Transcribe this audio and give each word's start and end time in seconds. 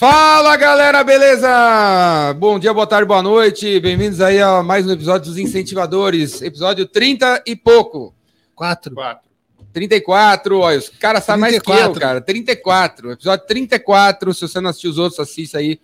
Fala 0.00 0.56
galera, 0.56 1.04
beleza? 1.04 2.32
Bom 2.38 2.58
dia, 2.58 2.72
boa 2.72 2.86
tarde, 2.86 3.06
boa 3.06 3.22
noite. 3.22 3.78
Bem-vindos 3.80 4.22
aí 4.22 4.40
a 4.40 4.62
mais 4.62 4.86
um 4.86 4.92
episódio 4.92 5.28
dos 5.28 5.36
Incentivadores, 5.36 6.40
episódio 6.40 6.86
30 6.86 7.42
e 7.46 7.54
pouco. 7.54 8.14
4. 8.54 8.96
34, 9.74 10.58
olha, 10.58 10.78
os 10.78 10.88
caras 10.88 11.22
sabem 11.22 11.42
mais 11.42 11.58
que 11.58 11.60
34. 11.60 11.94
eu, 11.94 12.00
cara. 12.00 12.20
34, 12.22 13.12
episódio 13.12 13.46
34. 13.46 14.32
Se 14.32 14.40
você 14.40 14.58
não 14.58 14.70
assistiu 14.70 14.90
os 14.90 14.96
outros, 14.96 15.20
assista 15.20 15.58
aí. 15.58 15.78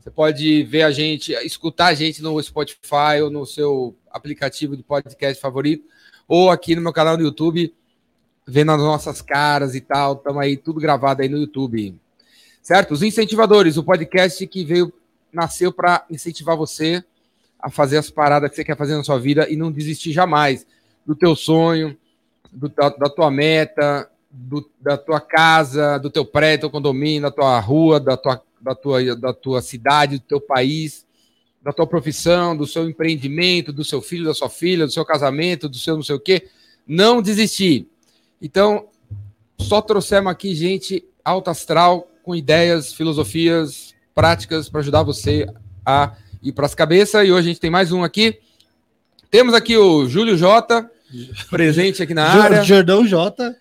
Você 0.00 0.10
pode 0.10 0.64
ver 0.64 0.82
a 0.82 0.90
gente, 0.90 1.32
escutar 1.44 1.86
a 1.86 1.94
gente 1.94 2.20
no 2.20 2.42
Spotify 2.42 3.22
ou 3.22 3.30
no 3.30 3.46
seu 3.46 3.94
aplicativo 4.10 4.76
de 4.76 4.82
podcast 4.82 5.40
favorito, 5.40 5.84
ou 6.26 6.50
aqui 6.50 6.74
no 6.74 6.82
meu 6.82 6.92
canal 6.92 7.16
no 7.16 7.22
YouTube, 7.22 7.72
vendo 8.44 8.72
as 8.72 8.78
nossas 8.78 9.22
caras 9.22 9.76
e 9.76 9.80
tal. 9.80 10.14
Estamos 10.14 10.42
aí, 10.42 10.56
tudo 10.56 10.80
gravado 10.80 11.22
aí 11.22 11.28
no 11.28 11.38
YouTube. 11.38 11.96
Certo? 12.66 12.90
Os 12.94 13.00
incentivadores, 13.04 13.76
o 13.76 13.84
podcast 13.84 14.44
que 14.44 14.64
veio, 14.64 14.92
nasceu 15.32 15.72
para 15.72 16.04
incentivar 16.10 16.56
você 16.56 17.00
a 17.60 17.70
fazer 17.70 17.96
as 17.96 18.10
paradas 18.10 18.50
que 18.50 18.56
você 18.56 18.64
quer 18.64 18.76
fazer 18.76 18.96
na 18.96 19.04
sua 19.04 19.20
vida 19.20 19.48
e 19.48 19.54
não 19.54 19.70
desistir 19.70 20.10
jamais 20.10 20.66
do 21.06 21.14
teu 21.14 21.36
sonho, 21.36 21.96
do- 22.50 22.68
da, 22.68 22.88
da 22.88 23.08
tua 23.08 23.30
meta, 23.30 24.10
do- 24.28 24.68
da 24.80 24.98
tua 24.98 25.20
casa, 25.20 25.96
do 25.98 26.10
teu 26.10 26.24
prédio, 26.24 26.62
teu 26.62 26.70
condomínio, 26.70 27.22
da 27.22 27.30
tua 27.30 27.60
rua, 27.60 28.00
da 28.00 28.16
tua, 28.16 28.42
da, 28.60 28.74
tua, 28.74 29.14
da 29.14 29.32
tua 29.32 29.62
cidade, 29.62 30.18
do 30.18 30.24
teu 30.24 30.40
país, 30.40 31.06
da 31.62 31.72
tua 31.72 31.86
profissão, 31.86 32.56
do 32.56 32.66
seu 32.66 32.90
empreendimento, 32.90 33.72
do 33.72 33.84
seu 33.84 34.02
filho, 34.02 34.24
da 34.24 34.34
sua 34.34 34.50
filha, 34.50 34.86
do 34.86 34.92
seu 34.92 35.04
casamento, 35.04 35.68
do 35.68 35.78
seu 35.78 35.94
não 35.94 36.02
sei 36.02 36.16
o 36.16 36.20
quê. 36.20 36.48
Não 36.84 37.22
desistir. 37.22 37.88
Então, 38.42 38.88
só 39.56 39.80
trouxemos 39.80 40.32
aqui 40.32 40.52
gente 40.52 41.04
alta 41.24 41.52
astral, 41.52 42.10
com 42.26 42.34
ideias, 42.34 42.92
filosofias, 42.92 43.94
práticas 44.12 44.68
para 44.68 44.80
ajudar 44.80 45.04
você 45.04 45.46
a 45.86 46.12
ir 46.42 46.50
para 46.50 46.66
as 46.66 46.74
cabeças. 46.74 47.24
E 47.24 47.30
hoje 47.30 47.46
a 47.46 47.50
gente 47.52 47.60
tem 47.60 47.70
mais 47.70 47.92
um 47.92 48.02
aqui. 48.02 48.40
Temos 49.30 49.54
aqui 49.54 49.76
o 49.76 50.08
Júlio 50.08 50.36
Jota, 50.36 50.90
presente 51.48 52.02
aqui 52.02 52.12
na 52.12 52.24
área. 52.24 52.64
Jordão 52.64 53.06
J. 53.06 53.54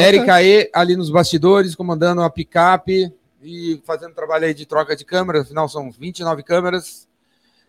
A. 0.00 0.02
Érica 0.02 0.42
E 0.42 0.68
ali 0.74 0.96
nos 0.96 1.08
bastidores, 1.08 1.76
comandando 1.76 2.20
a 2.20 2.28
picape 2.28 3.12
e 3.40 3.80
fazendo 3.84 4.12
trabalho 4.12 4.46
aí 4.46 4.52
de 4.52 4.66
troca 4.66 4.96
de 4.96 5.04
câmeras. 5.04 5.42
Afinal, 5.42 5.68
são 5.68 5.88
29 5.88 6.42
câmeras. 6.42 7.06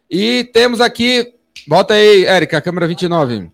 E 0.09 0.43
temos 0.45 0.81
aqui, 0.81 1.35
bota 1.67 1.93
aí, 1.93 2.25
Érica, 2.25 2.59
câmera 2.61 2.87
29. 2.87 3.51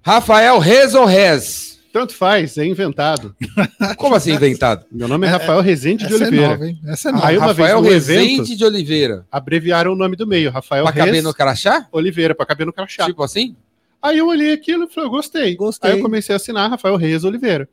Rafael 0.00 0.58
Rez 0.58 0.94
ou 0.94 1.04
Rez? 1.04 1.69
Tanto 1.92 2.14
faz, 2.14 2.56
é 2.56 2.64
inventado. 2.64 3.34
Como 3.98 4.14
assim 4.14 4.32
inventado? 4.32 4.86
Meu 4.92 5.08
nome 5.08 5.26
é 5.26 5.30
Rafael 5.30 5.60
Rezende 5.60 6.06
de 6.06 6.14
Essa 6.14 6.24
é 6.24 6.26
Oliveira. 6.28 6.48
nova? 6.56 6.72
Essa 6.86 7.08
é 7.08 7.12
nova. 7.12 7.26
Aí 7.26 7.36
uma 7.36 7.46
Rafael 7.48 7.82
vez 7.82 8.06
Rezende 8.06 8.32
evento, 8.34 8.56
de 8.56 8.64
Oliveira. 8.64 9.26
abreviaram 9.30 9.92
o 9.92 9.96
nome 9.96 10.14
do 10.14 10.26
meio, 10.26 10.50
Rafael 10.50 10.84
Pra 10.84 10.92
caber 10.92 11.22
no 11.22 11.34
crachá? 11.34 11.88
Oliveira, 11.90 12.34
pra 12.34 12.46
caber 12.46 12.64
no 12.66 12.72
crachá. 12.72 13.06
Tipo 13.06 13.22
assim? 13.24 13.56
Aí 14.00 14.18
eu 14.18 14.28
olhei 14.28 14.52
aquilo 14.52 14.84
e 14.84 14.88
falei, 14.88 15.08
eu 15.08 15.10
gostei. 15.10 15.56
Gostei. 15.56 15.90
Aí 15.90 15.98
eu 15.98 16.02
comecei 16.02 16.32
a 16.32 16.36
assinar 16.36 16.70
Rafael 16.70 16.94
Reis 16.96 17.24
Oliveira. 17.24 17.68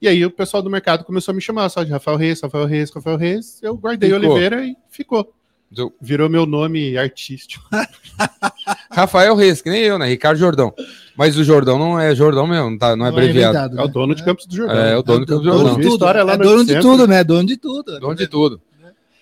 E 0.00 0.06
aí 0.08 0.24
o 0.26 0.30
pessoal 0.30 0.62
do 0.62 0.68
mercado 0.68 1.02
começou 1.02 1.32
a 1.32 1.34
me 1.34 1.40
chamar 1.40 1.68
só 1.70 1.82
de 1.82 1.90
Rafael 1.90 2.18
Reis, 2.18 2.40
Rafael 2.42 2.66
Reis, 2.66 2.90
Rafael 2.90 3.16
Reis. 3.16 3.58
Eu 3.62 3.74
guardei 3.76 4.10
Ficou. 4.10 4.30
Oliveira 4.30 4.64
e 4.66 4.76
ficou. 4.90 5.32
Do- 5.74 5.92
Virou 6.00 6.28
meu 6.30 6.46
nome 6.46 6.96
artístico. 6.96 7.64
Rafael 8.90 9.34
Reis, 9.34 9.60
que 9.60 9.68
nem 9.70 9.82
eu, 9.82 9.98
né? 9.98 10.06
Ricardo 10.06 10.38
Jordão. 10.38 10.72
Mas 11.16 11.36
o 11.36 11.44
Jordão 11.44 11.78
não 11.78 11.98
é 11.98 12.14
Jordão 12.14 12.46
mesmo, 12.46 12.70
não, 12.70 12.78
tá, 12.78 12.94
não 12.96 13.06
é 13.06 13.10
Não 13.10 13.16
abreviado. 13.18 13.56
inventado, 13.56 13.78
É 13.78 13.82
o 13.82 13.86
né? 13.86 13.92
dono 13.92 14.14
de 14.14 14.24
Campos 14.24 14.46
do 14.46 14.54
Jordão. 14.56 14.76
É, 14.76 14.96
o 14.96 15.02
dono 15.02 15.26
do 15.26 15.26
dono 15.26 15.44
Jordão. 15.44 15.66
Ouvi 15.66 15.76
de 15.76 15.82
tudo. 15.82 15.92
história 15.94 16.22
lá 16.22 16.32
É 16.34 16.36
no 16.36 16.44
dono 16.44 16.64
de 16.64 16.80
tudo, 16.80 17.06
né? 17.08 17.24
Dono 17.24 17.46
de 17.46 17.56
tudo. 17.56 18.00
Dono 18.00 18.14
de 18.14 18.26
tudo. 18.26 18.60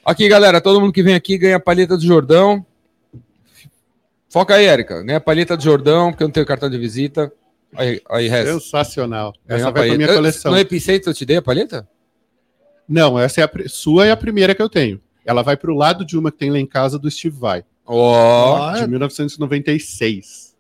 Aqui, 0.05 0.29
galera, 0.29 0.61
todo 0.61 0.81
mundo 0.81 0.93
que 0.93 1.03
vem 1.03 1.15
aqui 1.15 1.39
ganha 1.39 1.57
a 1.57 1.61
palheta 1.61 1.97
do 1.97 2.03
Jordão. 2.05 2.65
Foca 4.29 4.55
aí, 4.55 4.65
Érica. 4.67 5.03
Ganha 5.03 5.19
a 5.19 5.21
palheta 5.21 5.57
do 5.57 5.63
Jordão, 5.63 6.11
porque 6.11 6.23
eu 6.23 6.29
não 6.29 6.33
tenho 6.33 6.47
cartão 6.47 6.69
de 6.71 6.79
visita. 6.79 7.33
Aí, 7.75 8.01
aí 8.11 8.29
Rez. 8.29 8.49
Sensacional. 8.49 9.33
Ganhou 9.47 9.63
Essa 9.63 9.71
vai 9.73 9.89
pra 9.89 9.97
minha 9.97 10.09
Eu- 10.09 10.15
coleção. 10.17 10.53
No 10.53 10.59
Epicentro 10.59 11.11
eu 11.11 11.15
te 11.15 11.25
dei 11.25 11.37
a 11.37 11.43
palheta? 11.43 11.89
Não, 12.89 13.19
essa 13.19 13.41
é 13.41 13.45
a 13.45 13.51
sua 13.69 14.07
é 14.07 14.11
a 14.11 14.17
primeira 14.17 14.55
que 14.55 14.61
eu 14.63 14.69
tenho. 14.69 15.01
Ela 15.25 15.43
vai 15.43 15.57
pro 15.57 15.75
lado 15.75 16.05
de 16.05 16.19
uma 16.19 16.31
que 16.33 16.39
tem 16.39 16.51
lá 16.51 16.59
em 16.59 16.67
casa 16.67 16.99
do 16.99 17.11
Steve 17.11 17.37
Vai, 17.39 17.65
Ó. 17.87 18.69
Ah, 18.71 18.81
de 18.81 18.87
1996. 18.89 20.55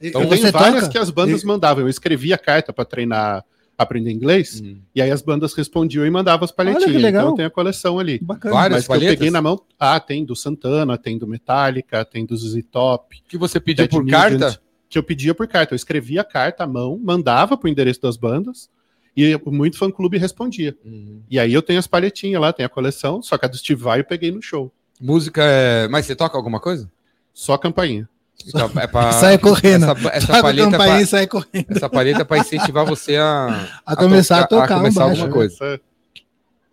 Então 0.00 0.22
eu 0.22 0.28
tenho 0.28 0.52
várias 0.52 0.80
toca? 0.82 0.92
que 0.92 0.98
as 0.98 1.10
bandas 1.10 1.44
mandavam. 1.44 1.84
Eu 1.84 1.88
escrevia 1.88 2.36
carta 2.36 2.72
para 2.72 2.84
treinar, 2.84 3.44
aprender 3.78 4.10
inglês, 4.10 4.60
Hum. 4.60 4.78
e 4.94 5.00
aí 5.00 5.10
as 5.10 5.22
bandas 5.22 5.54
respondiam 5.54 6.04
e 6.04 6.10
mandavam 6.10 6.44
as 6.44 6.52
palhetinhas. 6.52 6.84
Olha 6.88 6.92
que 6.96 7.02
legal. 7.02 7.22
Então 7.22 7.32
eu 7.32 7.36
tenho 7.36 7.48
a 7.48 7.50
coleção 7.50 7.98
ali. 7.98 8.18
Bacana. 8.20 8.54
Várias 8.54 8.76
Mas 8.78 8.86
que 8.86 8.92
eu 8.92 8.94
palhetas? 8.96 9.16
peguei 9.16 9.30
na 9.30 9.40
mão, 9.42 9.60
ah, 9.78 9.98
tem 10.00 10.24
do 10.24 10.36
Santana, 10.36 10.98
tem 10.98 11.16
do 11.16 11.26
Metallica, 11.26 12.04
tem 12.04 12.26
do 12.26 12.36
ZZ 12.36 12.62
Top, 12.70 13.22
Que 13.28 13.38
você 13.38 13.58
pediu 13.58 13.84
Dead 13.84 13.90
por 13.90 14.04
Nugent, 14.04 14.40
carta? 14.40 14.60
que 14.88 14.98
eu 14.98 15.02
pedia 15.02 15.34
por 15.34 15.48
carta. 15.48 15.72
Eu 15.74 15.76
escrevia 15.76 16.20
a 16.20 16.24
carta 16.24 16.64
à 16.64 16.66
mão, 16.66 17.00
mandava 17.02 17.56
pro 17.56 17.68
endereço 17.68 18.02
das 18.02 18.16
bandas, 18.16 18.68
e 19.16 19.38
muito 19.46 19.78
fã-clube 19.78 20.18
respondia. 20.18 20.76
Hum. 20.84 21.20
E 21.30 21.38
aí 21.38 21.52
eu 21.52 21.62
tenho 21.62 21.78
as 21.78 21.86
palhetinhas 21.86 22.40
lá, 22.40 22.52
tem 22.52 22.64
a 22.66 22.68
coleção, 22.68 23.22
só 23.22 23.36
que 23.38 23.44
a 23.44 23.48
do 23.48 23.56
Steve 23.56 23.80
Vai 23.82 24.00
eu 24.00 24.04
peguei 24.04 24.30
no 24.30 24.42
show. 24.42 24.72
Música 25.00 25.42
é. 25.42 25.88
Mas 25.88 26.06
você 26.06 26.14
toca 26.16 26.36
alguma 26.36 26.60
coisa? 26.60 26.90
Só 27.32 27.54
a 27.54 27.58
campainha. 27.58 28.08
Então, 28.46 28.70
é 28.80 28.86
pra... 28.86 29.12
Sai 29.20 29.38
correndo. 29.38 29.84
Essa, 29.84 30.08
essa 30.08 30.26
Toca 30.26 30.38
a 30.38 30.42
palheta 30.42 30.68
é 30.68 30.70
campainha 30.72 30.96
pra... 30.98 31.06
sai 31.06 31.26
correndo. 31.26 31.66
essa 31.70 31.88
palheta 31.88 32.20
é 32.20 32.24
pra 32.24 32.38
incentivar 32.38 32.84
você 32.84 33.16
a, 33.16 33.68
A 33.86 33.96
começar 33.96 34.40
a 34.40 34.46
tocar 34.46 34.74
um 34.76 34.78
começar 34.78 35.06
baixo, 35.06 35.22
alguma 35.22 35.26
né? 35.26 35.32
coisa. 35.32 35.54
Essa- 35.64 35.80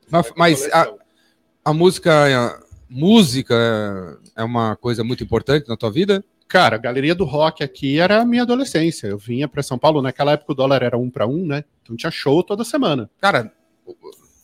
Mas, 0.09 0.31
mas 0.35 0.73
a, 0.73 0.91
a 1.65 1.73
música, 1.73 2.11
a 2.47 2.59
música 2.89 4.17
é 4.35 4.43
uma 4.43 4.75
coisa 4.75 5.03
muito 5.03 5.23
importante 5.23 5.67
na 5.69 5.77
tua 5.77 5.91
vida? 5.91 6.23
Cara, 6.51 6.75
a 6.75 6.79
galeria 6.79 7.15
do 7.15 7.23
rock 7.23 7.63
aqui 7.63 7.97
era 7.99 8.21
a 8.21 8.25
minha 8.25 8.41
adolescência. 8.43 9.07
Eu 9.07 9.17
vinha 9.17 9.47
para 9.47 9.63
São 9.63 9.77
Paulo, 9.77 10.01
naquela 10.01 10.33
época 10.33 10.51
o 10.51 10.55
dólar 10.55 10.83
era 10.83 10.97
um 10.97 11.09
para 11.09 11.25
um, 11.25 11.45
né? 11.45 11.63
Então 11.81 11.95
tinha 11.95 12.11
show 12.11 12.43
toda 12.43 12.63
semana. 12.63 13.09
Cara, 13.19 13.51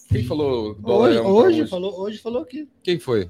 quem 0.09 0.23
falou 0.23 0.73
dólar 0.75 1.09
Hoje, 1.09 1.17
é 1.17 1.21
um 1.21 1.23
pra 1.23 1.31
hoje, 1.33 1.67
falou, 1.67 1.99
hoje 1.99 2.17
falou 2.19 2.41
aqui. 2.41 2.67
Quem 2.81 2.97
foi? 2.97 3.29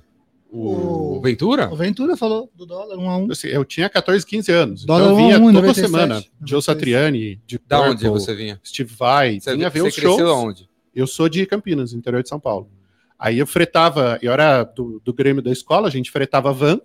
O, 0.51 1.17
O- 1.17 1.21
Ventura? 1.21 1.69
O 1.71 1.75
Ventura 1.75 2.15
falou 2.15 2.49
do 2.55 2.65
dólar, 2.65 2.97
um 2.97 3.09
a 3.09 3.17
um. 3.17 3.31
Assim, 3.31 3.47
eu 3.47 3.65
tinha 3.65 3.89
14, 3.89 4.25
15 4.25 4.51
anos. 4.51 4.85
Dólar 4.85 5.01
então 5.05 5.11
eu 5.11 5.17
vinha 5.17 5.37
um, 5.37 5.45
toda 5.51 5.53
97, 5.67 5.85
semana. 5.87 6.15
96. 6.15 6.49
Joe 6.49 6.61
Satriani, 6.61 7.41
de 7.45 7.59
Da 7.67 7.77
Purple, 7.83 7.93
onde 8.07 8.09
você 8.21 8.35
vinha? 8.35 8.61
Steve 8.65 8.93
Vai, 8.95 9.39
Você, 9.39 9.55
vinha 9.55 9.69
ver 9.69 9.81
você 9.81 9.87
os 9.89 9.95
cresceu 9.95 10.17
shows. 10.19 10.31
aonde? 10.43 10.69
Eu 10.95 11.05
sou 11.07 11.27
de 11.27 11.45
Campinas, 11.45 11.93
interior 11.93 12.23
de 12.23 12.29
São 12.29 12.39
Paulo. 12.39 12.69
Aí 13.19 13.39
eu 13.39 13.47
fretava, 13.47 14.19
eu 14.21 14.31
era 14.31 14.63
do, 14.63 15.01
do 15.03 15.11
Grêmio 15.13 15.41
da 15.41 15.51
escola, 15.51 15.87
a 15.87 15.91
gente 15.91 16.11
fretava 16.11 16.53
van, 16.53 16.79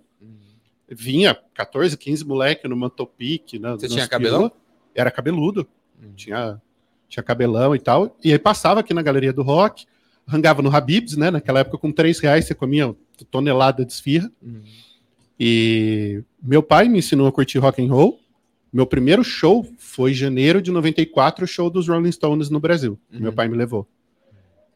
vinha 0.89 1.35
14, 1.53 1.97
15 1.97 2.25
moleque 2.25 2.67
numa 2.67 2.89
Topic. 2.89 3.53
Na, 3.59 3.71
Você 3.73 3.85
nas 3.87 3.93
tinha 3.93 4.07
cabelão? 4.07 4.51
Era 4.95 5.09
cabeludo. 5.11 5.67
tinha, 6.15 6.61
tinha 7.09 7.23
cabelão 7.23 7.75
e 7.75 7.79
tal. 7.79 8.15
E 8.23 8.31
aí 8.31 8.39
passava 8.39 8.79
aqui 8.81 8.93
na 8.93 9.01
galeria 9.01 9.33
do 9.33 9.41
rock, 9.43 9.85
rangava 10.27 10.61
no 10.61 10.73
Habibs, 10.75 11.15
né? 11.17 11.31
Naquela 11.31 11.59
época, 11.61 11.77
com 11.77 11.91
três 11.91 12.19
reais 12.19 12.45
você 12.45 12.53
comia 12.53 12.95
tonelada 13.31 13.83
de 13.85 13.91
esfirra. 13.93 14.31
E 15.39 16.23
meu 16.41 16.61
pai 16.61 16.87
me 16.87 16.99
ensinou 16.99 17.27
a 17.27 17.31
curtir 17.31 17.57
rock 17.57 17.81
and 17.83 17.89
roll. 17.91 18.19
Meu 18.71 18.85
primeiro 18.87 19.23
show 19.23 19.67
foi 19.77 20.11
em 20.11 20.15
janeiro 20.15 20.61
de 20.61 20.71
94, 20.71 21.45
o 21.45 21.47
show 21.47 21.69
dos 21.69 21.87
Rolling 21.87 22.11
Stones 22.11 22.49
no 22.49 22.59
Brasil. 22.59 22.99
Uhum. 23.11 23.19
Meu 23.19 23.33
pai 23.33 23.47
me 23.47 23.55
levou. 23.55 23.87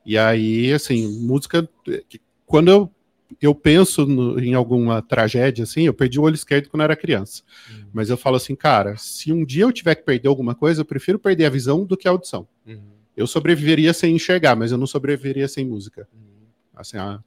E 0.05 0.17
aí, 0.17 0.71
assim, 0.73 1.19
música. 1.19 1.67
que- 2.07 2.21
Quando 2.45 2.69
eu, 2.69 2.91
eu 3.41 3.53
penso 3.53 4.05
no- 4.05 4.39
em 4.39 4.53
alguma 4.53 5.01
tragédia, 5.01 5.63
assim, 5.63 5.83
eu 5.83 5.93
perdi 5.93 6.19
o 6.19 6.23
olho 6.23 6.35
esquerdo 6.35 6.69
quando 6.69 6.83
era 6.83 6.95
criança. 6.95 7.43
Mas 7.93 8.09
eu 8.09 8.17
falo 8.17 8.35
assim, 8.37 8.55
cara, 8.55 8.95
se 8.97 9.31
um 9.33 9.43
dia 9.45 9.63
eu 9.63 9.71
tiver 9.71 9.95
que 9.95 10.03
perder 10.03 10.27
alguma 10.27 10.55
coisa, 10.55 10.81
eu 10.81 10.85
prefiro 10.85 11.19
perder 11.19 11.45
a 11.45 11.49
visão 11.49 11.83
do 11.85 11.97
que 11.97 12.07
a 12.07 12.11
audição. 12.11 12.47
Eu 13.15 13.25
sobreviveria 13.27 13.93
sem 13.93 14.15
enxergar, 14.15 14.55
mas 14.55 14.71
eu 14.71 14.77
não 14.77 14.85
sobreviveria 14.87 15.47
sem 15.47 15.65
música. 15.65 16.07
Assim, 16.75 16.97
a, 16.97 17.19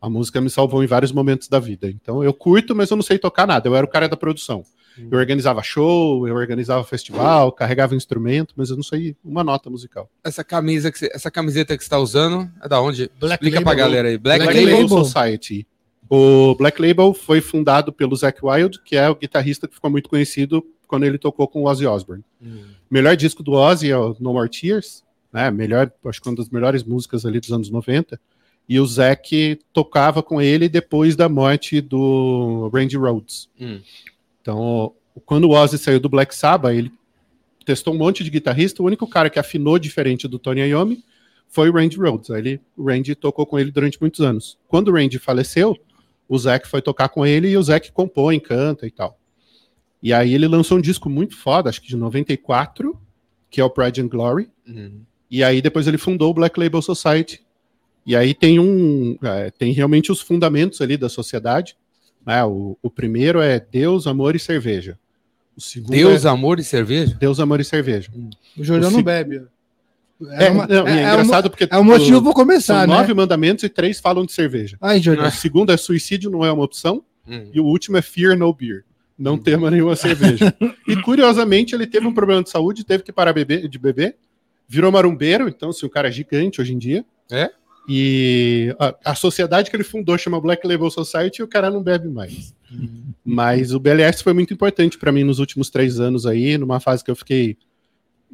a 0.00 0.10
música 0.10 0.40
me 0.40 0.50
salvou 0.50 0.84
em 0.84 0.86
vários 0.86 1.12
momentos 1.12 1.48
da 1.48 1.58
vida. 1.58 1.88
Então 1.90 2.22
eu 2.22 2.32
curto, 2.34 2.74
mas 2.76 2.90
eu 2.90 2.96
não 2.96 3.02
sei 3.02 3.18
tocar 3.18 3.46
nada. 3.46 3.68
Eu 3.68 3.74
era 3.74 3.84
o 3.86 3.88
cara 3.88 4.08
da 4.08 4.16
produção. 4.16 4.64
Eu 5.10 5.18
organizava 5.18 5.62
show, 5.62 6.26
eu 6.28 6.34
organizava 6.34 6.84
festival, 6.84 7.52
carregava 7.52 7.94
instrumento, 7.94 8.54
mas 8.56 8.70
eu 8.70 8.76
não 8.76 8.82
sei 8.82 9.16
uma 9.24 9.42
nota 9.44 9.70
musical. 9.70 10.10
Essa 10.22 10.44
camisa 10.44 10.90
que 10.92 10.98
você- 10.98 11.10
essa 11.12 11.30
camiseta 11.30 11.76
que 11.76 11.82
você 11.82 11.86
está 11.86 11.98
usando 11.98 12.50
é 12.62 12.68
da 12.68 12.80
onde? 12.80 13.10
Black 13.18 13.34
Explica 13.42 13.60
pra 13.62 13.70
Label. 13.70 13.84
galera 13.86 14.08
aí. 14.08 14.18
Black, 14.18 14.44
Black, 14.44 14.58
Label. 14.60 14.82
Label. 14.82 15.04
Society. 15.04 15.66
O 16.08 16.54
Black 16.56 16.80
Label 16.82 17.14
foi 17.14 17.40
fundado 17.40 17.92
pelo 17.92 18.16
Zac 18.16 18.38
Wild, 18.44 18.80
que 18.84 18.96
é 18.96 19.08
o 19.08 19.14
guitarrista 19.14 19.68
que 19.68 19.74
ficou 19.74 19.90
muito 19.90 20.08
conhecido 20.08 20.62
quando 20.86 21.04
ele 21.04 21.18
tocou 21.18 21.46
com 21.46 21.62
o 21.62 21.66
Ozzy 21.68 21.86
Osbourne. 21.86 22.24
Hum. 22.42 22.64
melhor 22.90 23.14
disco 23.16 23.42
do 23.44 23.52
Ozzy 23.52 23.90
é 23.90 23.96
o 23.96 24.16
No 24.18 24.32
More 24.32 24.48
Tears, 24.50 25.04
né? 25.32 25.50
Melhor, 25.52 25.92
acho 26.06 26.20
que 26.20 26.28
uma 26.28 26.34
das 26.34 26.48
melhores 26.50 26.82
músicas 26.82 27.24
ali 27.24 27.38
dos 27.38 27.52
anos 27.52 27.70
90. 27.70 28.20
E 28.68 28.80
o 28.80 28.86
Zac 28.86 29.58
tocava 29.72 30.22
com 30.22 30.40
ele 30.42 30.68
depois 30.68 31.14
da 31.16 31.28
morte 31.28 31.80
do 31.80 32.68
Randy 32.74 32.96
Rhoads. 32.96 33.48
Hum. 33.60 33.80
Então, 34.40 34.94
quando 35.24 35.44
o 35.44 35.50
Ozzy 35.50 35.78
saiu 35.78 36.00
do 36.00 36.08
Black 36.08 36.34
Sabbath, 36.34 36.74
ele 36.74 36.92
testou 37.64 37.94
um 37.94 37.98
monte 37.98 38.24
de 38.24 38.30
guitarrista. 38.30 38.82
O 38.82 38.86
único 38.86 39.06
cara 39.06 39.30
que 39.30 39.38
afinou 39.38 39.78
diferente 39.78 40.26
do 40.26 40.38
Tony 40.38 40.60
Iommi 40.62 41.04
foi 41.48 41.68
o 41.68 41.72
Randy 41.72 41.96
Rhodes. 41.96 42.30
Aí 42.30 42.40
ele, 42.40 42.60
o 42.76 42.88
Randy 42.88 43.14
tocou 43.14 43.44
com 43.44 43.58
ele 43.58 43.70
durante 43.70 44.00
muitos 44.00 44.20
anos. 44.20 44.58
Quando 44.68 44.88
o 44.88 44.92
Randy 44.92 45.18
faleceu, 45.18 45.76
o 46.28 46.38
Zac 46.38 46.66
foi 46.68 46.80
tocar 46.80 47.08
com 47.08 47.26
ele 47.26 47.48
e 47.48 47.56
o 47.56 47.62
Zac 47.62 47.90
compõe, 47.92 48.38
canta 48.38 48.86
e 48.86 48.90
tal. 48.90 49.18
E 50.02 50.12
aí 50.12 50.32
ele 50.32 50.46
lançou 50.46 50.78
um 50.78 50.80
disco 50.80 51.10
muito 51.10 51.36
foda, 51.36 51.68
acho 51.68 51.82
que 51.82 51.88
de 51.88 51.96
94, 51.96 52.98
que 53.50 53.60
é 53.60 53.64
o 53.64 53.68
Pride 53.68 54.00
and 54.00 54.08
Glory. 54.08 54.48
Uhum. 54.66 55.02
E 55.30 55.44
aí 55.44 55.60
depois 55.60 55.86
ele 55.86 55.98
fundou 55.98 56.30
o 56.30 56.34
Black 56.34 56.58
Label 56.58 56.80
Society. 56.80 57.42
E 58.06 58.16
aí 58.16 58.32
tem 58.32 58.58
um 58.58 59.18
é, 59.22 59.50
tem 59.50 59.72
realmente 59.72 60.10
os 60.10 60.20
fundamentos 60.20 60.80
ali 60.80 60.96
da 60.96 61.08
sociedade. 61.08 61.76
Né? 62.26 62.44
O, 62.44 62.76
o 62.82 62.90
primeiro 62.90 63.40
é 63.40 63.58
Deus, 63.60 64.06
amor 64.06 64.34
e 64.36 64.38
cerveja. 64.38 64.98
O 65.56 65.60
segundo 65.60 65.90
Deus, 65.90 66.24
é 66.24 66.28
amor 66.28 66.58
e 66.58 66.64
cerveja? 66.64 67.16
Deus, 67.18 67.40
amor 67.40 67.60
e 67.60 67.64
cerveja. 67.64 68.10
O 68.56 68.64
Jordão 68.64 68.88
O 68.88 68.92
não 68.92 68.98
se- 68.98 69.04
bebe. 69.04 69.42
É, 70.32 70.50
uma- 70.50 70.66
não, 70.66 70.86
e 70.86 70.90
é 70.90 71.02
é 71.02 71.12
engraçado 71.14 71.48
porque 71.50 71.66
É 71.70 71.78
o 71.78 71.84
motivo 71.84 72.22
pra 72.22 72.32
começar, 72.32 72.80
são 72.80 72.86
né? 72.86 72.94
nove 73.00 73.14
mandamentos 73.14 73.64
e 73.64 73.68
três 73.70 73.98
falam 74.00 74.24
de 74.26 74.32
cerveja. 74.32 74.76
Ai, 74.80 75.00
Jordão. 75.00 75.26
O 75.26 75.30
segundo 75.30 75.72
é 75.72 75.76
suicídio 75.78 76.30
não 76.30 76.44
é 76.44 76.52
uma 76.52 76.62
opção 76.64 77.02
Uhum. 77.26 77.50
e 77.54 77.60
o 77.60 77.64
último 77.64 77.96
é 77.96 78.02
fear 78.02 78.36
no 78.36 78.52
beer. 78.52 78.84
Não 79.18 79.36
tema 79.38 79.70
nenhuma 79.70 79.96
cerveja. 79.96 80.54
e 80.86 80.96
curiosamente 81.02 81.74
ele 81.74 81.86
teve 81.86 82.06
um 82.06 82.12
problema 82.14 82.42
de 82.42 82.50
saúde, 82.50 82.84
teve 82.84 83.02
que 83.02 83.12
parar 83.12 83.32
beber- 83.32 83.66
de 83.68 83.78
beber, 83.78 84.16
virou 84.68 84.92
marumbeiro, 84.92 85.48
então 85.48 85.70
assim, 85.70 85.84
o 85.86 85.90
cara 85.90 86.08
é 86.08 86.12
gigante 86.12 86.60
hoje 86.60 86.74
em 86.74 86.78
dia. 86.78 87.04
É? 87.30 87.50
E 87.92 88.72
a, 88.78 88.94
a 89.06 89.14
sociedade 89.16 89.68
que 89.68 89.74
ele 89.74 89.82
fundou 89.82 90.16
chama 90.16 90.40
Black 90.40 90.64
Label 90.64 90.88
Society 90.92 91.40
e 91.40 91.42
o 91.42 91.48
cara 91.48 91.72
não 91.72 91.82
bebe 91.82 92.08
mais. 92.08 92.54
Mas 93.24 93.72
o 93.72 93.80
BLS 93.80 94.22
foi 94.22 94.32
muito 94.32 94.54
importante 94.54 94.96
para 94.96 95.10
mim 95.10 95.24
nos 95.24 95.40
últimos 95.40 95.70
três 95.70 95.98
anos 95.98 96.24
aí, 96.24 96.56
numa 96.56 96.78
fase 96.78 97.02
que 97.02 97.10
eu 97.10 97.16
fiquei 97.16 97.58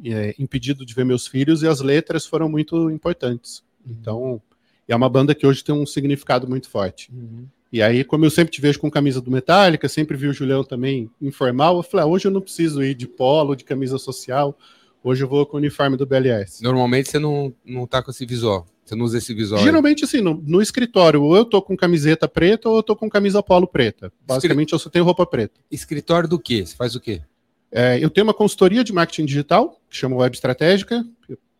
é, 0.05 0.35
impedido 0.37 0.85
de 0.85 0.93
ver 0.93 1.05
meus 1.05 1.25
filhos 1.25 1.63
e 1.63 1.67
as 1.67 1.81
letras 1.81 2.23
foram 2.23 2.47
muito 2.47 2.91
importantes. 2.91 3.63
Então, 3.83 4.39
é 4.87 4.95
uma 4.95 5.09
banda 5.09 5.33
que 5.33 5.47
hoje 5.47 5.63
tem 5.63 5.73
um 5.73 5.87
significado 5.87 6.47
muito 6.47 6.69
forte. 6.69 7.11
Uhum. 7.11 7.47
E 7.73 7.81
aí, 7.81 8.03
como 8.03 8.25
eu 8.25 8.29
sempre 8.29 8.53
te 8.53 8.61
vejo 8.61 8.79
com 8.79 8.91
camisa 8.91 9.19
do 9.19 9.31
Metallica, 9.31 9.89
sempre 9.89 10.15
vi 10.15 10.27
o 10.27 10.33
Julião 10.33 10.63
também 10.63 11.09
informal, 11.19 11.77
eu 11.77 11.83
falei, 11.83 12.05
ah, 12.05 12.07
hoje 12.07 12.27
eu 12.27 12.31
não 12.31 12.41
preciso 12.41 12.83
ir 12.83 12.93
de 12.93 13.07
polo, 13.07 13.55
de 13.55 13.63
camisa 13.63 13.97
social, 13.97 14.55
hoje 15.03 15.23
eu 15.23 15.27
vou 15.27 15.47
com 15.47 15.57
o 15.57 15.59
uniforme 15.59 15.97
do 15.97 16.05
BLS. 16.05 16.61
Normalmente 16.61 17.09
você 17.09 17.17
não, 17.17 17.51
não 17.65 17.87
tá 17.87 18.03
com 18.03 18.11
esse 18.11 18.23
visual. 18.23 18.67
Você 18.87 18.95
não 18.95 19.05
usa 19.05 19.17
esse 19.17 19.33
visual. 19.33 19.61
Geralmente, 19.61 20.05
assim, 20.05 20.21
no, 20.21 20.41
no 20.45 20.61
escritório, 20.61 21.21
ou 21.21 21.35
eu 21.35 21.43
tô 21.43 21.61
com 21.61 21.75
camiseta 21.75 22.27
preta 22.27 22.69
ou 22.69 22.77
eu 22.77 22.83
tô 22.83 22.95
com 22.95 23.09
camisa 23.09 23.43
polo 23.43 23.67
preta. 23.67 24.11
Basicamente, 24.25 24.71
eu 24.73 24.79
só 24.79 24.89
tenho 24.89 25.03
roupa 25.03 25.25
preta. 25.25 25.59
Escritório 25.69 26.29
do 26.29 26.39
quê? 26.39 26.65
Você 26.65 26.75
faz 26.75 26.95
o 26.95 26.99
quê? 27.01 27.21
É, 27.69 28.01
eu 28.01 28.09
tenho 28.09 28.25
uma 28.25 28.33
consultoria 28.33 28.83
de 28.83 28.93
marketing 28.93 29.25
digital, 29.25 29.79
que 29.89 29.97
chama 29.97 30.15
Web 30.15 30.35
Estratégica. 30.35 31.05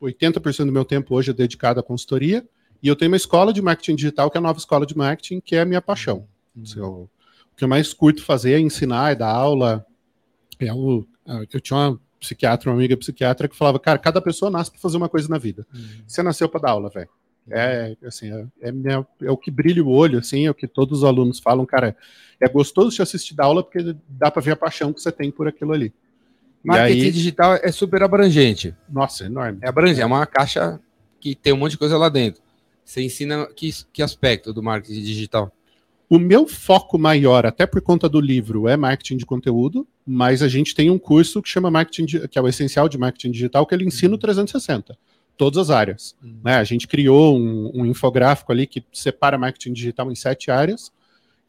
80% 0.01 0.65
do 0.65 0.71
meu 0.71 0.85
tempo 0.85 1.15
hoje 1.15 1.31
é 1.31 1.33
dedicado 1.33 1.79
à 1.79 1.83
consultoria. 1.83 2.47
E 2.81 2.88
eu 2.88 2.95
tenho 2.95 3.12
uma 3.12 3.18
escola 3.18 3.51
de 3.51 3.62
marketing 3.62 3.95
digital, 3.95 4.30
que 4.31 4.38
é 4.38 4.39
a 4.39 4.41
nova 4.41 4.57
escola 4.59 4.85
de 4.85 4.95
marketing, 4.95 5.41
que 5.41 5.56
é 5.56 5.62
a 5.62 5.65
minha 5.65 5.81
paixão. 5.81 6.27
Assim, 6.62 6.80
eu- 6.80 7.09
o 7.51 7.56
que 7.57 7.63
eu 7.63 7.68
mais 7.68 7.91
curto 7.94 8.23
fazer 8.23 8.53
é 8.53 8.59
ensinar, 8.59 9.12
é 9.12 9.15
dar 9.15 9.31
aula. 9.31 9.85
É 10.59 10.71
o, 10.73 11.06
eu 11.51 11.59
tinha 11.59 11.77
uma 11.77 12.00
psiquiatra, 12.19 12.69
uma 12.69 12.75
amiga 12.75 12.95
psiquiatra, 12.97 13.47
que 13.47 13.55
falava, 13.55 13.79
cara, 13.79 13.97
cada 13.99 14.21
pessoa 14.21 14.49
nasce 14.51 14.71
para 14.71 14.79
fazer 14.79 14.97
uma 14.97 15.09
coisa 15.09 15.27
na 15.29 15.37
vida. 15.37 15.65
Você 16.05 16.21
nasceu 16.23 16.49
para 16.49 16.61
dar 16.61 16.71
aula, 16.71 16.89
velho. 16.89 17.09
É, 17.49 17.95
assim, 18.05 18.29
é, 18.31 18.45
é 18.67 18.71
minha- 18.71 19.05
é 19.21 19.31
o 19.31 19.37
que 19.37 19.49
brilha 19.49 19.81
o 19.83 19.89
olho, 19.89 20.19
assim, 20.19 20.45
é 20.45 20.51
o 20.51 20.53
que 20.53 20.67
todos 20.67 20.99
os 20.99 21.03
alunos 21.05 21.39
falam, 21.39 21.65
cara. 21.65 21.95
É 22.41 22.47
gostoso 22.49 22.95
te 22.95 23.01
assistir 23.01 23.33
dar 23.35 23.45
aula 23.45 23.63
porque 23.63 23.95
dá 24.07 24.29
para 24.29 24.41
ver 24.41 24.51
a 24.51 24.55
paixão 24.55 24.91
que 24.91 25.01
você 25.01 25.11
tem 25.11 25.31
por 25.31 25.47
aquilo 25.47 25.71
ali. 25.71 25.93
Marketing 26.63 27.01
aí, 27.05 27.11
digital 27.11 27.53
é 27.53 27.71
super 27.71 28.03
abrangente. 28.03 28.75
nossa, 28.89 29.25
enorme. 29.25 29.59
É 29.61 29.69
abrangente, 29.69 30.01
é 30.01 30.05
uma 30.05 30.25
caixa 30.25 30.79
que 31.21 31.33
tem 31.35 31.53
um 31.53 31.57
monte 31.57 31.71
de 31.71 31.77
coisa 31.77 31.97
lá 31.97 32.09
dentro. 32.09 32.41
Você 32.83 33.01
ensina 33.01 33.47
que, 33.55 33.69
que 33.93 34.01
aspecto 34.03 34.51
do 34.53 34.61
marketing 34.61 35.01
digital? 35.01 35.51
O 36.09 36.18
meu 36.18 36.48
foco 36.48 36.98
maior, 36.98 37.45
até 37.45 37.65
por 37.65 37.81
conta 37.81 38.07
do 38.07 38.21
livro, 38.21 38.68
é 38.68 38.77
marketing 38.77 39.18
de 39.18 39.25
conteúdo, 39.25 39.86
mas 40.06 40.42
a 40.42 40.48
gente 40.48 40.74
tem 40.74 40.89
um 40.89 40.98
curso 40.98 41.42
que 41.42 41.50
chama 41.50 41.69
marketing, 41.69 42.27
que 42.27 42.39
é 42.39 42.42
o 42.42 42.48
essencial 42.48 42.88
de 42.88 42.98
marketing 42.98 43.31
digital, 43.31 43.65
que 43.65 43.75
ele 43.75 43.86
ensina 43.86 44.15
o 44.15 44.18
360, 44.18 44.98
todas 45.36 45.57
as 45.57 45.69
áreas. 45.69 46.15
né? 46.44 46.56
A 46.56 46.63
gente 46.63 46.88
criou 46.88 47.38
um, 47.38 47.71
um 47.74 47.86
infográfico 47.86 48.54
ali 48.54 48.65
que 48.65 48.86
separa 48.94 49.38
marketing 49.38 49.74
digital 49.74 50.09
em 50.09 50.15
sete 50.15 50.50
áreas 50.50 50.92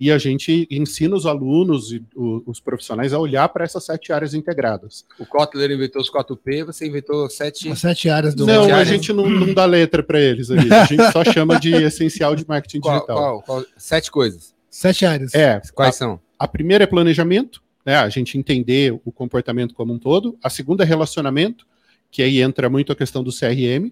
e 0.01 0.13
a 0.13 0.19
gente 0.19 0.67
ensina 0.71 1.17
os 1.17 1.27
alunos 1.27 1.93
e 1.93 2.03
o- 2.15 2.43
os 2.47 2.61
profissionais 2.61 3.13
a 3.13 3.19
olhar 3.19 3.49
para 3.49 3.65
essas 3.65 3.85
sete 3.85 4.13
áreas 4.13 4.33
integradas. 4.33 5.05
O 5.19 5.27
Kotler 5.27 5.71
inventou 5.73 6.01
os 6.01 6.09
4P, 6.11 6.65
você 6.65 6.87
inventou 6.87 7.29
7. 7.29 7.69
As 7.71 7.81
sete 7.81 8.09
áreas 8.09 8.35
do 8.35 8.47
não, 8.47 8.63
a 8.65 8.75
áreas. 8.77 8.89
gente 8.89 9.13
não, 9.13 9.29
não 9.29 9.53
dá 9.53 9.65
letra 9.65 10.03
para 10.03 10.21
eles 10.21 10.51
ali, 10.51 10.73
a 10.73 10.85
gente 10.85 11.11
só 11.13 11.25
chama 11.25 11.59
de 11.59 11.73
essencial 11.75 12.37
de 12.37 12.47
marketing 12.47 12.81
Qual, 12.81 12.95
digital. 12.95 13.17
qual- 13.17 13.43
qual- 13.43 13.65
Sete 13.77 14.11
coisas. 14.11 14.55
Sete 14.71 15.05
áreas. 15.05 15.35
É, 15.35 15.61
Quais 15.75 15.97
são? 15.97 16.21
A 16.39 16.47
primeira 16.47 16.85
é 16.85 16.87
planejamento, 16.87 17.61
né? 17.85 17.97
A 17.97 18.09
gente 18.09 18.39
entender 18.39 18.93
o 19.05 19.11
comportamento 19.11 19.75
como 19.75 19.93
um 19.93 19.99
todo. 19.99 20.39
A 20.43 20.49
segunda 20.49 20.85
é 20.85 20.87
relacionamento, 20.87 21.67
que 22.11 22.23
aí 22.23 22.41
entra 22.41 22.71
muito 22.71 22.93
a 22.93 22.97
questão 22.97 23.25
do 23.25 23.33
CRM. 23.33 23.91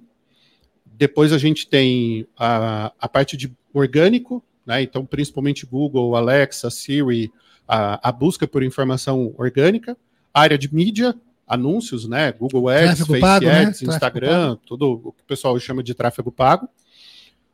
Depois 0.84 1.32
a 1.32 1.38
gente 1.38 1.66
tem 1.68 2.26
a, 2.38 2.92
a 3.00 3.08
parte 3.08 3.36
de 3.36 3.52
orgânico, 3.74 4.42
né? 4.66 4.82
Então, 4.82 5.06
principalmente 5.06 5.64
Google, 5.64 6.16
Alexa, 6.16 6.68
Siri, 6.68 7.32
a, 7.66 8.08
a 8.08 8.12
busca 8.12 8.46
por 8.46 8.62
informação 8.62 9.32
orgânica. 9.38 9.96
A 10.34 10.40
área 10.40 10.58
de 10.58 10.72
mídia, 10.74 11.14
anúncios, 11.46 12.08
né? 12.08 12.32
Google 12.32 12.68
Ads, 12.68 12.84
Tráfego 12.84 13.06
Face 13.06 13.20
pago, 13.20 13.46
né? 13.46 13.60
Ads, 13.60 13.78
Tráfego 13.78 13.92
Instagram, 13.92 14.58
tudo 14.66 15.00
o 15.04 15.12
que 15.12 15.22
o 15.22 15.26
pessoal 15.26 15.58
chama 15.58 15.82
de 15.82 15.94
tráfego 15.94 16.32
pago. 16.32 16.68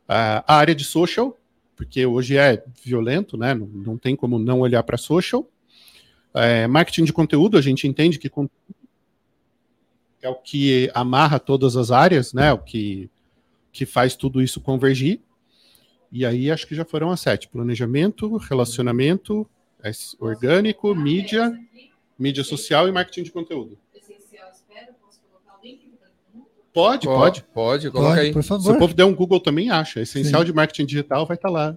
A 0.07 0.55
área 0.55 0.75
de 0.75 0.83
social, 0.83 1.39
porque 1.75 2.05
hoje 2.05 2.37
é 2.37 2.63
violento, 2.83 3.37
né? 3.37 3.53
Não, 3.53 3.67
não 3.67 3.97
tem 3.97 4.15
como 4.15 4.37
não 4.37 4.59
olhar 4.59 4.83
para 4.83 4.97
social. 4.97 5.47
É, 6.33 6.65
marketing 6.67 7.03
de 7.03 7.13
conteúdo, 7.13 7.57
a 7.57 7.61
gente 7.61 7.87
entende 7.87 8.17
que 8.17 8.29
é 10.21 10.29
o 10.29 10.35
que 10.35 10.89
amarra 10.93 11.39
todas 11.39 11.75
as 11.75 11.91
áreas, 11.91 12.33
né? 12.33 12.51
O 12.51 12.57
que, 12.57 13.09
que 13.71 13.85
faz 13.85 14.15
tudo 14.15 14.41
isso 14.41 14.59
convergir. 14.59 15.21
E 16.15 16.27
aí 16.27 16.51
acho 16.51 16.67
que 16.67 16.75
já 16.75 16.85
foram 16.85 17.09
as 17.09 17.19
sete: 17.21 17.47
planejamento, 17.47 18.37
relacionamento, 18.37 19.49
é, 19.83 19.89
orgânico, 20.19 20.93
mídia, 20.93 21.51
mídia 22.17 22.43
social 22.43 22.87
e 22.87 22.91
marketing 22.91 23.23
de 23.23 23.31
conteúdo. 23.31 23.75
Essencial, 23.95 24.51
espera, 24.51 24.93
posso 25.03 25.19
colocar 25.27 25.59
o 25.59 25.65
link 25.65 25.79
para 25.97 26.07
todo 26.09 26.37
mundo? 26.37 26.47
Pode, 26.71 27.07
pode. 27.07 27.43
Pode, 27.51 27.89
coloca 27.89 28.09
Pode, 28.11 28.21
aí. 28.27 28.31
por 28.31 28.43
Se 28.43 28.53
o 28.53 28.59
favor. 28.61 28.77
povo 28.77 28.93
der 28.93 29.05
um 29.05 29.15
Google 29.15 29.39
também 29.39 29.71
acha. 29.71 30.01
Essencial 30.01 30.41
Sim. 30.41 30.45
de 30.45 30.53
marketing 30.53 30.85
digital 30.85 31.25
vai 31.25 31.35
estar 31.35 31.49
lá. 31.49 31.75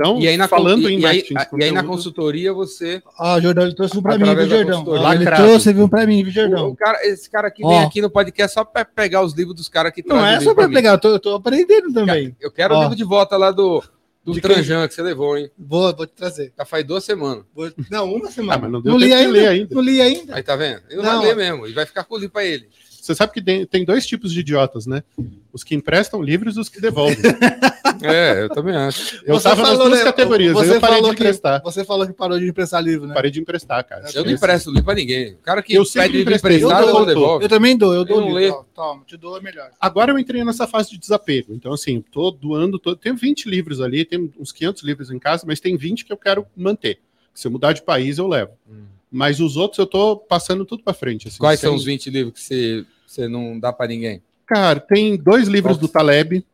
Então, 0.00 0.20
E 0.20 0.28
aí, 0.28 0.36
na, 0.36 0.46
falando 0.46 0.88
e, 0.88 0.94
em 0.94 1.00
e 1.00 1.06
aí, 1.06 1.24
e 1.58 1.64
aí 1.64 1.72
na 1.72 1.82
consultoria 1.82 2.52
você. 2.52 3.02
Ó, 3.18 3.40
Jordão, 3.40 3.64
ele 3.64 3.74
trouxe 3.74 3.98
um 3.98 4.02
pra 4.02 4.16
mim, 4.16 4.32
viu, 4.32 4.46
Jordão? 4.48 4.84
consultoria. 4.84 5.08
Ó, 5.08 5.12
Ele 5.12 5.24
trouxe, 5.26 5.72
viu, 5.72 5.88
pra 5.88 6.06
mim, 6.06 6.22
viu, 6.22 6.30
O, 6.30 6.34
Jordão? 6.34 6.74
cara, 6.76 7.04
esse 7.04 7.28
cara 7.28 7.48
aqui 7.48 7.66
vem 7.66 7.80
aqui 7.80 8.00
no 8.00 8.08
podcast 8.08 8.54
só 8.54 8.64
para 8.64 8.84
pegar 8.84 9.22
os 9.22 9.32
livros 9.34 9.56
dos 9.56 9.68
caras 9.68 9.92
que 9.92 10.06
Não 10.06 10.24
é 10.24 10.40
só 10.40 10.54
pra 10.54 10.68
mim. 10.68 10.74
pegar, 10.74 10.92
eu 10.92 10.98
tô, 10.98 11.08
eu 11.08 11.18
tô 11.18 11.34
aprendendo 11.34 11.92
também. 11.92 12.36
Eu 12.40 12.50
quero 12.52 12.76
o 12.76 12.80
livro 12.82 12.94
de 12.94 13.02
volta 13.02 13.36
lá 13.36 13.50
do, 13.50 13.82
do 14.24 14.34
De? 14.34 14.40
Tranjan 14.40 14.86
que 14.86 14.94
você 14.94 15.02
levou, 15.02 15.36
hein? 15.36 15.50
Vou, 15.58 15.92
vou 15.96 16.06
te 16.06 16.12
trazer. 16.12 16.52
Já 16.56 16.64
faz 16.64 16.84
duas 16.84 17.02
semanas. 17.02 17.42
Vou- 17.52 17.72
Não, 17.90 18.14
uma 18.14 18.30
semana. 18.30 18.54
Ah, 18.54 18.58
mas 18.62 18.70
não 18.70 18.80
deu 18.80 18.92
não 18.92 18.98
li 19.00 19.12
ainda, 19.12 19.50
ainda. 19.50 19.74
Não 19.74 19.82
li 19.82 20.00
ainda. 20.00 20.36
Aí 20.36 20.42
tá 20.44 20.54
vendo? 20.54 20.82
Ele 20.88 21.02
não, 21.02 21.12
Não. 21.12 21.18
vai 21.22 21.28
ler 21.28 21.36
mesmo. 21.36 21.66
E 21.66 21.72
vai 21.72 21.84
ficar 21.86 22.04
com 22.04 22.14
o 22.14 22.18
livro 22.18 22.32
pra 22.34 22.44
ele. 22.44 22.68
Você 23.08 23.14
sabe 23.14 23.32
que 23.32 23.40
tem, 23.40 23.64
tem 23.64 23.86
dois 23.86 24.06
tipos 24.06 24.34
de 24.34 24.40
idiotas, 24.40 24.86
né? 24.86 25.02
Os 25.50 25.64
que 25.64 25.74
emprestam 25.74 26.22
livros 26.22 26.58
e 26.58 26.60
os 26.60 26.68
que 26.68 26.78
devolvem. 26.80 27.16
É, 28.00 28.44
eu 28.44 28.48
também 28.50 28.76
acho. 28.76 29.20
Eu 29.26 29.34
Você 29.34 29.48
tava 29.48 29.60
nas 29.62 29.70
falou, 29.72 29.88
duas 29.88 29.98
né, 29.98 30.04
categorias. 30.04 30.52
Você 30.52 30.76
eu 30.76 30.80
parei 30.80 30.96
de 30.96 31.00
falou 31.02 31.14
que, 31.16 31.20
emprestar. 31.20 31.60
Você 31.64 31.84
falou 31.84 32.06
que 32.06 32.12
parou 32.12 32.38
de 32.38 32.46
emprestar 32.46 32.80
livro, 32.80 33.08
né? 33.08 33.14
Parei 33.14 33.28
de 33.28 33.40
emprestar, 33.40 33.82
cara. 33.82 34.08
Eu 34.14 34.24
não 34.24 34.30
empresto 34.30 34.70
livro 34.70 34.84
pra 34.84 34.94
ninguém. 34.94 35.32
O 35.32 35.38
cara 35.38 35.60
que 35.60 35.74
Eu 35.74 35.84
pede 35.84 36.18
livro 36.18 36.32
emprestado, 36.32 36.88
eu 36.88 36.96
eu 36.96 37.06
devolve. 37.06 37.44
Eu 37.44 37.48
também 37.48 37.76
dou, 37.76 37.92
eu 37.92 38.04
dou 38.04 38.18
Eu 38.18 38.20
não 38.20 38.28
livro. 38.28 38.40
leio. 38.40 38.64
Toma, 38.72 39.02
te 39.04 39.16
dou 39.16 39.36
é 39.36 39.40
melhor. 39.40 39.70
Agora 39.80 40.12
eu 40.12 40.18
entrei 40.18 40.44
nessa 40.44 40.68
fase 40.68 40.90
de 40.90 40.98
desapego. 40.98 41.52
Então, 41.52 41.72
assim, 41.72 42.00
tô 42.12 42.30
doando. 42.30 42.78
Tô... 42.78 42.94
Tenho 42.94 43.16
20 43.16 43.48
livros 43.48 43.80
ali, 43.80 44.04
tenho 44.04 44.32
uns 44.38 44.52
500 44.52 44.84
livros 44.84 45.10
em 45.10 45.18
casa, 45.18 45.42
mas 45.44 45.58
tem 45.58 45.76
20 45.76 46.04
que 46.04 46.12
eu 46.12 46.16
quero 46.16 46.46
manter. 46.56 47.00
Se 47.34 47.48
eu 47.48 47.50
mudar 47.50 47.72
de 47.72 47.82
país, 47.82 48.18
eu 48.18 48.28
levo. 48.28 48.52
Hum. 48.70 48.84
Mas 49.10 49.40
os 49.40 49.56
outros 49.56 49.78
eu 49.78 49.86
tô 49.86 50.16
passando 50.16 50.64
tudo 50.64 50.84
pra 50.84 50.92
frente. 50.94 51.26
assim, 51.26 51.38
Quais 51.38 51.58
sem- 51.58 51.68
são 51.68 51.74
os 51.74 51.84
20 51.84 52.10
livros 52.10 52.34
que 52.34 52.40
você, 52.40 52.84
você 53.08 53.26
não 53.26 53.58
dá 53.58 53.72
pra 53.72 53.86
ninguém? 53.86 54.22
Cara, 54.46 54.78
tem 54.78 55.16
dois 55.16 55.48
livros 55.48 55.76
Qual? 55.76 55.80
do 55.80 55.88
Taleb, 55.88 56.44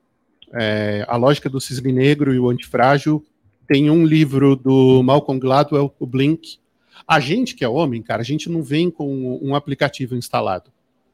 é, 0.52 1.04
A 1.08 1.16
Lógica 1.16 1.50
do 1.50 1.60
Cisne 1.60 1.92
Negro 1.92 2.32
e 2.32 2.38
o 2.38 2.48
Antifrágil. 2.48 3.24
Tem 3.66 3.90
um 3.90 4.06
livro 4.06 4.54
do 4.54 5.02
Malcolm 5.02 5.40
Gladwell, 5.40 5.92
o 5.98 6.06
Blink. 6.06 6.58
A 7.06 7.18
gente 7.18 7.54
que 7.54 7.64
é 7.64 7.68
homem, 7.68 8.02
cara, 8.02 8.22
a 8.22 8.24
gente 8.24 8.48
não 8.48 8.62
vem 8.62 8.90
com 8.90 9.38
um 9.42 9.54
aplicativo 9.54 10.14
instalado, 10.14 10.70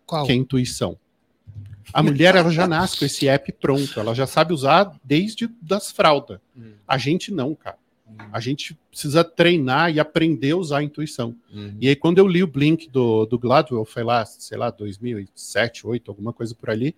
Qual? 0.06 0.26
que 0.26 0.32
é 0.32 0.34
a 0.34 0.38
intuição. 0.38 0.96
A 1.92 2.02
mulher, 2.02 2.36
ela 2.36 2.50
já 2.50 2.68
nasce 2.68 2.98
com 2.98 3.04
esse 3.04 3.26
app 3.26 3.50
pronto, 3.52 3.98
ela 3.98 4.14
já 4.14 4.26
sabe 4.26 4.52
usar 4.52 4.94
desde 5.02 5.48
das 5.60 5.90
fraldas. 5.90 6.38
Hum. 6.56 6.72
A 6.86 6.98
gente 6.98 7.32
não, 7.32 7.54
cara. 7.54 7.76
A 8.32 8.40
gente 8.40 8.78
precisa 8.90 9.24
treinar 9.24 9.92
e 9.92 9.98
aprender 9.98 10.52
a 10.52 10.56
usar 10.56 10.78
a 10.78 10.82
intuição. 10.82 11.34
Uhum. 11.52 11.76
E 11.80 11.88
aí, 11.88 11.96
quando 11.96 12.18
eu 12.18 12.26
li 12.26 12.42
o 12.42 12.46
Blink 12.46 12.88
do, 12.88 13.26
do 13.26 13.38
Gladwell, 13.38 13.84
foi 13.84 14.04
lá, 14.04 14.24
sei 14.24 14.56
lá, 14.56 14.70
2007, 14.70 15.82
2008, 15.82 16.10
alguma 16.10 16.32
coisa 16.32 16.54
por 16.54 16.70
ali, 16.70 16.94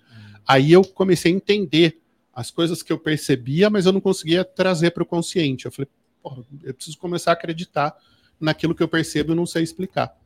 Aí 0.47 0.73
eu 0.73 0.85
comecei 0.85 1.33
a 1.33 1.37
entender 1.37 2.01
as 2.35 2.51
coisas 2.51 2.83
que 2.83 2.93
eu 2.93 2.99
percebia, 2.99 3.69
mas 3.71 3.87
eu 3.87 3.93
não 3.93 4.01
conseguia 4.01 4.45
trazer 4.45 4.91
para 4.91 5.03
o 5.03 5.07
consciente. 5.07 5.67
Eu 5.67 5.73
falei, 5.73 5.89
porra, 6.23 6.43
eu 6.63 6.75
preciso 6.75 6.99
começar 6.99 7.31
a 7.31 7.35
acreditar 7.35 7.95
naquilo 8.41 8.75
que 8.75 8.83
eu 8.83 8.89
percebo 8.89 9.33
e 9.33 9.37
não 9.37 9.47
sei 9.47 9.63
explicar. 9.63 10.17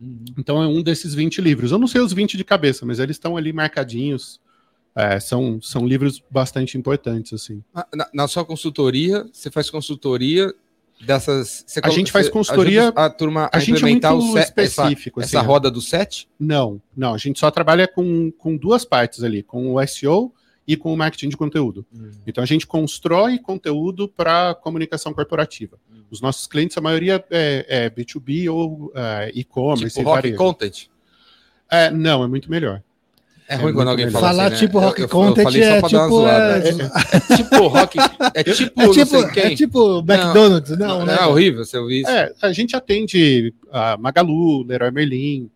Uhum. 0.00 0.24
Então 0.36 0.62
é 0.62 0.66
um 0.66 0.82
desses 0.82 1.14
20 1.14 1.40
livros. 1.40 1.72
Eu 1.72 1.78
não 1.78 1.86
sei 1.86 2.00
os 2.00 2.12
20 2.12 2.36
de 2.36 2.44
cabeça, 2.44 2.86
mas 2.86 2.98
eles 2.98 3.16
estão 3.16 3.36
ali 3.36 3.52
marcadinhos. 3.52 4.40
É, 4.94 5.20
são, 5.20 5.60
são 5.62 5.86
livros 5.86 6.22
bastante 6.30 6.76
importantes, 6.76 7.32
assim. 7.32 7.62
Na, 7.94 8.08
na- 8.12 8.28
sua 8.28 8.44
consultoria, 8.44 9.24
você 9.32 9.50
faz 9.50 9.70
consultoria 9.70 10.52
dessas. 11.04 11.64
A 11.76 11.82
colo- 11.82 11.94
gente 11.94 12.10
faz 12.10 12.28
consultoria- 12.28 12.88
A 12.88 13.08
turma 13.08 13.44
a 13.52 13.58
a, 13.58 13.60
gente 13.60 13.78
é 13.78 13.82
muito 13.88 14.08
o 14.08 14.20
set, 14.32 14.38
essa, 14.38 14.62
específico, 14.64 15.20
essa 15.20 15.38
assim, 15.38 15.46
ó. 15.46 15.48
roda 15.48 15.70
do 15.70 15.80
set? 15.80 16.28
Não, 16.38 16.80
não, 16.96 17.14
a 17.14 17.18
gente 17.18 17.38
só 17.38 17.50
trabalha 17.50 17.86
com, 17.86 18.32
com 18.32 18.56
duas 18.56 18.84
partes 18.84 19.22
ali, 19.22 19.42
com 19.42 19.74
o 19.74 19.86
SEO 19.86 20.32
e 20.66 20.76
com 20.76 20.92
o 20.92 20.96
marketing 20.96 21.28
de 21.28 21.36
conteúdo. 21.36 21.86
Então 22.26 22.42
a 22.42 22.46
gente 22.46 22.66
constrói 22.66 23.38
conteúdo 23.38 24.08
para 24.08 24.54
comunicação 24.56 25.14
corporativa. 25.14 25.78
Os 26.10 26.20
nossos 26.20 26.46
clientes, 26.46 26.76
a 26.76 26.80
maioria 26.80 27.24
é, 27.30 27.66
é 27.68 27.90
B2B 27.90 28.52
ou 28.52 28.90
é, 28.94 29.30
e-commerce 29.34 29.94
Tipo 29.96 30.26
e 30.26 30.34
content. 30.34 30.86
É, 31.70 31.90
não, 31.90 32.24
é 32.24 32.26
muito 32.26 32.50
melhor. 32.50 32.82
É, 33.48 33.54
É 33.54 33.56
ruim 33.56 33.72
quando 33.72 33.88
alguém 33.88 34.04
melhor. 34.06 34.20
fala 34.20 34.32
Falar 34.32 34.44
assim, 34.46 34.52
né? 34.54 34.60
tipo 34.60 34.76
Eu- 34.78 34.82
rock 34.82 34.98
eu- 35.00 35.04
eu 35.04 35.08
content 35.08 35.42
falei 35.44 35.62
só 35.62 35.68
é 35.68 35.80
pra 35.80 35.88
dar 35.88 35.98
uma 35.98 36.04
tipo, 36.04 36.20
zoada. 36.20 36.58
é, 36.68 37.32
É 37.32 37.36
tipo 37.36 37.66
rock. 37.66 37.98
É 38.34 38.44
tipo, 38.44 38.80
é 38.80 38.84
não 38.86 38.92
tipo, 38.92 39.06
sei 39.06 39.26
quem. 39.30 39.42
é 39.44 39.56
tipo 39.56 39.98
McDonald's, 40.00 40.78
não, 40.78 40.98
Não, 41.00 41.06
né? 41.06 41.16
é 41.18 41.24
horrível 41.26 41.64
você 41.64 41.78
ouvir 41.78 42.00
isso. 42.02 42.10
É, 42.10 42.32
a 42.42 42.52
gente 42.52 42.76
atende 42.76 43.54
a 43.72 43.96
Magalu, 43.96 44.64
Leroy 44.64 44.90
Merlin, 44.90 45.50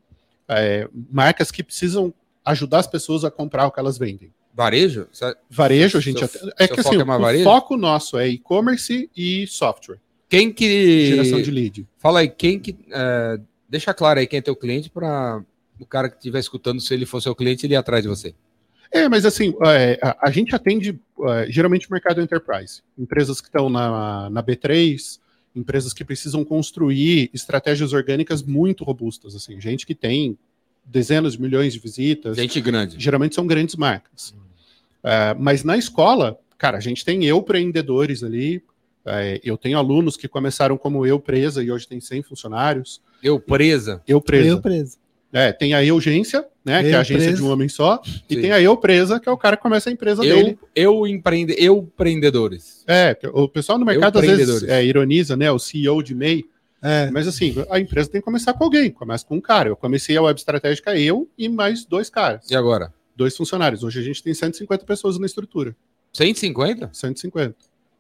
é, 0.48 0.88
marcas 1.10 1.50
que 1.50 1.62
precisam 1.62 2.12
ajudar 2.44 2.78
as 2.78 2.86
pessoas 2.86 3.24
a 3.24 3.30
comprar 3.30 3.66
o 3.66 3.70
que 3.70 3.78
elas 3.78 3.98
vendem. 3.98 4.30
Varejo? 4.54 5.06
Você- 5.12 5.34
Varejo, 5.50 5.98
a 5.98 6.00
gente 6.00 6.18
Seu- 6.18 6.24
atende. 6.26 6.52
É 6.58 6.68
que 6.68 6.80
assim, 6.80 6.96
é 6.96 7.02
o 7.02 7.06
varejo? 7.06 7.44
foco 7.44 7.76
nosso 7.76 8.18
é 8.18 8.26
e-commerce 8.28 9.08
e 9.16 9.46
software, 9.46 9.98
Quem 10.28 10.50
que. 10.52 11.06
geração 11.08 11.40
de 11.42 11.50
lead. 11.50 11.86
Fala 11.98 12.20
aí, 12.20 12.28
quem 12.28 12.58
que. 12.58 12.74
é, 12.90 13.38
deixa 13.68 13.92
claro 13.94 14.18
aí 14.18 14.26
quem 14.26 14.38
é 14.38 14.42
teu 14.42 14.56
cliente 14.56 14.88
para 14.90 15.42
o 15.82 15.86
cara 15.86 16.08
que 16.08 16.16
estiver 16.16 16.38
escutando, 16.38 16.80
se 16.80 16.94
ele 16.94 17.04
for 17.04 17.20
seu 17.20 17.34
cliente, 17.34 17.66
ele 17.66 17.74
ir 17.74 17.76
atrás 17.76 18.02
de 18.02 18.08
você. 18.08 18.34
É, 18.90 19.08
mas 19.08 19.24
assim, 19.24 19.54
é, 19.64 19.98
a, 20.02 20.28
a 20.28 20.30
gente 20.30 20.54
atende 20.54 21.00
é, 21.28 21.50
geralmente 21.50 21.88
o 21.88 21.92
mercado 21.92 22.20
enterprise. 22.20 22.82
Empresas 22.96 23.40
que 23.40 23.48
estão 23.48 23.68
na, 23.68 24.30
na 24.30 24.42
B3, 24.42 25.18
empresas 25.56 25.92
que 25.92 26.04
precisam 26.04 26.44
construir 26.44 27.30
estratégias 27.34 27.92
orgânicas 27.92 28.42
muito 28.42 28.84
robustas. 28.84 29.34
Assim, 29.34 29.60
gente 29.60 29.86
que 29.86 29.94
tem 29.94 30.38
dezenas 30.84 31.32
de 31.32 31.42
milhões 31.42 31.72
de 31.72 31.78
visitas. 31.78 32.36
Gente 32.36 32.60
grande. 32.60 32.96
Geralmente 32.98 33.34
são 33.34 33.46
grandes 33.46 33.74
marcas. 33.74 34.34
É, 35.02 35.34
mas 35.34 35.64
na 35.64 35.76
escola, 35.76 36.38
cara, 36.56 36.78
a 36.78 36.80
gente 36.80 37.04
tem 37.04 37.24
eu 37.24 37.38
empreendedores 37.38 38.22
ali. 38.22 38.62
é, 39.04 39.40
eu 39.42 39.56
tenho 39.56 39.78
alunos 39.78 40.16
que 40.16 40.28
começaram 40.28 40.76
como 40.76 41.04
eu 41.04 41.18
presa 41.18 41.62
e 41.62 41.72
hoje 41.72 41.88
tem 41.88 42.00
100 42.00 42.22
funcionários. 42.22 43.00
Eu 43.22 43.40
presa. 43.40 44.02
Eu 44.06 44.20
presa. 44.20 44.48
Eu 44.48 44.60
preso. 44.60 45.01
É, 45.32 45.50
tem 45.52 45.72
a 45.72 45.82
Eugência, 45.84 46.44
né, 46.64 46.82
que 46.82 46.88
é 46.90 46.92
Eu 46.92 46.98
a 46.98 47.00
agência 47.00 47.24
presa. 47.28 47.36
de 47.38 47.42
um 47.42 47.50
homem 47.50 47.68
só, 47.68 48.00
e 48.28 48.34
Sim. 48.34 48.40
tem 48.42 48.52
a 48.52 48.60
Eu 48.60 48.76
Presa, 48.76 49.18
que 49.18 49.28
é 49.28 49.32
o 49.32 49.36
cara 49.38 49.56
que 49.56 49.62
começa 49.62 49.88
a 49.88 49.92
empresa 49.92 50.20
dele. 50.22 50.58
Eu, 50.74 51.00
eu 51.00 51.06
empreende, 51.06 51.54
eu 51.58 51.78
empreendedores. 51.78 52.84
É, 52.86 53.16
o 53.32 53.48
pessoal 53.48 53.78
no 53.78 53.86
mercado 53.86 54.18
às 54.18 54.24
vezes 54.26 54.40
Empreendedores. 54.42 54.68
é, 54.74 54.84
ironiza, 54.84 55.36
né, 55.36 55.50
o 55.50 55.58
CEO 55.58 56.02
de 56.02 56.14
MEI, 56.14 56.44
É. 56.82 57.10
mas 57.10 57.26
assim, 57.26 57.54
a 57.70 57.80
empresa 57.80 58.10
tem 58.10 58.20
que 58.20 58.24
começar 58.24 58.52
com 58.52 58.64
alguém, 58.64 58.90
começa 58.90 59.24
com 59.24 59.36
um 59.36 59.40
cara. 59.40 59.68
Eu 59.70 59.76
comecei 59.76 60.16
a 60.16 60.22
Web 60.22 60.38
Estratégica 60.38 60.94
eu 60.98 61.26
e 61.38 61.48
mais 61.48 61.84
dois 61.86 62.10
caras, 62.10 62.50
E 62.50 62.54
agora? 62.54 62.92
dois 63.16 63.34
funcionários. 63.36 63.82
Hoje 63.82 64.00
a 64.00 64.02
gente 64.02 64.22
tem 64.22 64.34
150 64.34 64.84
pessoas 64.84 65.18
na 65.18 65.24
estrutura, 65.26 65.74
150? 66.12 66.90
150. 66.92 67.54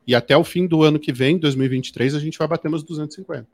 E 0.06 0.14
até 0.14 0.36
o 0.36 0.42
fim 0.44 0.66
do 0.66 0.82
ano 0.82 0.98
que 0.98 1.12
vem, 1.12 1.38
2023, 1.38 2.14
a 2.14 2.18
gente 2.18 2.36
vai 2.36 2.46
bater 2.48 2.68
umas 2.68 2.82
250. 2.82 3.46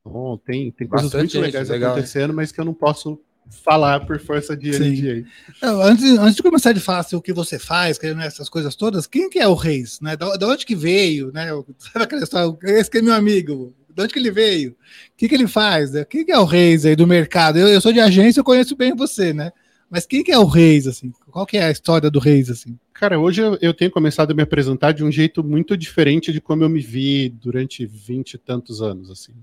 Então, 0.00 0.40
tem, 0.44 0.70
tem 0.72 0.86
coisas 0.86 1.10
Bastante 1.10 1.20
muito 1.20 1.32
gente, 1.32 1.42
legais 1.42 1.68
legal, 1.68 1.92
acontecendo, 1.92 2.34
mas 2.34 2.52
que 2.52 2.60
eu 2.60 2.64
não 2.64 2.74
posso 2.74 3.20
falar 3.50 4.00
por 4.00 4.18
força 4.18 4.56
de. 4.56 5.26
Não, 5.60 5.82
Antes, 5.82 6.18
antes 6.18 6.36
de 6.36 6.42
começar 6.42 6.72
de 6.72 6.80
falar 6.80 7.00
assim, 7.00 7.16
o 7.16 7.22
que 7.22 7.32
você 7.32 7.58
faz, 7.58 7.98
que, 7.98 8.12
né, 8.14 8.26
essas 8.26 8.48
coisas 8.48 8.74
todas, 8.74 9.06
quem 9.06 9.28
que 9.28 9.38
é 9.38 9.48
o 9.48 9.54
Reis? 9.54 10.00
Né? 10.00 10.16
Da, 10.16 10.36
da 10.36 10.48
onde 10.48 10.64
que 10.64 10.74
veio? 10.74 11.32
Né? 11.32 11.48
Sabe 11.78 12.04
aquela 12.04 12.22
história? 12.22 12.56
Esse 12.64 12.90
que 12.90 12.98
é 12.98 13.02
meu 13.02 13.14
amigo. 13.14 13.74
De 13.94 14.02
onde 14.02 14.12
que 14.12 14.18
ele 14.20 14.30
veio? 14.30 14.70
O 14.70 14.76
que, 15.16 15.28
que 15.28 15.34
ele 15.34 15.48
faz? 15.48 15.92
Né? 15.92 16.04
Quem 16.04 16.24
que 16.24 16.32
é 16.32 16.38
o 16.38 16.44
Reis 16.44 16.86
aí 16.86 16.94
do 16.94 17.06
mercado? 17.06 17.58
Eu, 17.58 17.68
eu 17.68 17.80
sou 17.80 17.92
de 17.92 18.00
agência, 18.00 18.40
eu 18.40 18.44
conheço 18.44 18.76
bem 18.76 18.94
você, 18.94 19.32
né? 19.32 19.50
Mas 19.90 20.06
quem 20.06 20.22
que 20.22 20.30
é 20.30 20.38
o 20.38 20.44
Reis, 20.44 20.86
assim? 20.86 21.12
Qual 21.28 21.44
que 21.44 21.58
é 21.58 21.64
a 21.64 21.70
história 21.70 22.08
do 22.08 22.20
Reis, 22.20 22.48
assim? 22.48 22.78
Cara, 22.94 23.18
hoje 23.18 23.42
eu, 23.42 23.58
eu 23.60 23.74
tenho 23.74 23.90
começado 23.90 24.30
a 24.30 24.34
me 24.34 24.42
apresentar 24.42 24.92
de 24.92 25.02
um 25.02 25.10
jeito 25.10 25.42
muito 25.42 25.76
diferente 25.76 26.32
de 26.32 26.40
como 26.40 26.62
eu 26.62 26.68
me 26.68 26.80
vi 26.80 27.28
durante 27.28 27.84
vinte 27.84 28.34
e 28.34 28.38
tantos 28.38 28.80
anos, 28.80 29.10
assim. 29.10 29.34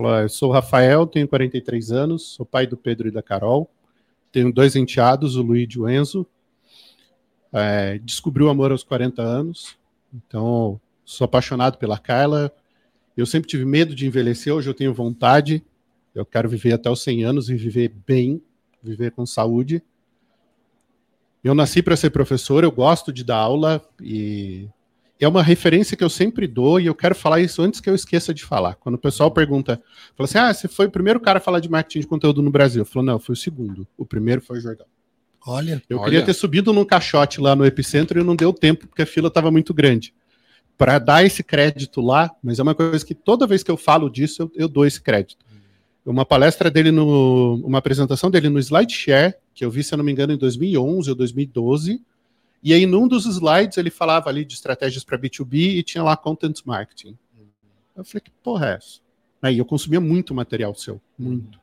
Falou, 0.00 0.14
"Ah, 0.14 0.22
eu 0.22 0.30
sou 0.30 0.48
o 0.48 0.52
Rafael, 0.54 1.06
tenho 1.06 1.28
43 1.28 1.92
anos, 1.92 2.22
sou 2.22 2.46
pai 2.46 2.66
do 2.66 2.74
Pedro 2.74 3.08
e 3.08 3.10
da 3.10 3.22
Carol, 3.22 3.70
tenho 4.32 4.50
dois 4.50 4.74
enteados, 4.74 5.36
o 5.36 5.42
Luiz 5.42 5.68
e 5.74 5.78
o 5.78 5.86
Enzo. 5.86 6.26
É, 7.52 7.98
descobri 7.98 8.42
o 8.42 8.48
amor 8.48 8.72
aos 8.72 8.82
40 8.82 9.20
anos, 9.20 9.76
então 10.14 10.80
sou 11.04 11.26
apaixonado 11.26 11.76
pela 11.76 11.98
Carla. 11.98 12.50
Eu 13.14 13.26
sempre 13.26 13.50
tive 13.50 13.66
medo 13.66 13.94
de 13.94 14.06
envelhecer, 14.06 14.54
hoje 14.54 14.70
eu 14.70 14.74
tenho 14.74 14.94
vontade. 14.94 15.62
Eu 16.14 16.24
quero 16.24 16.48
viver 16.48 16.72
até 16.72 16.88
os 16.88 17.02
100 17.02 17.24
anos 17.24 17.50
e 17.50 17.54
viver 17.54 17.92
bem, 18.06 18.42
viver 18.82 19.10
com 19.10 19.26
saúde. 19.26 19.82
Eu 21.44 21.54
nasci 21.54 21.82
para 21.82 21.94
ser 21.94 22.08
professor, 22.08 22.64
eu 22.64 22.72
gosto 22.72 23.12
de 23.12 23.22
dar 23.22 23.36
aula 23.36 23.86
e 24.00 24.66
é 25.20 25.28
uma 25.28 25.42
referência 25.42 25.96
que 25.96 26.02
eu 26.02 26.08
sempre 26.08 26.46
dou 26.46 26.80
e 26.80 26.86
eu 26.86 26.94
quero 26.94 27.14
falar 27.14 27.40
isso 27.40 27.60
antes 27.60 27.80
que 27.80 27.90
eu 27.90 27.94
esqueça 27.94 28.32
de 28.32 28.42
falar. 28.42 28.74
Quando 28.76 28.94
o 28.94 28.98
pessoal 28.98 29.30
pergunta, 29.30 29.80
fala 30.16 30.26
assim: 30.26 30.38
ah, 30.38 30.52
você 30.52 30.66
foi 30.66 30.86
o 30.86 30.90
primeiro 30.90 31.20
cara 31.20 31.38
a 31.38 31.42
falar 31.42 31.60
de 31.60 31.68
marketing 31.68 32.00
de 32.00 32.06
conteúdo 32.06 32.40
no 32.40 32.50
Brasil. 32.50 32.82
Eu 32.82 32.86
falo, 32.86 33.04
não, 33.04 33.14
eu 33.14 33.18
fui 33.18 33.34
o 33.34 33.36
segundo. 33.36 33.86
O 33.98 34.06
primeiro 34.06 34.40
foi 34.40 34.58
o 34.58 34.60
Jordão. 34.60 34.86
Olha, 35.46 35.82
Eu 35.88 35.98
Olha. 35.98 36.04
queria 36.04 36.24
ter 36.24 36.32
subido 36.32 36.72
num 36.72 36.84
caixote 36.84 37.40
lá 37.40 37.54
no 37.54 37.64
Epicentro 37.64 38.18
e 38.18 38.24
não 38.24 38.36
deu 38.36 38.52
tempo 38.52 38.86
porque 38.86 39.02
a 39.02 39.06
fila 39.06 39.28
estava 39.28 39.50
muito 39.50 39.72
grande. 39.74 40.14
Para 40.76 40.98
dar 40.98 41.24
esse 41.24 41.42
crédito 41.42 42.00
lá, 42.00 42.30
mas 42.42 42.58
é 42.58 42.62
uma 42.62 42.74
coisa 42.74 43.04
que 43.04 43.14
toda 43.14 43.46
vez 43.46 43.62
que 43.62 43.70
eu 43.70 43.76
falo 43.76 44.08
disso, 44.08 44.42
eu, 44.42 44.52
eu 44.54 44.68
dou 44.68 44.86
esse 44.86 45.00
crédito. 45.00 45.44
Uma 46.04 46.24
palestra 46.24 46.70
dele, 46.70 46.90
no, 46.90 47.56
uma 47.64 47.78
apresentação 47.78 48.30
dele 48.30 48.48
no 48.48 48.58
SlideShare, 48.58 49.34
que 49.54 49.64
eu 49.64 49.70
vi, 49.70 49.84
se 49.84 49.92
eu 49.92 49.98
não 49.98 50.04
me 50.04 50.10
engano, 50.10 50.32
em 50.32 50.38
2011 50.38 51.10
ou 51.10 51.16
2012. 51.16 52.02
E 52.62 52.74
aí, 52.74 52.84
num 52.84 53.08
dos 53.08 53.24
slides, 53.24 53.78
ele 53.78 53.90
falava 53.90 54.28
ali 54.28 54.44
de 54.44 54.54
estratégias 54.54 55.02
para 55.02 55.18
B2B 55.18 55.76
e 55.76 55.82
tinha 55.82 56.04
lá 56.04 56.16
content 56.16 56.60
marketing. 56.64 57.16
Eu 57.96 58.04
falei, 58.04 58.20
que 58.20 58.30
porra 58.42 58.70
é 58.70 58.74
essa? 58.74 59.00
Aí 59.42 59.58
eu 59.58 59.64
consumia 59.64 60.00
muito 60.00 60.34
material 60.34 60.74
seu, 60.74 61.00
muito. 61.18 61.58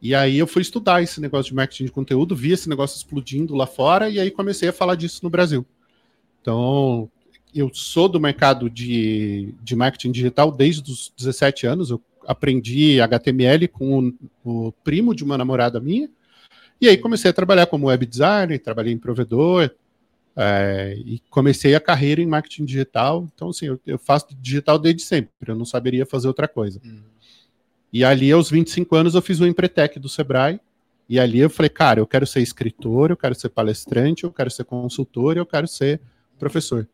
E 0.00 0.14
aí 0.14 0.38
eu 0.38 0.46
fui 0.46 0.62
estudar 0.62 1.02
esse 1.02 1.20
negócio 1.20 1.50
de 1.50 1.56
marketing 1.56 1.86
de 1.86 1.90
conteúdo, 1.90 2.36
vi 2.36 2.52
esse 2.52 2.68
negócio 2.68 2.96
explodindo 2.96 3.54
lá 3.54 3.66
fora 3.66 4.08
e 4.08 4.20
aí 4.20 4.30
comecei 4.30 4.68
a 4.68 4.72
falar 4.72 4.94
disso 4.94 5.20
no 5.24 5.30
Brasil. 5.30 5.66
Então, 6.40 7.10
eu 7.52 7.68
sou 7.74 8.08
do 8.08 8.20
mercado 8.20 8.70
de, 8.70 9.52
de 9.60 9.74
marketing 9.74 10.12
digital 10.12 10.52
desde 10.52 10.90
os 10.90 11.12
17 11.16 11.66
anos. 11.66 11.90
Eu 11.90 12.00
aprendi 12.24 13.00
HTML 13.00 13.66
com 13.66 14.12
o, 14.44 14.68
o 14.68 14.72
primo 14.84 15.14
de 15.14 15.24
uma 15.24 15.36
namorada 15.36 15.80
minha. 15.80 16.08
E 16.80 16.88
aí 16.88 16.96
comecei 16.96 17.28
a 17.28 17.34
trabalhar 17.34 17.66
como 17.66 17.88
web 17.88 18.06
designer, 18.06 18.60
trabalhei 18.60 18.92
em 18.92 18.98
provedor, 18.98 19.68
é, 20.40 20.94
e 21.04 21.20
comecei 21.28 21.74
a 21.74 21.80
carreira 21.80 22.22
em 22.22 22.26
marketing 22.26 22.64
digital. 22.64 23.28
Então, 23.34 23.48
assim, 23.48 23.66
eu, 23.66 23.80
eu 23.84 23.98
faço 23.98 24.28
digital 24.40 24.78
desde 24.78 25.02
sempre, 25.02 25.32
eu 25.44 25.56
não 25.56 25.64
saberia 25.64 26.06
fazer 26.06 26.28
outra 26.28 26.46
coisa. 26.46 26.80
E 27.92 28.04
ali, 28.04 28.30
aos 28.30 28.48
25 28.48 28.94
anos, 28.94 29.14
eu 29.14 29.22
fiz 29.22 29.40
o 29.40 29.46
Empretec 29.46 29.98
do 29.98 30.08
Sebrae. 30.08 30.60
E 31.08 31.18
ali 31.18 31.38
eu 31.38 31.50
falei, 31.50 31.70
cara, 31.70 32.00
eu 32.00 32.06
quero 32.06 32.26
ser 32.26 32.40
escritor, 32.40 33.10
eu 33.10 33.16
quero 33.16 33.34
ser 33.34 33.48
palestrante, 33.48 34.24
eu 34.24 34.32
quero 34.32 34.50
ser 34.50 34.64
consultor, 34.64 35.36
eu 35.36 35.46
quero 35.46 35.66
ser 35.66 36.00
professor. 36.38 36.86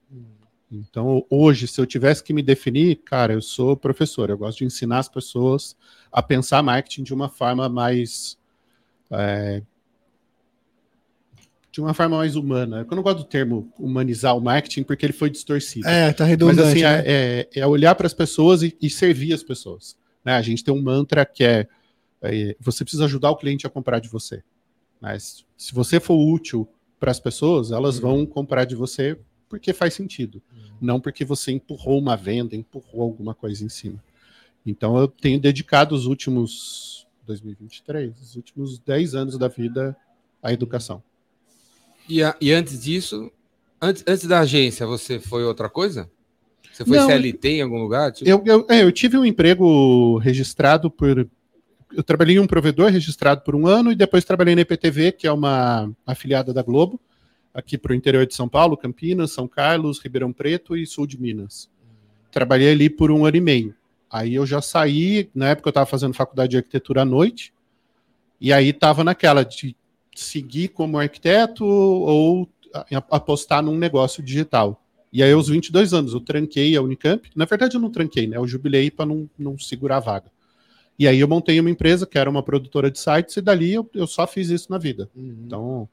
Então, 0.71 1.27
hoje, 1.29 1.67
se 1.69 1.81
eu 1.81 1.85
tivesse 1.85 2.23
que 2.23 2.33
me 2.33 2.43
definir, 2.43 2.97
cara, 3.05 3.33
eu 3.35 3.43
sou 3.43 3.77
professor. 3.77 4.31
Eu 4.31 4.39
gosto 4.39 4.59
de 4.59 4.65
ensinar 4.65 5.01
as 5.01 5.09
pessoas 5.09 5.77
a 6.11 6.23
pensar 6.23 6.63
marketing 6.63 7.03
de 7.03 7.13
uma 7.13 7.29
forma 7.29 7.69
mais. 7.69 8.39
é, 9.11 9.63
de 11.75 11.81
uma 11.81 11.93
forma 11.93 12.19
mais 12.19 12.37
humana. 12.37 12.87
Eu 12.89 12.97
não 12.97 13.03
gosto 13.03 13.19
do 13.19 13.25
termo 13.25 13.69
humanizar 13.77 14.37
o 14.37 14.41
marketing 14.41 14.85
porque 14.85 15.05
ele 15.05 15.13
foi 15.13 15.29
distorcido. 15.29 15.89
é, 15.89 16.13
tá 16.13 16.23
Mas 16.23 16.31
redundante. 16.31 16.69
assim, 16.69 16.83
né? 16.83 17.03
é, 17.05 17.49
é- 17.53 17.61
é 17.61 17.67
olhar 17.67 17.97
para 17.97 18.07
as 18.07 18.15
pessoas 18.15 18.63
e, 18.63 18.77
e 18.81 18.89
servir 18.89 19.33
as 19.35 19.43
pessoas. 19.43 19.97
né? 20.25 20.35
A 20.35 20.41
gente 20.41 20.63
tem 20.63 20.73
um 20.73 20.81
mantra 20.81 21.27
que 21.27 21.43
é, 21.43 21.67
é, 22.23 22.55
você 22.61 22.85
precisa 22.85 23.07
ajudar 23.07 23.33
o 23.33 23.37
cliente 23.37 23.67
a 23.67 23.71
comprar 23.71 23.99
de 23.99 24.09
você. 24.09 24.41
Mas 25.01 25.45
se 25.59 25.75
você 25.75 25.99
for 25.99 26.15
útil 26.15 26.69
para 27.01 27.11
as 27.11 27.19
pessoas, 27.19 27.73
elas 27.73 27.99
vão 27.99 28.25
comprar 28.25 28.65
de 28.67 28.77
você 28.77 29.19
porque 29.49 29.73
faz 29.73 29.95
sentido. 29.95 30.41
Não 30.81 31.01
porque 31.01 31.25
você 31.25 31.51
empurrou 31.51 31.99
uma 31.99 32.17
venda, 32.17 32.55
empurrou 32.55 33.03
alguma 33.03 33.35
coisa 33.35 33.65
em 33.65 33.69
cima. 33.69 34.01
Então 34.65 34.97
eu 34.97 35.09
tenho 35.09 35.41
dedicado 35.41 35.93
os 35.93 36.07
últimos 36.07 37.05
2023, 37.27 38.17
os 38.21 38.37
últimos 38.37 38.79
10 38.79 39.17
anos 39.17 39.37
da 39.37 39.49
vida 39.49 39.97
à 40.41 40.53
educação. 40.53 41.03
E, 42.09 42.23
a- 42.23 42.37
e 42.41 42.53
antes 42.53 42.83
disso, 42.83 43.31
antes, 43.81 44.05
antes 44.07 44.27
da 44.27 44.41
agência, 44.41 44.87
você 44.87 45.19
foi 45.19 45.45
outra 45.45 45.69
coisa? 45.69 46.11
Você 46.73 46.85
foi 46.85 46.97
Não, 46.99 47.07
CLT 47.07 47.49
em 47.49 47.63
algum 47.63 47.79
lugar? 47.79 48.13
Tipo, 48.13 48.29
Eu, 48.29 48.43
eu, 48.45 48.67
é, 48.69 48.83
eu 48.83 48.91
tive 48.93 49.17
um 49.17 49.25
emprego 49.25 50.19
registrado 50.19 50.91
por. 50.91 51.29
Eu 51.97 52.03
trabalhei 52.03 52.37
em 52.37 52.41
um 52.41 52.47
provedor 52.47 52.91
registrado 52.91 53.43
por 53.43 53.55
um 53.55 53.67
ano 53.69 53.93
e 53.93 53.95
depois 53.95 54.25
trabalhei 54.25 54.55
na 54.57 54.63
IPTV, 54.63 55.13
que 55.13 55.27
é 55.27 55.33
uma 55.33 55.93
afiliada 56.05 56.53
da 56.53 56.61
Globo, 56.63 57.01
aqui 57.53 57.79
para 57.79 57.93
o 57.93 57.95
interior 57.95 58.27
de 58.27 58.35
São 58.35 58.49
Paulo, 58.49 58.77
Campinas, 58.77 59.31
São 59.31 59.47
Carlos, 59.47 60.01
Ribeirão 60.01 60.33
Preto 60.33 60.77
e 60.77 60.85
sul 60.85 61.07
de 61.07 61.21
Minas. 61.21 61.71
Trabalhei 62.33 62.73
ali 62.73 62.91
por 62.91 63.13
um 63.13 63.25
ano 63.25 63.37
e 63.37 63.41
meio. 63.41 63.75
Aí 64.11 64.35
eu 64.35 64.45
já 64.45 64.61
saí, 64.61 65.31
na 65.33 65.51
época 65.51 65.69
eu 65.69 65.71
estava 65.71 65.87
fazendo 65.87 66.15
faculdade 66.15 66.51
de 66.51 66.57
arquitetura 66.57 67.03
à 67.03 67.05
noite, 67.05 67.53
e 68.41 68.53
aí 68.53 68.71
estava 68.71 69.05
naquela 69.05 69.45
de 69.45 69.77
seguir 70.15 70.69
como 70.69 70.99
arquiteto 70.99 71.65
ou 71.65 72.49
apostar 73.11 73.63
num 73.63 73.79
negócio 73.79 74.23
digital. 74.23 74.81
E 75.13 75.23
aí, 75.23 75.33
aos 75.33 75.49
22 75.49 75.95
anos, 75.95 76.13
eu 76.13 76.21
tranquei 76.21 76.77
a 76.77 76.83
Unicamp. 76.83 77.31
Na 77.37 77.45
verdade, 77.45 77.77
eu 77.77 77.81
não 77.81 77.91
tranquei, 77.91 78.27
né? 78.27 78.37
Eu 78.37 78.49
jubilei 78.49 78.91
para 78.91 79.07
não, 79.07 79.31
não 79.39 79.57
segurar 79.57 79.99
a 79.99 80.01
vaga. 80.01 80.27
E 80.99 81.07
aí, 81.07 81.21
eu 81.21 81.29
montei 81.29 81.59
uma 81.61 81.71
empresa 81.71 82.05
que 82.05 82.19
era 82.19 82.29
uma 82.29 82.43
produtora 82.43 82.91
de 82.91 82.99
sites, 82.99 83.37
e 83.37 83.41
dali 83.41 83.73
eu, 83.73 83.89
eu 83.95 84.09
só 84.09 84.27
fiz 84.27 84.51
isso 84.51 84.71
na 84.71 84.79
vida. 84.79 85.09
Uhum. 85.15 85.37
Então, 85.47 85.89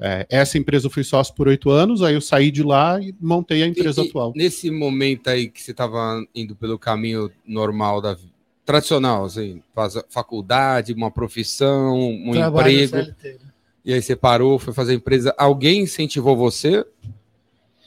é, 0.00 0.26
essa 0.30 0.56
empresa 0.56 0.86
eu 0.86 0.90
fui 0.90 1.04
sócio 1.04 1.34
por 1.34 1.46
oito 1.46 1.70
anos, 1.70 2.02
aí 2.02 2.14
eu 2.14 2.20
saí 2.20 2.50
de 2.50 2.62
lá 2.62 3.00
e 3.00 3.14
montei 3.20 3.62
a 3.62 3.66
empresa 3.66 4.02
E- 4.02 4.08
atual. 4.08 4.32
Nesse 4.34 4.70
momento 4.70 5.28
aí 5.28 5.48
que 5.48 5.62
você 5.62 5.72
estava 5.72 6.24
indo 6.34 6.56
pelo 6.56 6.78
caminho 6.78 7.30
normal 7.46 8.00
da 8.00 8.16
tradicional, 8.70 9.24
assim, 9.24 9.60
faz 9.74 9.94
faculdade, 10.08 10.92
uma 10.92 11.10
profissão, 11.10 11.98
um 11.98 12.30
Trabalho 12.30 12.70
emprego, 12.70 13.04
CLT, 13.04 13.28
né? 13.32 13.50
e 13.84 13.92
aí 13.92 14.00
você 14.00 14.14
parou, 14.14 14.60
foi 14.60 14.72
fazer 14.72 14.94
empresa. 14.94 15.34
Alguém 15.36 15.80
incentivou 15.80 16.36
você? 16.36 16.86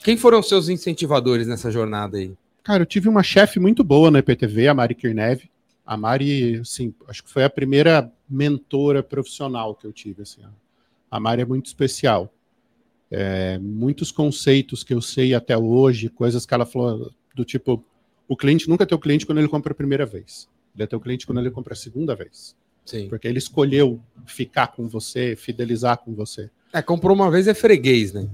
Quem 0.04 0.18
foram 0.18 0.40
os 0.40 0.50
seus 0.50 0.68
incentivadores 0.68 1.48
nessa 1.48 1.72
jornada 1.72 2.18
aí? 2.18 2.34
Cara, 2.62 2.84
eu 2.84 2.86
tive 2.86 3.08
uma 3.08 3.24
chefe 3.24 3.60
muito 3.60 3.82
boa 3.82 4.12
na 4.12 4.20
IPTV, 4.20 4.68
a 4.68 4.74
Mari 4.74 4.94
Kirnev. 4.94 5.44
A 5.86 5.96
Mari, 5.96 6.60
assim, 6.60 6.94
acho 7.08 7.24
que 7.24 7.30
foi 7.30 7.46
a 7.46 7.50
primeira 7.50 8.12
mentora 8.30 9.02
profissional 9.02 9.76
que 9.76 9.88
eu 9.88 9.94
tive. 9.94 10.24
Assim, 10.24 10.42
a 11.10 11.20
Mari 11.20 11.44
é 11.44 11.46
muito 11.46 11.68
especial. 11.68 12.30
É, 13.10 13.58
muitos 13.58 14.12
conceitos 14.12 14.84
que 14.84 14.94
eu 14.94 15.02
sei 15.02 15.34
até 15.34 15.58
hoje, 15.58 16.10
coisas 16.10 16.46
que 16.46 16.54
ela 16.54 16.66
falou 16.66 17.10
do 17.34 17.46
tipo, 17.46 17.82
o 18.28 18.36
cliente 18.36 18.68
nunca 18.68 18.84
é 18.84 18.88
teu 18.88 19.00
cliente 19.00 19.26
quando 19.26 19.38
ele 19.38 19.48
compra 19.48 19.72
a 19.72 19.76
primeira 19.76 20.06
vez. 20.06 20.52
Ele 20.76 20.84
é 20.84 20.88
teu 20.88 21.00
cliente 21.00 21.26
quando 21.26 21.40
ele 21.40 21.52
compra 21.52 21.74
a 21.74 21.78
segunda 21.78 22.16
vez. 22.16 22.56
Sim. 22.86 23.08
Porque 23.08 23.28
ele 23.28 23.38
escolheu 23.38 24.02
ficar 24.26 24.68
com 24.68 24.88
você, 24.88 25.36
fidelizar 25.36 25.98
com 25.98 26.14
você. 26.14 26.50
É, 26.72 26.82
comprou 26.82 27.16
uma 27.16 27.30
vez 27.30 27.48
é 27.48 27.54
freguês, 27.54 28.14
né? 28.14 28.28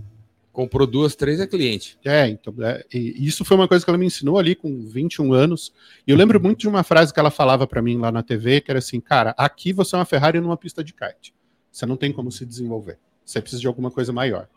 Comprou 0.51 0.87
duas, 0.87 1.15
três 1.15 1.39
é 1.39 1.47
cliente. 1.47 1.97
É, 2.03 2.27
então, 2.27 2.53
é, 2.61 2.83
isso 2.91 3.45
foi 3.45 3.55
uma 3.55 3.67
coisa 3.67 3.85
que 3.85 3.89
ela 3.89 3.97
me 3.97 4.05
ensinou 4.05 4.39
ali 4.39 4.55
com 4.55 4.85
21 4.85 5.33
anos. 5.33 5.71
E 6.07 6.11
eu 6.11 6.17
lembro 6.17 6.41
muito 6.41 6.59
de 6.59 6.67
uma 6.67 6.83
frase 6.83 7.13
que 7.13 7.19
ela 7.19 7.29
falava 7.29 7.67
para 7.67 7.81
mim 7.81 7.97
lá 7.97 8.11
na 8.11 8.23
TV, 8.23 8.59
que 8.61 8.71
era 8.71 8.79
assim, 8.79 8.99
cara, 8.99 9.33
aqui 9.37 9.71
você 9.71 9.95
é 9.95 9.99
uma 9.99 10.05
Ferrari 10.05 10.39
numa 10.39 10.57
pista 10.57 10.83
de 10.83 10.93
kart. 10.93 11.29
Você 11.71 11.85
não 11.85 11.95
tem 11.95 12.11
como 12.11 12.31
se 12.31 12.45
desenvolver. 12.45 12.97
Você 13.23 13.39
precisa 13.39 13.61
de 13.61 13.67
alguma 13.67 13.91
coisa 13.91 14.11
maior. 14.11 14.47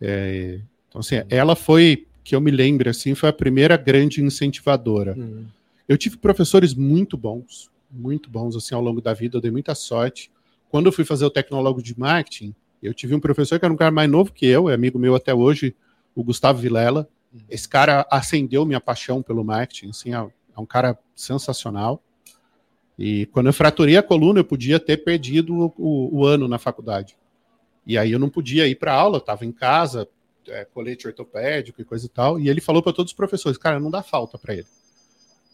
É, 0.00 0.60
então, 0.88 1.00
assim, 1.00 1.16
ela 1.28 1.56
foi, 1.56 2.06
que 2.22 2.34
eu 2.34 2.40
me 2.40 2.50
lembro, 2.50 2.88
assim, 2.88 3.14
foi 3.14 3.28
a 3.28 3.32
primeira 3.32 3.76
grande 3.76 4.22
incentivadora. 4.22 5.16
Eu 5.88 5.96
tive 5.96 6.16
professores 6.18 6.74
muito 6.74 7.16
bons, 7.16 7.70
muito 7.90 8.28
bons, 8.30 8.54
assim, 8.54 8.74
ao 8.74 8.82
longo 8.82 9.00
da 9.00 9.14
vida, 9.14 9.36
eu 9.38 9.40
dei 9.40 9.50
muita 9.50 9.74
sorte. 9.74 10.30
Quando 10.68 10.86
eu 10.86 10.92
fui 10.92 11.04
fazer 11.04 11.24
o 11.24 11.30
tecnólogo 11.30 11.82
de 11.82 11.98
marketing, 11.98 12.54
eu 12.82 12.92
tive 12.92 13.14
um 13.14 13.20
professor 13.20 13.58
que 13.58 13.64
era 13.64 13.72
um 13.72 13.76
cara 13.76 13.90
mais 13.90 14.10
novo 14.10 14.32
que 14.32 14.46
eu, 14.46 14.68
é 14.68 14.74
amigo 14.74 14.98
meu 14.98 15.14
até 15.14 15.34
hoje, 15.34 15.74
o 16.14 16.22
Gustavo 16.22 16.58
Vilela. 16.58 17.08
Esse 17.48 17.68
cara 17.68 18.06
acendeu 18.10 18.64
minha 18.66 18.80
paixão 18.80 19.22
pelo 19.22 19.44
marketing, 19.44 19.90
assim, 19.90 20.14
é 20.14 20.28
é 20.56 20.60
um 20.60 20.66
cara 20.66 20.98
sensacional. 21.14 22.02
E 22.98 23.26
quando 23.26 23.46
eu 23.46 23.52
fraturei 23.52 23.96
a 23.96 24.02
coluna, 24.02 24.40
eu 24.40 24.44
podia 24.44 24.80
ter 24.80 24.96
perdido 24.98 25.72
o, 25.78 26.18
o- 26.18 26.26
ano 26.26 26.48
na 26.48 26.58
faculdade. 26.58 27.16
E 27.86 27.96
aí 27.96 28.12
eu 28.12 28.18
não 28.18 28.28
podia 28.28 28.66
ir 28.66 28.74
para 28.76 28.92
aula, 28.92 29.18
estava 29.18 29.46
em 29.46 29.52
casa, 29.52 30.08
é, 30.48 30.64
colete 30.64 31.06
ortopédico 31.06 31.80
e 31.80 31.84
coisa 31.84 32.06
e 32.06 32.08
tal. 32.08 32.40
E 32.40 32.48
ele 32.48 32.60
falou 32.60 32.82
para 32.82 32.92
todos 32.92 33.12
os 33.12 33.16
professores, 33.16 33.58
cara, 33.58 33.78
não 33.80 33.90
dá 33.90 34.02
falta 34.02 34.36
para 34.38 34.54
ele. 34.54 34.66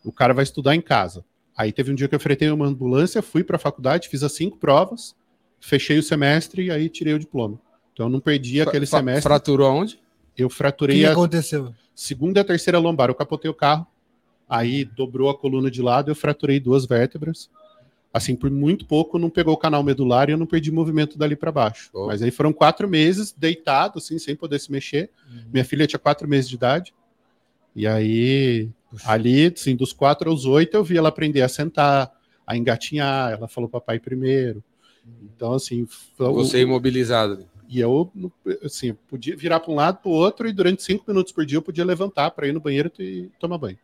O 0.04 0.12
cara 0.12 0.34
vai 0.34 0.44
estudar 0.44 0.74
em 0.74 0.80
casa. 0.80 1.24
Aí 1.56 1.72
teve 1.72 1.90
um 1.92 1.94
dia 1.94 2.08
que 2.08 2.14
eu 2.14 2.20
fretei 2.20 2.50
uma 2.50 2.66
ambulância, 2.66 3.22
fui 3.22 3.42
para 3.44 3.56
a 3.56 3.58
faculdade, 3.58 4.08
fiz 4.08 4.22
as 4.22 4.32
cinco 4.32 4.56
provas, 4.58 5.14
fechei 5.60 5.98
o 5.98 6.02
semestre 6.02 6.64
e 6.66 6.70
aí 6.70 6.88
tirei 6.88 7.14
o 7.14 7.18
diploma. 7.18 7.58
Então 7.92 8.06
eu 8.06 8.10
não 8.10 8.20
perdi 8.20 8.60
aquele 8.60 8.86
Fra- 8.86 8.98
semestre. 8.98 9.22
Fraturou 9.22 9.66
aonde? 9.68 9.98
Eu 10.36 10.46
O 10.46 10.50
que, 10.50 10.56
fraturei 10.56 10.98
que 10.98 11.06
a 11.06 11.12
aconteceu? 11.12 11.72
segunda 11.94 12.40
e 12.40 12.42
a 12.42 12.44
terceira 12.44 12.78
lombar. 12.78 13.08
Eu 13.08 13.14
capotei 13.14 13.48
o 13.48 13.54
carro, 13.54 13.86
aí 14.48 14.84
dobrou 14.84 15.30
a 15.30 15.38
coluna 15.38 15.70
de 15.70 15.80
lado, 15.80 16.10
eu 16.10 16.14
fraturei 16.14 16.58
duas 16.58 16.84
vértebras. 16.86 17.48
Assim, 18.12 18.36
por 18.36 18.48
muito 18.50 18.84
pouco, 18.86 19.18
não 19.18 19.28
pegou 19.30 19.54
o 19.54 19.56
canal 19.56 19.82
medular 19.82 20.28
e 20.28 20.32
eu 20.32 20.38
não 20.38 20.46
perdi 20.46 20.70
movimento 20.70 21.16
dali 21.18 21.34
para 21.34 21.50
baixo. 21.50 21.90
Oh. 21.92 22.06
Mas 22.06 22.22
aí 22.22 22.30
foram 22.30 22.52
quatro 22.52 22.88
meses 22.88 23.32
deitado, 23.32 23.98
assim, 23.98 24.18
sem 24.20 24.36
poder 24.36 24.60
se 24.60 24.70
mexer. 24.70 25.10
Minha 25.52 25.64
filha 25.64 25.84
tinha 25.86 25.98
quatro 25.98 26.28
meses 26.28 26.48
de 26.48 26.54
idade. 26.54 26.94
E 27.74 27.88
aí, 27.88 28.68
ali, 29.04 29.46
assim, 29.46 29.74
dos 29.76 29.92
quatro 29.92 30.30
aos 30.30 30.44
oito, 30.44 30.74
eu 30.76 30.84
vi 30.84 30.96
ela 30.96 31.08
aprender 31.08 31.42
a 31.42 31.48
sentar, 31.48 32.12
a 32.46 32.56
engatinhar. 32.56 33.32
Ela 33.32 33.48
falou 33.48 33.68
papai 33.68 33.98
primeiro. 33.98 34.62
Então, 35.34 35.52
assim, 35.52 35.86
o- 36.18 36.32
Você 36.34 36.60
imobilizado. 36.62 37.46
e 37.68 37.80
eu, 37.80 38.10
assim, 38.62 38.94
podia 39.08 39.36
virar 39.36 39.60
para 39.60 39.72
um 39.72 39.74
lado, 39.74 39.98
para 39.98 40.08
o 40.08 40.12
outro, 40.12 40.48
e 40.48 40.52
durante 40.52 40.82
cinco 40.82 41.04
minutos 41.08 41.32
por 41.32 41.44
dia 41.44 41.58
eu 41.58 41.62
podia 41.62 41.84
levantar 41.84 42.30
para 42.30 42.46
ir 42.46 42.52
no 42.52 42.60
banheiro 42.60 42.90
e 42.98 43.30
tomar 43.38 43.58
banho. 43.58 43.78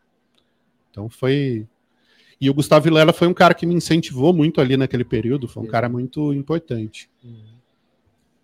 Então 0.91 1.09
foi. 1.09 1.67
E 2.41 2.49
o 2.49 2.55
Gustavo 2.55 2.85
Vilela 2.85 3.13
foi 3.13 3.29
um 3.29 3.35
cara 3.35 3.53
que 3.53 3.67
me 3.67 3.75
incentivou 3.75 4.33
muito 4.33 4.61
ali 4.63 4.75
naquele 4.77 5.05
período, 5.05 5.47
foi 5.47 5.63
um 5.63 5.67
Uhum. 5.67 5.71
cara 5.73 5.89
muito 5.91 6.33
importante. 6.33 7.09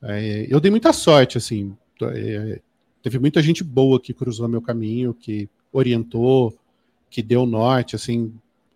É, 0.02 0.46
eu 0.50 0.60
dei 0.60 0.70
muita 0.70 0.92
sorte, 0.92 1.38
assim. 1.38 1.76
é, 2.02 2.60
teve 3.02 3.18
muita 3.18 3.40
gente 3.40 3.64
boa 3.64 3.98
que 3.98 4.12
cruzou 4.12 4.46
meu 4.48 4.60
caminho, 4.60 5.14
que 5.14 5.48
orientou, 5.78 6.56
que 7.10 7.22
deu 7.22 7.46
norte, 7.46 7.96
assim, 7.96 8.32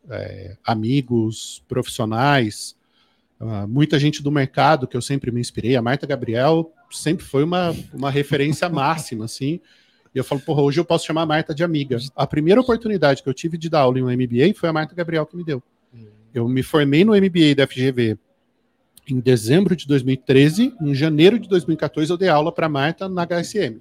é, 0.08 0.56
amigos, 0.64 1.62
profissionais, 1.68 2.76
ah, 3.40 3.66
muita 3.66 3.98
gente 3.98 4.22
do 4.22 4.30
mercado 4.30 4.86
que 4.86 4.96
eu 4.96 5.00
sempre 5.00 5.30
me 5.30 5.40
inspirei. 5.40 5.74
A 5.74 5.82
Marta 5.82 6.06
Gabriel 6.06 6.70
sempre 6.90 7.24
foi 7.24 7.42
uma, 7.42 7.74
uma 7.92 8.10
referência 8.10 8.68
máxima, 8.70 9.24
assim. 9.24 9.60
E 10.14 10.18
eu 10.18 10.24
falo, 10.24 10.40
porra, 10.40 10.60
hoje 10.62 10.78
eu 10.78 10.84
posso 10.84 11.06
chamar 11.06 11.22
a 11.22 11.26
Marta 11.26 11.54
de 11.54 11.64
amiga. 11.64 11.96
A 12.14 12.26
primeira 12.26 12.60
oportunidade 12.60 13.22
que 13.22 13.28
eu 13.28 13.34
tive 13.34 13.56
de 13.56 13.70
dar 13.70 13.80
aula 13.80 13.98
em 13.98 14.02
um 14.02 14.10
MBA 14.10 14.54
foi 14.54 14.68
a 14.68 14.72
Marta 14.72 14.94
Gabriel 14.94 15.24
que 15.24 15.36
me 15.36 15.44
deu. 15.44 15.62
Eu 16.34 16.48
me 16.48 16.62
formei 16.62 17.04
no 17.04 17.12
MBA 17.12 17.54
da 17.56 17.66
FGV 17.66 18.18
em 19.08 19.18
dezembro 19.18 19.74
de 19.74 19.86
2013. 19.86 20.74
Em 20.80 20.94
janeiro 20.94 21.38
de 21.38 21.48
2014, 21.48 22.10
eu 22.10 22.16
dei 22.16 22.28
aula 22.28 22.52
para 22.52 22.68
Marta 22.68 23.08
na 23.08 23.26
HSM. 23.26 23.80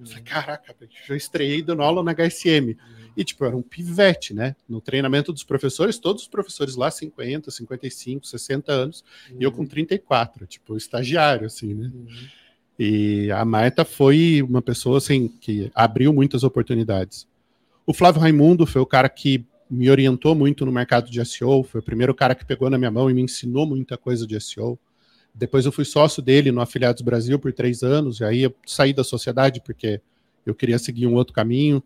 Eu 0.00 0.06
falei, 0.06 0.22
caraca, 0.22 0.74
eu 1.08 1.16
estreiei 1.16 1.62
dando 1.62 1.82
aula 1.82 2.02
na 2.02 2.12
HSM. 2.12 2.76
E, 3.16 3.24
tipo, 3.24 3.44
era 3.44 3.56
um 3.56 3.62
pivete, 3.62 4.32
né? 4.32 4.56
No 4.68 4.80
treinamento 4.80 5.32
dos 5.32 5.44
professores, 5.44 5.98
todos 5.98 6.22
os 6.22 6.28
professores 6.28 6.74
lá, 6.74 6.90
50, 6.90 7.50
55, 7.50 8.26
60 8.26 8.72
anos, 8.72 9.04
e 9.38 9.42
eu 9.42 9.52
com 9.52 9.66
34, 9.66 10.46
tipo, 10.46 10.76
estagiário, 10.76 11.46
assim, 11.46 11.74
né? 11.74 11.92
E 12.78 13.30
a 13.30 13.44
Marta 13.44 13.84
foi 13.84 14.42
uma 14.42 14.62
pessoa, 14.62 14.98
assim, 14.98 15.28
que 15.28 15.70
abriu 15.74 16.12
muitas 16.14 16.42
oportunidades. 16.44 17.28
O 17.84 17.92
Flávio 17.92 18.22
Raimundo 18.22 18.64
foi 18.64 18.80
o 18.80 18.86
cara 18.86 19.08
que 19.08 19.44
me 19.70 19.90
orientou 19.90 20.34
muito 20.34 20.64
no 20.64 20.72
mercado 20.72 21.10
de 21.10 21.24
SEO, 21.24 21.62
foi 21.62 21.80
o 21.80 21.84
primeiro 21.84 22.14
cara 22.14 22.34
que 22.34 22.44
pegou 22.44 22.70
na 22.70 22.78
minha 22.78 22.90
mão 22.90 23.10
e 23.10 23.14
me 23.14 23.22
ensinou 23.22 23.66
muita 23.66 23.98
coisa 23.98 24.26
de 24.26 24.40
SEO. 24.40 24.78
Depois 25.34 25.64
eu 25.64 25.72
fui 25.72 25.84
sócio 25.84 26.22
dele 26.22 26.50
no 26.52 26.60
Afiliados 26.60 27.02
Brasil 27.02 27.38
por 27.38 27.52
três 27.52 27.82
anos, 27.82 28.20
e 28.20 28.24
aí 28.24 28.42
eu 28.42 28.54
saí 28.66 28.92
da 28.92 29.04
sociedade 29.04 29.60
porque 29.64 30.00
eu 30.44 30.54
queria 30.54 30.78
seguir 30.78 31.06
um 31.06 31.14
outro 31.14 31.32
caminho. 31.32 31.82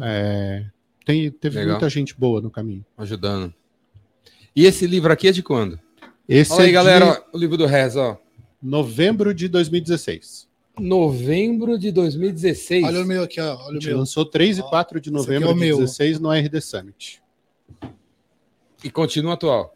É, 0.00 0.66
tem, 1.04 1.30
teve 1.30 1.56
Legal. 1.58 1.72
muita 1.72 1.88
gente 1.88 2.14
boa 2.18 2.40
no 2.40 2.50
caminho. 2.50 2.84
Ajudando. 2.96 3.52
E 4.54 4.66
esse 4.66 4.86
livro 4.86 5.12
aqui 5.12 5.28
é 5.28 5.32
de 5.32 5.42
quando? 5.42 5.78
Esse 6.28 6.52
Olha 6.52 6.64
aí, 6.64 6.70
é 6.70 6.72
galera, 6.72 7.04
de 7.06 7.10
ó, 7.10 7.22
o 7.32 7.38
livro 7.38 7.56
do 7.56 7.66
Rez, 7.66 7.96
ó. 7.96 8.20
novembro 8.62 9.32
de 9.32 9.48
2016. 9.48 10.46
Novembro 10.78 11.78
de 11.78 11.90
2016. 11.90 12.84
Olha 12.84 13.02
o 13.02 13.06
meu 13.06 13.22
aqui, 13.22 13.40
ó. 13.40 13.52
A 13.52 13.66
Olha 13.66 13.78
o 13.78 13.84
meu. 13.84 13.98
lançou 13.98 14.24
3 14.24 14.58
e 14.58 14.60
Ó, 14.60 14.68
4 14.68 15.00
de 15.00 15.08
aqui 15.08 15.16
novembro 15.16 15.50
é 15.50 15.52
de 15.54 15.58
meu. 15.58 15.76
2016 15.78 16.20
no 16.20 16.30
RD 16.30 16.60
Summit. 16.60 17.22
E 18.84 18.90
continua 18.90 19.34
atual. 19.34 19.74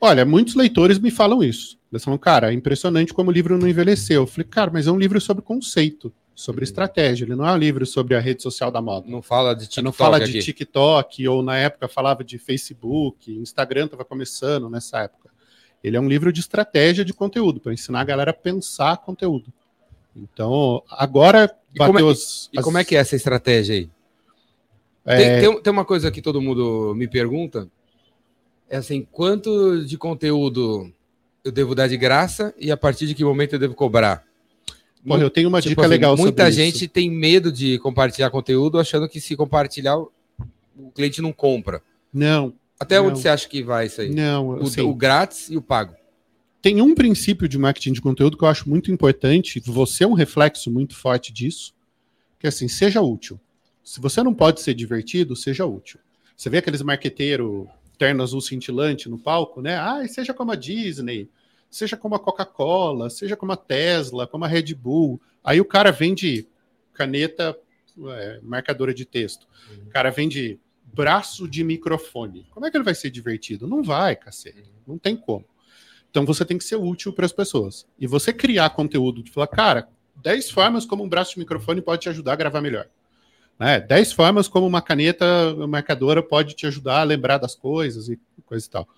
Olha, 0.00 0.24
muitos 0.24 0.54
leitores 0.54 0.98
me 0.98 1.10
falam 1.10 1.42
isso. 1.42 1.78
Eles 1.90 2.04
falam, 2.04 2.18
cara, 2.18 2.50
é 2.50 2.54
impressionante 2.54 3.14
como 3.14 3.30
o 3.30 3.32
livro 3.32 3.56
não 3.58 3.66
envelheceu. 3.68 4.22
Eu 4.22 4.26
falei, 4.26 4.46
cara, 4.46 4.70
mas 4.70 4.86
é 4.86 4.90
um 4.92 4.98
livro 4.98 5.20
sobre 5.20 5.42
conceito, 5.42 6.12
sobre 6.34 6.64
estratégia. 6.64 7.24
Ele 7.24 7.34
não 7.34 7.46
é 7.46 7.52
um 7.52 7.56
livro 7.56 7.86
sobre 7.86 8.14
a 8.14 8.20
rede 8.20 8.42
social 8.42 8.70
da 8.70 8.82
moda. 8.82 9.06
Não 9.08 9.22
fala 9.22 9.54
de 9.54 9.62
TikTok 9.64 9.84
não 9.84 9.92
fala 9.92 10.18
aqui. 10.18 10.32
de 10.32 10.42
TikTok, 10.42 11.26
ou 11.28 11.42
na 11.42 11.56
época 11.56 11.88
falava 11.88 12.22
de 12.22 12.36
Facebook, 12.38 13.32
Instagram 13.32 13.86
estava 13.86 14.04
começando 14.04 14.68
nessa 14.68 15.00
época. 15.00 15.30
Ele 15.82 15.96
é 15.96 16.00
um 16.00 16.08
livro 16.08 16.32
de 16.32 16.40
estratégia 16.40 17.04
de 17.04 17.14
conteúdo, 17.14 17.60
para 17.60 17.72
ensinar 17.72 18.00
a 18.00 18.04
galera 18.04 18.32
a 18.32 18.34
pensar 18.34 18.96
conteúdo. 18.98 19.52
Então, 20.14 20.82
agora 20.90 21.54
E 21.74 21.78
como, 21.78 21.98
é, 21.98 22.02
os- 22.02 22.50
e 22.52 22.60
como 22.60 22.78
é 22.78 22.84
que 22.84 22.96
é 22.96 22.98
essa 22.98 23.14
estratégia 23.16 23.74
aí? 23.76 23.88
É, 25.04 25.40
Tem, 25.40 25.50
tem- 25.52 25.62
tem 25.62 25.72
uma 25.72 25.84
coisa 25.84 26.10
que 26.10 26.20
todo 26.20 26.40
mundo 26.42 26.92
me 26.96 27.06
pergunta. 27.06 27.68
É 28.68 28.76
assim, 28.78 29.06
quanto 29.10 29.84
de 29.84 29.96
conteúdo 29.96 30.92
eu 31.44 31.52
devo 31.52 31.74
dar 31.74 31.86
de 31.88 31.96
graça 31.96 32.54
e 32.58 32.70
a 32.70 32.76
partir 32.76 33.06
de 33.06 33.14
que 33.14 33.24
momento 33.24 33.52
eu 33.54 33.58
devo 33.58 33.74
cobrar? 33.74 34.24
porra, 35.06 35.22
eu 35.22 35.30
tenho 35.30 35.48
uma 35.48 35.60
Tipo 35.60 35.68
dica 35.70 35.82
assim, 35.82 35.90
legal 35.90 36.16
Muita 36.16 36.50
gente 36.50 36.76
isso. 36.84 36.88
tem 36.88 37.08
medo 37.08 37.52
de 37.52 37.78
compartilhar 37.78 38.28
conteúdo, 38.30 38.78
achando 38.78 39.08
que 39.08 39.20
se 39.20 39.36
compartilhar, 39.36 39.96
o 39.98 40.10
o 40.78 40.90
cliente 40.90 41.22
não 41.22 41.32
compra. 41.32 41.80
Não, 42.12 42.52
Até 42.78 42.98
Não. 42.98 43.06
onde 43.06 43.18
você 43.20 43.30
acha 43.30 43.48
que 43.48 43.62
vai 43.62 43.86
isso 43.86 44.02
aí? 44.02 44.10
não, 44.10 44.48
O, 44.48 44.62
assim, 44.64 44.82
o 44.82 44.94
grátis 44.94 45.48
e 45.48 45.56
o 45.56 45.62
pago. 45.62 45.94
tem 46.60 46.82
um 46.82 46.94
princípio 46.94 47.48
de 47.48 47.56
marketing 47.56 47.92
de 47.94 48.02
conteúdo 48.02 48.36
que 48.36 48.44
eu 48.44 48.48
acho 48.48 48.68
muito 48.68 48.90
importante, 48.92 49.58
você 49.64 50.04
é 50.04 50.06
um 50.06 50.12
reflexo 50.12 50.70
muito 50.70 50.94
forte 50.94 51.32
disso, 51.32 51.72
que 52.38 52.46
é 52.46 52.48
assim, 52.50 52.68
seja 52.68 53.00
útil. 53.00 53.40
Se 53.82 54.00
você 54.00 54.22
não 54.22 54.34
pode 54.34 54.60
ser 54.60 54.74
divertido, 54.74 55.34
seja 55.34 55.64
útil. 55.64 55.98
Você 56.36 56.50
vê 56.50 56.58
aqueles 56.58 56.82
marqueteiros 56.82 57.66
terno 57.98 58.22
azul 58.22 58.40
cintilante 58.40 59.08
no 59.08 59.18
palco, 59.18 59.60
né? 59.60 59.76
Ah, 59.76 60.06
seja 60.06 60.34
como 60.34 60.52
a 60.52 60.54
Disney, 60.54 61.28
seja 61.70 61.96
como 61.96 62.14
a 62.14 62.18
Coca-Cola, 62.18 63.10
seja 63.10 63.36
como 63.36 63.52
a 63.52 63.56
Tesla, 63.56 64.26
como 64.26 64.44
a 64.44 64.48
Red 64.48 64.74
Bull. 64.74 65.20
Aí 65.42 65.60
o 65.60 65.64
cara 65.64 65.90
vende 65.90 66.48
caneta 66.92 67.56
é, 68.08 68.40
marcadora 68.42 68.92
de 68.92 69.04
texto. 69.04 69.46
O 69.86 69.90
cara 69.90 70.10
vende 70.10 70.58
braço 70.84 71.48
de 71.48 71.62
microfone. 71.62 72.46
Como 72.50 72.66
é 72.66 72.70
que 72.70 72.76
ele 72.76 72.84
vai 72.84 72.94
ser 72.94 73.10
divertido? 73.10 73.66
Não 73.66 73.82
vai, 73.82 74.16
cacete. 74.16 74.72
Não 74.86 74.98
tem 74.98 75.16
como. 75.16 75.44
Então 76.10 76.24
você 76.24 76.44
tem 76.44 76.56
que 76.56 76.64
ser 76.64 76.76
útil 76.76 77.12
para 77.12 77.26
as 77.26 77.32
pessoas. 77.32 77.86
E 77.98 78.06
você 78.06 78.32
criar 78.32 78.70
conteúdo 78.70 79.22
de 79.22 79.30
falar, 79.30 79.48
cara, 79.48 79.88
10 80.22 80.50
formas 80.50 80.86
como 80.86 81.04
um 81.04 81.08
braço 81.08 81.34
de 81.34 81.40
microfone 81.40 81.82
pode 81.82 82.02
te 82.02 82.08
ajudar 82.08 82.32
a 82.32 82.36
gravar 82.36 82.60
melhor. 82.60 82.88
Né? 83.58 83.80
10 83.80 84.12
formas 84.12 84.48
como 84.48 84.66
uma 84.66 84.82
caneta 84.82 85.54
marcadora 85.66 86.22
pode 86.22 86.54
te 86.54 86.66
ajudar 86.66 87.00
a 87.00 87.04
lembrar 87.04 87.38
das 87.38 87.54
coisas 87.54 88.08
e 88.08 88.18
coisa 88.44 88.66
e 88.66 88.70
tal. 88.70 88.88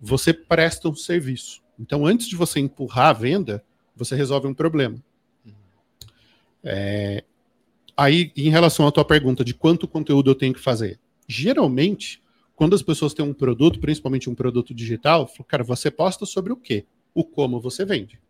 Você 0.00 0.32
presta 0.32 0.88
um 0.88 0.94
serviço. 0.94 1.62
Então, 1.78 2.06
antes 2.06 2.26
de 2.26 2.36
você 2.36 2.60
empurrar 2.60 3.08
a 3.08 3.12
venda, 3.12 3.62
você 3.94 4.14
resolve 4.16 4.46
um 4.46 4.54
problema. 4.54 5.02
É, 6.64 7.22
Aí, 7.98 8.30
em 8.36 8.48
relação 8.48 8.86
à 8.86 8.92
tua 8.92 9.04
pergunta 9.04 9.44
de 9.44 9.52
quanto 9.52 9.88
conteúdo 9.88 10.30
eu 10.30 10.34
tenho 10.36 10.54
que 10.54 10.60
fazer, 10.60 11.00
geralmente, 11.26 12.22
quando 12.54 12.76
as 12.76 12.80
pessoas 12.80 13.12
têm 13.12 13.24
um 13.24 13.34
produto, 13.34 13.80
principalmente 13.80 14.30
um 14.30 14.36
produto 14.36 14.72
digital, 14.72 15.26
falo, 15.26 15.44
cara, 15.44 15.64
você 15.64 15.90
posta 15.90 16.24
sobre 16.24 16.52
o 16.52 16.56
quê? 16.56 16.86
O 17.12 17.24
como 17.24 17.60
você 17.60 17.84
vende. 17.84 18.20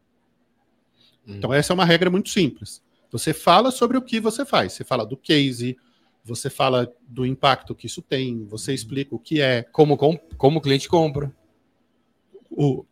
Então, 1.27 1.53
essa 1.53 1.71
é 1.71 1.75
uma 1.75 1.85
regra 1.85 2.09
muito 2.09 2.31
simples. 2.31 2.83
Você 3.11 3.33
fala 3.33 3.71
sobre 3.71 3.97
o 3.97 4.03
que 4.03 4.21
você 4.21 4.45
faz. 4.45 4.73
Você 4.75 4.85
fala 4.85 5.05
do 5.07 5.17
case, 5.17 5.77
você 6.25 6.51
fala 6.51 6.93
do 7.07 7.25
impacto 7.25 7.75
que 7.75 7.87
isso 7.87 8.03
tem, 8.03 8.45
você 8.45 8.75
explica 8.75 9.15
o 9.15 9.19
que 9.19 9.41
é, 9.41 9.63
Como, 9.73 9.97
com- 9.97 10.19
como 10.37 10.59
o 10.59 10.61
cliente 10.63 10.89
compra. 10.89 11.33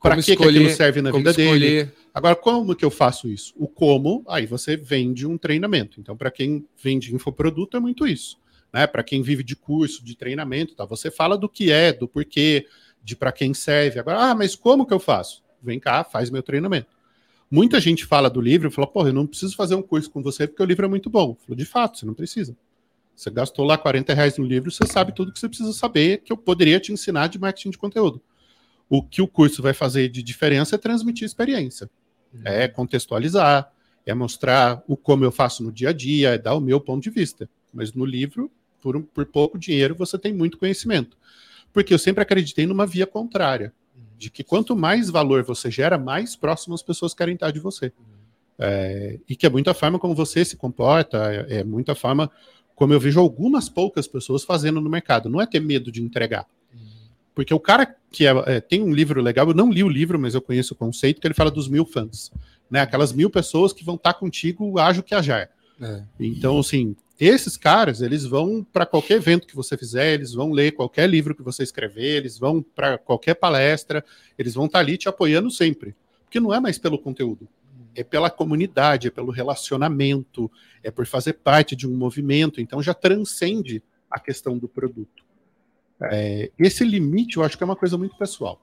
para 0.00 0.16
que, 0.16 0.36
que 0.36 0.42
aquilo 0.44 0.70
serve 0.70 1.02
na 1.02 1.10
como 1.10 1.22
vida 1.24 1.32
dele. 1.34 1.66
escolher. 1.66 1.94
Agora, 2.14 2.34
como 2.36 2.74
que 2.74 2.84
eu 2.84 2.90
faço 2.90 3.28
isso? 3.28 3.52
O 3.56 3.68
como, 3.68 4.24
aí 4.26 4.46
você 4.46 4.76
vende 4.76 5.26
um 5.26 5.36
treinamento. 5.36 6.00
Então, 6.00 6.16
para 6.16 6.30
quem 6.30 6.66
vende 6.82 7.14
infoproduto, 7.14 7.76
é 7.76 7.80
muito 7.80 8.06
isso. 8.06 8.38
Né? 8.72 8.86
Para 8.86 9.02
quem 9.02 9.22
vive 9.22 9.42
de 9.42 9.54
curso, 9.54 10.02
de 10.02 10.16
treinamento, 10.16 10.74
tá? 10.74 10.84
você 10.86 11.10
fala 11.10 11.36
do 11.36 11.48
que 11.48 11.70
é, 11.70 11.92
do 11.92 12.08
porquê, 12.08 12.66
de 13.02 13.14
para 13.14 13.32
quem 13.32 13.52
serve. 13.52 13.98
Agora, 13.98 14.30
ah, 14.30 14.34
mas 14.34 14.54
como 14.56 14.86
que 14.86 14.94
eu 14.94 14.98
faço? 14.98 15.42
Vem 15.62 15.78
cá, 15.78 16.04
faz 16.04 16.30
meu 16.30 16.42
treinamento. 16.42 16.95
Muita 17.50 17.80
gente 17.80 18.04
fala 18.04 18.28
do 18.28 18.40
livro 18.40 18.68
e 18.68 18.70
fala, 18.70 18.86
pô, 18.86 19.06
eu 19.06 19.12
não 19.12 19.26
preciso 19.26 19.54
fazer 19.54 19.74
um 19.74 19.82
curso 19.82 20.10
com 20.10 20.22
você 20.22 20.46
porque 20.46 20.62
o 20.62 20.66
livro 20.66 20.84
é 20.84 20.88
muito 20.88 21.08
bom. 21.08 21.30
Eu 21.30 21.36
falo, 21.46 21.56
de 21.56 21.64
fato, 21.64 21.98
você 21.98 22.06
não 22.06 22.14
precisa. 22.14 22.56
Você 23.14 23.30
gastou 23.30 23.64
lá 23.64 23.78
40 23.78 24.14
reais 24.14 24.36
no 24.38 24.44
livro, 24.44 24.70
você 24.70 24.86
sabe 24.86 25.14
tudo 25.14 25.32
que 25.32 25.38
você 25.38 25.48
precisa 25.48 25.72
saber 25.72 26.18
que 26.18 26.32
eu 26.32 26.36
poderia 26.36 26.80
te 26.80 26.92
ensinar 26.92 27.28
de 27.28 27.38
marketing 27.38 27.70
de 27.70 27.78
conteúdo. 27.78 28.20
O 28.88 29.02
que 29.02 29.22
o 29.22 29.28
curso 29.28 29.62
vai 29.62 29.74
fazer 29.74 30.08
de 30.08 30.22
diferença 30.22 30.76
é 30.76 30.78
transmitir 30.78 31.26
experiência 31.26 31.90
é 32.44 32.68
contextualizar, 32.68 33.70
é 34.04 34.14
mostrar 34.14 34.82
o 34.86 34.96
como 34.96 35.24
eu 35.24 35.32
faço 35.32 35.62
no 35.62 35.72
dia 35.72 35.90
a 35.90 35.92
dia, 35.92 36.30
é 36.30 36.38
dar 36.38 36.54
o 36.54 36.60
meu 36.60 36.80
ponto 36.80 37.02
de 37.02 37.10
vista. 37.10 37.48
Mas 37.72 37.92
no 37.92 38.04
livro, 38.04 38.50
por, 38.82 38.96
um- 38.96 39.02
por 39.02 39.26
pouco 39.26 39.58
dinheiro, 39.58 39.94
você 39.94 40.18
tem 40.18 40.32
muito 40.32 40.58
conhecimento. 40.58 41.16
Porque 41.72 41.92
eu 41.92 41.98
sempre 41.98 42.22
acreditei 42.22 42.66
numa 42.66 42.86
via 42.86 43.06
contrária, 43.06 43.72
de 44.16 44.30
que 44.30 44.42
quanto 44.42 44.74
mais 44.74 45.10
valor 45.10 45.42
você 45.42 45.70
gera, 45.70 45.98
mais 45.98 46.36
próximo 46.36 46.74
as 46.74 46.82
pessoas 46.82 47.14
querem 47.14 47.34
estar 47.34 47.50
de 47.50 47.60
você. 47.60 47.92
É, 48.58 49.18
e 49.28 49.36
que 49.36 49.46
é 49.46 49.50
muita 49.50 49.74
forma 49.74 49.98
como 49.98 50.14
você 50.14 50.44
se 50.44 50.56
comporta, 50.56 51.18
é, 51.48 51.58
é 51.58 51.64
muita 51.64 51.94
forma 51.94 52.30
como 52.74 52.92
eu 52.92 53.00
vejo 53.00 53.20
algumas 53.20 53.68
poucas 53.68 54.06
pessoas 54.06 54.44
fazendo 54.44 54.80
no 54.80 54.90
mercado. 54.90 55.28
Não 55.28 55.40
é 55.40 55.46
ter 55.46 55.60
medo 55.60 55.90
de 55.90 56.02
entregar. 56.02 56.46
Porque 57.34 57.52
o 57.52 57.60
cara 57.60 57.94
que 58.10 58.26
é, 58.26 58.32
é, 58.46 58.60
tem 58.62 58.82
um 58.82 58.94
livro 58.94 59.20
legal, 59.20 59.46
eu 59.46 59.54
não 59.54 59.70
li 59.70 59.84
o 59.84 59.88
livro, 59.88 60.18
mas 60.18 60.34
eu 60.34 60.40
conheço 60.40 60.72
o 60.72 60.76
conceito, 60.76 61.20
que 61.20 61.26
ele 61.26 61.34
fala 61.34 61.50
dos 61.50 61.68
mil 61.68 61.84
fãs. 61.84 62.32
Né? 62.70 62.80
Aquelas 62.80 63.12
mil 63.12 63.28
pessoas 63.28 63.74
que 63.74 63.84
vão 63.84 63.96
estar 63.96 64.14
contigo, 64.14 64.78
ajo 64.78 65.02
que 65.02 65.14
ajar. 65.14 65.50
É. 65.78 66.02
Então, 66.18 66.58
assim, 66.58 66.96
esses 67.18 67.56
caras, 67.56 68.02
eles 68.02 68.24
vão 68.24 68.62
para 68.62 68.84
qualquer 68.84 69.14
evento 69.14 69.46
que 69.46 69.56
você 69.56 69.76
fizer, 69.76 70.14
eles 70.14 70.34
vão 70.34 70.52
ler 70.52 70.72
qualquer 70.72 71.08
livro 71.08 71.34
que 71.34 71.42
você 71.42 71.62
escrever, 71.62 72.16
eles 72.16 72.38
vão 72.38 72.62
para 72.62 72.98
qualquer 72.98 73.34
palestra, 73.34 74.04
eles 74.38 74.54
vão 74.54 74.66
estar 74.66 74.80
ali 74.80 74.98
te 74.98 75.08
apoiando 75.08 75.50
sempre. 75.50 75.94
Porque 76.24 76.38
não 76.38 76.52
é 76.52 76.60
mais 76.60 76.78
pelo 76.78 76.98
conteúdo, 76.98 77.48
é 77.94 78.04
pela 78.04 78.28
comunidade, 78.28 79.08
é 79.08 79.10
pelo 79.10 79.32
relacionamento, 79.32 80.50
é 80.82 80.90
por 80.90 81.06
fazer 81.06 81.34
parte 81.34 81.74
de 81.74 81.88
um 81.88 81.96
movimento, 81.96 82.60
então 82.60 82.82
já 82.82 82.92
transcende 82.92 83.82
a 84.10 84.20
questão 84.20 84.58
do 84.58 84.68
produto. 84.68 85.24
É, 86.02 86.50
esse 86.58 86.84
limite 86.84 87.38
eu 87.38 87.44
acho 87.44 87.56
que 87.56 87.64
é 87.64 87.66
uma 87.66 87.76
coisa 87.76 87.96
muito 87.96 88.16
pessoal. 88.16 88.60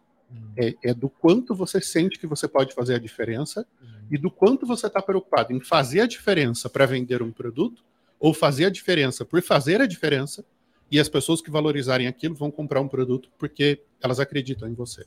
É, 0.56 0.76
é 0.84 0.94
do 0.94 1.10
quanto 1.10 1.56
você 1.56 1.80
sente 1.82 2.20
que 2.20 2.28
você 2.28 2.48
pode 2.48 2.74
fazer 2.74 2.96
a 2.96 3.00
diferença 3.00 3.66
e 4.10 4.18
do 4.18 4.32
quanto 4.32 4.66
você 4.66 4.88
está 4.88 5.02
preocupado 5.02 5.54
em 5.54 5.60
fazer 5.60 6.02
a 6.02 6.08
diferença 6.08 6.70
para 6.70 6.86
vender 6.86 7.22
um 7.22 7.32
produto 7.32 7.84
ou 8.24 8.34
fazer 8.34 8.64
a 8.64 8.70
diferença 8.70 9.26
por 9.26 9.42
fazer 9.42 9.82
a 9.82 9.86
diferença 9.86 10.46
e 10.90 10.98
as 10.98 11.10
pessoas 11.10 11.42
que 11.42 11.52
valorizarem 11.52 12.08
aquilo 12.08 12.34
vão 12.34 12.50
comprar 12.50 12.80
um 12.80 12.88
produto 12.88 13.30
porque 13.38 13.82
elas 14.02 14.18
acreditam 14.18 14.70
em 14.70 14.74
você. 14.74 15.06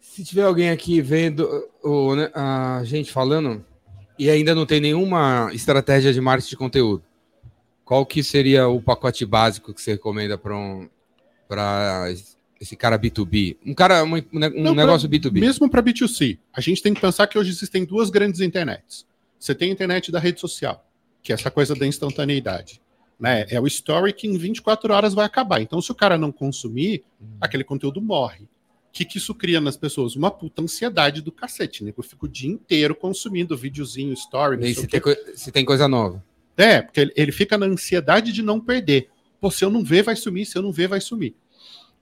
Se 0.00 0.24
tiver 0.24 0.42
alguém 0.42 0.70
aqui 0.70 1.00
vendo 1.00 1.48
o, 1.80 2.16
né, 2.16 2.28
a 2.34 2.80
gente 2.82 3.12
falando 3.12 3.64
e 4.18 4.28
ainda 4.28 4.52
não 4.52 4.66
tem 4.66 4.80
nenhuma 4.80 5.50
estratégia 5.52 6.12
de 6.12 6.20
marketing 6.20 6.50
de 6.50 6.56
conteúdo, 6.56 7.04
qual 7.84 8.04
que 8.04 8.20
seria 8.20 8.66
o 8.66 8.82
pacote 8.82 9.24
básico 9.24 9.72
que 9.72 9.80
você 9.80 9.92
recomenda 9.92 10.36
para 10.36 10.56
um, 10.56 10.88
esse 12.60 12.74
cara 12.74 12.98
B2B? 12.98 13.58
Um 13.64 13.74
cara, 13.74 14.02
um, 14.02 14.16
um 14.16 14.22
Não, 14.60 14.74
negócio 14.74 15.08
pra- 15.08 15.18
B2B. 15.18 15.38
Mesmo 15.38 15.70
para 15.70 15.80
B2C, 15.80 16.36
a 16.52 16.60
gente 16.60 16.82
tem 16.82 16.92
que 16.92 17.00
pensar 17.00 17.28
que 17.28 17.38
hoje 17.38 17.50
existem 17.50 17.84
duas 17.84 18.10
grandes 18.10 18.40
internets. 18.40 19.06
Você 19.38 19.54
tem 19.54 19.70
a 19.70 19.72
internet 19.72 20.10
da 20.10 20.18
rede 20.18 20.40
social, 20.40 20.84
que 21.22 21.32
é 21.32 21.34
essa 21.34 21.50
coisa 21.50 21.74
da 21.74 21.86
instantaneidade. 21.86 22.80
Né? 23.18 23.46
É 23.48 23.60
o 23.60 23.66
story 23.66 24.12
que 24.12 24.26
em 24.26 24.36
24 24.36 24.92
horas 24.92 25.14
vai 25.14 25.24
acabar. 25.24 25.62
Então, 25.62 25.80
se 25.80 25.92
o 25.92 25.94
cara 25.94 26.18
não 26.18 26.32
consumir, 26.32 27.04
aquele 27.40 27.62
conteúdo 27.62 28.00
morre. 28.00 28.44
O 28.44 28.92
que, 28.92 29.04
que 29.04 29.16
isso 29.16 29.34
cria 29.34 29.60
nas 29.60 29.76
pessoas? 29.76 30.16
Uma 30.16 30.30
puta 30.30 30.60
ansiedade 30.60 31.22
do 31.22 31.32
cacete, 31.32 31.82
né? 31.82 31.94
Eu 31.96 32.02
fico 32.02 32.26
o 32.26 32.28
dia 32.28 32.50
inteiro 32.50 32.94
consumindo 32.94 33.56
videozinho, 33.56 34.12
story, 34.12 34.58
E 34.68 34.74
se 34.74 34.86
tem, 34.86 35.00
se 35.34 35.52
tem 35.52 35.64
coisa 35.64 35.88
nova. 35.88 36.22
É, 36.56 36.82
porque 36.82 37.00
ele, 37.00 37.12
ele 37.16 37.32
fica 37.32 37.56
na 37.56 37.66
ansiedade 37.66 38.32
de 38.32 38.42
não 38.42 38.60
perder. 38.60 39.08
Pô, 39.40 39.50
se 39.50 39.64
eu 39.64 39.70
não 39.70 39.82
ver, 39.82 40.02
vai 40.02 40.14
sumir, 40.14 40.44
se 40.44 40.58
eu 40.58 40.62
não 40.62 40.70
ver, 40.70 40.88
vai 40.88 41.00
sumir. 41.00 41.34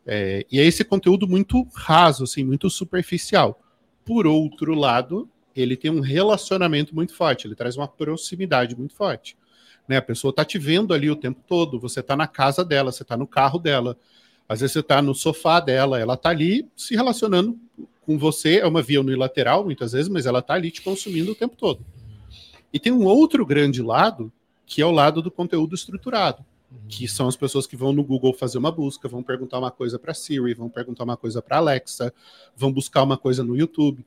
É, 0.05 0.45
e 0.51 0.59
é 0.59 0.65
esse 0.65 0.83
conteúdo 0.83 1.29
muito 1.29 1.67
raso, 1.75 2.25
assim, 2.25 2.43
muito 2.43 2.69
superficial. 2.69 3.63
Por 4.05 4.27
outro 4.27 4.75
lado, 4.75 5.29
ele 5.61 5.77
tem 5.77 5.91
um 5.91 6.01
relacionamento 6.01 6.95
muito 6.95 7.15
forte, 7.15 7.47
ele 7.47 7.55
traz 7.55 7.77
uma 7.77 7.89
proximidade 7.89 8.77
muito 8.77 8.95
forte. 8.95 9.37
Né? 9.87 9.97
A 9.97 10.03
pessoa 10.03 10.33
tá 10.33 10.45
te 10.45 10.59
vendo 10.59 10.95
ali 10.95 11.11
o 11.11 11.17
tempo 11.17 11.41
todo, 11.47 11.79
você 11.79 12.03
tá 12.03 12.17
na 12.17 12.27
casa 12.27 12.65
dela, 12.65 12.93
você 12.93 13.05
tá 13.05 13.17
no 13.17 13.27
carro 13.27 13.59
dela, 13.59 13.97
às 14.49 14.61
vezes 14.61 14.73
você 14.73 14.83
tá 14.83 15.01
no 15.01 15.15
sofá 15.15 15.61
dela, 15.61 15.99
ela 15.99 16.17
tá 16.17 16.31
ali 16.31 16.69
se 16.77 16.95
relacionando 16.95 17.59
com 18.03 18.19
você, 18.19 18.59
é 18.59 18.67
uma 18.67 18.83
via 18.83 19.01
unilateral 19.01 19.65
muitas 19.65 19.93
vezes, 19.93 20.09
mas 20.09 20.27
ela 20.27 20.43
tá 20.43 20.55
ali 20.55 20.71
te 20.71 20.83
consumindo 20.83 21.33
o 21.33 21.35
tempo 21.35 21.57
todo. 21.57 21.85
E 22.73 22.79
tem 22.79 22.93
um 22.93 23.05
outro 23.05 23.45
grande 23.45 23.83
lado, 23.83 24.33
que 24.67 24.81
é 24.81 24.87
o 24.87 24.91
lado 24.91 25.21
do 25.21 25.31
conteúdo 25.31 25.75
estruturado, 25.75 26.45
que 26.89 27.09
são 27.09 27.27
as 27.27 27.37
pessoas 27.37 27.67
que 27.67 27.77
vão 27.77 27.93
no 27.93 28.05
Google 28.05 28.33
fazer 28.33 28.59
uma 28.59 28.71
busca, 28.71 29.09
vão 29.09 29.23
perguntar 29.23 29.59
uma 29.59 29.71
coisa 29.71 29.99
para 29.99 30.15
Siri, 30.15 30.55
vão 30.55 30.69
perguntar 30.69 31.05
uma 31.05 31.17
coisa 31.17 31.43
para 31.43 31.57
Alexa, 31.57 32.13
vão 32.57 32.73
buscar 32.73 33.03
uma 33.03 33.17
coisa 33.17 33.43
no 33.43 33.57
YouTube. 33.57 34.05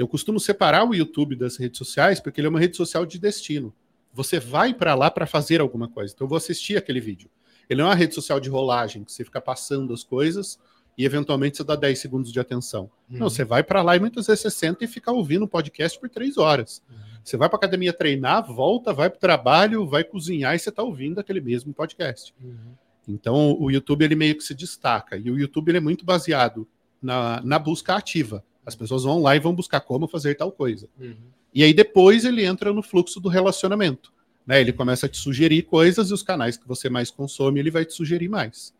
Eu 0.00 0.08
costumo 0.08 0.40
separar 0.40 0.88
o 0.88 0.94
YouTube 0.94 1.36
das 1.36 1.58
redes 1.58 1.76
sociais 1.76 2.20
porque 2.20 2.40
ele 2.40 2.46
é 2.46 2.48
uma 2.48 2.58
rede 2.58 2.74
social 2.74 3.04
de 3.04 3.18
destino. 3.18 3.70
Você 4.14 4.40
vai 4.40 4.72
para 4.72 4.94
lá 4.94 5.10
para 5.10 5.26
fazer 5.26 5.60
alguma 5.60 5.88
coisa. 5.88 6.14
Então 6.14 6.24
eu 6.24 6.28
vou 6.30 6.38
assistir 6.38 6.78
aquele 6.78 7.02
vídeo. 7.02 7.28
Ele 7.68 7.82
não 7.82 7.88
é 7.88 7.90
uma 7.90 7.94
rede 7.94 8.14
social 8.14 8.40
de 8.40 8.48
rolagem, 8.48 9.04
que 9.04 9.12
você 9.12 9.26
fica 9.26 9.42
passando 9.42 9.92
as 9.92 10.02
coisas 10.02 10.58
e 10.96 11.04
eventualmente 11.04 11.58
você 11.58 11.64
dá 11.64 11.76
10 11.76 11.98
segundos 11.98 12.32
de 12.32 12.40
atenção. 12.40 12.90
Uhum. 13.10 13.18
Não, 13.18 13.28
você 13.28 13.44
vai 13.44 13.62
para 13.62 13.82
lá 13.82 13.94
e 13.94 14.00
muitas 14.00 14.26
vezes 14.26 14.40
você 14.40 14.50
senta 14.50 14.82
e 14.86 14.88
fica 14.88 15.12
ouvindo 15.12 15.44
um 15.44 15.48
podcast 15.48 16.00
por 16.00 16.08
três 16.08 16.38
horas. 16.38 16.82
Você 17.22 17.36
vai 17.36 17.50
para 17.50 17.58
academia 17.58 17.92
treinar, 17.92 18.50
volta, 18.50 18.94
vai 18.94 19.10
para 19.10 19.18
o 19.18 19.20
trabalho, 19.20 19.86
vai 19.86 20.02
cozinhar 20.02 20.54
e 20.54 20.58
você 20.58 20.70
está 20.70 20.82
ouvindo 20.82 21.20
aquele 21.20 21.42
mesmo 21.42 21.74
podcast. 21.74 22.34
Uhum. 22.42 22.72
Então, 23.06 23.54
o 23.60 23.70
YouTube 23.70 24.02
ele 24.02 24.14
meio 24.14 24.34
que 24.34 24.44
se 24.44 24.54
destaca. 24.54 25.18
E 25.18 25.30
o 25.30 25.38
YouTube 25.38 25.68
ele 25.68 25.76
é 25.76 25.82
muito 25.82 26.06
baseado 26.06 26.66
na, 27.02 27.42
na 27.42 27.58
busca 27.58 27.94
ativa. 27.94 28.42
As 28.64 28.74
pessoas 28.74 29.04
vão 29.04 29.20
lá 29.22 29.34
e 29.34 29.40
vão 29.40 29.54
buscar 29.54 29.80
como 29.80 30.06
fazer 30.06 30.34
tal 30.34 30.52
coisa. 30.52 30.88
Uhum. 30.98 31.16
E 31.54 31.64
aí 31.64 31.74
depois 31.74 32.24
ele 32.24 32.44
entra 32.44 32.72
no 32.72 32.82
fluxo 32.82 33.20
do 33.20 33.28
relacionamento. 33.28 34.12
Né? 34.46 34.60
Ele 34.60 34.72
começa 34.72 35.06
a 35.06 35.08
te 35.08 35.18
sugerir 35.18 35.62
coisas 35.62 36.10
e 36.10 36.14
os 36.14 36.22
canais 36.22 36.56
que 36.56 36.66
você 36.66 36.88
mais 36.88 37.10
consome, 37.10 37.60
ele 37.60 37.70
vai 37.70 37.84
te 37.84 37.94
sugerir 37.94 38.28
mais. 38.28 38.74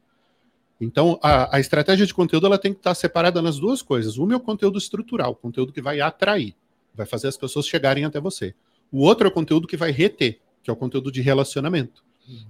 Então, 0.80 1.18
a, 1.22 1.56
a 1.56 1.60
estratégia 1.60 2.06
de 2.06 2.14
conteúdo 2.14 2.46
ela 2.46 2.58
tem 2.58 2.72
que 2.72 2.80
estar 2.80 2.94
separada 2.94 3.42
nas 3.42 3.58
duas 3.58 3.82
coisas. 3.82 4.16
Uma 4.16 4.32
é 4.32 4.36
o 4.36 4.40
conteúdo 4.40 4.78
estrutural, 4.78 5.34
conteúdo 5.34 5.72
que 5.72 5.82
vai 5.82 6.00
atrair, 6.00 6.54
vai 6.94 7.04
fazer 7.04 7.28
as 7.28 7.36
pessoas 7.36 7.66
chegarem 7.66 8.04
até 8.04 8.18
você. 8.18 8.54
O 8.90 9.00
outro 9.00 9.26
é 9.26 9.30
o 9.30 9.32
conteúdo 9.32 9.68
que 9.68 9.76
vai 9.76 9.90
reter, 9.90 10.40
que 10.62 10.70
é 10.70 10.72
o 10.72 10.76
conteúdo 10.76 11.12
de 11.12 11.20
relacionamento. 11.20 12.02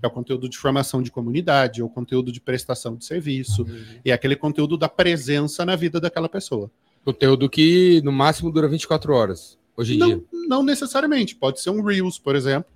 É 0.03 0.07
o 0.07 0.11
conteúdo 0.11 0.49
de 0.49 0.59
formação 0.59 1.03
de 1.03 1.11
comunidade, 1.11 1.81
é 1.81 1.85
o 1.85 1.89
conteúdo 1.89 2.31
de 2.31 2.41
prestação 2.41 2.97
de 2.97 3.05
serviço, 3.05 3.67
é 4.05 4.13
aquele 4.13 4.37
conteúdo 4.37 4.77
da 4.77 4.89
presença 4.89 5.65
na 5.65 5.75
vida 5.75 5.99
daquela 5.99 6.29
pessoa. 6.29 6.71
Conteúdo 7.05 7.49
que 7.49 8.01
no 8.05 8.13
máximo 8.13 8.51
dura 8.53 8.69
24 8.69 9.13
horas, 9.13 9.59
hoje 9.77 9.95
em 9.95 10.05
dia. 10.05 10.17
Não, 10.33 10.49
não 10.49 10.63
necessariamente, 10.63 11.35
pode 11.35 11.61
ser 11.61 11.71
um 11.71 11.83
Reels, 11.83 12.19
por 12.19 12.37
exemplo. 12.37 12.71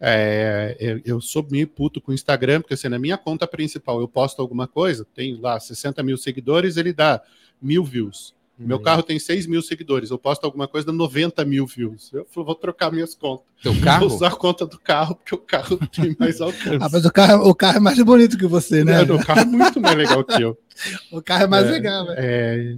É, 0.00 0.76
eu, 0.78 1.00
eu 1.04 1.20
sou 1.20 1.46
meio 1.50 1.66
puto 1.66 2.00
com 2.00 2.10
o 2.12 2.14
Instagram, 2.14 2.60
porque 2.60 2.74
assim, 2.74 2.88
na 2.88 2.98
minha 2.98 3.16
conta 3.16 3.46
principal 3.46 4.00
eu 4.00 4.08
posto 4.08 4.42
alguma 4.42 4.66
coisa, 4.66 5.06
tem 5.14 5.38
lá 5.40 5.58
60 5.58 6.02
mil 6.02 6.18
seguidores, 6.18 6.76
ele 6.76 6.92
dá 6.92 7.22
mil 7.62 7.82
views. 7.84 8.34
Meu 8.56 8.76
Uhum. 8.76 8.82
carro 8.84 9.02
tem 9.02 9.18
6 9.18 9.46
mil 9.46 9.60
seguidores, 9.62 10.10
eu 10.10 10.18
posto 10.18 10.44
alguma 10.44 10.68
coisa, 10.68 10.86
dá 10.86 10.92
90 10.92 11.44
mil 11.44 11.66
views. 11.66 12.12
Eu 12.12 12.24
falei, 12.30 12.46
vou 12.46 12.54
trocar 12.54 12.92
minhas 12.92 13.12
contas. 13.14 13.46
Teu 13.62 13.74
carro? 13.80 14.06
Vou 14.08 14.16
usar 14.16 14.28
a 14.28 14.36
conta 14.36 14.64
do 14.66 14.78
carro, 14.78 15.16
porque 15.16 15.34
o 15.34 15.38
carro 15.38 15.76
tem 15.90 16.14
mais 16.20 16.40
alcance. 16.40 16.78
Ah, 16.80 16.88
mas 16.92 17.04
o 17.04 17.10
carro, 17.10 17.48
o 17.48 17.54
carro 17.54 17.78
é 17.78 17.80
mais 17.80 18.00
bonito 18.02 18.36
que 18.38 18.46
você, 18.46 18.84
né? 18.84 19.04
Não, 19.04 19.16
o 19.16 19.24
carro 19.24 19.40
é 19.40 19.44
muito 19.44 19.80
mais 19.80 19.96
legal 19.96 20.22
que 20.22 20.40
eu. 20.40 20.56
O 21.10 21.22
carro 21.22 21.44
é 21.44 21.46
mais 21.46 21.66
É, 21.66 21.70
legal, 21.70 22.06
velho. 22.06 22.16
É, 22.20 22.76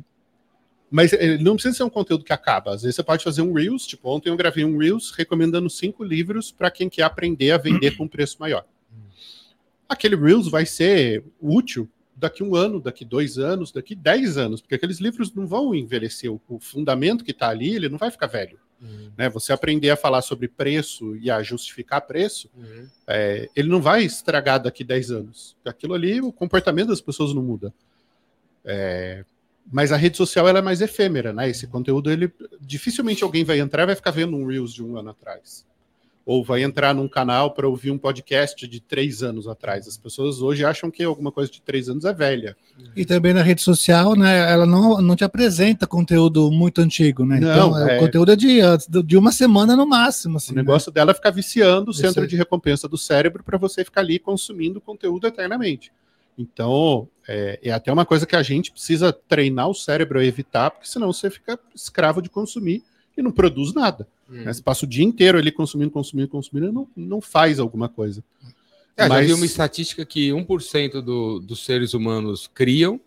Mas 0.90 1.12
é, 1.12 1.36
não 1.38 1.54
precisa 1.54 1.74
ser 1.74 1.82
um 1.82 1.90
conteúdo 1.90 2.24
que 2.24 2.32
acaba. 2.32 2.72
Às 2.74 2.82
vezes 2.82 2.96
você 2.96 3.02
pode 3.02 3.24
fazer 3.24 3.42
um 3.42 3.52
Reels. 3.52 3.86
Tipo, 3.86 4.08
ontem 4.08 4.28
eu 4.28 4.36
gravei 4.36 4.64
um 4.64 4.78
Reels 4.78 5.10
recomendando 5.10 5.68
cinco 5.68 6.04
livros 6.04 6.52
para 6.52 6.70
quem 6.70 6.88
quer 6.88 7.02
aprender 7.02 7.50
a 7.50 7.58
vender 7.58 7.96
com 7.96 8.06
preço 8.06 8.36
maior. 8.38 8.64
Aquele 9.88 10.16
Reels 10.16 10.48
vai 10.48 10.66
ser 10.66 11.24
útil 11.40 11.88
daqui 12.14 12.42
um 12.42 12.54
ano, 12.54 12.80
daqui 12.80 13.04
dois 13.04 13.38
anos, 13.38 13.70
daqui 13.70 13.94
dez 13.94 14.38
anos, 14.38 14.60
porque 14.60 14.74
aqueles 14.74 14.98
livros 14.98 15.32
não 15.34 15.46
vão 15.46 15.74
envelhecer. 15.74 16.32
O, 16.32 16.40
o 16.48 16.58
fundamento 16.58 17.24
que 17.24 17.30
está 17.30 17.48
ali, 17.48 17.74
ele 17.74 17.88
não 17.88 17.98
vai 17.98 18.10
ficar 18.10 18.26
velho. 18.26 18.58
Uhum. 18.80 19.10
Né? 19.16 19.28
Você 19.30 19.52
aprender 19.52 19.90
a 19.90 19.96
falar 19.96 20.22
sobre 20.22 20.48
preço 20.48 21.16
e 21.16 21.30
a 21.30 21.42
justificar 21.42 22.00
preço, 22.02 22.50
Uhum. 22.56 22.88
é, 23.06 23.48
ele 23.54 23.68
não 23.68 23.80
vai 23.80 24.02
estragar 24.04 24.60
daqui 24.60 24.82
10 24.82 25.10
anos. 25.10 25.56
Aquilo 25.64 25.94
ali, 25.94 26.20
o 26.20 26.32
comportamento 26.32 26.88
das 26.88 27.00
pessoas 27.00 27.34
não 27.34 27.42
muda. 27.42 27.72
É, 28.64 29.24
mas 29.70 29.92
a 29.92 29.96
rede 29.96 30.16
social 30.16 30.48
ela 30.48 30.60
é 30.60 30.62
mais 30.62 30.80
efêmera, 30.80 31.32
né? 31.32 31.48
Esse 31.48 31.66
conteúdo, 31.66 32.10
ele 32.10 32.32
dificilmente 32.60 33.24
alguém 33.24 33.44
vai 33.44 33.58
entrar 33.58 33.82
e 33.82 33.86
vai 33.86 33.96
ficar 33.96 34.12
vendo 34.12 34.36
um 34.36 34.46
Reels 34.46 34.72
de 34.72 34.82
um 34.82 34.96
ano 34.96 35.10
atrás. 35.10 35.66
Ou 36.24 36.42
vai 36.42 36.64
entrar 36.64 36.92
num 36.92 37.06
canal 37.06 37.52
para 37.52 37.68
ouvir 37.68 37.92
um 37.92 37.98
podcast 37.98 38.66
de 38.66 38.80
três 38.80 39.22
anos 39.22 39.46
atrás. 39.46 39.86
As 39.86 39.96
pessoas 39.96 40.42
hoje 40.42 40.64
acham 40.64 40.90
que 40.90 41.04
alguma 41.04 41.30
coisa 41.30 41.50
de 41.50 41.62
três 41.62 41.88
anos 41.88 42.04
é 42.04 42.12
velha. 42.12 42.56
E 42.96 43.04
também 43.04 43.32
na 43.32 43.42
rede 43.42 43.62
social, 43.62 44.16
né? 44.16 44.50
Ela 44.50 44.66
não, 44.66 45.00
não 45.00 45.14
te 45.14 45.22
apresenta 45.22 45.86
conteúdo 45.86 46.50
muito 46.50 46.80
antigo, 46.80 47.24
né? 47.24 47.38
Não, 47.38 47.68
então, 47.68 47.78
é, 47.78 47.94
é- 47.94 47.96
o 47.96 48.00
conteúdo 48.00 48.32
é 48.32 48.36
de, 48.36 48.58
de 49.04 49.16
uma 49.16 49.30
semana 49.30 49.76
no 49.76 49.86
máximo. 49.86 50.38
Assim, 50.38 50.52
o 50.52 50.56
negócio 50.56 50.90
dela 50.90 51.12
é 51.12 51.14
ficar 51.14 51.30
viciando 51.30 51.92
o 51.92 51.94
centro 51.94 52.26
de 52.26 52.34
recompensa 52.34 52.88
do 52.88 52.98
cérebro 52.98 53.44
para 53.44 53.56
você 53.56 53.84
ficar 53.84 54.00
ali 54.00 54.18
consumindo 54.18 54.80
conteúdo 54.80 55.28
eternamente. 55.28 55.92
Então, 56.38 57.08
é, 57.26 57.58
é 57.62 57.70
até 57.72 57.92
uma 57.92 58.04
coisa 58.04 58.26
que 58.26 58.36
a 58.36 58.42
gente 58.42 58.70
precisa 58.70 59.12
treinar 59.12 59.68
o 59.68 59.74
cérebro 59.74 60.18
a 60.18 60.24
evitar, 60.24 60.70
porque 60.70 60.86
senão 60.88 61.12
você 61.12 61.30
fica 61.30 61.58
escravo 61.74 62.20
de 62.20 62.28
consumir 62.28 62.82
e 63.16 63.22
não 63.22 63.32
produz 63.32 63.72
nada. 63.72 64.06
Uhum. 64.28 64.42
né? 64.44 64.52
Você 64.52 64.62
passa 64.62 64.84
o 64.84 64.88
dia 64.88 65.04
inteiro 65.04 65.38
ali 65.38 65.50
consumindo, 65.50 65.90
consumindo, 65.90 66.28
consumindo 66.28 66.68
e 66.68 66.72
não, 66.72 66.88
não 66.96 67.20
faz 67.20 67.58
alguma 67.58 67.88
coisa. 67.88 68.22
É, 68.96 69.04
já 69.04 69.08
Mas- 69.08 69.26
vi 69.26 69.32
uma 69.32 69.46
estatística 69.46 70.04
que 70.04 70.30
1% 70.30 71.00
do, 71.02 71.40
dos 71.40 71.64
seres 71.64 71.94
humanos 71.94 72.50
criam 72.52 73.00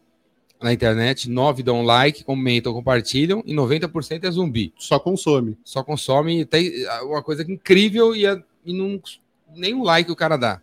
na 0.61 0.73
internet, 0.73 1.29
9% 1.29 1.63
dão 1.63 1.83
like, 1.83 2.23
comentam, 2.23 2.73
compartilham, 2.73 3.41
e 3.45 3.53
90% 3.53 4.25
é 4.25 4.31
zumbi. 4.31 4.73
Só 4.77 4.99
consome. 4.99 5.57
Só 5.63 5.81
consome, 5.83 6.43
tem 6.45 6.85
ah, 6.87 7.03
uma 7.05 7.23
coisa 7.23 7.49
incrível 7.49 8.13
e, 8.15 8.27
a- 8.27 8.41
e 8.65 8.73
não, 8.73 9.01
nem 9.55 9.73
um 9.73 9.83
like 9.83 10.11
o 10.11 10.15
cara 10.15 10.35
dá. 10.35 10.61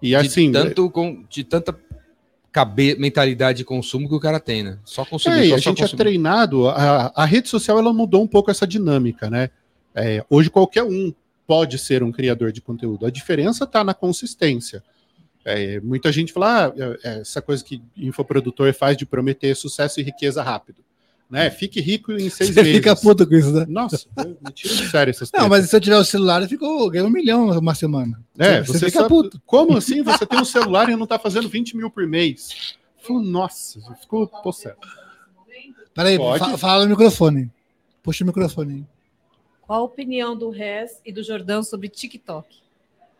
E 0.00 0.14
assim, 0.14 0.50
de, 0.50 0.52
tanto, 0.52 0.90
com, 0.90 1.24
de 1.28 1.44
tanta 1.44 1.76
cabe, 2.52 2.96
mentalidade 2.96 3.58
de 3.58 3.64
consumo 3.64 4.08
que 4.08 4.14
o 4.14 4.20
cara 4.20 4.40
tem, 4.40 4.62
né? 4.62 4.78
Só 4.84 5.04
consumir, 5.04 5.36
É, 5.36 5.44
e 5.46 5.48
só, 5.50 5.54
a 5.56 5.58
gente 5.58 5.78
é 5.78 5.82
consumir. 5.82 5.98
treinado, 5.98 6.68
a, 6.68 7.12
a 7.14 7.24
rede 7.24 7.48
social 7.48 7.78
ela 7.78 7.92
mudou 7.92 8.22
um 8.22 8.26
pouco 8.26 8.50
essa 8.50 8.66
dinâmica, 8.66 9.28
né? 9.28 9.50
É, 9.94 10.24
hoje 10.28 10.50
qualquer 10.50 10.82
um 10.82 11.12
pode 11.46 11.78
ser 11.78 12.02
um 12.02 12.10
criador 12.10 12.52
de 12.52 12.60
conteúdo. 12.60 13.06
A 13.06 13.10
diferença 13.10 13.64
está 13.64 13.84
na 13.84 13.94
consistência. 13.94 14.82
É, 15.44 15.80
muita 15.80 16.10
gente 16.10 16.32
fala, 16.32 16.66
ah, 16.66 16.96
é, 17.04 17.20
essa 17.20 17.40
coisa 17.40 17.64
que 17.64 17.80
infoprodutor 17.96 18.72
faz 18.74 18.96
de 18.96 19.06
prometer 19.06 19.54
sucesso 19.54 20.00
e 20.00 20.02
riqueza 20.02 20.42
rápido. 20.42 20.84
Né? 21.28 21.50
Fique 21.50 21.80
rico 21.80 22.12
em 22.12 22.30
seis 22.30 22.50
Você 22.54 22.62
meses. 22.62 22.76
fica 22.76 22.94
puto 22.94 23.26
com 23.26 23.34
isso, 23.34 23.50
né? 23.52 23.66
Nossa, 23.68 24.06
me 24.16 24.52
tira 24.52 24.74
de 24.76 24.88
sério 24.88 25.10
essas 25.10 25.30
Não, 25.32 25.40
tretas. 25.40 25.48
mas 25.58 25.68
se 25.70 25.74
eu 25.76 25.80
tiver 25.80 25.98
o 25.98 26.04
celular, 26.04 26.40
eu 26.42 26.48
fico 26.48 26.88
ganho 26.88 27.06
um 27.06 27.10
milhão 27.10 27.50
uma 27.58 27.74
semana. 27.74 28.22
É, 28.38 28.62
você, 28.62 28.74
você 28.78 28.86
fica 28.86 28.98
sabe- 29.00 29.08
puto. 29.08 29.42
Como 29.44 29.76
assim 29.76 30.02
você 30.02 30.24
tem 30.24 30.38
um 30.40 30.44
celular 30.44 30.88
e 30.88 30.94
não 30.94 31.02
está 31.02 31.18
fazendo 31.18 31.48
20 31.48 31.76
mil 31.76 31.90
por 31.90 32.06
mês? 32.06 32.76
Falo, 32.98 33.20
nossa, 33.20 33.80
ficou 34.00 34.28
possesso. 34.28 34.76
Peraí, 35.94 36.16
fa- 36.38 36.56
fala 36.58 36.84
no 36.84 36.90
microfone. 36.90 37.50
Puxa 38.04 38.22
o 38.22 38.26
microfone 38.28 38.72
aí. 38.74 38.84
Qual 39.62 39.80
a 39.80 39.84
opinião 39.84 40.36
do 40.36 40.48
Rez 40.50 41.00
e 41.04 41.12
do 41.12 41.24
Jordão 41.24 41.60
sobre 41.62 41.88
TikTok? 41.88 42.56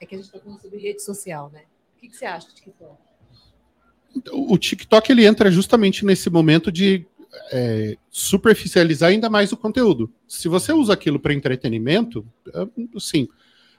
É 0.00 0.06
que 0.06 0.14
a 0.14 0.18
gente 0.18 0.26
está 0.28 0.38
falando 0.38 0.60
sobre 0.60 0.78
rede 0.78 1.02
social, 1.02 1.50
né? 1.52 1.62
O 1.96 2.00
que, 2.00 2.08
que 2.08 2.16
você 2.16 2.24
acha 2.26 2.46
de 2.48 2.54
TikTok? 2.54 2.94
o 4.32 4.56
TikTok 4.56 5.12
ele 5.12 5.26
entra 5.26 5.50
justamente 5.50 6.04
nesse 6.04 6.30
momento 6.30 6.70
de 6.72 7.04
é, 7.52 7.96
superficializar 8.10 9.10
ainda 9.10 9.30
mais 9.30 9.52
o 9.52 9.56
conteúdo. 9.56 10.10
Se 10.26 10.48
você 10.48 10.72
usa 10.72 10.92
aquilo 10.92 11.18
para 11.18 11.34
entretenimento, 11.34 12.26
é, 12.54 12.66
assim, 12.96 13.28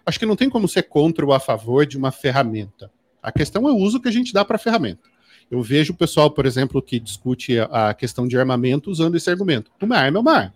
acho 0.06 0.20
que 0.20 0.26
não 0.26 0.36
tem 0.36 0.50
como 0.50 0.67
ser 0.67 0.84
contra 0.84 1.26
ou 1.26 1.34
a 1.34 1.39
favor 1.39 1.86
de 1.86 1.98
uma 1.98 2.12
ferramenta. 2.12 2.91
A 3.22 3.32
questão 3.32 3.67
é 3.67 3.72
o 3.72 3.78
uso 3.78 4.00
que 4.00 4.08
a 4.08 4.12
gente 4.12 4.34
dá 4.34 4.46
para 4.46 4.56
a 4.56 4.60
ferramenta. 4.60 5.02
Eu 5.50 5.62
vejo 5.62 5.93
o 5.93 5.96
pessoal, 5.96 6.30
por 6.30 6.46
exemplo, 6.46 6.82
que 6.82 7.00
discute 7.00 7.60
a, 7.60 7.93
questão 7.93 8.28
de 8.28 8.38
armamento 8.38 8.91
usando 8.91 9.15
esse 9.15 9.30
argumento. 9.30 9.72
Uma 9.82 9.98
arma 9.98 10.17
é 10.17 10.22
uma 10.22 10.34
arma. 10.34 10.56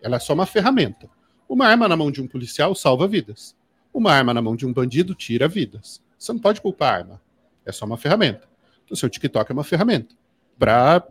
Ela 0.00 0.16
é 0.16 0.20
só 0.20 0.34
uma 0.34 0.46
ferramenta. 0.46 1.08
Uma 1.48 1.66
arma 1.66 1.88
na 1.88 1.96
mão 1.96 2.10
de 2.10 2.20
um 2.20 2.26
policial 2.26 2.74
salva 2.74 3.08
vidas. 3.08 3.56
Uma 3.92 4.12
arma 4.12 4.34
na 4.34 4.42
mão 4.42 4.54
de 4.54 4.66
um 4.66 4.72
bandido 4.72 5.14
tira 5.14 5.48
vidas. 5.48 6.02
Você 6.18 6.32
não 6.32 6.40
pode 6.40 6.60
culpar 6.60 6.92
a 6.92 6.96
arma. 6.98 7.22
É 7.64 7.72
só 7.72 7.86
uma 7.86 7.96
ferramenta. 7.96 8.48
Então, 8.84 8.96
seu 8.96 9.08
TikTok 9.08 9.50
é 9.50 9.54
uma 9.54 9.64
ferramenta 9.64 10.14
para 10.58 11.02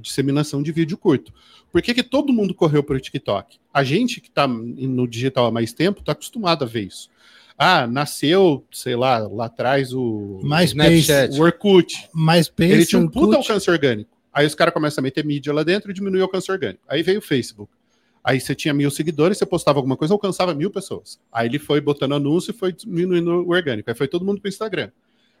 disseminação 0.00 0.62
de 0.62 0.72
vídeo 0.72 0.96
curto. 0.96 1.32
Por 1.70 1.82
que, 1.82 1.92
que 1.92 2.02
todo 2.02 2.32
mundo 2.32 2.54
correu 2.54 2.82
para 2.82 2.96
o 2.96 3.00
TikTok? 3.00 3.58
A 3.72 3.84
gente 3.84 4.20
que 4.20 4.28
está 4.28 4.46
no 4.48 5.06
digital 5.06 5.46
há 5.46 5.50
mais 5.50 5.72
tempo 5.72 6.00
está 6.00 6.12
acostumado 6.12 6.64
a 6.64 6.66
ver 6.66 6.84
isso. 6.86 7.10
Ah, 7.58 7.86
nasceu, 7.86 8.64
sei 8.70 8.96
lá, 8.96 9.18
lá 9.18 9.46
atrás 9.46 9.92
o, 9.92 10.40
MySpace, 10.42 10.98
Snapchat. 11.00 11.38
o 11.40 11.42
Orkut. 11.42 12.08
MySpace, 12.14 12.70
Ele 12.72 12.86
tinha 12.86 13.00
um 13.00 13.08
puta 13.08 13.26
Orkut. 13.36 13.36
alcance 13.36 13.70
orgânico. 13.70 14.10
Aí 14.32 14.46
os 14.46 14.54
caras 14.54 14.74
começam 14.74 15.00
a 15.00 15.04
meter 15.04 15.24
mídia 15.24 15.52
lá 15.52 15.62
dentro 15.62 15.90
e 15.90 15.94
diminuir 15.94 16.20
o 16.20 16.24
alcance 16.24 16.50
orgânico. 16.52 16.82
Aí 16.86 17.02
veio 17.02 17.18
o 17.18 17.22
Facebook. 17.22 17.70
Aí 18.22 18.40
você 18.40 18.54
tinha 18.54 18.74
mil 18.74 18.90
seguidores, 18.90 19.38
você 19.38 19.46
postava 19.46 19.78
alguma 19.78 19.96
coisa, 19.96 20.12
alcançava 20.12 20.52
mil 20.52 20.70
pessoas. 20.70 21.18
Aí 21.32 21.46
ele 21.48 21.58
foi 21.58 21.80
botando 21.80 22.14
anúncio 22.14 22.50
e 22.50 22.54
foi 22.54 22.72
diminuindo 22.72 23.30
o 23.30 23.50
orgânico. 23.50 23.88
Aí 23.88 23.96
foi 23.96 24.08
todo 24.08 24.24
mundo 24.24 24.40
para 24.40 24.48
o 24.48 24.50
Instagram. 24.50 24.90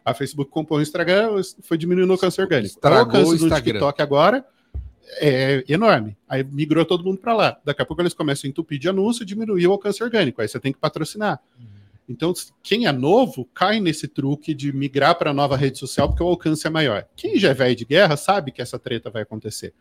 A 0.06 0.14
Facebook 0.14 0.52
comprou 0.52 0.78
o 0.78 0.82
Instagram, 0.82 1.42
foi 1.62 1.76
diminuindo 1.76 2.08
o 2.08 2.12
alcance 2.12 2.40
orgânico. 2.40 2.76
Estragou 2.76 3.12
o 3.12 3.24
alcance 3.24 3.48
do. 3.48 3.52
TikTok 3.52 4.00
agora 4.00 4.46
é 5.18 5.64
enorme. 5.68 6.16
Aí 6.28 6.44
migrou 6.44 6.84
todo 6.84 7.02
mundo 7.02 7.18
para 7.18 7.34
lá. 7.34 7.60
Daqui 7.64 7.82
a 7.82 7.84
pouco 7.84 8.02
eles 8.02 8.14
começam 8.14 8.46
a 8.46 8.48
entupir 8.48 8.78
de 8.78 8.88
anúncio 8.88 9.24
e 9.24 9.26
diminuir 9.26 9.66
o 9.66 9.72
alcance 9.72 10.00
orgânico. 10.00 10.40
Aí 10.40 10.46
você 10.46 10.60
tem 10.60 10.72
que 10.72 10.78
patrocinar. 10.78 11.40
Então, 12.08 12.32
quem 12.62 12.86
é 12.86 12.92
novo 12.92 13.48
cai 13.52 13.80
nesse 13.80 14.06
truque 14.06 14.54
de 14.54 14.72
migrar 14.72 15.16
para 15.16 15.32
a 15.32 15.34
nova 15.34 15.56
rede 15.56 15.76
social 15.76 16.08
porque 16.08 16.22
o 16.22 16.28
alcance 16.28 16.64
é 16.64 16.70
maior. 16.70 17.04
Quem 17.16 17.36
já 17.36 17.50
é 17.50 17.54
velho 17.54 17.74
de 17.74 17.84
guerra 17.84 18.16
sabe 18.16 18.52
que 18.52 18.62
essa 18.62 18.78
treta 18.78 19.10
vai 19.10 19.22
acontecer. 19.22 19.74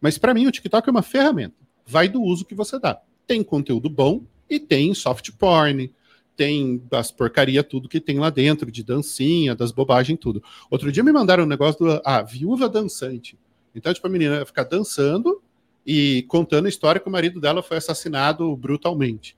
Mas 0.00 0.16
para 0.16 0.32
mim, 0.32 0.46
o 0.46 0.50
TikTok 0.50 0.88
é 0.88 0.90
uma 0.90 1.02
ferramenta. 1.02 1.54
Vai 1.86 2.08
do 2.08 2.22
uso 2.22 2.46
que 2.46 2.54
você 2.54 2.78
dá. 2.78 2.98
Tem 3.26 3.42
conteúdo 3.42 3.90
bom 3.90 4.22
e 4.48 4.58
tem 4.58 4.94
soft 4.94 5.30
porn, 5.32 5.92
tem 6.36 6.82
das 6.90 7.10
porcaria 7.10 7.62
tudo 7.62 7.88
que 7.88 8.00
tem 8.00 8.18
lá 8.18 8.30
dentro, 8.30 8.70
de 8.70 8.82
dancinha, 8.82 9.54
das 9.54 9.72
bobagens, 9.72 10.18
tudo. 10.20 10.42
Outro 10.70 10.90
dia 10.90 11.02
me 11.02 11.12
mandaram 11.12 11.44
um 11.44 11.46
negócio 11.46 11.84
do 11.84 12.02
ah, 12.04 12.22
viúva 12.22 12.68
dançante. 12.68 13.38
Então, 13.74 13.92
tipo, 13.92 14.06
a 14.06 14.10
menina 14.10 14.36
ia 14.36 14.46
ficar 14.46 14.64
dançando 14.64 15.40
e 15.86 16.24
contando 16.28 16.66
a 16.66 16.68
história 16.68 17.00
que 17.00 17.08
o 17.08 17.12
marido 17.12 17.40
dela 17.40 17.62
foi 17.62 17.76
assassinado 17.76 18.56
brutalmente. 18.56 19.36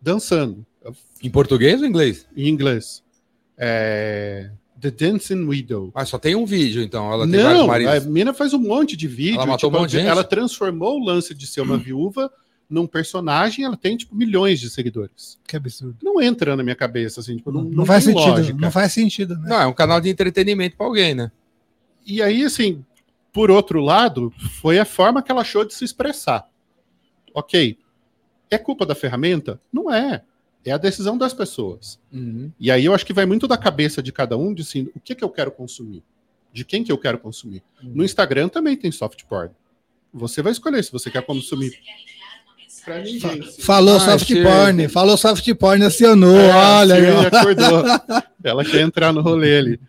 Dançando. 0.00 0.64
Em 1.22 1.30
português 1.30 1.80
ou 1.80 1.86
em 1.86 1.90
inglês? 1.90 2.26
Em 2.36 2.48
inglês. 2.48 3.02
É... 3.56 4.50
The 4.80 4.90
Dancing 4.90 5.46
Widow. 5.46 5.92
Ah, 5.94 6.06
só 6.06 6.18
tem 6.18 6.34
um 6.34 6.46
vídeo, 6.46 6.82
então. 6.82 7.12
Ela 7.12 7.26
Não, 7.26 7.70
a 7.70 8.00
menina 8.00 8.32
faz 8.32 8.54
um 8.54 8.58
monte 8.58 8.96
de 8.96 9.06
vídeo. 9.06 9.34
Ela 9.34 9.46
matou 9.46 9.68
tipo, 9.68 9.76
um 9.76 9.80
monte 9.82 9.90
de 9.90 9.98
gente? 9.98 10.08
ela 10.08 10.24
transformou 10.24 10.98
o 10.98 11.04
lance 11.04 11.34
de 11.34 11.46
ser 11.46 11.60
uma 11.60 11.76
viúva 11.78 12.32
num 12.70 12.86
personagem, 12.86 13.64
ela 13.64 13.76
tem, 13.76 13.96
tipo, 13.96 14.14
milhões 14.14 14.60
de 14.60 14.70
seguidores. 14.70 15.38
Que 15.46 15.56
absurdo. 15.56 15.96
Não 16.02 16.22
entra 16.22 16.54
na 16.56 16.62
minha 16.62 16.76
cabeça, 16.76 17.20
assim, 17.20 17.36
tipo, 17.36 17.50
não, 17.50 17.62
Não, 17.64 17.70
não 17.70 17.84
faz 17.86 18.04
sentido. 18.04 18.28
lógica. 18.30 18.58
Não 18.60 18.70
faz 18.70 18.92
sentido, 18.92 19.36
né? 19.36 19.48
Não, 19.48 19.60
é 19.60 19.66
um 19.66 19.72
canal 19.74 20.00
de 20.00 20.08
entretenimento 20.08 20.76
pra 20.76 20.86
alguém, 20.86 21.14
né? 21.14 21.32
E 22.06 22.22
aí, 22.22 22.44
assim, 22.44 22.84
por 23.32 23.50
outro 23.50 23.80
lado, 23.80 24.32
foi 24.60 24.78
a 24.78 24.84
forma 24.84 25.22
que 25.22 25.30
ela 25.30 25.40
achou 25.42 25.64
de 25.64 25.74
se 25.74 25.84
expressar. 25.84 26.48
Ok. 27.34 27.76
É 28.48 28.56
culpa 28.58 28.86
da 28.86 28.94
ferramenta? 28.94 29.60
Não 29.72 29.92
é. 29.92 30.22
É 30.64 30.72
a 30.72 30.76
decisão 30.78 31.16
das 31.16 31.32
pessoas. 31.32 31.98
E 32.58 32.70
aí 32.70 32.84
eu 32.84 32.94
acho 32.94 33.06
que 33.06 33.12
vai 33.12 33.24
muito 33.26 33.48
da 33.48 33.56
cabeça 33.56 34.02
de 34.02 34.12
cada 34.12 34.36
um, 34.36 34.52
de 34.52 34.62
assim, 34.62 34.88
o 34.94 35.00
que, 35.00 35.14
que 35.14 35.24
eu 35.24 35.30
quero 35.30 35.50
consumir? 35.50 36.02
De 36.52 36.64
quem 36.64 36.82
que 36.84 36.90
eu 36.92 36.98
quero 36.98 37.18
consumir? 37.18 37.62
No 37.82 38.04
Instagram 38.04 38.48
também 38.48 38.76
tem 38.76 38.90
soft 38.90 39.24
porn. 39.24 39.50
Você 40.12 40.42
vai 40.42 40.50
escolher 40.52 40.82
se 40.82 40.90
você 40.90 41.08
quer 41.10 41.24
consumir. 41.24 41.72
Pra 42.84 43.04
gente. 43.04 43.62
Falou 43.62 43.96
Ah, 43.96 44.00
soft 44.00 44.26
chega. 44.26 44.48
porn, 44.48 44.88
falou 44.88 45.16
soft 45.16 45.54
porn, 45.54 45.84
acionou, 45.84 46.36
É, 46.38 46.52
olha 46.54 46.94
aí, 46.94 47.26
acordou. 47.26 47.84
Ela 48.42 48.64
quer 48.64 48.80
entrar 48.80 49.12
no 49.12 49.20
rolê 49.20 49.58
ali. 49.58 49.80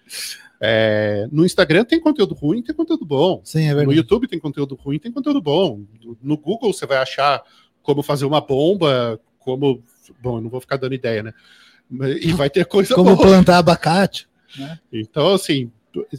É, 0.59 1.27
no 1.31 1.45
Instagram 1.45 1.83
tem 1.85 1.99
conteúdo 1.99 2.35
ruim, 2.35 2.61
tem 2.61 2.75
conteúdo 2.75 3.03
bom. 3.05 3.41
Sim, 3.43 3.63
é 3.65 3.69
No 3.71 3.77
verdade. 3.77 3.97
YouTube 3.97 4.27
tem 4.27 4.39
conteúdo 4.39 4.75
ruim, 4.75 4.99
tem 4.99 5.11
conteúdo 5.11 5.41
bom. 5.41 5.81
No 6.21 6.37
Google 6.37 6.71
você 6.73 6.85
vai 6.85 6.97
achar 6.97 7.41
como 7.81 8.03
fazer 8.03 8.25
uma 8.25 8.41
bomba, 8.41 9.19
como. 9.39 9.81
Bom, 10.21 10.37
eu 10.37 10.41
não 10.41 10.49
vou 10.49 10.61
ficar 10.61 10.77
dando 10.77 10.93
ideia, 10.93 11.23
né? 11.23 11.33
E 12.21 12.31
vai 12.33 12.49
ter 12.49 12.65
coisa 12.65 12.93
Como 12.93 13.15
boa. 13.15 13.27
plantar 13.27 13.57
abacate. 13.57 14.27
Então, 14.91 15.33
assim, 15.33 15.71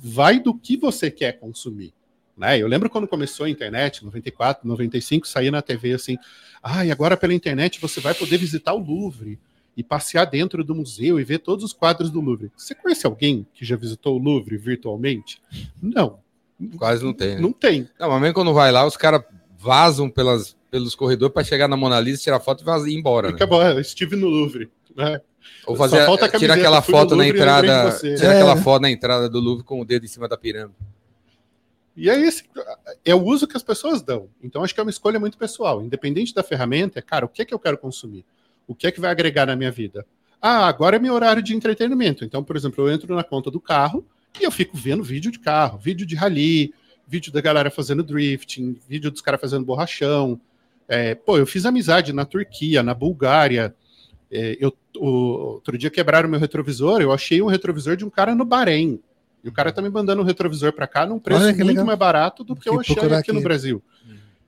vai 0.03 0.39
do 0.41 0.55
que 0.55 0.77
você 0.77 1.11
quer 1.11 1.33
consumir. 1.39 1.93
Né? 2.37 2.59
Eu 2.59 2.66
lembro 2.66 2.88
quando 2.88 3.07
começou 3.07 3.45
a 3.47 3.51
internet, 3.51 4.05
94, 4.05 4.66
95, 4.66 5.27
saía 5.29 5.51
na 5.51 5.61
TV 5.62 5.92
assim, 5.92 6.16
ah, 6.62 6.85
e 6.85 6.90
agora 6.90 7.16
pela 7.16 7.35
internet 7.35 7.81
você 7.81 8.01
vai 8.01 8.14
poder 8.14 8.38
visitar 8.38 8.73
o 8.73 8.79
Louvre 8.79 9.38
e 9.77 9.83
passear 9.83 10.25
dentro 10.27 10.62
do 10.64 10.75
museu 10.75 11.18
e 11.21 11.25
ver 11.25 11.38
todos 11.38 11.64
os 11.64 11.73
quadros 11.73 12.11
do 12.11 12.21
Louvre. 12.21 12.51
Você 12.57 12.75
conhece 12.75 13.07
alguém 13.07 13.47
que 13.55 13.64
já 13.64 13.77
visitou 13.77 14.18
o 14.18 14.23
Louvre 14.23 14.57
virtualmente? 14.57 15.40
Não, 15.81 16.18
Quase 16.77 17.05
não 17.05 17.12
tem, 17.12 17.35
né? 17.35 17.40
não 17.40 17.53
tem. 17.53 17.88
Não, 17.99 18.09
mas 18.11 18.21
mesmo 18.21 18.35
quando 18.35 18.55
vai 18.55 18.71
lá, 18.71 18.87
os 18.87 18.97
caras 18.97 19.23
vazam 19.59 20.09
pelas, 20.09 20.57
pelos 20.71 20.95
corredores 20.95 21.33
pra 21.33 21.42
chegar 21.45 21.66
na 21.68 21.77
Mona 21.77 21.99
Lisa, 22.01 22.23
tirar 22.23 22.40
foto 22.40 22.62
e 22.62 22.64
vazar 22.64 22.88
e 22.88 22.92
ir 22.92 22.99
embora. 22.99 23.29
Né? 23.29 23.35
Acabou, 23.35 23.62
eu 23.62 23.81
estive 23.81 24.16
no 24.16 24.29
Louvre. 24.29 24.71
Né? 24.95 25.21
Ou 25.66 25.77
Só 25.77 25.83
fazer, 25.83 26.07
falta 26.07 26.27
a 26.27 26.29
tira 26.29 26.55
camiseta, 26.55 26.55
aquela 26.55 26.83
foto 26.83 27.16
na 27.16 27.27
e 27.27 27.31
entrada, 27.31 27.90
você. 27.90 28.14
tira 28.14 28.29
É. 28.33 28.37
aquela 28.37 28.57
foto 28.57 28.83
na 28.83 28.90
entrada 28.90 29.29
do 29.29 29.40
Louvre 29.40 29.64
com 29.64 29.81
o 29.81 29.85
dedo 29.85 30.05
em 30.05 30.09
cima 30.09 30.29
da 30.29 30.37
pirâmide. 30.37 30.77
E 31.97 32.09
aí, 32.09 32.25
esse, 32.25 32.45
é 33.05 33.15
o 33.15 33.23
uso 33.23 33.47
que 33.47 33.57
as 33.57 33.63
pessoas 33.63 34.01
dão. 34.01 34.29
Então, 34.43 34.65
acho 34.65 34.75
que 34.75 34.81
é 34.81 34.83
uma 34.83 34.91
escolha 34.91 35.21
muito 35.21 35.37
pessoal. 35.37 35.83
Independente 35.83 36.35
da 36.35 36.43
ferramenta, 36.43 36.99
é, 36.99 37.03
cara, 37.03 37.27
o 37.27 37.29
que 37.29 37.43
é 37.43 37.45
que 37.45 37.53
eu 37.53 37.59
quero 37.59 37.77
consumir? 37.77 38.25
O 38.67 38.75
que 38.75 38.87
é 38.87 38.91
que 38.91 39.01
vai 39.01 39.11
agregar 39.11 39.47
na 39.47 39.57
minha 39.57 39.71
vida? 39.71 40.07
Ah, 40.41 40.67
agora 40.67 40.97
é 40.97 40.99
meu 40.99 41.15
horário 41.15 41.43
de 41.43 41.55
entretenimento. 41.55 42.25
Então, 42.25 42.43
por 42.43 42.57
exemplo, 42.57 42.85
eu 42.85 42.93
entro 42.93 43.15
na 43.15 43.23
conta 43.23 43.51
do 43.51 43.61
carro 43.61 44.05
e 44.41 44.45
eu 44.45 44.51
fico 44.51 44.77
vendo 44.77 45.05
vídeo 45.05 45.31
de 45.31 45.39
carro, 45.39 45.79
vídeo 45.79 46.07
de 46.07 46.17
rally, 46.17 46.73
vídeo 47.07 47.33
da 47.33 47.41
galera 47.41 47.71
fazendo 47.71 48.03
drifting, 48.03 48.79
vídeo 48.89 49.11
dos 49.11 49.21
caras 49.21 49.41
fazendo 49.41 49.65
borrachão. 49.65 50.41
É, 50.89 51.15
pô, 51.15 51.39
eu 51.39 51.47
fiz 51.47 51.67
amizade 51.67 52.13
na 52.13 52.25
Turquia, 52.25 52.83
na 52.83 52.95
Bulgária. 52.95 53.75
É, 54.31 54.57
eu, 54.59 54.75
o, 54.97 55.09
outro 55.55 55.77
dia 55.77 55.91
quebraram 55.91 56.29
meu 56.29 56.41
retrovisor, 56.41 57.03
eu 57.03 57.13
achei 57.13 57.43
um 57.43 57.47
retrovisor 57.47 57.97
de 57.97 58.05
um 58.05 58.11
cara 58.11 58.35
no 58.35 58.45
Bahrein. 58.45 58.99
E 59.43 59.49
o 59.49 59.53
cara 59.53 59.73
tá 59.73 59.83
me 59.83 59.89
mandando 59.91 60.23
um 60.23 60.25
retrovisor 60.25 60.73
para 60.73 60.87
cá 60.87 61.05
num 61.05 61.19
preço 61.19 61.41
Olha 61.43 61.53
que 61.53 61.59
muito 61.59 61.69
legal. 61.69 61.85
mais 61.87 61.99
barato 61.99 62.45
do 62.45 62.55
que 62.55 62.69
eu 62.69 62.75
Vou 62.75 62.81
achei 62.81 62.95
procurar 62.95 63.19
aqui 63.19 63.33
no 63.33 63.39
aqui. 63.39 63.45
Brasil. 63.45 63.83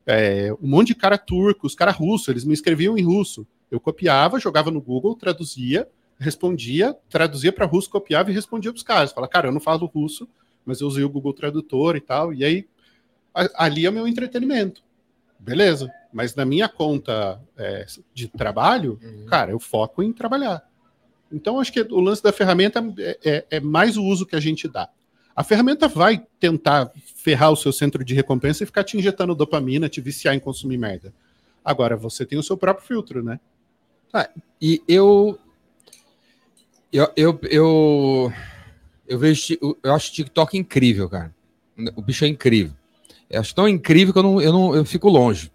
É, 0.06 0.52
um 0.60 0.68
monte 0.68 0.88
de 0.88 0.94
cara 0.94 1.16
turco, 1.18 1.66
os 1.66 1.74
caras 1.74 1.96
russos, 1.96 2.28
eles 2.28 2.44
me 2.44 2.52
escreviam 2.54 2.96
em 2.96 3.02
russo. 3.02 3.46
Eu 3.70 3.80
copiava, 3.80 4.38
jogava 4.38 4.70
no 4.70 4.80
Google, 4.80 5.16
traduzia, 5.16 5.88
respondia, 6.18 6.94
traduzia 7.08 7.50
para 7.52 7.66
russo, 7.66 7.90
copiava 7.90 8.30
e 8.30 8.34
respondia 8.34 8.70
para 8.70 8.76
os 8.76 8.82
caras. 8.84 9.12
Fala, 9.12 9.26
cara, 9.26 9.48
eu 9.48 9.52
não 9.52 9.60
falo 9.60 9.86
russo, 9.86 10.28
mas 10.64 10.80
eu 10.80 10.86
usei 10.86 11.02
o 11.02 11.08
Google 11.08 11.32
Tradutor 11.32 11.96
e 11.96 12.00
tal. 12.00 12.32
E 12.32 12.44
aí, 12.44 12.66
a- 13.34 13.64
ali 13.64 13.86
é 13.86 13.90
o 13.90 13.92
meu 13.92 14.06
entretenimento. 14.06 14.82
Beleza. 15.40 15.90
Mas 16.12 16.34
na 16.36 16.44
minha 16.44 16.68
conta 16.68 17.40
é, 17.56 17.84
de 18.12 18.28
trabalho, 18.28 19.00
cara, 19.26 19.50
eu 19.50 19.58
foco 19.58 20.02
em 20.02 20.12
trabalhar. 20.12 20.62
Então, 21.34 21.58
acho 21.58 21.72
que 21.72 21.80
o 21.80 22.00
lance 22.00 22.22
da 22.22 22.32
ferramenta 22.32 22.80
é, 22.98 23.18
é- 23.24 23.44
é 23.50 23.60
mais 23.60 23.96
o 23.96 24.04
uso 24.04 24.24
que 24.24 24.36
a 24.36 24.40
gente 24.40 24.68
dá. 24.68 24.88
A 25.34 25.42
ferramenta 25.42 25.88
vai 25.88 26.24
tentar 26.38 26.92
ferrar 27.16 27.50
o 27.50 27.56
seu 27.56 27.72
centro 27.72 28.04
de 28.04 28.14
recompensa 28.14 28.62
e 28.62 28.66
ficar 28.66 28.84
te 28.84 28.96
injetando 28.96 29.34
dopamina, 29.34 29.88
te 29.88 30.00
viciar 30.00 30.34
em 30.34 30.38
consumir 30.38 30.78
merda. 30.78 31.12
Agora, 31.64 31.96
você 31.96 32.24
tem 32.24 32.38
o 32.38 32.42
seu 32.42 32.56
próprio 32.56 32.86
filtro, 32.86 33.22
né? 33.22 33.40
E 34.62 34.80
eu. 34.86 35.36
Eu, 36.92 37.10
eu, 37.16 37.40
eu, 37.50 38.32
eu 39.08 39.18
vejo. 39.18 39.58
Eu 39.82 39.92
acho 39.92 40.10
o 40.10 40.14
TikTok 40.14 40.56
incrível, 40.56 41.08
cara. 41.08 41.34
O 41.96 42.02
bicho 42.02 42.24
é 42.24 42.28
incrível. 42.28 42.72
Eu 43.28 43.40
acho 43.40 43.52
tão 43.52 43.68
incrível 43.68 44.12
que 44.12 44.18
eu, 44.20 44.22
não, 44.22 44.40
eu, 44.40 44.52
não, 44.52 44.76
eu 44.76 44.84
fico 44.84 45.08
longe. 45.08 45.50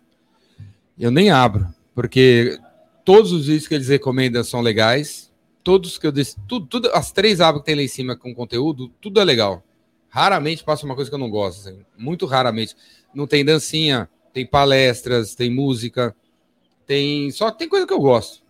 Eu 1.00 1.10
nem 1.10 1.30
abro, 1.30 1.74
porque 1.96 2.60
todos 3.06 3.32
os 3.32 3.46
vídeos 3.46 3.70
que 3.70 3.76
eles 3.76 3.88
recomendam 3.88 4.44
são 4.44 4.60
legais. 4.60 5.29
Todos 5.64 5.98
que 5.98 6.08
eu 6.08 6.12
disse, 6.12 6.36
tudo, 6.48 6.66
tudo, 6.66 6.90
as 6.94 7.12
três 7.12 7.42
abas 7.42 7.62
que 7.62 7.66
tem 7.68 7.76
lá 7.76 7.82
em 7.82 7.88
cima 7.88 8.16
com 8.16 8.34
conteúdo, 8.34 8.90
tudo 9.02 9.20
é 9.20 9.24
legal. 9.26 9.64
Raramente 10.10 10.64
passa 10.64 10.86
uma 10.86 10.96
coisa 10.96 11.10
que 11.12 11.14
eu 11.16 11.20
não 11.20 11.30
gosto, 11.30 11.68
assim, 11.68 11.80
muito 11.98 12.26
raramente. 12.26 12.76
Não 13.14 13.28
tem 13.28 13.44
dancinha, 13.46 14.10
tem 14.34 14.46
palestras, 14.46 15.36
tem 15.36 15.50
música, 15.52 16.16
tem 16.86 17.30
só 17.32 17.52
tem 17.52 17.68
coisa 17.70 17.86
que 17.86 17.94
eu 17.94 18.00
gosto. 18.00 18.42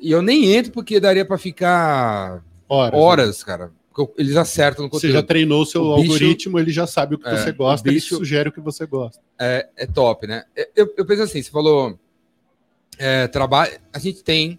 E 0.00 0.10
eu 0.12 0.22
nem 0.22 0.52
entro 0.54 0.70
porque 0.72 1.00
daria 1.00 1.24
para 1.24 1.38
ficar 1.38 2.44
Horas. 2.68 2.92
né? 2.92 2.98
horas, 3.04 3.42
cara. 3.42 3.72
Porque 3.92 4.02
eu- 4.02 4.14
Eles 4.16 4.36
acertam 4.36 4.84
no 4.84 4.90
Você 4.90 4.96
conteúdo. 5.08 5.12
já 5.14 5.22
treinou 5.24 5.62
o 5.62 5.66
seu 5.66 5.82
O 5.82 5.96
bicho- 5.96 6.12
algoritmo, 6.12 6.58
ele 6.60 6.70
já 6.70 6.86
sabe 6.86 7.16
o 7.16 7.18
que 7.18 7.26
É, 7.28 7.36
você 7.36 7.50
gosta, 7.50 7.90
bicho- 7.90 8.14
ele 8.14 8.18
sugere 8.20 8.48
o 8.48 8.52
que 8.52 8.60
você 8.60 8.86
gosta. 8.86 9.20
é, 9.40 9.68
é 9.76 9.86
top, 9.86 10.26
né? 10.28 10.44
Eu, 10.76 10.94
eu 10.96 11.04
penso 11.04 11.22
assim, 11.22 11.42
você 11.42 11.50
falou 11.50 11.98
é, 12.96 13.26
trabalho, 13.28 13.78
a 13.92 13.98
gente 13.98 14.22
tem 14.22 14.58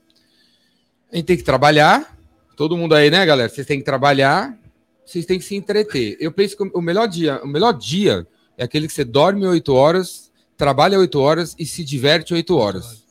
a 1.12 1.16
gente 1.16 1.26
tem 1.26 1.38
que 1.38 1.44
trabalhar, 1.44 2.18
todo 2.56 2.78
mundo 2.78 2.94
aí, 2.94 3.10
né, 3.10 3.26
galera? 3.26 3.50
Vocês 3.50 3.66
têm 3.66 3.80
que 3.80 3.86
trabalhar, 3.86 4.58
vocês 5.06 5.26
têm 5.26 5.40
que 5.40 5.46
se 5.46 5.56
entreter. 5.56 6.18
Eu 6.20 6.32
penso 6.32 6.56
que 6.56 6.64
o 6.64 6.82
melhor 6.82 7.08
dia, 7.08 7.42
o 7.44 7.48
melhor 7.48 7.74
dia 7.74 8.28
é 8.58 8.64
aquele 8.64 8.88
que 8.88 8.94
você 8.94 9.04
dorme 9.04 9.46
oito 9.48 9.74
horas, 9.74 10.32
trabalha 10.56 11.00
oito 11.00 11.20
horas 11.20 11.56
e 11.58 11.66
se 11.66 11.84
diverte 11.84 12.34
oito 12.34 12.56
horas. 12.56 13.04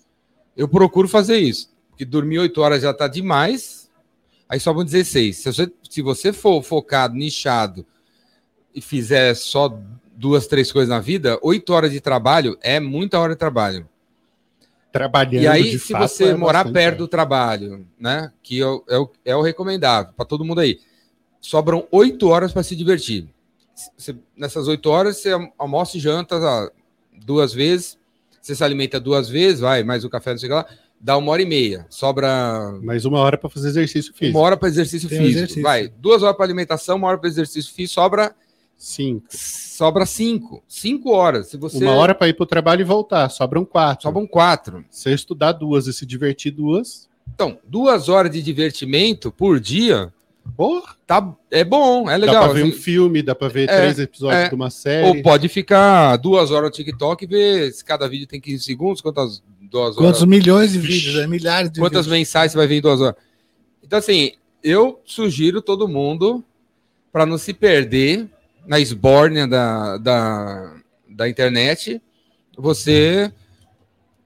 Eu 0.57 0.69
procuro 0.69 1.09
fazer 1.09 1.39
isso, 1.39 1.71
porque 1.91 2.05
dormir 2.05 2.39
oito 2.39 2.61
horas 2.61 2.83
já 2.83 2.95
tá 2.95 3.09
demais, 3.09 3.91
aí 4.49 4.61
sobram 4.61 4.85
16. 4.85 5.37
Se 5.37 5.53
você, 5.53 5.73
se 5.89 6.03
você 6.03 6.33
for 6.33 6.63
focado, 6.63 7.15
nichado 7.15 7.85
e 8.75 8.81
fizer 8.81 9.35
só 9.35 9.77
duas, 10.15 10.47
três 10.47 10.71
coisas 10.71 10.89
na 10.89 11.01
vida, 11.01 11.39
oito 11.43 11.73
horas 11.73 11.91
de 11.91 12.01
trabalho 12.01 12.57
é 12.61 12.79
muita 12.79 13.19
hora 13.19 13.33
de 13.33 13.39
trabalho. 13.39 13.89
Trabalhando 14.93 15.43
E 15.43 15.47
aí, 15.47 15.79
se 15.79 15.93
fato, 15.93 16.09
você 16.09 16.25
é 16.29 16.35
morar 16.35 16.71
perto 16.73 16.99
do 16.99 17.09
trabalho, 17.09 17.87
né? 17.99 18.33
Que 18.43 18.61
é 18.61 18.67
o, 18.67 18.85
é 18.89 18.99
o, 18.99 19.11
é 19.25 19.37
o 19.37 19.43
recomendável 19.43 20.13
para 20.17 20.25
todo 20.25 20.45
mundo 20.45 20.61
aí. 20.61 20.79
Sobram 21.41 21.87
oito 21.93 22.29
horas 22.29 22.53
para 22.53 22.63
se 22.63 22.75
divertir. 22.75 23.29
Você- 23.97 24.17
nessas 24.37 24.67
oito 24.67 24.89
horas, 24.91 25.19
você 25.19 25.31
almoça 25.59 25.97
e 25.97 26.01
janta 26.01 26.37
ah, 26.37 26.71
duas 27.25 27.53
vezes, 27.53 27.99
você 28.41 28.55
se 28.55 28.65
alimenta 28.65 28.99
duas 28.99 29.29
vezes, 29.29 29.61
vai, 29.61 29.83
mais 29.85 30.05
o 30.05 30.11
café, 30.11 30.31
não 30.31 30.39
sei 30.39 30.49
o 30.49 30.51
que 30.51 30.55
lá, 30.57 30.67
dá 30.99 31.17
uma 31.17 31.31
hora 31.33 31.43
e 31.43 31.47
meia. 31.47 31.87
Sobra 31.91 32.73
Mais 32.83 33.05
uma 33.05 33.19
hora 33.21 33.37
para 33.37 33.51
fazer 33.51 33.69
exercício 33.69 34.13
físico. 34.15 34.37
uma 34.39 34.45
hora 34.45 34.57
para 34.57 34.69
exercício 34.69 35.09
Tem 35.09 35.19
físico. 35.19 35.37
exercício. 35.39 35.63
Vai, 35.63 35.89
duas 35.89 36.23
horas 36.23 36.35
para 36.37 36.47
alimentação, 36.47 36.97
uma 36.97 37.09
hora 37.09 37.19
para 37.19 37.29
exercício 37.29 37.73
físico, 37.73 37.95
sobra, 37.95 38.35
Cinco. 38.79 39.27
sobra 39.29 40.07
cinco. 40.07 40.63
Cinco 40.69 41.11
horas. 41.11 41.49
Se 41.49 41.57
você. 41.57 41.85
Uma 41.85 41.95
hora 41.95 42.15
para 42.15 42.29
ir 42.29 42.35
para 42.35 42.45
o 42.45 42.47
trabalho 42.47 42.81
e 42.83 42.85
voltar, 42.85 43.29
sobram 43.29 43.65
quatro. 43.65 44.05
Sobram 44.05 44.27
quatro. 44.27 44.85
Você 44.89 45.13
estudar 45.13 45.53
duas 45.53 45.87
e 45.89 45.93
se 45.93 46.07
divertir 46.07 46.53
duas, 46.53 47.09
Então, 47.35 47.59
duas 47.67 48.09
horas 48.09 48.31
de 48.31 48.41
divertimento 48.41 49.31
por 49.33 49.59
dia 49.59 50.13
porra, 50.57 50.97
tá, 51.07 51.35
é 51.51 51.63
bom, 51.65 52.09
é 52.09 52.19
dá 52.19 52.27
legal. 52.27 52.45
para 52.45 52.53
ver 52.55 52.65
um 52.65 52.69
assim. 52.69 52.79
filme, 52.79 53.23
dá 53.23 53.35
para 53.35 53.49
ver 53.49 53.69
É, 53.69 53.77
três 53.81 53.99
episódios 53.99 54.45
é. 54.45 54.49
de 54.49 54.55
uma 54.55 54.71
série. 54.71 55.07
Ou 55.09 55.23
pode 55.23 55.49
ficar 55.49 56.17
duas 56.17 56.51
horas 56.51 56.71
no 56.71 56.75
TikTok 56.75 57.25
e 57.25 57.27
ver 57.27 57.73
se 57.73 57.85
cada 57.85 58.09
vídeo 58.09 58.27
tem 58.27 58.41
15 58.41 58.65
segundos, 58.65 59.01
quantas 59.03 59.43
duas 59.61 59.89
horas. 59.89 59.97
Quantos 59.97 60.25
milhões 60.25 60.73
de 60.73 60.79
vídeos, 60.79 61.17
né? 61.17 61.27
milhares 61.27 61.71
de 61.71 61.81
Quantas 61.81 62.07
vídeos. 62.07 62.19
mensagens 62.19 62.53
você 62.53 62.59
vai 62.59 62.67
ver 62.67 62.77
em 62.77 62.81
duas 62.81 63.01
horas? 63.01 63.17
Então, 63.83 63.99
assim, 63.99 64.33
eu 64.63 65.01
sugiro 65.05 65.61
todo 65.61 65.87
mundo 65.89 66.43
para 67.13 67.27
não 67.27 67.37
se 67.39 67.53
perder 67.53 68.27
na 68.69 68.79
esbórnia 68.79 69.47
da, 69.47 69.97
da, 69.97 70.77
da 71.09 71.29
internet, 71.29 72.01
você 72.57 73.33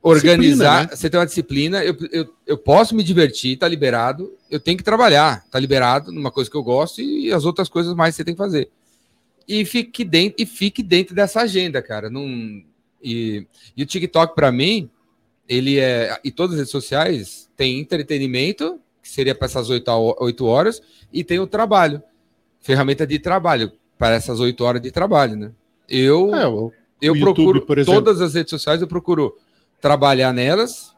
organizar, 0.03 0.87
Disciplina, 0.87 0.91
né? 0.91 0.97
você 0.97 1.11
tem 1.11 1.21
uma 1.21 1.27
disciplina, 1.27 1.85
eu, 1.85 1.97
eu, 2.11 2.35
eu 2.45 2.59
posso 2.59 2.95
me 2.95 3.05
divertir, 3.05 3.57
tá 3.57 3.69
liberado, 3.69 4.37
eu 4.51 4.59
tenho 4.59 4.77
que 4.77 4.83
trabalhar, 4.83 5.45
tá 5.49 5.61
liberado 5.61 6.11
numa 6.11 6.31
coisa 6.31 6.51
que 6.51 6.57
eu 6.57 6.63
gosto 6.63 7.01
e 7.01 7.33
as 7.33 7.45
outras 7.45 7.69
coisas 7.69 7.95
mais 7.95 8.17
você 8.17 8.25
tem 8.25 8.35
que 8.35 8.39
fazer. 8.39 8.69
E 9.47 9.65
fique 9.65 10.05
dentro, 10.05 10.43
e 10.43 10.47
fique 10.47 10.83
dentro 10.83 11.15
dessa 11.15 11.41
agenda, 11.43 11.81
cara. 11.81 12.11
Não, 12.11 12.27
e, 13.03 13.47
e 13.77 13.83
o 13.83 13.87
TikTok, 13.87 14.35
para 14.35 14.51
mim, 14.51 14.91
ele 15.49 15.79
é. 15.79 16.19
E 16.25 16.31
todas 16.31 16.55
as 16.55 16.59
redes 16.61 16.71
sociais 16.73 17.49
tem 17.57 17.79
entretenimento, 17.79 18.81
que 19.03 19.09
seria 19.09 19.35
para 19.35 19.47
essas 19.47 19.69
8, 19.69 19.89
ho- 19.89 20.17
8 20.21 20.45
horas, 20.47 20.81
e 21.13 21.23
tem 21.25 21.39
o 21.39 21.47
trabalho. 21.47 22.03
Ferramenta 22.61 23.05
de 23.05 23.19
trabalho, 23.19 23.73
para 24.03 24.17
essas 24.17 24.41
8 24.41 24.65
horas 24.65 24.83
de 24.83 24.91
trabalho, 24.91 25.37
né? 25.37 25.53
Eu, 25.89 26.35
É, 26.35 26.45
o- 26.49 26.73
eu 27.01 27.13
o 27.13 27.17
YouTube, 27.17 27.35
procuro, 27.37 27.63
por 27.63 27.79
exemplo. 27.79 28.03
todas 28.03 28.21
as 28.21 28.35
redes 28.35 28.51
sociais, 28.51 28.81
eu 28.83 28.89
procuro 28.89 29.39
trabalhar 29.81 30.33
nelas. 30.33 30.91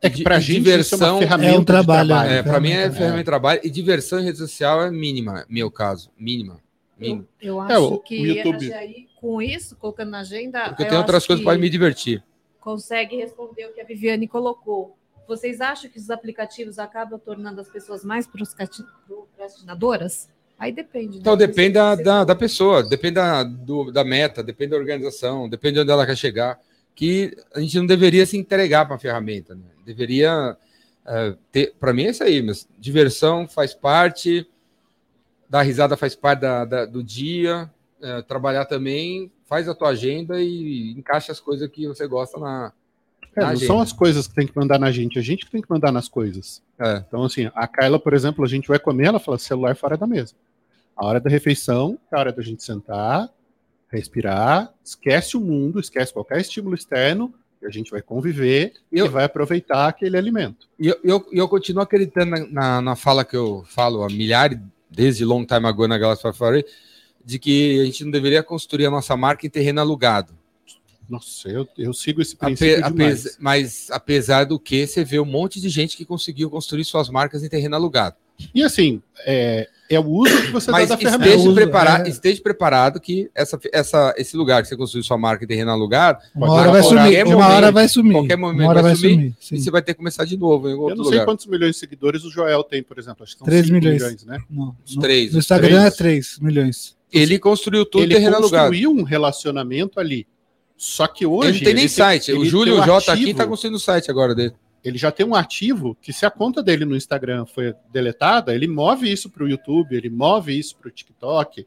é 0.00 0.08
que 0.08 0.22
de 0.22 0.40
gente 0.40 0.52
diversão, 0.60 0.96
isso 0.98 1.04
é 1.04 1.10
uma 1.10 1.18
ferramenta 1.18 1.50
é 1.50 1.56
um 1.56 1.60
de 1.60 1.66
trabalho, 1.66 2.08
trabalho. 2.08 2.30
É, 2.30 2.42
para 2.44 2.60
mim 2.60 2.68
é 2.68 2.72
ferramenta, 2.74 2.96
ferramenta 2.96 3.18
de 3.18 3.24
trabalho 3.24 3.60
e 3.64 3.70
diversão 3.70 4.20
em 4.20 4.24
rede 4.24 4.38
social 4.38 4.80
é 4.84 4.90
mínima, 4.92 5.44
meu 5.48 5.68
caso, 5.68 6.08
mínima. 6.16 6.60
mínima. 6.96 7.26
Eu, 7.40 7.54
eu 7.56 7.60
acho 7.60 7.72
É, 7.72 7.78
o- 7.78 7.98
que 7.98 8.20
o 8.20 8.26
YouTube- 8.26 8.72
a 8.72 8.76
Jair, 8.76 9.06
com 9.20 9.42
isso, 9.42 9.74
colocando 9.74 10.10
na 10.10 10.20
agenda, 10.20 10.68
Porque 10.68 10.84
eu 10.84 10.88
tem 10.88 10.98
outras 10.98 11.26
coisas 11.26 11.40
que 11.42 11.50
para 11.50 11.58
me 11.58 11.68
divertir. 11.68 12.22
consegue 12.60 13.16
responder 13.16 13.66
o 13.66 13.72
que 13.72 13.80
a 13.80 13.84
Viviane 13.84 14.28
colocou. 14.28 14.96
Vocês 15.26 15.60
acham 15.60 15.90
que 15.90 15.98
os 15.98 16.10
aplicativos 16.10 16.78
acabam 16.78 17.18
tornando 17.18 17.60
as 17.60 17.68
pessoas 17.68 18.04
mais 18.04 18.24
procrastinadoras? 18.28 20.28
Aí 20.58 20.72
depende. 20.72 21.14
né? 21.16 21.20
Então 21.20 21.36
depende 21.36 21.74
da, 21.74 21.94
da, 21.94 22.24
da 22.24 22.34
pessoa, 22.34 22.82
depende 22.82 23.14
da, 23.14 23.42
do- 23.42 23.90
da 23.92 24.02
meta, 24.04 24.42
depende 24.42 24.70
da 24.70 24.76
organização, 24.78 25.48
depende 25.48 25.74
de 25.74 25.80
onde 25.80 25.90
ela 25.90 26.06
quer 26.06 26.16
chegar. 26.16 26.58
Que 26.94 27.36
a 27.54 27.60
gente 27.60 27.76
não 27.78 27.86
deveria 27.86 28.24
se 28.24 28.38
entregar 28.38 28.86
para 28.86 28.96
a 28.96 28.98
ferramenta, 28.98 29.54
né? 29.54 29.66
Deveria 29.84 30.56
é, 31.06 31.34
ter. 31.52 31.74
Para 31.78 31.92
mim 31.92 32.04
é 32.04 32.10
isso 32.10 32.24
aí, 32.24 32.40
mas 32.40 32.66
diversão 32.78 33.46
faz 33.46 33.74
parte, 33.74 34.48
dar 35.48 35.60
risada 35.62 35.96
faz 35.96 36.16
parte 36.16 36.40
da, 36.40 36.64
da- 36.64 36.86
do 36.86 37.02
dia, 37.02 37.70
é, 38.00 38.22
trabalhar 38.22 38.64
também, 38.64 39.30
faz 39.44 39.68
a 39.68 39.74
tua 39.74 39.90
agenda 39.90 40.40
e 40.40 40.92
encaixa 40.96 41.32
as 41.32 41.38
coisas 41.40 41.68
que 41.70 41.86
você 41.86 42.06
gosta 42.06 42.38
na. 42.40 42.72
É, 43.36 43.40
não 43.40 43.48
agenda. 43.50 43.66
são 43.66 43.80
as 43.80 43.92
coisas 43.92 44.26
que 44.26 44.34
tem 44.34 44.46
que 44.46 44.56
mandar 44.56 44.78
na 44.78 44.90
gente, 44.90 45.18
a 45.18 45.22
gente 45.22 45.44
que 45.44 45.50
tem 45.50 45.60
que 45.60 45.70
mandar 45.70 45.92
nas 45.92 46.08
coisas. 46.08 46.62
É. 46.78 47.04
Então, 47.06 47.22
assim, 47.22 47.50
a 47.54 47.68
Kyla, 47.68 47.98
por 47.98 48.14
exemplo, 48.14 48.44
a 48.44 48.48
gente 48.48 48.68
vai 48.68 48.78
comer, 48.78 49.06
ela 49.06 49.20
fala 49.20 49.38
celular 49.38 49.76
fora 49.76 49.96
da 49.96 50.06
mesa. 50.06 50.34
A 50.96 51.04
hora 51.04 51.20
da 51.20 51.28
refeição 51.28 51.98
é 52.10 52.16
a 52.16 52.18
hora 52.20 52.32
da 52.32 52.42
gente 52.42 52.64
sentar, 52.64 53.28
respirar, 53.90 54.72
esquece 54.82 55.36
o 55.36 55.40
mundo, 55.40 55.78
esquece 55.78 56.12
qualquer 56.12 56.40
estímulo 56.40 56.74
externo, 56.74 57.32
e 57.62 57.66
a 57.66 57.70
gente 57.70 57.90
vai 57.90 58.02
conviver 58.02 58.72
Eu- 58.90 59.06
e 59.06 59.08
vai 59.08 59.24
aproveitar 59.24 59.88
aquele 59.88 60.16
alimento. 60.16 60.66
E 60.78 60.88
eu, 60.88 60.96
eu, 61.04 61.26
eu 61.32 61.48
continuo 61.48 61.82
acreditando 61.82 62.30
na, 62.30 62.46
na, 62.46 62.80
na 62.80 62.96
fala 62.96 63.24
que 63.24 63.36
eu 63.36 63.64
falo 63.66 64.02
há 64.02 64.08
milhares, 64.08 64.58
desde 64.90 65.24
long 65.24 65.44
time 65.44 65.66
ago 65.66 65.86
na 65.86 66.16
Safari, 66.16 66.64
de 67.24 67.38
que 67.38 67.80
a 67.80 67.84
gente 67.84 68.04
não 68.04 68.10
deveria 68.10 68.42
construir 68.42 68.86
a 68.86 68.90
nossa 68.90 69.16
marca 69.16 69.46
em 69.46 69.50
terreno 69.50 69.80
alugado. 69.80 70.32
Nossa, 71.08 71.48
eu, 71.48 71.68
eu 71.78 71.92
sigo 71.92 72.20
esse 72.20 72.34
Ape, 72.34 72.56
princípio 72.56 72.82
demais. 72.90 73.20
apes- 73.26 73.38
mas 73.40 73.86
apesar 73.90 74.44
do 74.44 74.58
que, 74.58 74.86
você 74.86 75.04
vê 75.04 75.20
um 75.20 75.24
monte 75.24 75.60
de 75.60 75.68
gente 75.68 75.96
que 75.96 76.04
conseguiu 76.04 76.50
construir 76.50 76.84
suas 76.84 77.08
marcas 77.08 77.42
em 77.44 77.48
terreno 77.48 77.76
alugado. 77.76 78.16
E 78.54 78.62
assim, 78.62 79.00
é, 79.24 79.66
é 79.88 79.98
o 79.98 80.04
uso 80.06 80.42
que 80.42 80.50
você 80.52 80.70
Mas 80.70 80.90
dá 80.90 80.94
da 80.94 81.00
ferramenta. 81.00 81.30
esteja, 81.36 81.54
preparado, 81.54 82.06
é. 82.06 82.10
esteja 82.10 82.42
preparado 82.42 83.00
que 83.00 83.30
essa, 83.34 83.58
essa, 83.72 84.14
esse 84.18 84.36
lugar 84.36 84.60
que 84.62 84.68
você 84.68 84.76
construiu 84.76 85.02
sua 85.02 85.16
marca 85.16 85.44
em 85.44 85.48
terreno 85.48 85.70
alugado, 85.70 86.18
Uma 86.34 86.50
hora 86.52 86.70
vai 86.70 86.82
sumir. 86.82 87.24
Uma 87.26 87.46
hora 87.48 87.72
vai 87.72 87.88
sumir. 87.88 88.12
qualquer 88.12 88.36
momento 88.36 88.60
Uma 88.60 88.68
hora 88.70 88.82
vai 88.82 88.92
vai 88.92 89.00
sumir, 89.00 89.34
sumir. 89.40 89.60
e 89.60 89.64
você 89.64 89.70
vai 89.70 89.80
ter 89.80 89.94
que 89.94 89.98
começar 89.98 90.26
de 90.26 90.36
novo 90.36 90.68
em 90.68 90.72
Eu 90.72 90.96
não 90.96 91.04
sei 91.04 91.12
lugar. 91.12 91.24
quantos 91.24 91.46
milhões 91.46 91.72
de 91.72 91.78
seguidores 91.78 92.24
o 92.24 92.30
Joel 92.30 92.62
tem, 92.62 92.82
por 92.82 92.98
exemplo. 92.98 93.22
Acho 93.24 93.32
que 93.32 93.38
são 93.38 93.46
Três 93.46 93.66
5 93.68 93.74
milhões. 93.80 94.24
né? 94.26 94.38
Não, 94.50 94.76
Os 94.84 94.96
três, 94.96 95.32
No 95.32 95.38
Instagram 95.38 95.68
três. 95.78 95.84
é 95.94 95.96
3 95.96 96.38
milhões. 96.40 96.94
Ele 97.10 97.38
construiu 97.38 97.86
tudo 97.86 98.02
em 98.02 98.04
ele 98.04 98.14
terreno 98.16 98.36
alugado. 98.36 98.64
construiu 98.68 98.90
um 98.90 99.02
relacionamento 99.02 99.98
ali. 99.98 100.26
Só 100.76 101.06
que 101.06 101.24
hoje. 101.26 101.48
Ele 101.50 101.58
não 101.58 101.64
tem 101.64 101.74
nem 101.74 101.88
site. 101.88 102.32
o 102.32 102.44
Júlio 102.44 102.74
um 102.80 102.84
J 102.84 102.96
aqui 103.12 103.22
ativo, 103.22 103.38
tá 103.38 103.46
construindo 103.46 103.74
o 103.76 103.80
site 103.80 104.10
agora 104.10 104.34
dele. 104.34 104.54
Ele 104.84 104.98
já 104.98 105.10
tem 105.10 105.26
um 105.26 105.34
ativo 105.34 105.96
que, 106.00 106.12
se 106.12 106.24
a 106.24 106.30
conta 106.30 106.62
dele 106.62 106.84
no 106.84 106.94
Instagram 106.96 107.44
foi 107.46 107.74
deletada, 107.92 108.54
ele 108.54 108.68
move 108.68 109.10
isso 109.10 109.28
para 109.28 109.42
o 109.42 109.48
YouTube, 109.48 109.96
ele 109.96 110.08
move 110.08 110.56
isso 110.56 110.76
para 110.76 110.88
o 110.88 110.90
TikTok. 110.90 111.66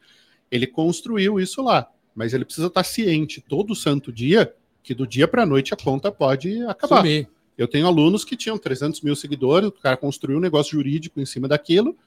Ele 0.49 0.65
construiu 0.67 1.39
isso 1.39 1.61
lá. 1.61 1.87
Mas 2.15 2.33
ele 2.33 2.45
precisa 2.45 2.67
estar 2.67 2.83
ciente 2.83 3.41
todo 3.47 3.75
santo 3.75 4.11
dia 4.11 4.53
que 4.81 4.93
do 4.93 5.05
dia 5.05 5.27
para 5.27 5.43
a 5.43 5.45
noite 5.45 5.73
a 5.73 5.77
conta 5.77 6.11
pode 6.11 6.63
acabar. 6.65 6.97
Sumir. 6.97 7.27
Eu 7.57 7.67
tenho 7.67 7.87
alunos 7.87 8.23
que 8.23 8.37
tinham 8.37 8.57
300 8.57 9.01
mil 9.01 9.15
seguidores, 9.15 9.67
o 9.67 9.71
cara 9.73 9.97
construiu 9.97 10.37
um 10.37 10.41
negócio 10.41 10.71
jurídico 10.71 11.19
em 11.19 11.25
cima 11.25 11.47
daquilo, 11.47 11.97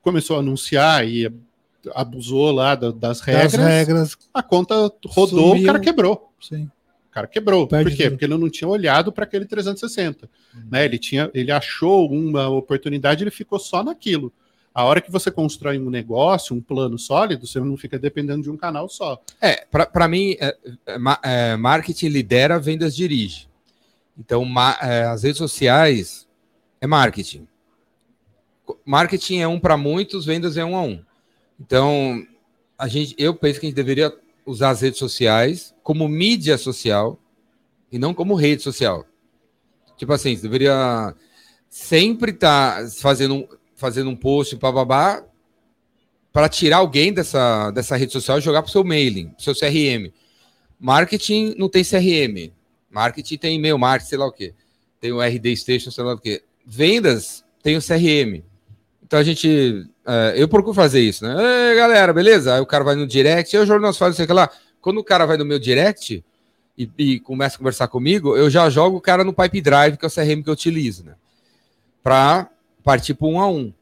começou 0.00 0.36
a 0.36 0.40
anunciar 0.40 1.06
e 1.06 1.30
abusou 1.94 2.50
lá 2.50 2.74
da- 2.74 2.90
das 2.90 3.20
regras, 3.20 3.52
Das 3.52 3.60
regras, 3.60 4.16
a 4.32 4.42
conta 4.42 4.90
rodou, 5.06 5.50
Sumiu. 5.50 5.62
o 5.62 5.66
cara 5.66 5.78
quebrou. 5.78 6.32
Sim. 6.48 6.70
O 7.10 7.14
cara 7.14 7.26
quebrou. 7.26 7.66
Perde 7.66 7.90
Por 7.90 7.96
quê? 7.96 8.02
tudo. 8.04 8.12
Porque 8.12 8.24
ele 8.24 8.36
não 8.36 8.50
tinha 8.50 8.68
olhado 8.68 9.12
para 9.12 9.24
aquele 9.24 9.44
360. 9.44 10.28
Né? 10.70 10.84
Ele, 10.84 10.98
tinha, 10.98 11.30
ele 11.32 11.52
achou 11.52 12.10
uma 12.10 12.48
oportunidade, 12.48 13.22
ele 13.22 13.30
ficou 13.30 13.58
só 13.58 13.84
naquilo. 13.84 14.32
A 14.74 14.82
hora 14.82 15.00
que 15.00 15.12
você 15.12 15.30
constrói 15.30 15.78
um 15.78 15.88
negócio, 15.88 16.56
um 16.56 16.60
plano 16.60 16.98
sólido, 16.98 17.46
você 17.46 17.60
não 17.60 17.76
fica 17.76 17.96
dependendo 17.96 18.42
de 18.42 18.50
um 18.50 18.56
canal 18.56 18.88
só. 18.88 19.22
É, 19.40 19.64
para 19.64 20.08
mim, 20.08 20.36
é, 20.40 20.56
é, 20.86 20.96
é, 21.22 21.56
marketing 21.56 22.08
lidera, 22.08 22.58
vendas 22.58 22.96
dirige. 22.96 23.48
Então, 24.18 24.44
ma- 24.44 24.76
é, 24.82 25.04
as 25.04 25.22
redes 25.22 25.38
sociais 25.38 26.26
é 26.80 26.86
marketing. 26.88 27.46
Marketing 28.84 29.38
é 29.38 29.46
um 29.46 29.60
para 29.60 29.76
muitos, 29.76 30.24
vendas 30.24 30.56
é 30.56 30.64
um 30.64 30.74
a 30.76 30.82
um. 30.82 31.00
Então, 31.60 32.26
a 32.76 32.88
gente, 32.88 33.14
eu 33.16 33.34
penso 33.34 33.60
que 33.60 33.66
a 33.66 33.68
gente 33.68 33.76
deveria 33.76 34.12
usar 34.46 34.70
as 34.70 34.80
redes 34.80 34.98
sociais 34.98 35.74
como 35.82 36.08
mídia 36.08 36.58
social 36.58 37.18
e 37.90 37.98
não 37.98 38.12
como 38.12 38.34
rede 38.34 38.62
social. 38.62 39.04
Tipo 39.96 40.12
assim, 40.12 40.36
você 40.36 40.42
deveria 40.42 41.14
sempre 41.68 42.32
estar 42.32 42.88
fazendo, 43.00 43.34
um- 43.34 43.48
fazendo 43.76 44.10
um 44.10 44.16
post, 44.16 44.56
bababá, 44.56 45.24
para 46.32 46.48
tirar 46.48 46.78
alguém 46.78 47.12
dessa, 47.12 47.70
dessa 47.70 47.96
rede 47.96 48.12
social 48.12 48.38
e 48.38 48.40
jogar 48.40 48.62
para 48.62 48.68
o 48.68 48.72
seu 48.72 48.82
mailing, 48.82 49.28
pro 49.30 49.42
seu 49.42 49.54
CRM. 49.54 50.12
Marketing 50.78 51.54
não 51.56 51.68
tem 51.68 51.84
CRM. 51.84 52.52
Marketing 52.90 53.36
tem 53.38 53.56
e-mail 53.56 53.78
marketing, 53.78 54.08
sei 54.08 54.18
lá 54.18 54.26
o 54.26 54.32
quê. 54.32 54.52
Tem 55.00 55.12
o 55.12 55.20
RD 55.22 55.56
Station, 55.56 55.90
sei 55.90 56.02
lá 56.04 56.14
o 56.14 56.18
quê. 56.18 56.42
Vendas 56.66 57.44
tem 57.62 57.76
o 57.76 57.80
CRM. 57.82 58.42
Então 59.06 59.18
a 59.18 59.22
gente. 59.22 59.86
é, 60.06 60.34
eu 60.36 60.48
procuro 60.48 60.74
fazer 60.74 61.00
isso, 61.00 61.24
né? 61.24 61.70
Ei, 61.70 61.76
galera, 61.76 62.12
beleza? 62.12 62.54
Aí 62.54 62.60
o 62.60 62.66
cara 62.66 62.84
vai 62.84 62.94
no 62.96 63.06
direct, 63.06 63.56
o 63.56 63.66
jornal 63.66 63.92
faz 63.92 64.18
aqui 64.18 64.32
lá. 64.32 64.50
Quando 64.80 64.98
o 64.98 65.04
cara 65.04 65.26
vai 65.26 65.36
no 65.36 65.44
meu 65.44 65.58
direct 65.58 66.24
e, 66.76 66.90
e 66.98 67.20
começa 67.20 67.56
a 67.56 67.58
conversar 67.58 67.88
comigo, 67.88 68.36
eu 68.36 68.48
já 68.50 68.68
jogo 68.70 68.96
o 68.96 69.00
cara 69.00 69.24
no 69.24 69.32
Pipe 69.32 69.60
Drive, 69.60 69.96
que 69.96 70.04
é 70.04 70.08
o 70.08 70.10
CRM 70.10 70.42
que 70.42 70.48
eu 70.48 70.54
utilizo, 70.54 71.04
né? 71.04 71.14
Para 72.02 72.48
partir 72.82 73.14
para 73.14 73.26
um 73.26 73.40
a 73.40 73.48
um. 73.48 73.72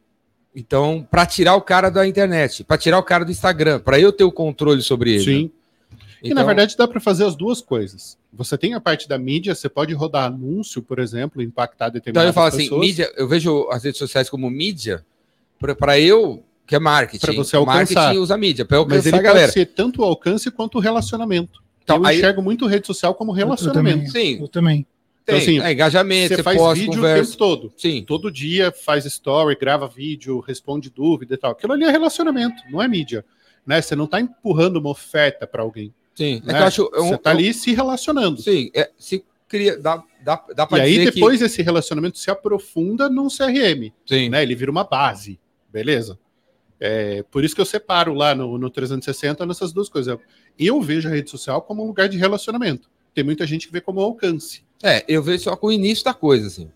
Então, 0.54 1.06
para 1.10 1.24
tirar 1.24 1.54
o 1.54 1.62
cara 1.62 1.90
da 1.90 2.06
internet, 2.06 2.62
para 2.62 2.76
tirar 2.76 2.98
o 2.98 3.02
cara 3.02 3.24
do 3.24 3.30
Instagram, 3.30 3.80
para 3.80 3.98
eu 3.98 4.12
ter 4.12 4.24
o 4.24 4.30
controle 4.32 4.82
sobre 4.82 5.14
ele. 5.14 5.24
Sim. 5.24 5.42
né? 5.44 5.50
E 6.22 6.28
na 6.28 6.42
Então, 6.42 6.46
verdade 6.46 6.76
dá 6.76 6.86
para 6.86 7.00
fazer 7.00 7.24
as 7.24 7.34
duas 7.34 7.60
coisas. 7.60 8.16
Você 8.32 8.56
tem 8.56 8.74
a 8.74 8.80
parte 8.80 9.08
da 9.08 9.18
mídia, 9.18 9.54
você 9.54 9.68
pode 9.68 9.92
rodar 9.94 10.26
anúncio, 10.26 10.80
por 10.82 10.98
exemplo, 10.98 11.42
impactar 11.42 11.86
Então 11.86 11.94
determinadas 11.94 12.28
eu 12.28 12.34
falo 12.34 12.46
assim, 12.46 12.58
pessoas. 12.58 12.80
mídia, 12.80 13.12
eu 13.16 13.26
vejo 13.26 13.68
as 13.70 13.82
redes 13.82 13.98
sociais 13.98 14.28
como 14.30 14.48
mídia 14.48 15.04
para 15.76 15.98
eu 15.98 16.42
que 16.66 16.74
é 16.76 16.78
marketing. 16.78 17.24
Pra 17.26 17.34
você 17.34 17.56
alcançar. 17.56 17.94
Marketing 17.94 18.18
usa 18.20 18.36
mídia 18.36 18.64
para 18.64 18.76
eu 18.78 18.82
mas 18.84 18.92
alcançar 18.98 19.08
ele 19.08 19.16
a 19.18 19.22
galera. 19.22 19.46
pode 19.48 19.52
ser 19.52 19.66
tanto 19.66 20.00
o 20.02 20.04
alcance 20.04 20.50
quanto 20.50 20.78
o 20.78 20.80
relacionamento. 20.80 21.62
Então, 21.82 21.96
eu 21.98 22.06
aí- 22.06 22.16
enxergo 22.18 22.40
muito 22.42 22.66
rede 22.66 22.86
social 22.86 23.14
como 23.14 23.32
relacionamento. 23.32 24.10
Sim, 24.10 24.38
Eu 24.40 24.48
também. 24.48 24.86
tem, 25.26 25.36
Então, 25.36 25.36
assim, 25.38 25.60
é, 25.60 25.72
engajamento, 25.72 26.28
Você 26.28 26.36
você, 26.36 26.42
faz 26.42 26.56
posta, 26.58 26.74
vídeo 26.74 26.92
o 26.92 26.96
conversa. 26.96 27.24
tempo 27.24 27.36
todo. 27.38 27.72
Sim, 27.76 28.04
Todo 28.06 28.30
dia 28.30 28.72
faz 28.72 29.04
story, 29.04 29.56
grava 29.56 29.86
vídeo, 29.88 30.40
responde 30.40 30.88
dúvida 30.90 31.34
e 31.34 31.36
tal. 31.36 31.50
Aquilo 31.52 31.72
ali 31.72 31.84
é 31.84 31.90
relacionamento, 31.90 32.62
não 32.70 32.80
é 32.80 32.86
mídia. 32.88 33.24
Né? 33.66 33.80
Você 33.82 33.94
não 33.96 34.04
está 34.06 34.20
empurrando 34.20 34.76
uma 34.76 34.90
oferta 34.90 35.46
para 35.46 35.62
alguém. 35.62 35.92
sim. 36.14 36.42
É 36.44 36.52
né? 36.52 36.54
que 36.54 36.62
eu 36.62 36.66
acho, 36.66 36.82
eu- 36.94 37.04
Você 37.06 37.14
está 37.14 37.30
eu- 37.30 37.36
ali 37.36 37.52
se 37.54 37.72
relacionando. 37.74 38.40
Sim, 38.42 38.70
é, 38.74 38.90
se 38.98 39.24
cria, 39.48 39.76
dá, 39.78 40.02
dá, 40.24 40.42
dá 40.54 40.62
E 40.64 40.66
para 40.66 40.82
aí 40.84 41.04
depois 41.10 41.40
esse 41.42 41.62
relacionamento 41.62 42.18
se 42.18 42.30
aprofunda 42.30 43.08
num 43.10 43.28
CRM. 43.28 43.92
que... 44.04 44.14
Sim, 44.16 44.28
né? 44.28 44.42
Ele 44.42 44.54
vira 44.54 44.70
uma 44.70 44.84
base, 44.84 45.38
beleza? 45.72 46.18
É, 46.78 47.22
por 47.30 47.44
isso 47.44 47.54
que 47.54 47.60
eu 47.60 47.64
separo 47.64 48.12
lá 48.12 48.34
no, 48.34 48.58
no 48.58 48.68
360 48.68 49.46
nessas 49.46 49.72
duas 49.72 49.88
coisas. 49.88 50.18
Eu 50.58 50.82
vejo 50.82 51.08
a 51.08 51.12
rede 51.12 51.30
social 51.30 51.62
como 51.62 51.84
um 51.84 51.86
lugar 51.86 52.08
de 52.08 52.18
relacionamento. 52.18 52.90
Tem 53.14 53.22
muita 53.22 53.46
gente 53.46 53.66
que 53.66 53.72
vê 53.72 53.80
como 53.80 54.00
alcance. 54.00 54.64
É, 54.82 55.04
eu 55.06 55.22
vejo 55.22 55.44
só 55.44 55.56
com 55.56 55.68
o 55.68 55.72
início 55.72 56.04
da 56.04 56.12
coisa, 56.12 56.46
assim. 56.48 56.68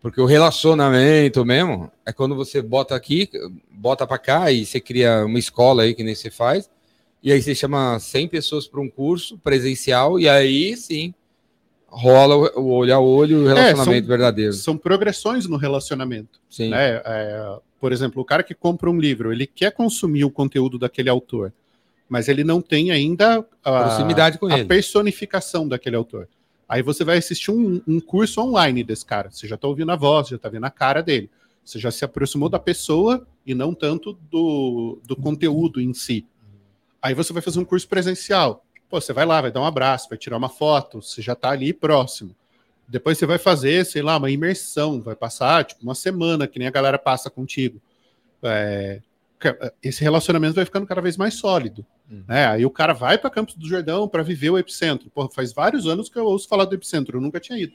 Porque 0.00 0.20
o 0.20 0.26
relacionamento 0.26 1.44
mesmo 1.44 1.90
é 2.04 2.12
quando 2.12 2.36
você 2.36 2.60
bota 2.60 2.94
aqui, 2.94 3.28
bota 3.70 4.06
para 4.06 4.18
cá 4.18 4.52
e 4.52 4.64
você 4.64 4.78
cria 4.78 5.24
uma 5.24 5.38
escola 5.38 5.82
aí 5.82 5.94
que 5.94 6.04
nem 6.04 6.14
você 6.14 6.30
faz. 6.30 6.70
E 7.22 7.32
aí 7.32 7.40
você 7.40 7.54
chama 7.54 7.98
100 7.98 8.28
pessoas 8.28 8.68
para 8.68 8.80
um 8.80 8.90
curso 8.90 9.38
presencial 9.38 10.20
e 10.20 10.28
aí 10.28 10.76
sim 10.76 11.14
rola 11.88 12.34
o 12.58 12.68
olho 12.68 12.94
a 12.94 13.00
olho 13.00 13.42
o 13.42 13.46
relacionamento 13.46 14.06
são- 14.06 14.08
verdadeiro. 14.08 14.52
São 14.52 14.76
progressões 14.76 15.46
no 15.46 15.56
relacionamento. 15.56 16.40
Sim. 16.50 16.70
né? 16.70 17.00
É, 17.04 17.58
por 17.80 17.92
exemplo, 17.92 18.22
o 18.22 18.24
cara 18.24 18.42
que 18.42 18.54
compra 18.54 18.90
um 18.90 18.98
livro, 18.98 19.32
ele 19.32 19.46
quer 19.46 19.70
consumir 19.72 20.24
o 20.24 20.30
conteúdo 20.30 20.78
daquele 20.78 21.08
autor, 21.08 21.52
mas 22.08 22.28
ele 22.28 22.42
não 22.44 22.60
tem 22.60 22.90
ainda 22.90 23.44
a, 23.64 23.82
Proximidade 23.84 24.38
com 24.38 24.46
a 24.46 24.58
ele. 24.58 24.68
personificação 24.68 25.66
daquele 25.68 25.96
autor. 25.96 26.28
Aí 26.68 26.82
você 26.82 27.04
vai 27.04 27.16
assistir 27.18 27.52
um, 27.52 27.80
um 27.86 28.00
curso 28.00 28.40
online 28.40 28.82
desse 28.82 29.06
cara. 29.06 29.30
Você 29.30 29.46
já 29.46 29.54
está 29.54 29.68
ouvindo 29.68 29.92
a 29.92 29.96
voz, 29.96 30.28
já 30.28 30.36
está 30.36 30.48
vendo 30.48 30.64
a 30.64 30.70
cara 30.70 31.00
dele. 31.00 31.30
Você 31.64 31.78
já 31.78 31.90
se 31.92 32.04
aproximou 32.04 32.48
da 32.48 32.58
pessoa 32.58 33.24
e 33.46 33.54
não 33.54 33.72
tanto 33.72 34.18
do, 34.30 34.98
do 35.06 35.14
conteúdo 35.14 35.80
em 35.80 35.94
si. 35.94 36.26
Aí 37.00 37.14
você 37.14 37.32
vai 37.32 37.40
fazer 37.40 37.60
um 37.60 37.64
curso 37.64 37.86
presencial. 37.86 38.64
Pô, 38.88 39.00
você 39.00 39.12
vai 39.12 39.26
lá, 39.26 39.40
vai 39.40 39.50
dar 39.50 39.60
um 39.60 39.66
abraço, 39.66 40.08
vai 40.08 40.18
tirar 40.18 40.36
uma 40.36 40.48
foto, 40.48 41.02
você 41.02 41.20
já 41.20 41.32
está 41.32 41.50
ali 41.50 41.72
próximo. 41.72 42.34
Depois 42.88 43.18
você 43.18 43.26
vai 43.26 43.38
fazer, 43.38 43.84
sei 43.84 44.00
lá, 44.00 44.16
uma 44.16 44.30
imersão, 44.30 45.02
vai 45.02 45.16
passar 45.16 45.64
tipo 45.64 45.82
uma 45.82 45.94
semana, 45.94 46.46
que 46.46 46.58
nem 46.58 46.68
a 46.68 46.70
galera 46.70 46.98
passa 46.98 47.28
contigo. 47.28 47.80
É, 48.42 49.00
esse 49.82 50.02
relacionamento 50.02 50.54
vai 50.54 50.64
ficando 50.64 50.86
cada 50.86 51.00
vez 51.00 51.16
mais 51.16 51.34
sólido. 51.34 51.84
Uhum. 52.10 52.22
Né? 52.28 52.46
Aí 52.46 52.64
o 52.64 52.70
cara 52.70 52.92
vai 52.92 53.18
para 53.18 53.28
Campos 53.28 53.56
do 53.56 53.68
Jordão 53.68 54.08
para 54.08 54.22
viver 54.22 54.50
o 54.50 54.58
epicentro. 54.58 55.10
Pô, 55.10 55.28
faz 55.28 55.52
vários 55.52 55.86
anos 55.86 56.08
que 56.08 56.16
eu 56.16 56.24
ouço 56.24 56.48
falar 56.48 56.64
do 56.64 56.74
epicentro, 56.74 57.16
eu 57.16 57.20
nunca 57.20 57.40
tinha 57.40 57.58
ido. 57.58 57.72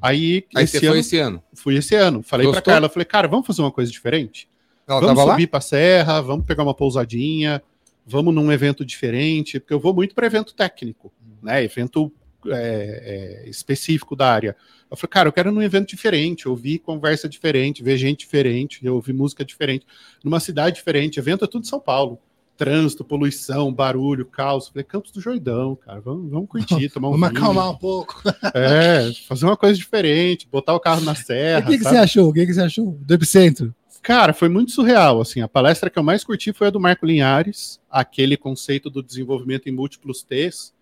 Aí, 0.00 0.44
Aí 0.54 0.64
esse 0.64 0.78
você 0.78 0.86
ano, 0.86 0.92
foi 0.92 1.00
esse 1.00 1.18
ano. 1.18 1.42
fui 1.54 1.76
esse 1.76 1.94
ano. 1.94 2.22
Falei 2.22 2.50
para? 2.50 2.62
Carla, 2.62 2.88
falei, 2.88 3.04
cara, 3.04 3.28
vamos 3.28 3.46
fazer 3.46 3.62
uma 3.62 3.70
coisa 3.70 3.90
diferente? 3.90 4.48
Ela 4.86 5.00
vamos 5.00 5.22
subir 5.22 5.46
para 5.48 5.60
serra, 5.60 6.20
vamos 6.20 6.44
pegar 6.46 6.62
uma 6.62 6.74
pousadinha, 6.74 7.62
vamos 8.06 8.32
num 8.32 8.52
evento 8.52 8.84
diferente, 8.84 9.58
porque 9.58 9.74
eu 9.74 9.80
vou 9.80 9.92
muito 9.92 10.14
para 10.14 10.26
evento 10.26 10.54
técnico, 10.54 11.12
né? 11.42 11.64
Evento 11.64 12.12
é, 12.46 13.42
é, 13.44 13.48
específico 13.48 14.14
da 14.14 14.32
área. 14.32 14.56
Eu 14.88 14.96
falei, 14.96 15.10
cara, 15.10 15.28
eu 15.28 15.32
quero 15.32 15.50
num 15.50 15.62
evento 15.62 15.88
diferente, 15.88 16.48
ouvir 16.48 16.78
conversa 16.78 17.28
diferente, 17.28 17.82
ver 17.82 17.96
gente 17.96 18.20
diferente, 18.20 18.86
ouvir 18.88 19.12
música 19.12 19.44
diferente, 19.44 19.84
numa 20.22 20.38
cidade 20.38 20.76
diferente. 20.76 21.18
Evento 21.18 21.44
é 21.44 21.48
tudo 21.48 21.64
em 21.64 21.68
São 21.68 21.80
Paulo. 21.80 22.20
Trânsito, 22.56 23.04
poluição, 23.04 23.70
barulho, 23.70 24.24
caos. 24.24 24.68
Falei, 24.68 24.84
Campos 24.84 25.10
do 25.10 25.20
Jordão, 25.20 25.76
cara, 25.76 26.00
vamos, 26.00 26.30
vamos 26.30 26.48
curtir, 26.48 26.88
tomar 26.88 27.08
um 27.08 27.12
Vamos 27.12 27.28
vinho. 27.28 27.40
acalmar 27.42 27.70
um 27.70 27.76
pouco. 27.76 28.22
É, 28.54 29.12
fazer 29.28 29.44
uma 29.44 29.56
coisa 29.56 29.76
diferente, 29.76 30.48
botar 30.50 30.74
o 30.74 30.80
carro 30.80 31.02
na 31.02 31.14
serra. 31.14 31.66
o 31.66 31.70
que, 31.70 31.78
que 31.78 31.84
você 31.84 31.96
achou? 31.96 32.30
O 32.30 32.32
que, 32.32 32.46
que 32.46 32.54
você 32.54 32.62
achou 32.62 32.92
do 32.92 33.12
Epicentro? 33.12 33.74
Cara, 34.06 34.32
foi 34.32 34.48
muito 34.48 34.70
surreal. 34.70 35.20
Assim, 35.20 35.40
a 35.40 35.48
palestra 35.48 35.90
que 35.90 35.98
eu 35.98 36.02
mais 36.04 36.22
curti 36.22 36.52
foi 36.52 36.68
a 36.68 36.70
do 36.70 36.78
Marco 36.78 37.04
Linhares, 37.04 37.80
aquele 37.90 38.36
conceito 38.36 38.88
do 38.88 39.02
desenvolvimento 39.02 39.68
em 39.68 39.72
múltiplos 39.72 40.22
T's. 40.22 40.72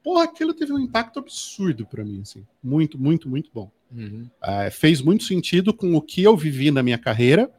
Porra, 0.00 0.22
aquilo 0.22 0.54
teve 0.54 0.72
um 0.72 0.78
impacto 0.78 1.18
absurdo 1.18 1.84
para 1.84 2.04
mim, 2.04 2.20
assim. 2.22 2.46
Muito, 2.62 2.96
muito, 2.96 3.28
muito 3.28 3.50
bom. 3.52 3.68
Uhum. 3.90 4.30
É, 4.40 4.70
fez 4.70 5.02
muito 5.02 5.24
sentido 5.24 5.74
com 5.74 5.92
o 5.96 6.00
que 6.00 6.22
eu 6.22 6.36
vivi 6.36 6.70
na 6.70 6.80
minha 6.80 6.98
carreira, 6.98 7.50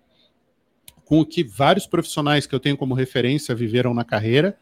com 1.04 1.20
o 1.20 1.26
que 1.26 1.44
vários 1.44 1.86
profissionais 1.86 2.48
que 2.48 2.56
eu 2.56 2.60
tenho 2.60 2.78
como 2.78 2.94
referência 2.94 3.54
viveram 3.54 3.94
na 3.94 4.06
carreira, 4.06 4.58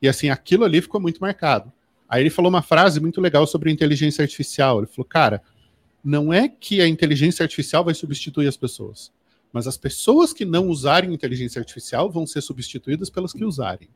e 0.00 0.06
assim, 0.08 0.30
aquilo 0.30 0.62
ali 0.62 0.80
ficou 0.80 1.00
muito 1.00 1.18
marcado. 1.20 1.72
Aí 2.08 2.22
ele 2.22 2.30
falou 2.30 2.48
uma 2.48 2.62
frase 2.62 3.00
muito 3.00 3.20
legal 3.20 3.44
sobre 3.44 3.72
inteligência 3.72 4.22
artificial. 4.22 4.78
Ele 4.78 4.86
falou, 4.86 5.04
cara, 5.04 5.42
não 6.04 6.32
é 6.32 6.48
que 6.48 6.80
a 6.80 6.86
inteligência 6.86 7.42
artificial 7.42 7.84
vai 7.84 7.92
substituir 7.92 8.46
as 8.46 8.56
pessoas, 8.56 9.10
mas 9.56 9.66
as 9.66 9.78
pessoas 9.78 10.34
que 10.34 10.44
não 10.44 10.68
usarem 10.68 11.14
inteligência 11.14 11.58
artificial 11.58 12.10
vão 12.10 12.26
ser 12.26 12.42
substituídas 12.42 13.08
pelas 13.08 13.32
que 13.32 13.42
usarem. 13.42 13.88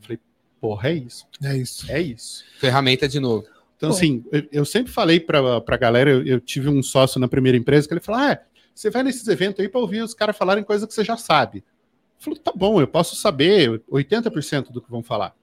Falei, 0.00 0.18
porra, 0.60 0.88
é 0.88 0.94
isso, 0.94 1.26
É 1.40 1.56
isso. 1.56 1.92
é 1.92 2.02
isso. 2.02 2.44
Ferramenta 2.58 3.06
de 3.06 3.20
novo. 3.20 3.46
Então, 3.76 3.90
Bom. 3.90 3.94
assim, 3.94 4.24
eu, 4.32 4.48
eu 4.50 4.64
sempre 4.64 4.90
falei 4.92 5.20
para 5.20 5.62
a 5.64 5.76
galera, 5.76 6.10
eu, 6.10 6.26
eu 6.26 6.40
tive 6.40 6.68
um 6.68 6.82
sócio 6.82 7.20
na 7.20 7.28
primeira 7.28 7.56
empresa 7.56 7.86
que 7.86 7.94
ele 7.94 8.00
falou: 8.00 8.20
ah, 8.20 8.40
você 8.74 8.90
vai 8.90 9.04
nesses 9.04 9.28
eventos 9.28 9.60
aí 9.60 9.68
para 9.68 9.80
ouvir 9.80 10.02
os 10.02 10.12
caras 10.12 10.36
falarem 10.36 10.64
coisa 10.64 10.88
que 10.88 10.92
você 10.92 11.04
já 11.04 11.16
sabe. 11.16 11.58
Eu 11.58 12.24
falei, 12.24 12.40
tá 12.40 12.52
bom, 12.52 12.80
eu 12.80 12.88
posso 12.88 13.14
saber 13.14 13.80
80% 13.88 14.72
do 14.72 14.82
que 14.82 14.90
vão 14.90 15.04
falar. 15.04 15.36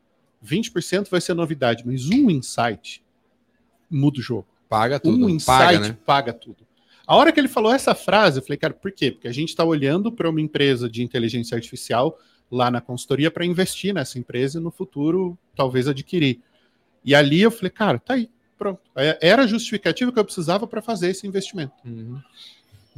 20% 0.46 1.10
vai 1.10 1.22
ser 1.22 1.36
novidade, 1.36 1.84
mas 1.86 2.10
um 2.10 2.30
insight 2.30 3.02
muda 3.90 4.20
o 4.20 4.22
jogo. 4.22 4.46
Paga 4.68 5.00
tudo. 5.00 5.26
Um 5.26 5.30
insight 5.30 5.48
Paga, 5.48 5.98
paga, 6.06 6.32
né? 6.34 6.38
tudo. 6.38 6.67
A 7.08 7.16
hora 7.16 7.32
que 7.32 7.40
ele 7.40 7.48
falou 7.48 7.74
essa 7.74 7.96
frase, 7.96 8.40
eu 8.40 8.44
falei, 8.44 8.58
cara, 8.58 8.74
por 8.74 8.92
quê? 8.92 9.12
Porque 9.12 9.30
a 9.30 9.32
gente 9.32 9.50
está 9.50 9.64
olhando 9.64 10.12
para 10.12 10.30
uma 10.30 10.42
empresa 10.42 10.90
de 10.90 11.02
inteligência 11.02 11.56
artificial 11.56 12.20
lá 12.52 12.70
na 12.70 12.82
consultoria 12.82 13.32
para 13.32 13.46
investir 13.46 13.94
nessa 13.94 14.20
empresa 14.20 14.60
e 14.60 14.62
no 14.62 14.70
futuro 14.72 15.38
talvez 15.56 15.88
adquirir. 15.88 16.42
E 17.06 17.16
ali 17.16 17.42
eu 17.42 17.50
falei, 17.50 17.70
cara, 17.70 17.98
tá 17.98 18.16
aí, 18.16 18.30
pronto. 18.58 18.82
É- 18.96 19.18
Era 19.22 19.44
a 19.44 19.48
justificativa 19.48 20.12
que 20.12 20.20
eu 20.20 20.26
precisava 20.26 20.68
para 20.68 20.82
fazer 20.82 21.10
esse 21.10 21.26
investimento. 21.26 21.74
Uhum. 21.86 22.20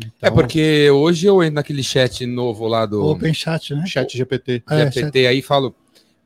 É 0.02 0.06
Então, 0.06 0.34
porque 0.34 0.90
hoje 0.90 1.28
eu 1.28 1.44
entro 1.44 1.56
naquele 1.56 1.84
chat 1.84 2.26
novo 2.26 2.68
lá 2.68 2.86
do 2.86 3.06
Open 3.06 3.34
Chat, 3.34 3.76
né? 3.76 3.86
Chat 3.86 4.18
GPT. 4.18 4.64
É, 4.70 4.90
GPT 4.90 5.28
aí 5.28 5.40
e 5.40 5.42
falo. 5.42 5.76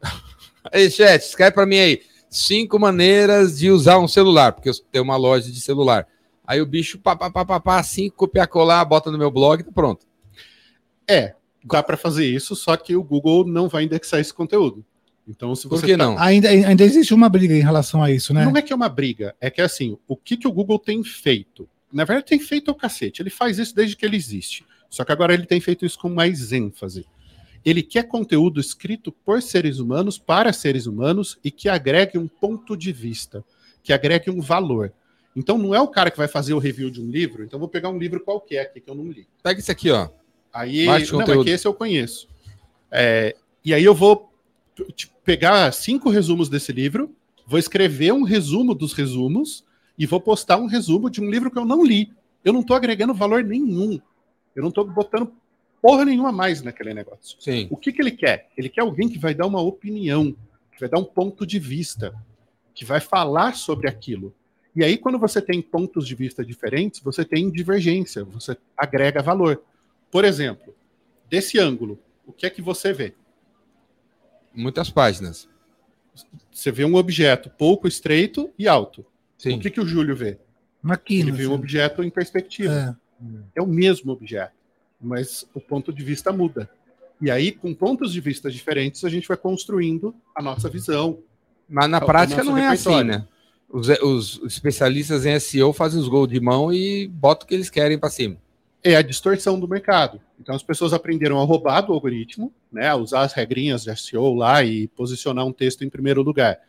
Aí, 0.72 0.90
chat, 0.90 1.22
escreve 1.22 1.52
pra 1.52 1.66
mim 1.66 1.78
aí. 1.78 2.02
Cinco 2.30 2.80
maneiras 2.80 3.60
de 3.60 3.70
usar 3.70 4.00
um 4.00 4.08
celular, 4.08 4.54
porque 4.54 4.70
eu 4.70 4.74
tenho 4.90 5.04
uma 5.04 5.18
loja 5.18 5.52
de 5.52 5.60
celular. 5.60 6.08
Aí 6.54 6.62
o 6.62 6.68
bicho, 6.68 7.00
pá, 7.00 7.16
pá, 7.16 7.32
pá, 7.32 7.44
pá, 7.44 7.60
pá, 7.60 7.80
assim, 7.80 8.12
copiar, 8.12 8.48
colar, 8.48 8.86
bota 8.86 9.10
no 9.10 9.18
meu 9.18 9.32
blog 9.32 9.62
e 9.62 9.64
tá 9.64 9.72
pronto. 9.72 10.06
É, 11.08 11.34
dá 11.64 11.82
para 11.82 11.98
fazer 11.98 12.28
isso, 12.28 12.56
só 12.56 12.78
que 12.78 12.96
o 12.96 13.04
Google 13.04 13.48
não 13.48 13.68
vai 13.68 13.86
indexar 13.86 14.20
esse 14.20 14.32
conteúdo. 14.32 14.86
Então, 15.28 15.56
se 15.56 15.68
Por 15.68 15.80
você 15.80 15.88
que 15.88 15.98
tá- 15.98 16.06
não? 16.06 16.20
Ainda, 16.20 16.50
ainda 16.50 16.84
existe 16.84 17.12
uma 17.12 17.28
briga 17.28 17.56
em 17.56 17.62
relação 17.62 18.04
a 18.04 18.12
isso, 18.12 18.36
né? 18.36 18.46
Não 18.46 18.56
é 18.56 18.62
que 18.62 18.72
é 18.72 18.76
uma 18.76 18.88
briga, 18.88 19.36
é 19.42 19.50
que 19.50 19.62
assim, 19.62 19.98
o 20.08 20.16
que, 20.16 20.38
que 20.38 20.48
o 20.48 20.52
Google 20.52 20.78
tem 20.78 21.04
feito? 21.04 21.68
Na 21.92 22.04
verdade, 22.04 22.28
tem 22.28 22.40
feito 22.40 22.70
o 22.70 22.76
cacete. 22.76 23.22
Ele 23.22 23.32
faz 23.32 23.58
isso 23.58 23.76
desde 23.76 23.96
que 23.96 24.06
ele 24.06 24.16
existe. 24.16 24.64
Só 24.92 25.04
que 25.04 25.12
agora 25.12 25.34
ele 25.34 25.48
tem 25.48 25.60
feito 25.60 25.86
isso 25.86 25.98
com 25.98 26.10
mais 26.10 26.52
ênfase. 26.52 27.04
Ele 27.66 27.82
quer 27.82 28.04
conteúdo 28.04 28.60
escrito 28.60 29.12
por 29.12 29.42
seres 29.42 29.80
humanos, 29.80 30.20
para 30.20 30.54
seres 30.54 30.86
humanos, 30.86 31.40
e 31.44 31.50
que 31.50 31.68
agregue 31.68 32.18
um 32.18 32.28
ponto 32.28 32.78
de 32.78 32.92
vista, 32.92 33.44
que 33.82 33.92
agregue 33.92 34.30
um 34.30 34.40
valor. 34.40 34.94
Então 35.36 35.58
não 35.58 35.74
é 35.74 35.82
o 35.82 35.88
cara 35.88 36.12
que 36.12 36.18
vai 36.18 36.28
fazer 36.28 36.54
o 36.54 36.60
review 36.60 36.90
de 36.90 37.02
um 37.02 37.10
livro, 37.10 37.44
então 37.44 37.58
eu 37.58 37.60
vou 37.60 37.70
pegar 37.70 37.90
um 37.90 37.98
livro 37.98 38.20
qualquer 38.20 38.62
aqui 38.62 38.80
que 38.80 38.90
eu 38.90 38.96
não 38.96 39.08
li. 39.08 39.28
Pega 39.42 39.60
isso 39.60 39.72
aqui, 39.72 39.90
ó. 39.90 40.10
Aí, 40.54 40.86
não, 40.86 41.22
é 41.22 41.44
que 41.44 41.50
esse 41.50 41.68
eu 41.68 41.74
conheço. 41.74 42.28
É, 42.92 43.36
e 43.66 43.74
aí 43.74 43.84
eu 43.84 43.96
vou 43.96 44.32
pegar 45.24 45.72
cinco 45.72 46.10
resumos 46.10 46.50
desse 46.50 46.72
livro, 46.72 47.16
vou 47.48 47.58
escrever 47.58 48.14
um 48.14 48.24
resumo 48.24 48.76
dos 48.76 48.94
resumos 48.94 49.64
e 49.98 50.06
vou 50.06 50.22
postar 50.22 50.58
um 50.58 50.68
resumo 50.68 51.10
de 51.10 51.22
um 51.22 51.30
livro 51.30 51.50
que 51.50 51.58
eu 51.58 51.66
não 51.66 51.84
li. 51.84 52.12
Eu 52.46 52.54
não 52.54 52.62
estou 52.62 52.76
agregando 52.76 53.14
valor 53.14 53.44
nenhum. 53.44 54.00
Eu 54.56 54.62
não 54.62 54.70
estou 54.70 54.86
botando 54.86 55.32
porra 55.82 56.06
nenhuma 56.06 56.30
a 56.30 56.34
mais 56.34 56.62
naquele 56.62 56.94
negócio. 56.94 57.38
Sim. 57.40 57.68
O 57.70 57.78
que, 57.78 57.92
que 57.92 58.02
ele 58.02 58.12
quer? 58.12 58.50
Ele 58.58 58.70
quer 58.70 58.82
alguém 58.82 59.10
que 59.10 59.18
vai 59.18 59.34
dar 59.34 59.48
uma 59.48 59.62
opinião, 59.62 60.36
que 60.72 60.80
vai 60.80 60.90
dar 60.90 61.00
um 61.00 61.04
ponto 61.04 61.46
de 61.46 61.60
vista, 61.60 62.14
que 62.74 62.86
vai 62.86 63.00
falar 63.00 63.56
sobre 63.56 63.90
aquilo. 63.90 64.34
E 64.76 64.84
aí, 64.84 64.98
quando 64.98 65.20
você 65.20 65.42
tem 65.42 65.62
pontos 65.62 66.08
de 66.08 66.16
vista 66.16 66.44
diferentes, 66.44 67.00
você 67.00 67.24
tem 67.24 67.50
divergência, 67.50 68.24
você 68.24 68.58
agrega 68.76 69.22
valor. 69.22 69.62
Por 70.10 70.26
exemplo, 70.26 70.74
desse 71.30 71.60
ângulo, 71.60 72.00
o 72.26 72.34
que 72.34 72.46
é 72.46 72.50
que 72.50 72.62
você 72.62 72.92
vê? 72.92 73.14
Muitas 74.54 74.90
páginas. 74.90 75.48
Você 76.52 76.72
vê 76.72 76.86
um 76.86 76.96
objeto 76.96 77.50
pouco 77.50 77.88
estreito 77.88 78.52
e 78.58 78.68
alto. 78.68 79.06
Sim. 79.38 79.58
O 79.58 79.60
que, 79.60 79.70
que 79.70 79.82
o 79.82 79.86
Júlio 79.86 80.16
vê? 80.16 80.38
Aqui, 80.84 81.20
Ele 81.20 81.32
no 81.32 81.38
vê 81.38 81.48
um 81.48 81.54
objeto 81.54 82.04
em 82.04 82.10
perspectiva. 82.10 82.98
é. 83.56 83.60
é 83.60 83.62
o 83.62 83.68
mesmo 83.68 84.12
objeto, 84.12 84.54
mas 85.00 85.46
o 85.54 85.62
ponto 85.62 85.94
de 85.94 86.04
vista 86.04 86.32
muda. 86.32 86.70
E 87.22 87.32
aí, 87.32 87.52
com 87.52 87.74
pontos 87.74 88.12
de 88.12 88.20
vista 88.20 88.52
diferentes, 88.52 89.04
a 89.06 89.10
gente 89.10 89.28
vai 89.28 89.38
construindo 89.38 90.14
a 90.36 90.42
nossa 90.42 90.68
visão. 90.68 91.20
Mas 91.70 91.90
na 91.90 92.02
prática 92.02 92.44
não 92.44 92.58
é 92.58 92.68
assim, 92.68 93.04
né? 93.04 93.26
Os, 93.70 93.90
os 93.90 94.42
especialistas 94.46 95.26
em 95.26 95.40
SEO 95.40 95.74
fazem 95.74 96.00
os 96.00 96.08
gols 96.08 96.28
de 96.28 96.40
mão 96.40 96.72
e 96.72 97.08
botam 97.08 97.46
o 97.46 97.48
que 97.48 97.56
eles 97.56 97.70
querem 97.70 97.98
pra 97.98 98.10
cima. 98.10 98.38
É 98.84 98.96
a 98.96 99.02
distorção 99.02 99.60
do 99.60 99.68
mercado. 99.68 100.20
Então, 100.40 100.54
as 100.54 100.62
pessoas 100.62 100.94
aprenderam 100.94 101.40
a 101.40 101.44
roubar 101.44 101.82
do 101.82 101.94
algoritmo, 101.94 102.52
né, 102.72 102.90
a 102.90 102.96
usar 102.96 103.22
as 103.22 103.34
regrinhas 103.34 103.84
de 103.84 103.96
SEO 103.96 104.34
lá 104.34 104.64
e 104.64 104.88
posicionar 104.90 105.46
um 105.46 105.54
texto 105.54 105.84
em 105.84 105.90
primeiro 105.90 106.22
lugar. 106.22 106.60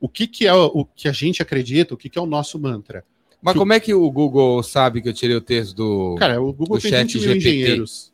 O 0.00 0.08
que, 0.08 0.26
que 0.26 0.46
é 0.46 0.54
o 0.54 0.84
que 0.84 1.06
a 1.08 1.12
gente 1.12 1.40
acredita? 1.40 1.94
O 1.94 1.96
que, 1.96 2.08
que 2.08 2.18
é 2.18 2.22
o 2.22 2.26
nosso 2.26 2.58
mantra? 2.58 3.04
Mas 3.42 3.56
como 3.56 3.72
é 3.72 3.80
que 3.80 3.94
o 3.94 4.10
Google 4.10 4.62
sabe 4.62 5.00
que 5.00 5.08
eu 5.08 5.14
tirei 5.14 5.36
o 5.36 5.40
texto 5.40 5.74
do. 5.74 6.16
Cara, 6.18 6.40
o 6.42 6.52
Google 6.52 6.78
tem 6.78 6.90
chat 6.90 7.04
20 7.04 7.14
mil 7.14 7.22
GPT. 7.22 7.38
engenheiros. 7.38 8.12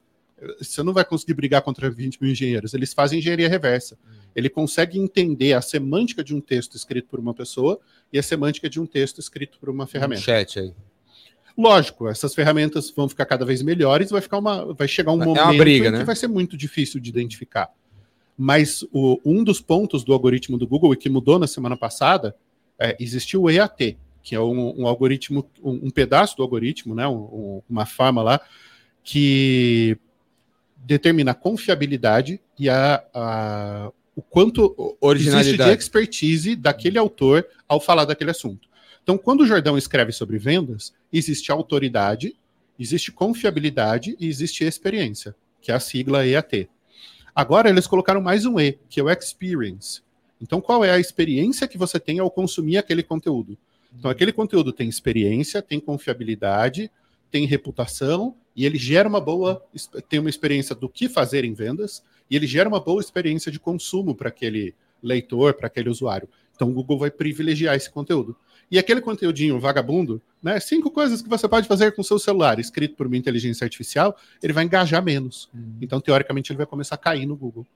Você 0.60 0.82
não 0.82 0.92
vai 0.92 1.04
conseguir 1.04 1.34
brigar 1.34 1.62
contra 1.62 1.90
20 1.90 2.20
mil 2.20 2.30
engenheiros. 2.30 2.74
Eles 2.74 2.92
fazem 2.92 3.18
engenharia 3.18 3.48
reversa. 3.48 3.98
Ele 4.36 4.50
consegue 4.50 4.98
entender 4.98 5.54
a 5.54 5.62
semântica 5.62 6.22
de 6.22 6.34
um 6.34 6.40
texto 6.40 6.76
escrito 6.76 7.08
por 7.08 7.18
uma 7.18 7.32
pessoa 7.32 7.80
e 8.12 8.18
a 8.18 8.22
semântica 8.22 8.68
de 8.68 8.78
um 8.78 8.84
texto 8.86 9.18
escrito 9.18 9.58
por 9.58 9.70
uma 9.70 9.84
Um 9.84 9.86
ferramenta. 9.86 10.20
chat 10.20 10.58
aí. 10.60 10.72
Lógico, 11.56 12.06
essas 12.06 12.34
ferramentas 12.34 12.90
vão 12.94 13.08
ficar 13.08 13.24
cada 13.24 13.44
vez 13.46 13.62
melhores, 13.62 14.10
vai 14.10 14.20
ficar 14.20 14.36
uma, 14.38 14.74
vai 14.74 14.86
chegar 14.86 15.12
um 15.12 15.22
É 15.22 15.24
momento 15.24 15.56
briga, 15.58 15.88
em 15.88 15.90
né? 15.90 15.98
que 16.00 16.04
vai 16.04 16.14
ser 16.14 16.28
muito 16.28 16.54
difícil 16.54 17.00
de 17.00 17.08
identificar. 17.08 17.70
Mas 18.36 18.84
o- 18.92 19.18
um 19.24 19.42
dos 19.42 19.58
pontos 19.62 20.04
do 20.04 20.12
algoritmo 20.12 20.58
do 20.58 20.66
Google 20.66 20.92
e 20.92 20.96
que 20.98 21.08
mudou 21.08 21.38
na 21.38 21.46
semana 21.46 21.74
passada, 21.74 22.36
é, 22.78 22.94
existiu 23.00 23.44
o 23.44 23.50
EAT, 23.50 23.96
que 24.22 24.34
é 24.34 24.40
um, 24.40 24.82
um 24.82 24.86
algoritmo, 24.86 25.48
um, 25.64 25.86
um 25.86 25.90
pedaço 25.90 26.36
do 26.36 26.42
algoritmo, 26.42 26.94
né, 26.94 27.08
um- 27.08 27.14
um- 27.14 27.62
uma 27.70 27.86
forma 27.86 28.22
lá 28.22 28.38
que 29.02 29.96
determina 30.76 31.30
a 31.30 31.34
confiabilidade 31.34 32.38
e 32.58 32.68
a, 32.68 33.02
a- 33.14 33.90
o 34.16 34.22
quanto 34.22 34.96
existe 35.14 35.58
de 35.58 35.70
expertise 35.70 36.56
daquele 36.56 36.96
autor 36.96 37.46
ao 37.68 37.78
falar 37.78 38.06
daquele 38.06 38.30
assunto. 38.30 38.66
Então, 39.02 39.18
quando 39.18 39.42
o 39.42 39.46
Jordão 39.46 39.76
escreve 39.76 40.10
sobre 40.10 40.38
vendas, 40.38 40.94
existe 41.12 41.52
autoridade, 41.52 42.34
existe 42.80 43.12
confiabilidade 43.12 44.16
e 44.18 44.26
existe 44.26 44.64
experiência, 44.64 45.36
que 45.60 45.70
é 45.70 45.74
a 45.74 45.80
sigla 45.80 46.26
EAT. 46.26 46.68
Agora 47.34 47.68
eles 47.68 47.86
colocaram 47.86 48.22
mais 48.22 48.46
um 48.46 48.58
E, 48.58 48.78
que 48.88 48.98
é 48.98 49.02
o 49.02 49.10
experience. 49.10 50.00
Então, 50.40 50.60
qual 50.60 50.82
é 50.82 50.90
a 50.90 50.98
experiência 50.98 51.68
que 51.68 51.76
você 51.76 52.00
tem 52.00 52.18
ao 52.18 52.30
consumir 52.30 52.78
aquele 52.78 53.02
conteúdo? 53.02 53.56
Então, 53.98 54.10
aquele 54.10 54.32
conteúdo 54.32 54.72
tem 54.72 54.88
experiência, 54.88 55.60
tem 55.60 55.78
confiabilidade, 55.78 56.90
tem 57.30 57.46
reputação 57.46 58.34
e 58.54 58.64
ele 58.64 58.78
gera 58.78 59.08
uma 59.08 59.20
boa, 59.20 59.62
tem 60.08 60.18
uma 60.18 60.30
experiência 60.30 60.74
do 60.74 60.88
que 60.88 61.08
fazer 61.08 61.44
em 61.44 61.52
vendas 61.52 62.02
e 62.30 62.36
ele 62.36 62.46
gera 62.46 62.68
uma 62.68 62.80
boa 62.80 63.00
experiência 63.00 63.50
de 63.50 63.58
consumo 63.58 64.14
para 64.14 64.28
aquele 64.28 64.74
leitor, 65.02 65.54
para 65.54 65.66
aquele 65.66 65.88
usuário. 65.88 66.28
Então, 66.54 66.68
o 66.68 66.72
Google 66.72 66.98
vai 66.98 67.10
privilegiar 67.10 67.74
esse 67.76 67.90
conteúdo. 67.90 68.36
E 68.70 68.78
aquele 68.78 69.00
conteúdinho 69.00 69.60
vagabundo, 69.60 70.20
né? 70.42 70.58
Cinco 70.58 70.90
coisas 70.90 71.22
que 71.22 71.28
você 71.28 71.46
pode 71.46 71.68
fazer 71.68 71.92
com 71.92 72.02
seu 72.02 72.18
celular, 72.18 72.58
escrito 72.58 72.96
por 72.96 73.06
uma 73.06 73.16
inteligência 73.16 73.64
artificial, 73.64 74.16
ele 74.42 74.52
vai 74.52 74.64
engajar 74.64 75.02
menos. 75.02 75.48
Então, 75.80 76.00
teoricamente, 76.00 76.50
ele 76.50 76.56
vai 76.56 76.66
começar 76.66 76.96
a 76.96 76.98
cair 76.98 77.26
no 77.26 77.36
Google. 77.36 77.66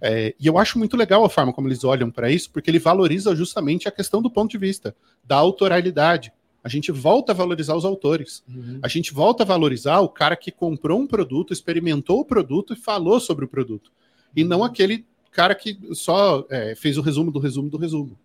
É, 0.00 0.34
e 0.40 0.46
eu 0.46 0.56
acho 0.56 0.78
muito 0.78 0.96
legal 0.96 1.24
a 1.24 1.30
forma 1.30 1.52
como 1.52 1.68
eles 1.68 1.84
olham 1.84 2.10
para 2.10 2.30
isso, 2.30 2.50
porque 2.50 2.70
ele 2.70 2.78
valoriza 2.78 3.34
justamente 3.34 3.88
a 3.88 3.90
questão 3.90 4.22
do 4.22 4.30
ponto 4.30 4.50
de 4.50 4.58
vista 4.58 4.94
da 5.24 5.36
autoralidade. 5.36 6.32
A 6.62 6.68
gente 6.68 6.92
volta 6.92 7.32
a 7.32 7.34
valorizar 7.34 7.74
os 7.74 7.84
autores. 7.84 8.44
A 8.82 8.88
gente 8.88 9.12
volta 9.12 9.42
a 9.42 9.46
valorizar 9.46 10.00
o 10.00 10.08
cara 10.08 10.36
que 10.36 10.50
comprou 10.50 11.00
um 11.00 11.06
produto, 11.06 11.52
experimentou 11.52 12.20
o 12.20 12.24
produto 12.24 12.74
e 12.74 12.76
falou 12.76 13.18
sobre 13.18 13.44
o 13.44 13.48
produto. 13.48 13.90
E 14.36 14.44
não 14.44 14.62
aquele 14.62 15.06
cara 15.32 15.54
que 15.54 15.78
só 15.92 16.44
é, 16.50 16.74
fez 16.74 16.98
o 16.98 17.02
resumo 17.02 17.30
do 17.30 17.38
resumo 17.38 17.70
do 17.70 17.78
resumo. 17.78 18.18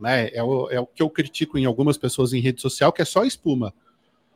Né? 0.00 0.30
É, 0.32 0.42
o, 0.42 0.70
é 0.70 0.80
o 0.80 0.86
que 0.86 1.02
eu 1.02 1.10
critico 1.10 1.58
em 1.58 1.64
algumas 1.64 1.98
pessoas 1.98 2.32
em 2.32 2.40
rede 2.40 2.60
social, 2.60 2.92
que 2.92 3.02
é 3.02 3.04
só 3.04 3.24
espuma. 3.24 3.74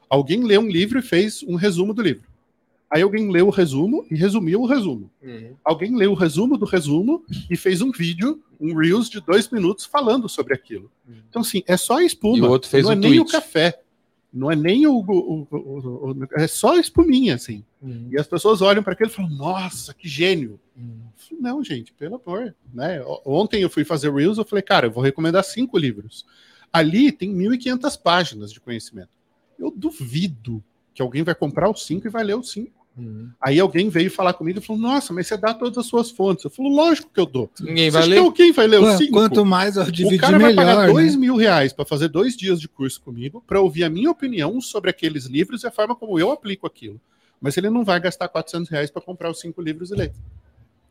Alguém 0.09 0.45
leu 0.45 0.61
um 0.61 0.69
livro 0.69 0.99
e 0.99 1.03
fez 1.03 1.43
um 1.43 1.57
resumo 1.57 1.95
do 1.95 2.03
livro. 2.03 2.29
Aí 2.91 3.03
alguém 3.03 3.31
leu 3.31 3.49
o 3.49 3.51
resumo 3.51 4.07
e 4.11 4.15
resumiu 4.15 4.61
o 4.63 4.67
resumo. 4.67 5.11
Uhum. 5.23 5.57
Alguém 5.65 5.97
leu 5.97 6.13
o 6.13 6.15
resumo 6.15 6.57
do 6.57 6.65
resumo 6.65 7.25
e 7.51 7.57
fez 7.57 7.83
um 7.83 7.91
vídeo, 7.91 8.41
um 8.61 8.75
Reels 8.75 9.11
de 9.11 9.21
dois 9.21 9.51
minutos 9.51 9.85
falando 9.85 10.29
sobre 10.29 10.55
aquilo. 10.55 10.91
Então, 11.29 11.43
assim, 11.43 11.63
é 11.67 11.77
só 11.77 11.99
a 11.99 12.05
espuma. 12.05 12.39
E 12.39 12.41
o 12.43 12.49
outro 12.51 12.69
fez 12.71 12.85
não 12.85 12.91
um 12.91 12.93
é 12.93 12.97
nem 12.97 13.13
o 13.19 13.25
tweet. 13.25 13.33
café. 13.33 13.81
Não 14.33 14.51
é 14.51 14.57
nem 14.57 14.87
o, 14.87 14.99
o- 14.99 15.47
o- 15.51 15.57
o- 15.57 16.11
o- 16.13 16.29
É 16.35 16.47
só 16.47 16.77
a 16.77 16.81
espuminha, 16.81 17.35
assim. 17.35 17.65
E 18.11 18.19
as 18.19 18.27
pessoas 18.27 18.61
olham 18.61 18.83
para 18.83 18.93
aquilo 18.93 19.09
e 19.11 19.13
falam, 19.13 19.31
nossa, 19.31 19.95
que 19.95 20.09
gênio. 20.09 20.61
Falei, 21.17 21.43
Não, 21.43 21.65
gente, 21.65 21.93
pelo 21.93 22.21
amor. 22.25 22.55
Né? 22.73 23.01
O- 23.03 23.21
Ontem 23.25 23.63
eu 23.63 23.71
fui 23.71 23.83
fazer 23.85 24.13
Reels, 24.13 24.37
eu 24.39 24.45
falei, 24.45 24.63
cara, 24.63 24.87
eu 24.87 24.91
vou 24.93 25.03
recomendar 25.03 25.43
cinco 25.43 25.77
livros. 25.79 26.25
Ali 26.73 27.11
tem 27.11 27.33
1.500 27.35 27.97
páginas 28.01 28.53
de 28.53 28.61
conhecimento. 28.61 29.09
Eu 29.59 29.71
duvido 29.75 30.63
que 30.97 31.03
alguém 31.03 31.23
vai 31.23 31.35
comprar 31.35 31.71
os 31.71 31.85
cinco 31.85 32.07
e 32.07 32.11
vai 32.11 32.25
ler 32.25 32.37
os 32.37 32.51
cinco. 32.51 32.73
Aí 33.39 33.61
alguém 33.61 33.91
veio 33.91 34.11
falar 34.11 34.33
comigo 34.33 34.59
e 34.59 34.63
falou, 34.63 34.81
nossa, 34.81 35.13
mas 35.13 35.27
você 35.27 35.37
dá 35.37 35.53
todas 35.53 35.77
as 35.77 35.85
suas 35.85 36.11
fontes. 36.11 36.47
Eu 36.47 36.51
falo, 36.51 36.71
lógico 36.71 37.11
que 37.13 37.21
eu 37.21 37.27
dou. 37.27 37.51
Ninguém 37.61 37.91
vai 37.91 38.07
ler. 38.07 38.15
que 38.15 38.21
alguém 38.23 38.53
vai 38.53 38.67
ler 38.67 38.81
os 38.81 38.97
cinco? 38.97 39.13
Quanto 39.13 39.45
mais 39.45 39.77
eu 39.77 39.83
o 39.83 39.93
dividir, 39.93 40.19
cara 40.19 40.39
vai 40.39 40.55
pagar 40.55 40.77
melhor. 40.79 40.93
dois 40.95 41.13
né? 41.15 41.21
mil 41.21 41.37
reais 41.37 41.75
para 41.75 41.85
fazer 41.85 42.09
dois 42.09 42.35
dias 42.35 42.59
de 42.59 42.67
curso 42.67 42.99
comigo, 43.03 43.45
para 43.47 43.61
ouvir 43.61 43.85
a 43.85 43.91
minha 43.91 44.11
opinião 44.11 44.59
sobre 44.63 44.89
aqueles 44.89 45.27
livros 45.27 45.63
e 45.63 45.67
a 45.67 45.71
forma 45.71 45.95
como 45.95 46.19
eu 46.19 46.31
aplico 46.33 46.67
aquilo. 46.67 46.99
Mas 47.39 47.55
ele 47.59 47.69
não 47.69 47.85
vai 47.85 48.01
gastar 48.01 48.29
400 48.29 48.71
reais 48.71 48.91
para 48.91 49.03
comprar 49.03 49.31
os 49.31 49.39
cinco 49.41 49.61
livros 49.61 49.91
e 49.91 49.95
ler. 49.95 50.13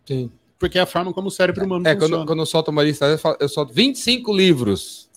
Sim. 0.05 0.29
Porque 0.59 0.77
é 0.77 0.81
a 0.81 0.85
forma 0.85 1.11
como 1.11 1.29
o 1.29 1.31
cérebro 1.31 1.65
humano 1.65 1.87
É, 1.87 1.93
funciona. 1.95 2.17
quando, 2.17 2.27
quando 2.27 2.39
eu 2.39 2.45
solto 2.45 2.69
uma 2.69 2.83
lista, 2.83 3.05
eu 3.07 3.17
falo- 3.17 3.37
eu 3.39 3.49
solto 3.49 3.73
25 3.73 4.31
livros. 4.31 5.09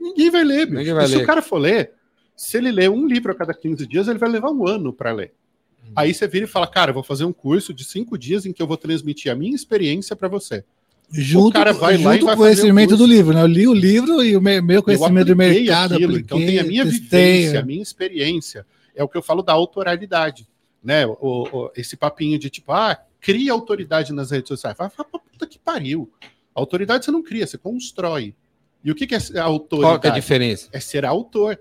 Ninguém 0.00 0.30
vai 0.30 0.44
ler, 0.44 0.66
bicho. 0.66 0.78
Ninguém 0.78 0.94
vai 0.94 1.04
E 1.04 1.08
se 1.08 1.16
ler. 1.16 1.22
o 1.24 1.26
cara 1.26 1.42
for 1.42 1.58
ler, 1.58 1.92
se 2.36 2.56
ele 2.58 2.70
ler 2.70 2.90
um 2.90 3.06
livro 3.06 3.32
a 3.32 3.34
cada 3.34 3.54
15 3.54 3.86
dias, 3.86 4.08
ele 4.08 4.18
vai 4.18 4.28
levar 4.28 4.50
um 4.50 4.66
ano 4.66 4.92
para 4.92 5.12
ler. 5.12 5.32
Uhum. 5.84 5.92
Aí 5.96 6.12
você 6.14 6.26
vira 6.26 6.44
e 6.44 6.48
fala, 6.48 6.66
cara, 6.66 6.90
eu 6.90 6.94
vou 6.94 7.02
fazer 7.02 7.24
um 7.24 7.32
curso 7.32 7.72
de 7.74 7.84
cinco 7.84 8.16
dias 8.18 8.44
em 8.46 8.52
que 8.52 8.62
eu 8.62 8.66
vou 8.66 8.76
transmitir 8.76 9.30
a 9.30 9.34
minha 9.34 9.54
experiência 9.54 10.16
para 10.16 10.28
você. 10.28 10.64
Junto, 11.10 11.48
O 11.48 11.52
cara 11.52 11.72
vai 11.72 11.98
lá 11.98 12.14
e 12.14 12.18
junto 12.18 12.26
vai 12.26 12.34
com 12.36 12.42
o 12.42 12.44
conhecimento 12.44 12.96
do 12.96 13.06
livro, 13.06 13.34
né? 13.34 13.42
Eu 13.42 13.46
li 13.46 13.68
o 13.68 13.74
livro 13.74 14.22
e 14.24 14.34
o 14.36 14.40
me- 14.40 14.60
meu 14.62 14.82
conhecimento 14.82 15.26
do 15.28 15.36
mercado. 15.36 15.94
aquilo, 15.94 16.12
apliquei, 16.14 16.24
então 16.24 16.38
tem 16.38 16.58
a 16.58 16.64
minha 16.64 16.84
testei, 16.84 17.36
vivência, 17.36 17.56
é. 17.58 17.60
a 17.60 17.64
minha 17.64 17.82
experiência. 17.82 18.66
É 18.96 19.04
o 19.04 19.08
que 19.08 19.16
eu 19.16 19.22
falo 19.22 19.42
da 19.42 19.52
autoralidade. 19.52 20.48
Né? 20.82 21.06
O, 21.06 21.16
o- 21.20 21.70
esse 21.76 21.96
papinho 21.96 22.38
de 22.38 22.48
tipo, 22.50 22.72
ah, 22.72 22.98
cria 23.20 23.52
autoridade 23.52 24.12
nas 24.12 24.30
redes 24.30 24.48
sociais. 24.48 24.76
Vai 24.76 24.88
pra 24.88 25.04
puta 25.04 25.46
que 25.46 25.58
pariu. 25.58 26.10
Autoridade 26.54 27.04
você 27.04 27.10
não 27.10 27.22
cria, 27.22 27.46
você 27.46 27.58
constrói. 27.58 28.34
E 28.82 28.90
o 28.90 28.94
que, 28.94 29.06
que 29.06 29.14
é 29.14 29.18
a 29.18 29.20
Qual 29.20 29.30
que 29.30 29.36
é 29.36 29.40
a 29.40 29.44
autoridade? 29.44 30.14
diferença? 30.20 30.68
é 30.72 30.80
ser 30.80 31.04
autor. 31.04 31.58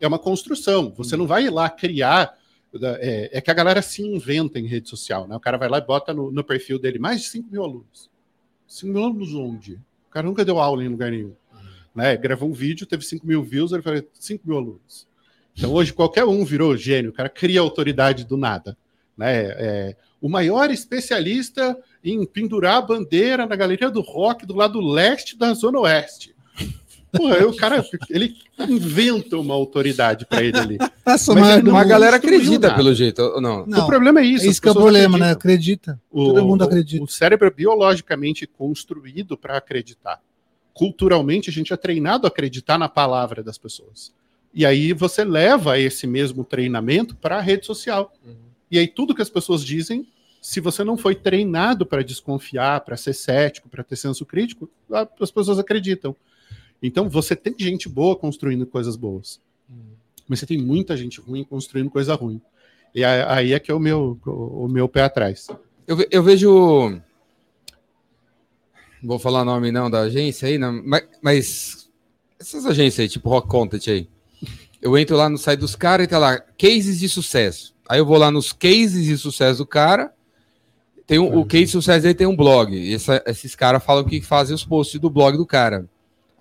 É 0.00 0.06
uma 0.06 0.18
construção. 0.18 0.92
Você 0.96 1.16
não 1.16 1.26
vai 1.26 1.44
ir 1.44 1.50
lá 1.50 1.68
criar. 1.68 2.38
É, 3.00 3.30
é 3.38 3.40
que 3.40 3.50
a 3.50 3.54
galera 3.54 3.82
se 3.82 4.02
inventa 4.02 4.58
em 4.58 4.66
rede 4.66 4.88
social, 4.88 5.26
né? 5.26 5.36
O 5.36 5.40
cara 5.40 5.58
vai 5.58 5.68
lá 5.68 5.78
e 5.78 5.84
bota 5.84 6.14
no, 6.14 6.30
no 6.30 6.44
perfil 6.44 6.78
dele 6.78 6.98
mais 6.98 7.22
de 7.22 7.28
5 7.28 7.50
mil 7.50 7.62
alunos. 7.64 8.08
5 8.66 8.92
mil 8.92 9.02
alunos 9.02 9.34
onde? 9.34 9.74
O 10.08 10.10
cara 10.10 10.26
nunca 10.26 10.44
deu 10.44 10.58
aula 10.58 10.84
em 10.84 10.88
lugar 10.88 11.10
nenhum. 11.10 11.34
Né? 11.94 12.16
Gravou 12.16 12.48
um 12.48 12.52
vídeo, 12.52 12.86
teve 12.86 13.04
5 13.04 13.26
mil 13.26 13.42
views, 13.42 13.72
ele 13.72 13.82
falou 13.82 14.02
5 14.14 14.46
mil 14.46 14.56
alunos. 14.56 15.06
Então 15.56 15.72
hoje 15.72 15.92
qualquer 15.92 16.24
um 16.24 16.44
virou 16.44 16.76
gênio, 16.76 17.10
o 17.10 17.12
cara 17.12 17.28
cria 17.28 17.60
autoridade 17.60 18.24
do 18.24 18.36
nada. 18.36 18.76
Né? 19.16 19.44
É, 19.50 19.96
o 20.20 20.28
maior 20.28 20.70
especialista 20.70 21.76
em 22.02 22.24
pendurar 22.24 22.76
a 22.76 22.82
bandeira 22.82 23.46
na 23.46 23.56
galeria 23.56 23.90
do 23.90 24.00
rock 24.00 24.46
do 24.46 24.54
lado 24.54 24.80
leste 24.80 25.36
da 25.36 25.52
Zona 25.52 25.80
Oeste. 25.80 26.34
Porra, 27.12 27.36
aí 27.36 27.44
o 27.44 27.56
cara 27.56 27.84
ele 28.08 28.36
inventa 28.68 29.36
uma 29.36 29.54
autoridade 29.54 30.24
para 30.26 30.42
ele 30.44 30.56
ali. 30.58 30.78
Nossa, 31.06 31.34
Mas 31.34 31.42
mas 31.42 31.64
não- 31.64 31.72
Uma 31.72 31.84
galera 31.84 32.16
acredita, 32.16 32.68
nada. 32.68 32.74
pelo 32.76 32.94
jeito, 32.94 33.20
ou 33.20 33.40
não? 33.40 33.66
Não, 33.66 33.84
o 33.84 33.86
problema 33.86 34.20
é 34.20 34.24
isso. 34.24 34.46
é 34.46 34.48
isso 34.48 34.62
que 34.62 34.68
é 34.68 34.70
o 34.70 34.74
problema, 34.74 35.18
né? 35.18 35.30
acreditam. 35.32 35.94
Acredita. 35.94 36.00
O- 36.10 36.24
Todo 36.34 36.44
mundo 36.46 36.62
acredita. 36.64 37.02
O 37.02 37.08
cérebro 37.08 37.46
é 37.46 37.50
biologicamente 37.50 38.46
construído 38.46 39.36
para 39.36 39.56
acreditar. 39.56 40.20
Culturalmente, 40.72 41.50
a 41.50 41.52
gente 41.52 41.72
é 41.72 41.76
treinado 41.76 42.26
a 42.26 42.28
acreditar 42.28 42.78
na 42.78 42.88
palavra 42.88 43.42
das 43.42 43.58
pessoas. 43.58 44.12
E 44.54 44.64
aí 44.64 44.92
você 44.92 45.24
leva 45.24 45.78
esse 45.78 46.06
mesmo 46.06 46.44
treinamento 46.44 47.16
para 47.16 47.38
a 47.38 47.40
rede 47.40 47.66
social. 47.66 48.12
E 48.70 48.78
aí 48.78 48.86
tudo 48.86 49.14
que 49.14 49.22
as 49.22 49.30
pessoas 49.30 49.64
dizem, 49.64 50.06
se 50.40 50.60
você 50.60 50.82
não 50.84 50.96
foi 50.96 51.14
treinado 51.14 51.84
para 51.84 52.02
desconfiar, 52.02 52.80
para 52.80 52.96
ser 52.96 53.12
cético, 53.12 53.68
para 53.68 53.82
ter 53.84 53.96
senso 53.96 54.24
crítico, 54.24 54.70
a- 54.92 55.06
as 55.20 55.30
pessoas 55.30 55.58
acreditam. 55.58 56.14
Então 56.82 57.08
você 57.08 57.36
tem 57.36 57.54
gente 57.58 57.88
boa 57.88 58.16
construindo 58.16 58.66
coisas 58.66 58.96
boas. 58.96 59.40
Mas 60.28 60.38
você 60.40 60.46
tem 60.46 60.58
muita 60.58 60.96
gente 60.96 61.20
ruim 61.20 61.44
construindo 61.44 61.90
coisa 61.90 62.14
ruim. 62.14 62.40
E 62.94 63.04
aí 63.04 63.52
é 63.52 63.58
que 63.58 63.70
é 63.70 63.74
o 63.74 63.78
meu, 63.80 64.18
o, 64.26 64.68
meu 64.68 64.88
pé 64.88 65.02
atrás. 65.02 65.48
Eu, 65.86 65.96
ve- 65.96 66.08
eu 66.10 66.22
vejo. 66.22 67.00
Não 69.02 69.08
vou 69.08 69.18
falar 69.18 69.44
nome 69.44 69.72
não 69.72 69.90
da 69.90 70.00
agência 70.00 70.46
aí, 70.48 70.58
não, 70.58 70.82
mas, 70.84 71.02
mas 71.22 71.90
essas 72.38 72.66
agências 72.66 73.00
aí, 73.00 73.08
tipo 73.08 73.28
Rock 73.28 73.48
Content 73.48 73.86
aí. 73.88 74.08
Eu 74.80 74.96
entro 74.96 75.16
lá 75.16 75.28
no 75.28 75.38
site 75.38 75.60
dos 75.60 75.74
caras 75.76 76.06
e 76.06 76.08
tá 76.08 76.18
lá, 76.18 76.38
cases 76.38 76.98
de 77.00 77.08
sucesso. 77.08 77.74
Aí 77.88 77.98
eu 77.98 78.06
vou 78.06 78.16
lá 78.16 78.30
nos 78.30 78.52
cases 78.52 79.04
de 79.04 79.16
sucesso 79.18 79.58
do 79.58 79.66
cara. 79.66 80.12
Tem 81.06 81.18
um, 81.18 81.38
o 81.38 81.44
case 81.44 81.64
de 81.66 81.70
sucesso 81.72 82.02
dele 82.02 82.14
tem 82.14 82.26
um 82.26 82.36
blog. 82.36 82.74
E 82.74 82.94
essa- 82.94 83.22
esses 83.26 83.54
caras 83.54 83.82
falam 83.84 84.04
que 84.04 84.20
fazem 84.20 84.54
os 84.54 84.64
posts 84.64 84.98
do 85.00 85.10
blog 85.10 85.36
do 85.36 85.46
cara. 85.46 85.86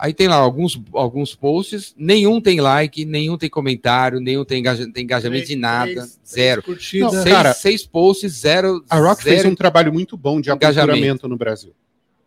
Aí 0.02 0.14
tem 0.14 0.30
lá 0.30 0.38
alguns, 0.38 0.82
alguns 0.94 1.36
posts, 1.36 1.94
nenhum 1.98 2.40
tem 2.40 2.62
like, 2.62 3.04
nenhum 3.04 3.38
tem 3.38 3.50
comentário, 3.50 4.22
nenhum 4.22 4.46
tem, 4.46 4.60
engaja- 4.60 4.90
tem 4.90 5.04
engajamento 5.04 5.46
de 5.48 5.58
nada, 5.58 6.08
zero. 6.26 6.64
Curtida. 6.64 7.04
Não, 7.06 7.12
Seis, 7.12 7.36
cara, 7.36 7.54
seis 7.54 7.86
posts, 7.86 8.32
zero. 8.32 8.82
A 8.90 8.98
Rock 8.98 9.22
fez 9.24 9.38
zero 9.42 9.50
um 9.50 9.56
trabalho 9.56 9.92
muito 9.92 10.16
bom 10.16 10.40
de 10.40 10.50
engajamento. 10.50 11.28
no 11.28 11.36
Brasil. 11.36 11.74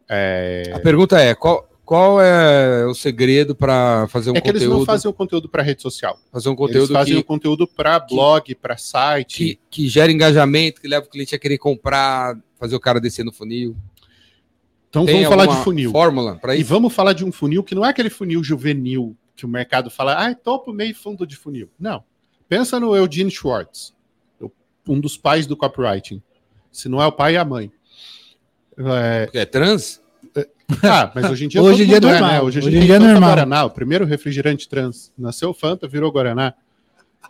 É, 0.07 0.71
A 0.75 0.81
pergunta 0.81 1.19
é: 1.19 1.35
qual, 1.35 1.67
qual 1.83 2.21
é 2.21 2.85
o 2.87 2.93
segredo 2.95 3.55
para 3.55 4.07
fazer 4.09 4.31
um 4.31 4.35
é 4.37 4.41
que 4.43 4.51
eles 4.51 4.63
não 4.65 4.71
conteúdo? 4.73 4.87
fazem 4.87 5.11
o 5.11 5.15
conteúdo 5.15 5.49
para 5.49 5.63
rede 5.63 5.81
social. 5.81 6.19
fazer 6.31 6.49
um 6.51 6.53
Eles 6.53 6.59
conteúdo 6.59 6.93
fazem 6.93 7.15
que, 7.15 7.21
o 7.21 7.25
conteúdo 7.25 7.67
para 7.67 7.99
blog, 8.01 8.55
para 8.55 8.77
site. 8.77 9.37
que, 9.39 9.59
que 9.71 9.89
gera 9.89 10.13
engajamento, 10.13 10.79
que 10.81 10.89
leva 10.89 11.07
o 11.07 11.09
cliente 11.09 11.35
a 11.35 11.39
querer 11.39 11.57
comprar, 11.57 12.37
fazer 12.61 12.77
o 12.77 12.81
cara 12.81 13.01
descer 13.01 13.25
no 13.25 13.33
funil. 13.33 13.75
Então 14.93 15.07
Tem 15.07 15.25
vamos 15.25 15.29
falar 15.31 15.47
de 15.47 15.65
funil. 15.65 15.91
Fórmula 15.91 16.37
para 16.37 16.55
E 16.55 16.63
vamos 16.63 16.93
falar 16.93 17.15
de 17.15 17.25
um 17.25 17.33
funil 17.33 17.65
que 17.65 17.75
não 17.75 17.83
é 17.83 17.89
aquele 17.89 18.11
funil 18.11 18.45
juvenil 18.45 19.17
que 19.35 19.47
o 19.47 19.49
mercado 19.49 19.91
fala, 19.91 20.13
ah, 20.13 20.35
topo 20.35 20.71
meio 20.71 20.95
fundo 20.95 21.27
de 21.27 21.35
funil. 21.35 21.71
Não. 21.81 22.05
Pensa 22.47 22.79
no 22.79 22.95
Eugene 22.95 23.31
Schwartz, 23.31 23.95
um 24.87 25.01
dos 25.01 25.17
pais 25.17 25.47
do 25.47 25.57
copywriting. 25.57 26.21
Se 26.71 26.91
não 26.91 27.01
é 27.01 27.07
o 27.07 27.13
pai, 27.13 27.37
é 27.37 27.39
a 27.39 27.45
mãe. 27.45 27.73
É, 28.77 29.31
é 29.41 29.45
trans? 29.47 30.03
ah, 30.83 31.11
mas 31.15 31.31
hoje 31.31 31.47
em 31.47 31.49
dia 31.49 31.63
Hoje 31.65 31.85
em 31.85 31.87
dia 31.87 31.97
é 31.97 32.01
normal. 32.01 32.31
né? 32.31 32.41
Hoje, 32.43 32.59
Hoje 32.59 32.77
em 32.77 32.81
dia 32.81 32.97
é 32.97 32.99
normal. 32.99 33.31
Guaraná, 33.31 33.65
o 33.65 33.71
primeiro 33.71 34.05
refrigerante 34.05 34.69
trans. 34.69 35.11
Nasceu 35.17 35.55
Fanta, 35.55 35.89
virou 35.89 36.13
Guaraná. 36.13 36.53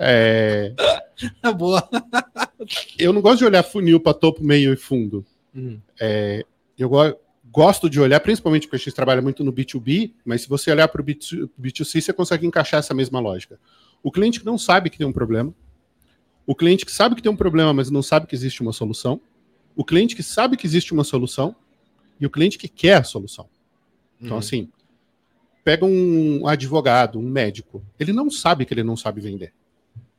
É, 0.00 0.72
Tá 1.40 1.52
boa. 1.52 1.88
eu 2.98 3.12
não 3.12 3.20
gosto 3.20 3.38
de 3.38 3.44
olhar 3.44 3.62
funil 3.62 4.00
para 4.00 4.14
topo, 4.14 4.42
meio 4.42 4.72
e 4.72 4.76
fundo. 4.76 5.24
Hum. 5.54 5.78
É, 6.00 6.44
eu 6.76 6.90
gosto 7.52 7.90
de 7.90 8.00
olhar, 8.00 8.18
principalmente 8.20 8.66
porque 8.66 8.76
a 8.76 8.78
gente 8.78 8.94
trabalha 8.94 9.20
muito 9.20 9.44
no 9.44 9.52
B2B, 9.52 10.12
mas 10.24 10.42
se 10.42 10.48
você 10.48 10.70
olhar 10.70 10.88
para 10.88 11.02
o 11.02 11.04
B2C, 11.04 12.00
você 12.00 12.12
consegue 12.12 12.46
encaixar 12.46 12.80
essa 12.80 12.94
mesma 12.94 13.20
lógica. 13.20 13.60
O 14.02 14.10
cliente 14.10 14.40
que 14.40 14.46
não 14.46 14.56
sabe 14.56 14.88
que 14.88 14.96
tem 14.96 15.06
um 15.06 15.12
problema, 15.12 15.54
o 16.46 16.54
cliente 16.54 16.86
que 16.86 16.90
sabe 16.90 17.14
que 17.14 17.22
tem 17.22 17.30
um 17.30 17.36
problema, 17.36 17.72
mas 17.74 17.90
não 17.90 18.02
sabe 18.02 18.26
que 18.26 18.34
existe 18.34 18.62
uma 18.62 18.72
solução, 18.72 19.20
o 19.76 19.84
cliente 19.84 20.16
que 20.16 20.22
sabe 20.22 20.56
que 20.56 20.66
existe 20.66 20.94
uma 20.94 21.04
solução 21.04 21.54
e 22.18 22.24
o 22.26 22.30
cliente 22.30 22.56
que 22.58 22.68
quer 22.68 22.94
a 22.94 23.04
solução. 23.04 23.48
Então, 24.18 24.32
Uhum. 24.34 24.38
assim, 24.38 24.68
pega 25.62 25.84
um 25.84 26.46
advogado, 26.46 27.18
um 27.18 27.28
médico, 27.28 27.84
ele 28.00 28.12
não 28.12 28.30
sabe 28.30 28.64
que 28.64 28.72
ele 28.72 28.82
não 28.82 28.96
sabe 28.96 29.20
vender. 29.20 29.52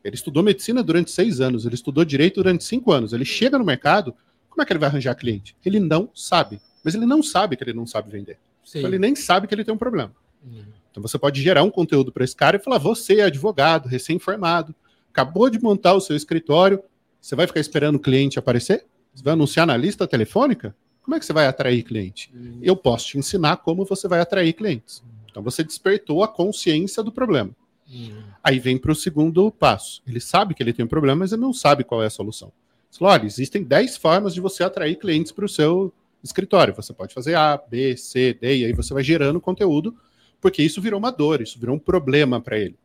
Ele 0.04 0.16
estudou 0.16 0.44
medicina 0.44 0.84
durante 0.84 1.12
seis 1.12 1.42
anos, 1.42 1.66
ele 1.66 1.76
estudou 1.76 2.06
direito 2.06 2.36
durante 2.36 2.64
cinco 2.64 2.92
anos. 2.92 3.14
Ele 3.14 3.26
chega 3.26 3.58
no 3.58 3.64
mercado, 3.66 4.14
como 4.50 4.62
é 4.62 4.66
que 4.66 4.72
ele 4.74 4.80
vai 4.80 4.90
arranjar 4.90 5.16
cliente? 5.16 5.56
Ele 5.66 5.80
não 5.80 6.10
sabe. 6.14 6.62
Mas 6.84 6.96
ele 6.96 7.06
não 7.06 7.24
sabe 7.24 7.56
que 7.56 7.64
ele 7.64 7.74
não 7.74 7.88
sabe 7.88 8.12
vender. 8.12 8.38
Então, 8.68 8.90
ele 8.90 9.00
nem 9.00 9.16
sabe 9.16 9.48
que 9.48 9.56
ele 9.56 9.64
tem 9.64 9.74
um 9.74 9.78
problema. 9.78 10.14
Uhum. 10.44 10.64
Então 10.92 11.02
você 11.02 11.18
pode 11.18 11.42
gerar 11.42 11.64
um 11.64 11.72
conteúdo 11.72 12.12
para 12.12 12.24
esse 12.24 12.36
cara 12.36 12.58
e 12.58 12.60
falar: 12.60 12.78
você 12.78 13.20
é 13.20 13.24
advogado, 13.24 13.88
recém-formado, 13.88 14.76
acabou 15.10 15.50
de 15.50 15.62
montar 15.62 15.94
o 15.94 16.02
seu 16.02 16.16
escritório, 16.16 16.84
você 17.20 17.36
vai 17.36 17.48
ficar 17.48 17.60
esperando 17.60 17.96
o 17.96 18.00
cliente 18.00 18.38
aparecer? 18.38 18.86
Você 19.14 19.24
vai 19.24 19.34
anunciar 19.34 19.66
na 19.66 19.78
lista 19.78 20.08
telefônica? 20.08 20.76
Como 21.02 21.16
é 21.16 21.20
que 21.20 21.26
você 21.26 21.34
vai 21.34 21.48
atrair 21.48 21.84
cliente? 21.84 22.34
Eu 22.62 22.76
posso 22.76 23.08
te 23.08 23.18
ensinar 23.18 23.58
como 23.58 23.86
você 23.86 24.08
vai 24.08 24.20
atrair 24.20 24.54
clientes. 24.54 25.04
Então 25.30 25.44
você 25.44 25.64
despertou 25.64 26.24
a 26.24 26.28
consciência 26.28 27.04
do 27.04 27.12
problema. 27.12 27.52
Uhum. 27.90 28.24
Aí 28.44 28.60
vem 28.60 28.78
para 28.78 28.92
o 28.92 28.96
segundo 28.96 29.52
passo. 29.52 30.02
Ele 30.08 30.20
sabe 30.20 30.54
que 30.54 30.64
ele 30.64 30.74
tem 30.74 30.86
um 30.86 30.88
problema, 30.88 31.20
mas 31.20 31.32
ele 31.32 31.42
não 31.42 31.54
sabe 31.54 31.84
qual 31.84 32.02
é 32.04 32.06
a 32.06 32.10
solução. 32.10 32.52
Você 32.90 33.00
fala, 33.00 33.14
olha, 33.14 33.26
existem 33.26 33.64
10 33.64 33.98
formas 33.98 34.34
de 34.34 34.40
você 34.40 34.64
atrair 34.64 34.96
clientes 34.96 35.32
para 35.32 35.46
o 35.46 35.50
seu 35.50 35.94
escritório. 36.24 36.74
Você 36.76 36.94
pode 36.94 37.14
fazer 37.14 37.36
A, 37.36 37.58
B, 37.58 37.98
C, 37.98 38.34
D, 38.34 38.58
e 38.58 38.66
aí 38.66 38.74
você 38.74 38.94
vai 38.94 39.04
gerando 39.04 39.42
conteúdo, 39.42 39.96
porque 40.40 40.64
isso 40.64 40.82
virou 40.82 41.00
uma 41.00 41.12
dor, 41.12 41.42
isso 41.42 41.60
virou 41.60 41.76
um 41.76 41.80
problema 41.80 42.40
para 42.40 42.58
ele. 42.58 42.78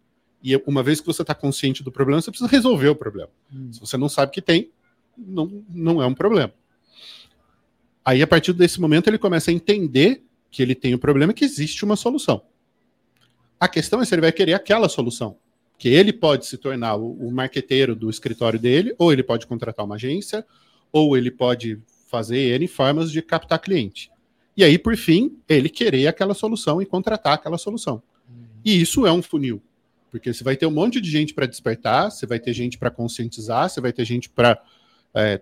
E 0.43 0.57
uma 0.67 0.83
vez 0.83 1.01
que 1.01 1.07
você 1.07 1.23
está 1.23 1.35
consciente 1.35 1.83
do 1.83 1.91
problema, 1.91 2.21
você 2.21 2.31
precisa 2.31 2.51
resolver 2.51 2.89
o 2.89 2.97
problema. 2.97 3.31
Se 3.73 3.81
você 3.81 3.97
não 3.97 4.09
sabe 4.09 4.33
que 4.33 4.41
tem, 4.41 4.71
não, 5.17 5.65
não 5.69 6.03
é 6.03 6.07
um 6.07 6.15
problema. 6.15 6.53
Aí, 8.05 8.23
a 8.23 8.27
partir 8.27 8.53
desse 8.53 8.81
momento, 8.81 9.09
ele 9.09 9.19
começa 9.19 9.51
a 9.51 9.55
entender 9.55 10.23
que 10.51 10.63
ele 10.63 10.75
tem 10.75 10.95
um 10.95 10.99
problema 10.99 11.33
e 11.33 11.35
que 11.35 11.45
existe 11.45 11.85
uma 11.85 11.97
solução. 11.97 12.43
A 13.61 13.69
questão 13.69 14.01
é 14.01 14.05
se 14.05 14.15
ele 14.15 14.23
vai 14.23 14.33
querer 14.33 14.55
aquela 14.55 14.89
solução. 14.89 15.37
Que 15.77 15.89
ele 15.89 16.13
pode 16.13 16.47
se 16.47 16.57
tornar 16.57 16.97
o, 16.97 17.13
o 17.13 17.31
marqueteiro 17.31 17.95
do 17.95 18.09
escritório 18.09 18.59
dele, 18.59 18.95
ou 18.99 19.13
ele 19.13 19.23
pode 19.23 19.47
contratar 19.47 19.85
uma 19.85 19.97
agência, 19.97 20.47
ou 20.93 21.17
ele 21.17 21.31
pode 21.31 21.81
fazer 22.09 22.55
N 22.57 22.67
formas 22.67 23.13
de 23.13 23.23
captar 23.23 23.61
cliente. 23.61 24.11
E 24.57 24.65
aí, 24.65 24.79
por 24.79 24.97
fim, 24.97 25.37
ele 25.49 25.69
querer 25.69 26.09
aquela 26.09 26.35
solução 26.35 26.83
e 26.83 26.87
contratar 26.87 27.35
aquela 27.35 27.59
solução. 27.59 28.03
E 28.65 28.81
isso 28.81 29.07
é 29.07 29.13
um 29.13 29.23
funil. 29.23 29.63
Porque 30.11 30.33
você 30.33 30.43
vai 30.43 30.57
ter 30.57 30.67
um 30.67 30.71
monte 30.71 31.01
de 31.01 31.11
gente 31.11 31.35
para 31.35 31.47
despertar, 31.47 32.11
você 32.11 32.27
vai 32.27 32.41
ter 32.41 32.53
gente 32.53 32.79
para 32.79 32.91
conscientizar, 32.91 33.69
você 33.69 33.81
vai 33.81 33.93
ter 33.93 34.05
gente 34.05 34.29
para 34.29 34.61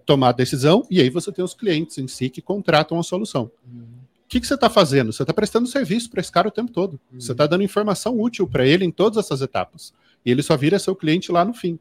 tomar 0.04 0.32
decisão, 0.32 0.86
e 0.90 1.00
aí 1.00 1.10
você 1.10 1.30
tem 1.30 1.44
os 1.44 1.54
clientes 1.54 1.98
em 1.98 2.08
si 2.08 2.30
que 2.30 2.40
contratam 2.40 2.98
a 2.98 3.02
solução. 3.02 3.50
O 3.64 4.28
que, 4.28 4.40
que 4.40 4.46
você 4.46 4.54
está 4.54 4.68
fazendo? 4.68 5.12
Você 5.12 5.22
está 5.22 5.32
prestando 5.32 5.68
serviço 5.68 6.10
para 6.10 6.20
esse 6.20 6.32
cara 6.32 6.48
o 6.48 6.50
tempo 6.50 6.72
todo. 6.72 6.98
Você 7.12 7.32
está 7.32 7.46
dando 7.46 7.62
informação 7.62 8.18
útil 8.18 8.46
para 8.46 8.66
ele 8.66 8.84
em 8.84 8.90
todas 8.90 9.24
essas 9.24 9.40
etapas. 9.40 9.94
E 10.24 10.30
ele 10.30 10.42
só 10.42 10.56
vira 10.56 10.78
seu 10.78 10.96
cliente 10.96 11.30
lá 11.30 11.44
no 11.44 11.54
fim. 11.54 11.78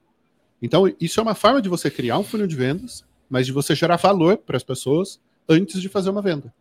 Então, 0.61 0.91
isso 0.99 1.19
é 1.19 1.23
uma 1.23 1.36
forma 1.36 1.61
de 1.61 1.69
você 1.69 1.89
criar 1.91 2.17
um 2.17 2.23
funil 2.23 2.47
de 2.47 2.55
vendas, 2.55 3.05
mas 3.30 3.45
de 3.45 3.51
você 3.51 3.76
gerar 3.76 3.97
valor 3.97 4.38
para 4.38 4.57
as 4.57 4.63
pessoas 4.63 5.19
antes 5.47 5.82
de 5.82 5.89
fazer 5.89 6.09
uma 6.09 6.21
venda. 6.21 6.53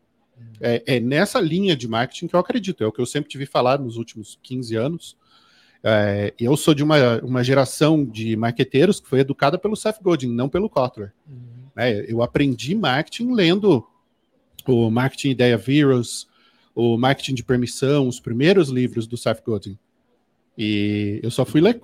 É, 0.61 0.83
é 0.87 1.01
nessa 1.01 1.41
linha 1.41 1.77
de 1.77 1.87
marketing 1.87 2.27
que 2.27 2.35
eu 2.35 2.41
acredito. 2.41 2.83
É 2.83 2.87
o 2.87 2.93
que 2.93 3.01
eu 3.01 3.07
sempre 3.07 3.31
tive 3.31 3.47
falar 3.47 3.79
nos 3.79 3.97
últimos 3.97 4.39
15 4.43 4.77
anos. 4.77 5.17
É, 5.83 6.33
eu 6.39 6.57
sou 6.57 6.75
de 6.75 6.83
uma, 6.83 7.19
uma 7.23 7.45
geração 7.45 8.05
de 8.05 8.37
marqueteiros 8.37 9.01
que 9.01 9.09
foi 9.09 9.21
educada 9.21 9.59
pelo 9.59 9.77
Seth 9.77 10.03
Godin, 10.03 10.33
não 10.33 10.49
pelo 10.49 10.71
Kotler. 10.71 11.13
Né, 11.77 12.05
eu 12.09 12.23
aprendi 12.23 12.75
marketing 12.75 13.33
lendo 13.33 13.87
o 14.67 14.91
Marketing 14.91 15.31
Ideia 15.31 15.59
Virus, 15.59 16.27
o 16.75 16.97
Marketing 16.97 17.35
de 17.35 17.45
Permissão, 17.45 18.09
os 18.09 18.19
primeiros 18.19 18.71
livros 18.71 19.07
do 19.07 19.17
Seth 19.17 19.43
Godin. 19.45 19.79
E 20.57 21.21
eu 21.23 21.31
só 21.31 21.45
fui 21.45 21.61
ler 21.61 21.81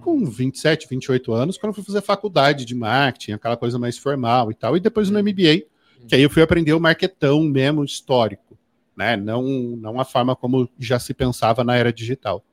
com 0.00 0.24
27, 0.24 0.86
28 0.88 1.32
anos, 1.32 1.58
quando 1.58 1.74
fui 1.74 1.82
fazer 1.82 2.00
faculdade 2.02 2.64
de 2.64 2.74
marketing, 2.74 3.32
aquela 3.32 3.56
coisa 3.56 3.78
mais 3.78 3.98
formal 3.98 4.50
e 4.50 4.54
tal, 4.54 4.76
e 4.76 4.80
depois 4.80 5.10
no 5.10 5.18
MBA, 5.18 5.64
que 6.06 6.14
aí 6.14 6.22
eu 6.22 6.30
fui 6.30 6.42
aprender 6.42 6.72
o 6.72 6.80
marketão 6.80 7.42
mesmo 7.42 7.84
histórico, 7.84 8.56
né? 8.96 9.16
Não, 9.16 9.42
não 9.42 10.00
a 10.00 10.04
forma 10.04 10.36
como 10.36 10.68
já 10.78 10.98
se 10.98 11.12
pensava 11.12 11.64
na 11.64 11.74
era 11.74 11.92
digital. 11.92 12.44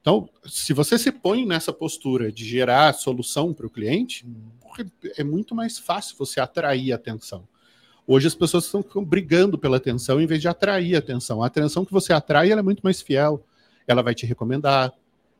Então, 0.00 0.28
se 0.46 0.72
você 0.72 0.96
se 0.98 1.10
põe 1.10 1.44
nessa 1.44 1.72
postura 1.72 2.30
de 2.30 2.44
gerar 2.44 2.94
solução 2.94 3.52
para 3.52 3.66
o 3.66 3.70
cliente, 3.70 4.24
é 5.18 5.24
muito 5.24 5.54
mais 5.54 5.78
fácil 5.78 6.16
você 6.16 6.40
atrair 6.40 6.92
atenção. 6.92 7.46
Hoje 8.06 8.28
as 8.28 8.34
pessoas 8.34 8.64
estão 8.66 9.04
brigando 9.04 9.58
pela 9.58 9.78
atenção 9.78 10.20
em 10.20 10.26
vez 10.26 10.40
de 10.40 10.46
atrair 10.46 10.94
atenção. 10.94 11.42
A 11.42 11.46
atenção 11.46 11.84
que 11.84 11.92
você 11.92 12.12
atrai 12.12 12.52
é 12.52 12.62
muito 12.62 12.82
mais 12.82 13.02
fiel. 13.02 13.44
Ela 13.86 14.02
vai 14.02 14.14
te 14.14 14.26
recomendar, 14.26 14.92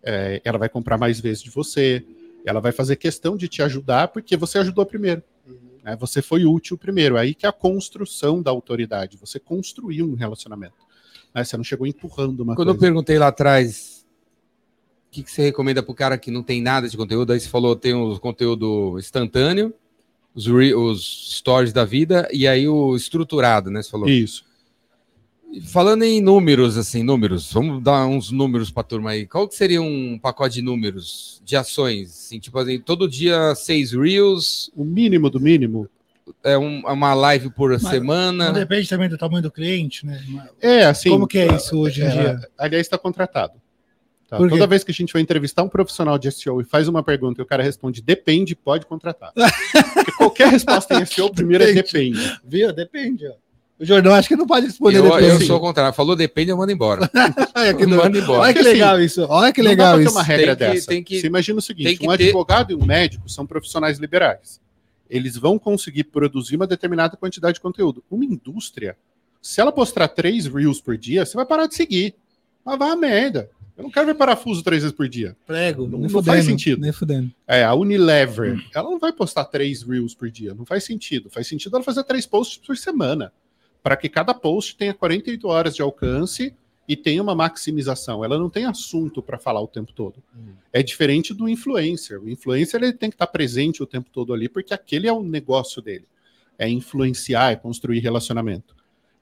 é, 0.03 0.41
ela 0.45 0.59
vai 0.59 0.69
comprar 0.69 0.97
mais 0.99 1.21
vezes 1.21 1.43
de 1.43 1.51
você, 1.51 2.05
ela 2.45 2.61
vai 2.61 2.73
fazer 2.73 2.97
questão 2.97 3.37
de 3.37 3.49
te 3.49 3.63
ajudar 3.63 4.09
porque 4.09 4.37
você 4.37 4.59
ajudou 4.59 4.87
primeiro. 4.87 5.23
Né? 5.83 5.97
Você 5.97 6.21
foi 6.21 6.45
útil 6.45 6.77
primeiro. 6.77 7.17
Aí 7.17 7.35
que 7.35 7.47
é 7.47 7.49
a 7.49 7.53
construção 7.53 8.43
da 8.43 8.51
autoridade. 8.51 9.17
Você 9.19 9.39
construiu 9.39 10.07
um 10.07 10.15
relacionamento. 10.15 10.75
Né? 11.35 11.45
Você 11.45 11.57
não 11.57 11.65
chegou 11.65 11.87
empurrando 11.87 12.41
uma 12.41 12.55
Quando 12.55 12.69
coisa. 12.69 12.79
eu 12.79 12.81
perguntei 12.81 13.19
lá 13.19 13.29
atrás 13.29 14.05
o 15.09 15.11
que, 15.11 15.23
que 15.23 15.31
você 15.31 15.43
recomenda 15.43 15.83
para 15.83 15.93
o 15.93 15.95
cara 15.95 16.19
que 16.19 16.31
não 16.31 16.43
tem 16.43 16.61
nada 16.61 16.89
de 16.89 16.97
conteúdo, 16.97 17.33
aí 17.33 17.41
você 17.41 17.49
falou 17.49 17.75
tem 17.75 17.95
o 17.95 18.19
conteúdo 18.19 18.99
instantâneo, 18.99 19.73
os, 20.35 20.47
re, 20.47 20.75
os 20.75 21.39
stories 21.39 21.73
da 21.73 21.85
vida 21.85 22.29
e 22.33 22.47
aí 22.47 22.69
o 22.69 22.95
estruturado, 22.95 23.71
né? 23.71 23.83
Você 23.83 23.91
falou. 23.91 24.09
Isso. 24.09 24.45
Falando 25.69 26.03
em 26.03 26.21
números, 26.21 26.77
assim, 26.77 27.03
números, 27.03 27.53
vamos 27.53 27.83
dar 27.83 28.07
uns 28.07 28.31
números 28.31 28.71
para 28.71 28.83
a 28.83 28.85
turma 28.85 29.11
aí. 29.11 29.27
Qual 29.27 29.49
que 29.49 29.55
seria 29.55 29.81
um 29.81 30.19
pacote 30.19 30.57
de 30.57 30.63
números, 30.63 31.41
de 31.45 31.57
ações? 31.57 32.11
Assim, 32.11 32.39
tipo 32.39 32.59
assim, 32.59 32.79
todo 32.79 33.09
dia 33.09 33.55
seis 33.55 33.93
reels. 33.93 34.71
O 34.77 34.85
mínimo 34.85 35.31
do 35.31 35.41
mínimo. 35.41 35.89
É 36.43 36.59
um, 36.59 36.81
uma 36.81 37.15
live 37.15 37.51
por 37.51 37.71
Mas, 37.71 37.83
semana. 37.83 38.53
Depende 38.53 38.89
também 38.89 39.09
do 39.09 39.17
tamanho 39.17 39.43
do 39.43 39.51
cliente, 39.51 40.05
né? 40.05 40.21
É, 40.61 40.85
assim. 40.85 41.09
Como 41.09 41.27
que 41.27 41.39
é 41.39 41.55
isso 41.55 41.79
hoje 41.79 42.03
em 42.03 42.07
é, 42.07 42.11
dia? 42.11 42.41
Aliás, 42.59 42.85
está 42.85 42.99
contratado. 42.99 43.55
Tá? 44.29 44.37
Toda 44.39 44.67
vez 44.67 44.83
que 44.83 44.91
a 44.91 44.95
gente 44.95 45.13
vai 45.13 45.23
entrevistar 45.23 45.63
um 45.63 45.69
profissional 45.69 46.19
de 46.19 46.31
SEO 46.33 46.61
e 46.61 46.65
faz 46.65 46.89
uma 46.89 47.03
pergunta 47.03 47.41
e 47.41 47.45
o 47.45 47.47
cara 47.47 47.63
responde 47.63 48.03
depende, 48.03 48.57
pode 48.57 48.85
contratar. 48.85 49.33
Porque 49.95 50.13
qualquer 50.13 50.49
resposta 50.49 51.01
em 51.01 51.07
SEO, 51.07 51.33
primeiro 51.33 51.63
é 51.63 51.73
depende. 51.73 52.39
Viu? 52.45 52.73
Depende, 52.73 53.29
ó. 53.29 53.35
O 53.79 53.85
Jordão 53.85 54.15
acho 54.15 54.29
que 54.29 54.37
não 54.37 54.47
pode 54.47 54.67
responder 54.67 54.99
eu, 54.99 55.03
depois. 55.03 55.25
Eu 55.25 55.41
sou 55.43 55.59
o 55.59 55.61
contrário. 55.61 55.93
Falou 55.93 56.17
depende, 56.17 56.51
eu 56.51 56.57
mando 56.57 56.73
embora. 56.73 57.11
eu 57.79 57.89
mando 57.89 58.19
embora. 58.19 58.41
Olha 58.41 58.55
que 58.55 58.63
legal 58.63 59.01
isso. 59.01 59.27
Olha 59.29 59.53
que 59.53 59.61
legal 59.61 60.01
isso. 60.01 60.13
uma 60.13 60.23
regra 60.23 60.57
tem 60.57 60.69
que, 60.69 60.75
dessa. 60.75 60.87
Tem 60.87 61.05
que, 61.05 61.21
Você 61.21 61.27
imagina 61.27 61.59
o 61.59 61.63
seguinte: 61.63 61.99
que 61.99 62.07
um 62.07 62.11
advogado 62.11 62.69
ter... 62.69 62.73
e 62.73 62.77
um 62.77 62.85
médico 62.85 63.29
são 63.29 63.47
profissionais 63.47 63.99
liberais. 63.99 64.61
Eles 65.09 65.37
vão 65.37 65.59
conseguir 65.59 66.05
produzir 66.05 66.57
uma 66.57 66.67
determinada 66.67 67.17
quantidade 67.17 67.55
de 67.55 67.61
conteúdo. 67.61 68.03
Uma 68.11 68.25
indústria, 68.25 68.97
se 69.43 69.61
ela 69.61 69.71
postar 69.71 70.09
três 70.09 70.47
reels 70.47 70.81
por 70.81 70.97
dia, 70.97 71.27
você 71.27 71.37
vai 71.37 71.45
parar 71.45 71.67
de 71.67 71.75
seguir. 71.75 72.15
Mas 72.65 72.79
vai 72.79 72.91
a 72.91 72.97
merda. 72.97 73.51
Eu 73.77 73.85
não 73.85 73.91
quero 73.91 74.07
ver 74.07 74.15
parafuso 74.15 74.63
três 74.63 74.83
vezes 74.83 74.97
por 74.97 75.07
dia. 75.07 75.37
Prego. 75.47 75.87
Não, 75.87 75.99
não 75.99 76.09
fudendo, 76.09 76.25
faz 76.25 76.47
sentido. 76.47 76.81
Nem 76.81 76.93
fudendo. 76.93 77.31
É, 77.47 77.63
a 77.63 77.75
Unilever, 77.75 78.55
hum. 78.55 78.63
ela 78.75 78.91
não 78.91 78.99
vai 78.99 79.13
postar 79.13 79.45
três 79.45 79.83
reels 79.83 80.15
por 80.15 80.31
dia. 80.31 80.55
Não 80.55 80.65
faz 80.65 80.83
sentido. 80.83 81.29
Faz 81.29 81.47
sentido 81.47 81.77
ela 81.77 81.85
fazer 81.85 82.03
três 82.05 82.25
posts 82.25 82.57
por 82.57 82.75
semana. 82.77 83.31
Para 83.87 83.97
que 83.97 84.09
cada 84.09 84.35
post 84.35 84.75
tenha 84.77 84.93
48 84.93 85.47
horas 85.47 85.77
de 85.77 85.81
alcance 85.81 86.53
e 86.89 86.97
tenha 86.97 87.23
uma 87.23 87.37
maximização. 87.37 88.25
Ela 88.25 88.37
não 88.37 88.51
tem 88.51 88.65
assunto 88.65 89.23
para 89.23 89.39
falar 89.39 89.61
o 89.61 89.69
tempo 89.69 89.93
todo. 89.93 90.21
Hum. 90.37 90.55
É 90.73 90.83
diferente 90.83 91.33
do 91.33 91.49
influencer. 91.49 92.21
O 92.21 92.29
influencer 92.29 92.83
ele 92.83 92.93
tem 92.93 93.09
que 93.09 93.15
estar 93.15 93.29
presente 93.29 93.85
o 93.85 93.87
tempo 93.87 94.11
todo 94.13 94.35
ali, 94.35 94.49
porque 94.49 94.75
aquele 94.75 95.07
é 95.07 95.13
o 95.13 95.23
negócio 95.23 95.81
dele. 95.81 96.05
É 96.59 96.69
influenciar, 96.69 97.53
é 97.53 97.55
construir 97.55 98.01
relacionamento. 98.01 98.75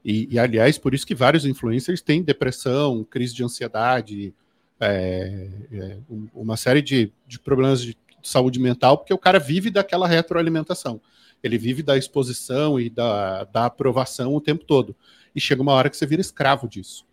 E, 0.03 0.29
e, 0.31 0.39
aliás, 0.39 0.79
por 0.79 0.95
isso 0.95 1.07
que 1.07 1.15
vários 1.15 1.45
influencers 1.45 2.01
têm 2.01 2.23
depressão, 2.23 3.05
crise 3.05 3.35
de 3.35 3.45
ansiedade, 3.45 4.33
é, 4.81 5.51
é, 5.71 5.99
uma 6.35 6.57
série 6.57 6.81
de, 6.81 7.13
de 7.27 7.39
problemas 7.39 7.83
de 7.83 7.95
saúde 8.23 8.59
mental, 8.59 8.97
porque 8.97 9.13
o 9.13 9.19
cara 9.19 9.39
vive 9.39 9.69
daquela 9.69 10.09
retroalimentação. 10.09 11.03
Ele 11.45 11.59
vive 11.59 11.83
da 11.83 11.97
exposição 11.97 12.81
e 12.81 12.89
da, 12.89 13.45
da 13.45 13.67
aprovação 13.67 14.35
o 14.35 14.41
tempo 14.41 14.65
todo. 14.65 14.97
E 15.35 15.41
chega 15.41 15.61
uma 15.61 15.73
hora 15.73 15.91
que 15.91 15.97
você 15.97 16.07
vira 16.07 16.23
escravo 16.23 16.67
disso. 16.67 17.05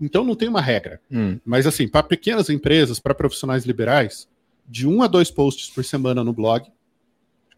Então 0.00 0.24
não 0.24 0.36
tem 0.36 0.48
uma 0.48 0.60
regra. 0.60 1.00
Hum. 1.10 1.38
Mas 1.44 1.66
assim, 1.66 1.88
para 1.88 2.04
pequenas 2.04 2.48
empresas, 2.48 3.00
para 3.00 3.14
profissionais 3.14 3.64
liberais, 3.64 4.28
de 4.68 4.86
um 4.86 5.02
a 5.02 5.08
dois 5.08 5.30
posts 5.30 5.68
por 5.68 5.84
semana 5.84 6.22
no 6.22 6.32
blog, 6.32 6.66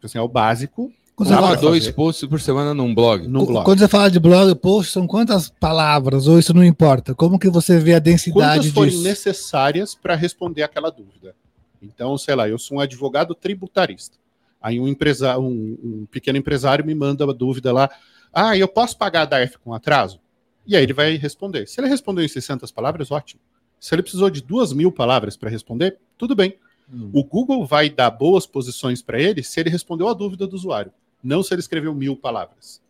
assim, 0.01 0.17
é 0.17 0.21
o 0.21 0.27
básico. 0.27 0.91
Quando 1.15 1.31
um 1.31 1.45
a 1.45 1.55
dois 1.55 1.85
fazer. 1.85 1.95
posts 1.95 2.29
por 2.29 2.39
semana 2.39 2.73
num 2.73 2.93
blog. 2.93 3.27
Num 3.27 3.45
blog. 3.45 3.65
Quando 3.65 3.79
você 3.79 3.87
fala 3.87 4.09
de 4.09 4.19
blog, 4.19 4.53
post, 4.55 4.91
são 4.91 5.07
quantas 5.07 5.49
palavras? 5.49 6.27
Ou 6.27 6.39
isso 6.39 6.53
não 6.53 6.63
importa? 6.63 7.15
Como 7.15 7.39
que 7.39 7.49
você 7.49 7.79
vê 7.79 7.95
a 7.95 7.99
densidade 7.99 8.71
Quantas 8.71 8.71
forem 8.71 9.01
necessárias 9.01 9.95
para 9.95 10.15
responder 10.15 10.63
aquela 10.63 10.89
dúvida? 10.89 11.35
Então, 11.81 12.17
sei 12.17 12.35
lá, 12.35 12.47
eu 12.47 12.57
sou 12.57 12.77
um 12.77 12.79
advogado 12.79 13.33
tributarista. 13.35 14.17
Aí 14.61 14.79
um, 14.79 14.87
empresário, 14.87 15.41
um, 15.41 15.77
um 15.83 16.07
pequeno 16.09 16.37
empresário 16.37 16.85
me 16.85 16.95
manda 16.95 17.25
uma 17.25 17.33
dúvida 17.33 17.71
lá. 17.71 17.89
Ah, 18.33 18.57
eu 18.57 18.67
posso 18.67 18.97
pagar 18.97 19.23
a 19.23 19.25
DARF 19.25 19.57
com 19.59 19.73
atraso? 19.73 20.19
E 20.65 20.75
aí 20.75 20.83
ele 20.83 20.93
vai 20.93 21.15
responder. 21.15 21.67
Se 21.67 21.79
ele 21.79 21.87
respondeu 21.87 22.23
em 22.23 22.27
600 22.27 22.71
palavras, 22.71 23.11
ótimo. 23.11 23.41
Se 23.79 23.93
ele 23.95 24.01
precisou 24.01 24.29
de 24.29 24.41
duas 24.41 24.73
mil 24.73 24.91
palavras 24.91 25.37
para 25.37 25.49
responder, 25.49 25.97
tudo 26.17 26.35
bem. 26.35 26.57
Hum. 26.91 27.09
O 27.13 27.23
Google 27.23 27.65
vai 27.65 27.89
dar 27.89 28.09
boas 28.09 28.45
posições 28.45 29.01
para 29.01 29.19
ele 29.19 29.43
se 29.43 29.59
ele 29.59 29.69
respondeu 29.69 30.07
a 30.07 30.13
dúvida 30.13 30.47
do 30.47 30.55
usuário, 30.55 30.91
não 31.23 31.43
se 31.43 31.53
ele 31.53 31.61
escreveu 31.61 31.93
mil 31.93 32.15
palavras. 32.15 32.81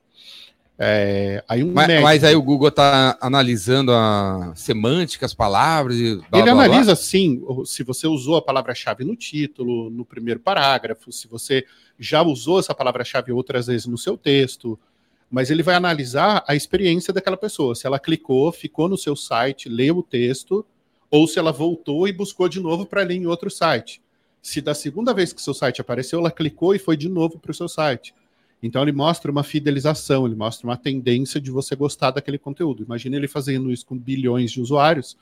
É, 0.79 1.43
aí 1.47 1.63
um 1.63 1.73
mas, 1.73 2.01
mas, 2.01 2.23
aí 2.23 2.35
o 2.35 2.41
Google 2.41 2.67
está 2.67 3.17
analisando 3.19 3.91
a 3.91 4.53
semântica, 4.55 5.25
as 5.25 5.33
palavras. 5.33 5.97
Blá, 5.97 6.11
ele 6.33 6.43
blá, 6.43 6.51
analisa, 6.51 6.85
blá. 6.85 6.95
sim, 6.95 7.41
se 7.65 7.83
você 7.83 8.05
usou 8.05 8.35
a 8.35 8.41
palavra-chave 8.41 9.03
no 9.03 9.15
título, 9.15 9.89
no 9.89 10.05
primeiro 10.05 10.39
parágrafo, 10.39 11.11
se 11.11 11.27
você 11.27 11.65
já 11.97 12.21
usou 12.21 12.59
essa 12.59 12.75
palavra-chave 12.75 13.31
outras 13.31 13.65
vezes 13.65 13.87
no 13.87 13.97
seu 13.97 14.15
texto, 14.15 14.79
mas 15.31 15.49
ele 15.49 15.63
vai 15.63 15.73
analisar 15.73 16.43
a 16.47 16.55
experiência 16.55 17.11
daquela 17.11 17.37
pessoa. 17.37 17.73
Se 17.73 17.87
ela 17.87 17.99
clicou, 17.99 18.51
ficou 18.51 18.87
no 18.87 18.97
seu 18.97 19.15
site, 19.15 19.67
leu 19.67 19.97
o 19.97 20.03
texto, 20.03 20.63
ou 21.09 21.27
se 21.27 21.39
ela 21.39 21.51
voltou 21.51 22.07
e 22.07 22.13
buscou 22.13 22.47
de 22.47 22.59
novo 22.59 22.85
para 22.85 23.01
ler 23.01 23.15
em 23.15 23.25
outro 23.25 23.49
site. 23.49 23.99
Se 24.43 24.61
da 24.61 24.75
segunda 24.75 25.11
vez 25.11 25.33
que 25.33 25.41
seu 25.41 25.55
site 25.55 25.81
apareceu, 25.81 26.19
ela 26.19 26.31
clicou 26.31 26.75
e 26.75 26.79
foi 26.79 26.95
de 26.95 27.09
novo 27.09 27.39
para 27.39 27.51
o 27.51 27.55
seu 27.55 27.67
site. 27.67 28.13
Então 28.61 28.81
ele 28.81 28.91
mostra 28.91 29.31
uma 29.31 29.43
fidelização, 29.43 30.25
ele 30.25 30.35
mostra 30.35 30.67
uma 30.67 30.77
tendência 30.77 31.39
de 31.39 31.51
você 31.51 31.75
gostar 31.75 32.11
daquele 32.11 32.37
conteúdo. 32.37 32.83
Imagina 32.83 33.15
ele 33.15 33.27
fazendo 33.27 33.71
isso 33.71 33.85
com 33.85 33.97
bilhões 33.97 34.51
de 34.51 34.61
usuários, 34.61 35.17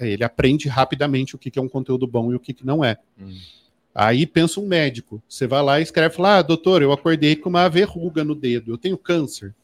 ele 0.00 0.24
aprende 0.24 0.68
rapidamente 0.68 1.36
o 1.36 1.38
que 1.38 1.58
é 1.58 1.62
um 1.62 1.68
conteúdo 1.68 2.06
bom 2.06 2.32
e 2.32 2.34
o 2.34 2.40
que 2.40 2.56
não 2.64 2.84
é. 2.84 2.98
Hum. 3.20 3.36
Aí 3.94 4.26
pensa 4.26 4.60
um 4.60 4.66
médico, 4.66 5.22
você 5.28 5.46
vai 5.46 5.62
lá 5.62 5.80
e 5.80 5.82
escreve 5.82 6.20
lá, 6.20 6.38
ah, 6.38 6.42
doutor, 6.42 6.82
eu 6.82 6.92
acordei 6.92 7.36
com 7.36 7.48
uma 7.48 7.68
verruga 7.68 8.24
no 8.24 8.34
dedo, 8.34 8.72
eu 8.72 8.78
tenho 8.78 8.96
câncer. 8.96 9.54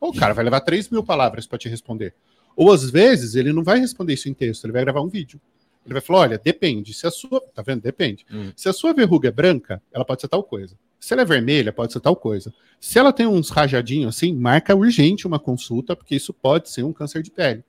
O 0.00 0.12
cara 0.12 0.34
vai 0.34 0.44
levar 0.44 0.60
3 0.60 0.88
mil 0.88 1.02
palavras 1.04 1.46
para 1.46 1.58
te 1.58 1.68
responder. 1.68 2.14
Ou 2.56 2.72
às 2.72 2.88
vezes 2.90 3.34
ele 3.34 3.52
não 3.52 3.62
vai 3.62 3.78
responder 3.78 4.14
isso 4.14 4.28
em 4.28 4.34
texto, 4.34 4.64
ele 4.64 4.72
vai 4.72 4.82
gravar 4.82 5.00
um 5.00 5.08
vídeo. 5.08 5.40
Ele 5.84 5.94
vai 5.94 6.00
falar: 6.00 6.20
olha, 6.20 6.38
depende. 6.38 6.94
Se 6.94 7.06
a 7.06 7.10
sua. 7.10 7.40
Tá 7.54 7.62
vendo? 7.62 7.82
Depende. 7.82 8.24
Hum. 8.30 8.52
Se 8.56 8.68
a 8.68 8.72
sua 8.72 8.92
verruga 8.92 9.28
é 9.28 9.32
branca, 9.32 9.82
ela 9.92 10.04
pode 10.04 10.20
ser 10.20 10.28
tal 10.28 10.42
coisa. 10.42 10.76
Se 11.02 11.12
ela 11.12 11.22
é 11.22 11.24
vermelha, 11.24 11.72
pode 11.72 11.92
ser 11.92 11.98
tal 11.98 12.14
coisa. 12.14 12.54
Se 12.80 12.96
ela 12.96 13.12
tem 13.12 13.26
uns 13.26 13.50
rajadinhos 13.50 14.14
assim, 14.14 14.32
marca 14.32 14.72
urgente 14.72 15.26
uma 15.26 15.40
consulta, 15.40 15.96
porque 15.96 16.14
isso 16.14 16.32
pode 16.32 16.70
ser 16.70 16.84
um 16.84 16.92
câncer 16.92 17.24
de 17.24 17.30
pele. 17.32 17.64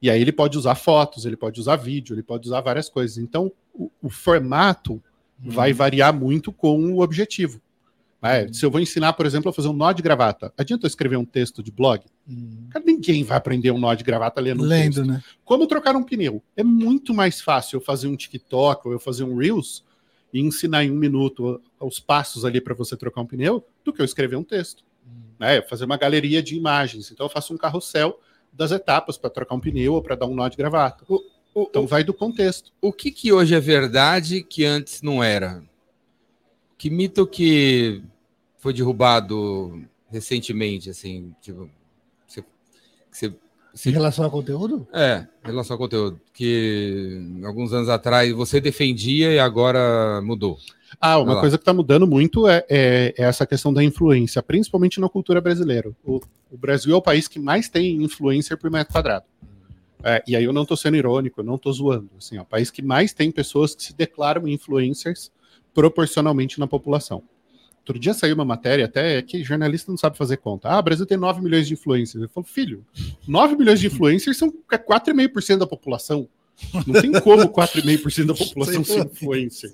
E 0.00 0.08
aí 0.08 0.18
ele 0.18 0.32
pode 0.32 0.56
usar 0.56 0.74
fotos, 0.74 1.26
ele 1.26 1.36
pode 1.36 1.60
usar 1.60 1.76
vídeo, 1.76 2.14
ele 2.14 2.22
pode 2.22 2.48
usar 2.48 2.62
várias 2.62 2.88
coisas. 2.88 3.18
Então, 3.18 3.52
o, 3.74 3.90
o 4.00 4.08
formato 4.08 4.94
hum. 4.94 5.50
vai 5.50 5.74
variar 5.74 6.10
muito 6.14 6.50
com 6.50 6.94
o 6.94 7.02
objetivo. 7.02 7.60
É, 8.22 8.50
se 8.50 8.64
eu 8.64 8.70
vou 8.70 8.80
ensinar, 8.80 9.12
por 9.12 9.26
exemplo, 9.26 9.50
a 9.50 9.52
fazer 9.52 9.68
um 9.68 9.74
nó 9.74 9.92
de 9.92 10.02
gravata, 10.02 10.50
adianta 10.56 10.86
eu 10.86 10.88
escrever 10.88 11.18
um 11.18 11.26
texto 11.26 11.62
de 11.62 11.70
blog? 11.70 12.00
Hum. 12.26 12.66
Cara, 12.70 12.82
ninguém 12.82 13.24
vai 13.24 13.36
aprender 13.36 13.72
um 13.72 13.78
nó 13.78 13.92
de 13.92 14.02
gravata 14.02 14.40
lendo, 14.40 14.62
lendo 14.62 14.80
um 14.80 14.94
texto. 14.94 15.04
Né? 15.04 15.22
Como 15.44 15.66
trocar 15.66 15.94
um 15.94 16.02
pneu? 16.02 16.42
É 16.56 16.64
muito 16.64 17.12
mais 17.12 17.42
fácil 17.42 17.76
eu 17.76 17.80
fazer 17.82 18.08
um 18.08 18.16
TikTok 18.16 18.88
ou 18.88 18.94
eu 18.94 18.98
fazer 18.98 19.24
um 19.24 19.36
Reels 19.36 19.86
e 20.32 20.40
ensinar 20.40 20.84
em 20.84 20.90
um 20.90 20.96
minuto 20.96 21.60
os 21.80 22.00
passos 22.00 22.44
ali 22.44 22.60
para 22.60 22.74
você 22.74 22.96
trocar 22.96 23.20
um 23.20 23.26
pneu 23.26 23.66
do 23.84 23.92
que 23.92 24.00
eu 24.00 24.04
escrever 24.04 24.36
um 24.36 24.44
texto. 24.44 24.84
Hum. 25.06 25.22
Né? 25.38 25.62
Fazer 25.62 25.84
uma 25.84 25.96
galeria 25.96 26.42
de 26.42 26.56
imagens. 26.56 27.10
Então 27.10 27.26
eu 27.26 27.30
faço 27.30 27.54
um 27.54 27.56
carrossel 27.56 28.20
das 28.52 28.70
etapas 28.70 29.16
para 29.16 29.30
trocar 29.30 29.54
um 29.54 29.60
pneu 29.60 29.94
ou 29.94 30.02
para 30.02 30.16
dar 30.16 30.26
um 30.26 30.34
nó 30.34 30.48
de 30.48 30.56
gravata. 30.56 31.04
O, 31.08 31.22
o, 31.54 31.62
então 31.62 31.86
vai 31.86 32.04
do 32.04 32.14
contexto. 32.14 32.72
O 32.80 32.92
que, 32.92 33.10
que 33.10 33.32
hoje 33.32 33.54
é 33.54 33.60
verdade 33.60 34.42
que 34.42 34.64
antes 34.64 35.02
não 35.02 35.22
era? 35.22 35.62
Que 36.76 36.90
mito 36.90 37.26
que 37.26 38.02
foi 38.58 38.72
derrubado 38.72 39.84
recentemente, 40.10 40.90
assim, 40.90 41.34
tipo, 41.40 41.70
você, 42.26 42.44
você... 43.10 43.34
Em 43.86 43.90
relação 43.90 44.24
ao 44.24 44.30
conteúdo? 44.30 44.86
É, 44.92 45.26
em 45.44 45.48
relação 45.48 45.74
ao 45.74 45.78
conteúdo. 45.78 46.20
Que 46.32 47.20
alguns 47.44 47.72
anos 47.72 47.88
atrás 47.88 48.32
você 48.32 48.60
defendia 48.60 49.32
e 49.32 49.38
agora 49.38 50.20
mudou. 50.22 50.58
Ah, 51.00 51.18
uma 51.18 51.38
coisa 51.38 51.58
que 51.58 51.62
está 51.62 51.72
mudando 51.72 52.06
muito 52.06 52.48
é, 52.48 52.64
é, 52.68 53.14
é, 53.16 53.24
essa 53.24 53.46
questão 53.46 53.72
da 53.72 53.84
influência, 53.84 54.42
principalmente 54.42 55.00
na 55.00 55.08
cultura 55.08 55.40
brasileira. 55.40 55.92
O, 56.04 56.20
o 56.50 56.56
Brasil 56.56 56.94
é 56.94 56.96
o 56.96 57.02
país 57.02 57.28
que 57.28 57.38
mais 57.38 57.68
tem 57.68 58.02
influencer 58.02 58.56
por 58.56 58.70
metro 58.70 58.92
quadrado. 58.92 59.26
É, 60.02 60.22
e 60.26 60.34
aí 60.34 60.44
eu 60.44 60.52
não 60.52 60.62
estou 60.62 60.76
sendo 60.76 60.96
irônico, 60.96 61.40
eu 61.40 61.44
não 61.44 61.56
estou 61.56 61.72
zoando. 61.72 62.08
Assim, 62.16 62.36
é 62.36 62.40
o 62.40 62.44
país 62.44 62.70
que 62.70 62.82
mais 62.82 63.12
tem 63.12 63.30
pessoas 63.30 63.74
que 63.74 63.82
se 63.82 63.94
declaram 63.94 64.48
influencers 64.48 65.30
proporcionalmente 65.74 66.58
na 66.58 66.66
população. 66.66 67.22
Outro 67.88 67.98
dia 67.98 68.12
saiu 68.12 68.34
uma 68.34 68.44
matéria, 68.44 68.84
até 68.84 69.22
que 69.22 69.42
jornalista 69.42 69.90
não 69.90 69.96
sabe 69.96 70.18
fazer 70.18 70.36
conta. 70.36 70.68
Ah, 70.68 70.78
o 70.78 70.82
Brasil 70.82 71.06
tem 71.06 71.16
9 71.16 71.40
milhões 71.40 71.66
de 71.66 71.72
influencers. 71.72 72.22
Eu 72.22 72.28
falo, 72.28 72.44
filho, 72.44 72.84
9 73.26 73.56
milhões 73.56 73.80
de 73.80 73.86
influencers 73.88 74.36
são 74.36 74.52
4,5% 74.70 75.56
da 75.56 75.66
população. 75.66 76.28
Não 76.86 77.00
tem 77.00 77.12
como 77.12 77.48
4,5% 77.48 78.26
da 78.26 78.34
população 78.36 78.84
ser 78.84 79.06
influencer. 79.06 79.72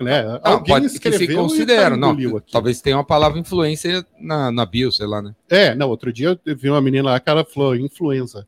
Né? 0.00 0.22
Não, 0.22 0.40
Alguém 0.42 0.74
pode 0.74 0.86
escreveu 0.86 1.18
que 1.18 1.26
se 1.26 1.34
considera, 1.34 1.98
não. 1.98 2.16
Talvez 2.50 2.80
tenha 2.80 2.96
uma 2.96 3.04
palavra 3.04 3.38
influência 3.38 4.06
na, 4.18 4.50
na 4.50 4.64
bio, 4.64 4.90
sei 4.90 5.06
lá, 5.06 5.20
né? 5.20 5.34
É, 5.50 5.74
não, 5.74 5.90
outro 5.90 6.10
dia 6.10 6.40
eu 6.46 6.56
vi 6.56 6.70
uma 6.70 6.80
menina 6.80 7.10
lá 7.10 7.20
que 7.20 7.28
ela 7.28 7.44
falou 7.44 7.76
influenza. 7.76 8.46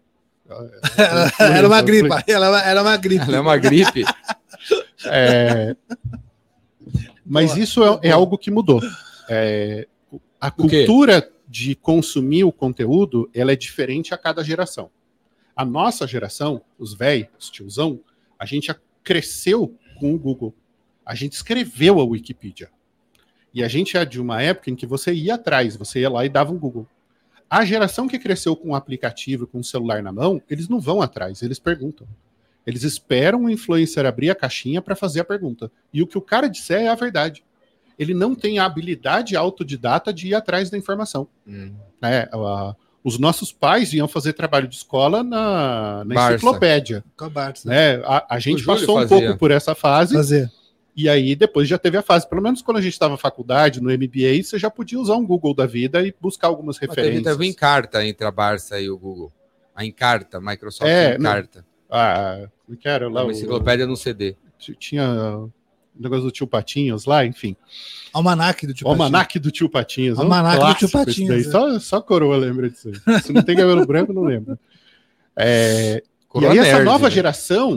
Era 1.39 1.67
uma 1.67 1.83
gripe, 1.83 2.09
ela 2.27 2.63
era 2.63 2.83
uma 2.83 2.97
gripe. 2.97 3.25
Ela 3.25 3.37
é 3.37 3.41
uma 3.41 3.57
gripe. 3.57 4.05
é, 5.07 5.75
mas 7.25 7.57
isso 7.57 7.83
é, 7.85 8.09
é, 8.09 8.11
algo 8.11 8.37
que 8.37 8.51
mudou. 8.51 8.81
É, 9.29 9.87
a 10.41 10.51
cultura 10.51 11.31
de 11.49 11.75
consumir 11.75 12.45
o 12.45 12.53
conteúdo 12.53 13.31
ela 13.35 13.53
é 13.53 13.57
diferente 13.57 14.13
a 14.15 14.19
cada 14.19 14.43
geração. 14.43 14.91
A 15.55 15.65
nossa 15.65 16.07
geração, 16.07 16.63
os 16.79 16.95
velhos, 16.95 17.29
os 17.39 17.51
tiozão, 17.51 18.01
a 18.39 18.47
gente 18.47 18.75
cresceu 19.05 19.77
com 20.01 20.15
o 20.15 20.19
Google. 20.19 20.55
A 21.05 21.15
gente 21.15 21.35
escreveu 21.35 22.01
a 22.01 22.05
Wikipedia. 22.05 22.71
E 23.55 23.63
a 23.63 23.69
gente 23.69 23.97
é 23.97 24.05
de 24.05 24.21
uma 24.21 24.41
época 24.41 24.71
em 24.71 24.75
que 24.75 24.87
você 24.87 25.13
ia 25.13 25.35
atrás, 25.35 25.77
você 25.77 26.01
ia 26.01 26.11
lá 26.11 26.25
e 26.25 26.29
dava 26.29 26.53
um 26.53 26.59
Google. 26.59 26.87
A 27.51 27.67
geração 27.67 28.09
que 28.09 28.19
cresceu 28.19 28.57
com 28.57 28.71
o 28.71 28.75
aplicativo, 28.75 29.47
com 29.47 29.59
o 29.59 29.65
celular 29.65 30.03
na 30.03 30.11
mão, 30.11 30.41
eles 30.49 30.69
não 30.69 30.81
vão 30.81 31.03
atrás, 31.03 31.43
eles 31.43 31.59
perguntam. 31.59 32.09
Eles 32.67 32.83
esperam 32.83 33.45
o 33.45 33.51
influencer 33.51 34.07
abrir 34.07 34.31
a 34.31 34.35
caixinha 34.35 34.81
para 34.81 34.95
fazer 34.95 35.21
a 35.21 35.25
pergunta. 35.25 35.71
E 35.93 36.03
o 36.03 36.07
que 36.07 36.19
o 36.19 36.23
cara 36.23 36.49
disser 36.49 36.83
é 36.83 36.89
a 36.89 36.95
verdade. 36.95 37.45
Ele 37.99 38.15
não 38.15 38.35
tem 38.35 38.59
a 38.59 38.65
habilidade 38.65 39.37
autodidata 39.37 40.13
de 40.13 40.29
ir 40.29 40.35
atrás 40.35 40.71
da 40.71 40.79
informação. 40.79 41.29
Hum. 41.47 41.73
É, 42.03 42.29
a, 42.33 42.75
os 43.05 43.19
nossos 43.19 43.53
pais 43.53 43.93
iam 43.93 44.07
fazer 44.07 44.33
trabalho 44.33 44.69
de 44.69 44.77
escola 44.77 45.23
na, 45.23 46.05
na 46.05 46.33
enciclopédia. 46.33 47.05
Com 47.17 47.25
a 47.25 47.29
Barça. 47.29 47.69
Né? 47.69 47.97
A, 48.05 48.37
a 48.37 48.39
gente 48.39 48.65
passou 48.65 49.01
um 49.01 49.09
pouco 49.09 49.37
por 49.37 49.51
essa 49.51 49.75
fase. 49.75 50.15
Fazer. 50.15 50.51
E 50.95 51.09
aí 51.09 51.35
depois 51.35 51.69
já 51.69 51.79
teve 51.79 51.97
a 51.97 52.03
fase. 52.03 52.29
Pelo 52.29 52.43
menos 52.43 52.63
quando 52.63 52.77
a 52.77 52.81
gente 52.81 52.93
estava 52.93 53.13
na 53.13 53.19
faculdade, 53.19 53.81
no 53.81 53.91
MBA, 53.91 54.43
você 54.45 54.59
já 54.59 54.71
podia 54.71 55.01
usar 55.01 55.17
um 55.17 55.27
Google 55.27 55.55
da 55.55 55.67
vida 55.67 56.07
e 56.07 56.15
buscar 56.21 56.49
algumas 56.49 56.79
referências. 56.79 57.25
Teve, 57.25 57.37
teve 57.37 57.47
Encarta 57.47 58.05
entre 58.05 58.27
a 58.27 58.31
Barça 58.31 58.79
e 58.79 58.89
o 58.89 58.97
Google. 58.97 59.33
A 59.75 59.85
Encarta, 59.85 60.41
Microsoft 60.41 60.89
é, 60.89 61.17
Encarta. 61.17 61.65
Ah, 61.95 62.49
como 62.65 62.79
que 62.79 62.89
era? 62.89 63.07
Lá, 63.11 63.23
uma 63.23 63.33
enciclopédia 63.33 63.87
no 63.87 63.97
CD. 63.97 64.35
Tinha 64.79 65.37
o 65.39 65.53
negócio 65.95 66.25
do 66.25 66.31
tio 66.31 66.47
Patinhos 66.47 67.05
lá, 67.05 67.27
enfim. 67.27 67.55
Almanac 68.15 68.67
do 68.67 68.73
tio 68.73 68.87
Patinhos. 68.87 69.01
Almanac 69.05 69.39
do 69.39 69.51
tio 69.51 69.69
Patinhos. 69.69 70.19
Almanac 70.19 70.65
um 70.65 70.69
do 70.69 70.75
tio 70.75 70.91
Patinhos. 70.91 71.47
É. 71.47 71.51
Só, 71.51 71.79
só 71.79 72.01
coroa 72.01 72.37
lembra 72.39 72.71
disso 72.71 72.89
aí. 72.89 73.21
Se 73.21 73.33
não 73.33 73.43
tem 73.43 73.57
cabelo 73.57 73.85
branco, 73.87 74.13
não 74.13 74.23
lembra. 74.23 74.59
É, 75.37 76.03
e 76.35 76.47
aí, 76.47 76.55
nerd, 76.55 76.69
essa 76.69 76.83
nova 76.83 77.05
né? 77.05 77.11
geração 77.11 77.75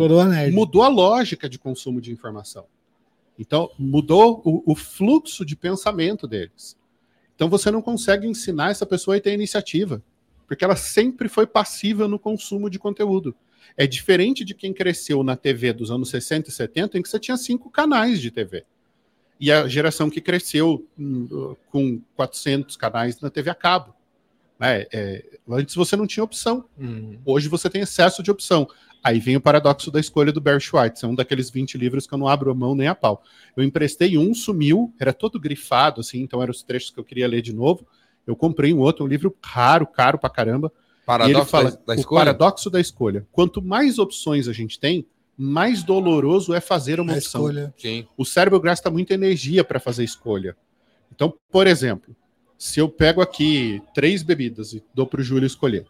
mudou 0.51 0.84
a 0.84 0.88
lógica 0.88 1.49
de 1.49 1.59
consumo 1.59 1.99
de 1.99 2.11
informação. 2.11 2.66
Então, 3.38 3.70
mudou 3.78 4.41
o, 4.45 4.72
o, 4.72 4.76
fluxo 4.76 5.45
de 5.45 5.57
pensamento 5.57 6.26
deles. 6.26 6.78
Então, 7.36 7.49
você 7.49 7.70
não 7.70 7.82
consegue 7.82 8.26
ensinar 8.26 8.72
essa 8.72 8.86
pessoa 8.86 9.18
a 9.18 9.20
ter 9.20 9.34
iniciativa. 9.34 10.01
porque 10.47 10.63
ela 10.63 10.78
sempre 10.78 11.28
foi 11.28 11.45
passiva 11.45 12.07
no 12.07 12.18
consumo 12.18 12.70
de 12.70 12.80
conteúdo. 12.80 13.36
É 13.78 13.86
diferente 13.86 14.43
de 14.43 14.53
quem 14.53 14.74
cresceu 14.74 15.24
na 15.24 15.36
TV 15.36 15.74
dos 15.74 15.91
anos 15.91 16.09
60 16.09 16.49
e 16.49 16.53
70, 16.53 16.97
em 16.97 17.01
que 17.01 17.09
você 17.09 17.20
tinha 17.20 17.38
cinco 17.38 17.70
canais 17.70 18.22
de 18.22 18.32
TV. 18.32 18.63
E 19.39 19.51
a 19.51 19.68
geração 19.68 20.09
que 20.09 20.22
cresceu 20.22 20.88
hum, 20.97 21.55
com 21.70 22.01
400 22.16 22.78
canais 22.78 23.20
na 23.20 23.30
TV 23.30 23.49
a 23.49 23.55
cabo. 23.55 23.93
É, 24.59 24.88
é, 24.93 25.26
antes 25.49 25.76
você 25.76 25.95
não 25.95 26.07
tinha 26.07 26.24
opção. 26.24 26.66
Uhum. 26.78 27.20
Hoje 27.26 27.49
você 27.49 27.70
tem 27.70 27.82
excesso 27.82 28.24
de 28.24 28.32
opção. 28.32 28.68
Aí 29.03 29.20
vem 29.20 29.36
o 29.36 29.41
paradoxo 29.41 29.91
da 29.91 29.99
escolha 29.99 30.32
do 30.32 30.41
Barry 30.41 30.59
Schweitzer, 30.59 31.07
é 31.07 31.11
um 31.11 31.13
daqueles 31.13 31.51
20 31.51 31.78
livros 31.78 32.07
que 32.07 32.13
eu 32.16 32.18
não 32.18 32.28
abro 32.28 32.49
a 32.49 32.55
mão 32.55 32.74
nem 32.74 32.88
a 32.88 32.95
pau. 32.95 33.22
Eu 33.55 33.63
emprestei 33.63 34.18
um, 34.18 34.34
sumiu, 34.34 34.91
era 34.99 35.13
todo 35.13 35.39
grifado, 35.39 36.01
assim, 36.01 36.22
então 36.22 36.41
eram 36.41 36.49
os 36.49 36.63
trechos 36.63 36.89
que 36.89 36.99
eu 36.99 37.03
queria 37.03 37.28
ler 37.28 37.43
de 37.43 37.53
novo. 37.53 37.86
Eu 38.26 38.36
comprei 38.36 38.74
um 38.74 38.80
outro, 38.80 39.05
um 39.05 39.07
livro 39.07 39.36
raro, 39.43 39.86
caro 39.86 40.18
pra 40.18 40.28
caramba. 40.28 40.72
Paradoxo 41.06 41.39
ele 41.39 41.45
fala, 41.45 41.72
da, 41.72 41.78
da 41.88 41.93
o 41.93 41.99
escolha. 41.99 42.20
paradoxo 42.20 42.70
da 42.70 42.80
escolha. 42.82 43.28
Quanto 43.32 43.62
mais 43.62 43.99
opções 43.99 44.47
a 44.47 44.53
gente 44.53 44.80
tem, 44.80 45.06
mais 45.38 45.84
doloroso 45.84 46.53
é 46.53 46.60
fazer 46.62 46.99
uma 46.99 47.14
A 47.14 47.18
opção. 47.18 47.41
escolha. 47.41 47.74
Sim. 47.78 48.08
O 48.18 48.26
cérebro 48.26 48.60
gasta 48.60 48.89
muita 48.89 49.14
energia 49.14 49.64
para 49.64 49.80
fazer 49.80 50.03
escolha. 50.03 50.56
Então, 51.14 51.34
por 51.51 51.68
exemplo, 51.68 52.16
se 52.58 52.80
eu 52.80 52.89
pego 52.89 53.22
aqui 53.22 53.82
três 53.93 54.24
bebidas 54.24 54.74
e 54.74 54.84
dou 54.93 55.06
para 55.06 55.22
o 55.22 55.24
Júlio 55.24 55.45
escolher, 55.45 55.86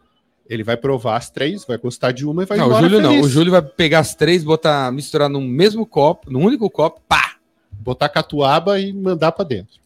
ele 0.48 0.62
vai 0.62 0.76
provar 0.76 1.16
as 1.16 1.30
três, 1.30 1.64
vai 1.64 1.78
gostar 1.78 2.12
de 2.12 2.24
uma 2.26 2.42
e 2.42 2.46
vai 2.46 2.58
Não, 2.58 2.66
o 2.66 2.68
embora 2.68 2.82
Júlio 2.88 3.00
não. 3.00 3.10
feliz. 3.10 3.26
O 3.26 3.28
Júlio 3.28 3.52
vai 3.52 3.62
pegar 3.62 4.00
as 4.00 4.14
três, 4.14 4.44
botar, 4.44 4.92
misturar 4.92 5.28
num 5.28 5.46
mesmo 5.46 5.86
copo, 5.86 6.30
num 6.30 6.44
único 6.44 6.68
copo, 6.70 7.00
pá! 7.08 7.36
botar 7.72 8.08
catuaba 8.08 8.78
e 8.80 8.92
mandar 8.92 9.30
para 9.32 9.44
dentro. 9.44 9.78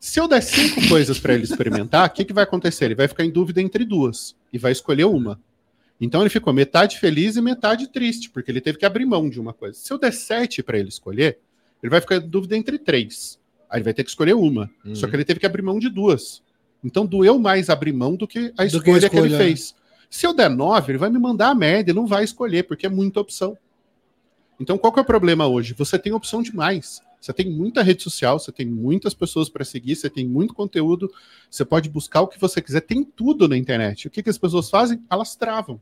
Se 0.00 0.18
eu 0.18 0.26
der 0.26 0.42
cinco 0.42 0.80
coisas 0.88 1.18
para 1.18 1.34
ele 1.34 1.44
experimentar, 1.44 2.06
o 2.08 2.10
que, 2.10 2.24
que 2.24 2.32
vai 2.32 2.42
acontecer? 2.44 2.86
Ele 2.86 2.94
vai 2.96 3.06
ficar 3.06 3.24
em 3.24 3.30
dúvida 3.30 3.60
entre 3.62 3.84
duas 3.84 4.34
e 4.52 4.58
vai 4.58 4.72
escolher 4.72 5.04
uma. 5.04 5.40
Então 6.00 6.22
ele 6.22 6.30
ficou 6.30 6.52
metade 6.52 6.98
feliz 6.98 7.36
e 7.36 7.42
metade 7.42 7.86
triste, 7.88 8.30
porque 8.30 8.50
ele 8.50 8.60
teve 8.60 8.78
que 8.78 8.86
abrir 8.86 9.04
mão 9.04 9.28
de 9.28 9.38
uma 9.38 9.52
coisa. 9.52 9.78
Se 9.78 9.92
eu 9.92 9.98
der 9.98 10.12
sete 10.12 10.62
para 10.62 10.78
ele 10.78 10.88
escolher, 10.88 11.38
ele 11.82 11.90
vai 11.90 12.00
ficar 12.00 12.16
em 12.16 12.28
dúvida 12.28 12.56
entre 12.56 12.78
três. 12.78 13.38
Aí 13.68 13.78
ele 13.78 13.84
vai 13.84 13.94
ter 13.94 14.02
que 14.02 14.10
escolher 14.10 14.34
uma. 14.34 14.70
Uhum. 14.84 14.94
Só 14.94 15.06
que 15.06 15.14
ele 15.14 15.24
teve 15.24 15.38
que 15.38 15.46
abrir 15.46 15.62
mão 15.62 15.78
de 15.78 15.90
duas. 15.90 16.42
Então 16.82 17.04
doeu 17.04 17.38
mais 17.38 17.68
abrir 17.68 17.92
mão 17.92 18.16
do 18.16 18.26
que 18.26 18.52
a 18.56 18.64
Do 18.64 18.78
escolha, 18.78 19.00
que 19.00 19.06
a 19.06 19.10
que, 19.10 19.16
ele 19.16 19.26
escolha, 19.26 19.44
fez. 19.44 19.74
Se 20.08 20.26
eu 20.26 20.34
der 20.34 20.48
nove, 20.48 20.92
ele 20.92 20.98
vai 20.98 21.10
me 21.10 21.18
mandar 21.18 21.50
a 21.50 21.54
média, 21.54 21.90
ele 21.90 21.98
não 21.98 22.06
vai 22.06 22.24
escolher, 22.24 22.64
porque 22.64 22.86
é 22.86 22.88
muita 22.88 23.20
opção. 23.20 23.56
Então 24.58 24.78
qual 24.78 24.92
que 24.92 24.98
é 24.98 25.02
o 25.02 25.06
problema 25.06 25.46
hoje? 25.46 25.74
Você 25.74 25.98
tem 25.98 26.12
opção 26.12 26.42
demais. 26.42 27.00
Você 27.20 27.32
tem 27.34 27.50
muita 27.50 27.82
rede 27.82 28.02
social, 28.02 28.38
você 28.38 28.50
tem 28.50 28.66
muitas 28.66 29.12
pessoas 29.12 29.50
para 29.50 29.64
seguir, 29.64 29.94
você 29.94 30.08
tem 30.08 30.26
muito 30.26 30.54
conteúdo, 30.54 31.12
você 31.50 31.64
pode 31.64 31.90
buscar 31.90 32.22
o 32.22 32.28
que 32.28 32.40
você 32.40 32.62
quiser, 32.62 32.80
tem 32.80 33.04
tudo 33.04 33.46
na 33.46 33.56
internet. 33.56 34.08
O 34.08 34.10
que, 34.10 34.22
que 34.22 34.30
as 34.30 34.38
pessoas 34.38 34.70
fazem? 34.70 35.02
Elas 35.10 35.36
travam. 35.36 35.78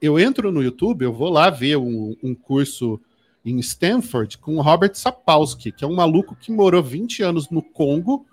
Eu 0.00 0.18
entro 0.18 0.50
no 0.50 0.62
YouTube, 0.62 1.04
eu 1.04 1.12
vou 1.12 1.28
lá 1.28 1.50
ver 1.50 1.76
um, 1.76 2.16
um 2.22 2.34
curso 2.34 2.98
em 3.44 3.58
Stanford 3.58 4.38
com 4.38 4.56
o 4.56 4.62
Robert 4.62 4.94
Sapolsky, 4.94 5.72
que 5.72 5.84
é 5.84 5.86
um 5.86 5.96
maluco 5.96 6.34
que 6.34 6.50
morou 6.50 6.82
20 6.82 7.22
anos 7.22 7.50
no 7.50 7.60
Congo, 7.62 8.24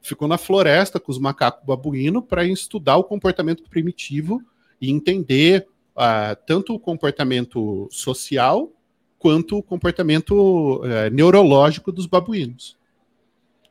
ficou 0.00 0.28
na 0.28 0.38
floresta 0.38 1.00
com 1.00 1.10
os 1.10 1.18
macacos 1.18 1.66
babuínos 1.66 2.24
para 2.24 2.44
estudar 2.44 2.98
o 2.98 3.04
comportamento 3.04 3.64
primitivo 3.68 4.42
e 4.80 4.90
entender 4.90 5.66
ah, 5.96 6.36
tanto 6.46 6.74
o 6.74 6.78
comportamento 6.78 7.88
social 7.90 8.70
quanto 9.18 9.58
o 9.58 9.62
comportamento 9.62 10.80
eh, 10.84 11.10
neurológico 11.10 11.90
dos 11.90 12.06
babuínos. 12.06 12.76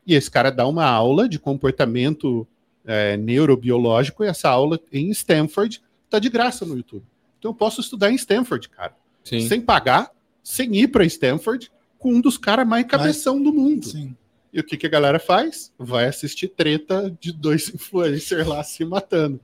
E 0.06 0.14
esse 0.14 0.30
cara 0.30 0.52
dá 0.52 0.68
uma 0.68 0.86
aula 0.86 1.28
de 1.28 1.40
comportamento 1.40 2.48
eh, 2.86 3.18
neurobiológico 3.18 4.24
e 4.24 4.28
essa 4.28 4.50
aula 4.50 4.80
em 4.92 5.10
Stanford 5.12 5.82
está 6.06 6.20
de 6.20 6.30
graça 6.30 6.66
no 6.66 6.76
YouTube. 6.76 7.04
Então 7.40 7.52
eu 7.52 7.56
posso 7.56 7.82
estudar 7.82 8.12
em 8.12 8.16
Stanford, 8.16 8.70
cara, 8.70 8.96
Sim. 9.24 9.48
sem 9.48 9.62
pagar, 9.62 10.12
sem 10.44 10.76
ir 10.76 10.88
para 10.88 11.06
Stanford, 11.06 11.72
com 12.00 12.14
um 12.14 12.22
dos 12.22 12.38
caras 12.38 12.68
mais 12.68 12.86
cabeção 12.86 13.42
do 13.42 13.54
mundo. 13.54 13.86
Sim. 13.86 14.16
E 14.52 14.60
o 14.60 14.64
que, 14.64 14.78
que 14.78 14.88
a 14.88 14.90
galera 14.90 15.20
faz? 15.20 15.72
Vai 15.78 16.08
assistir 16.08 16.48
treta 16.48 17.16
de 17.20 17.32
dois 17.32 17.70
influencers 17.74 18.48
lá 18.48 18.64
se 18.64 18.84
matando. 18.86 19.40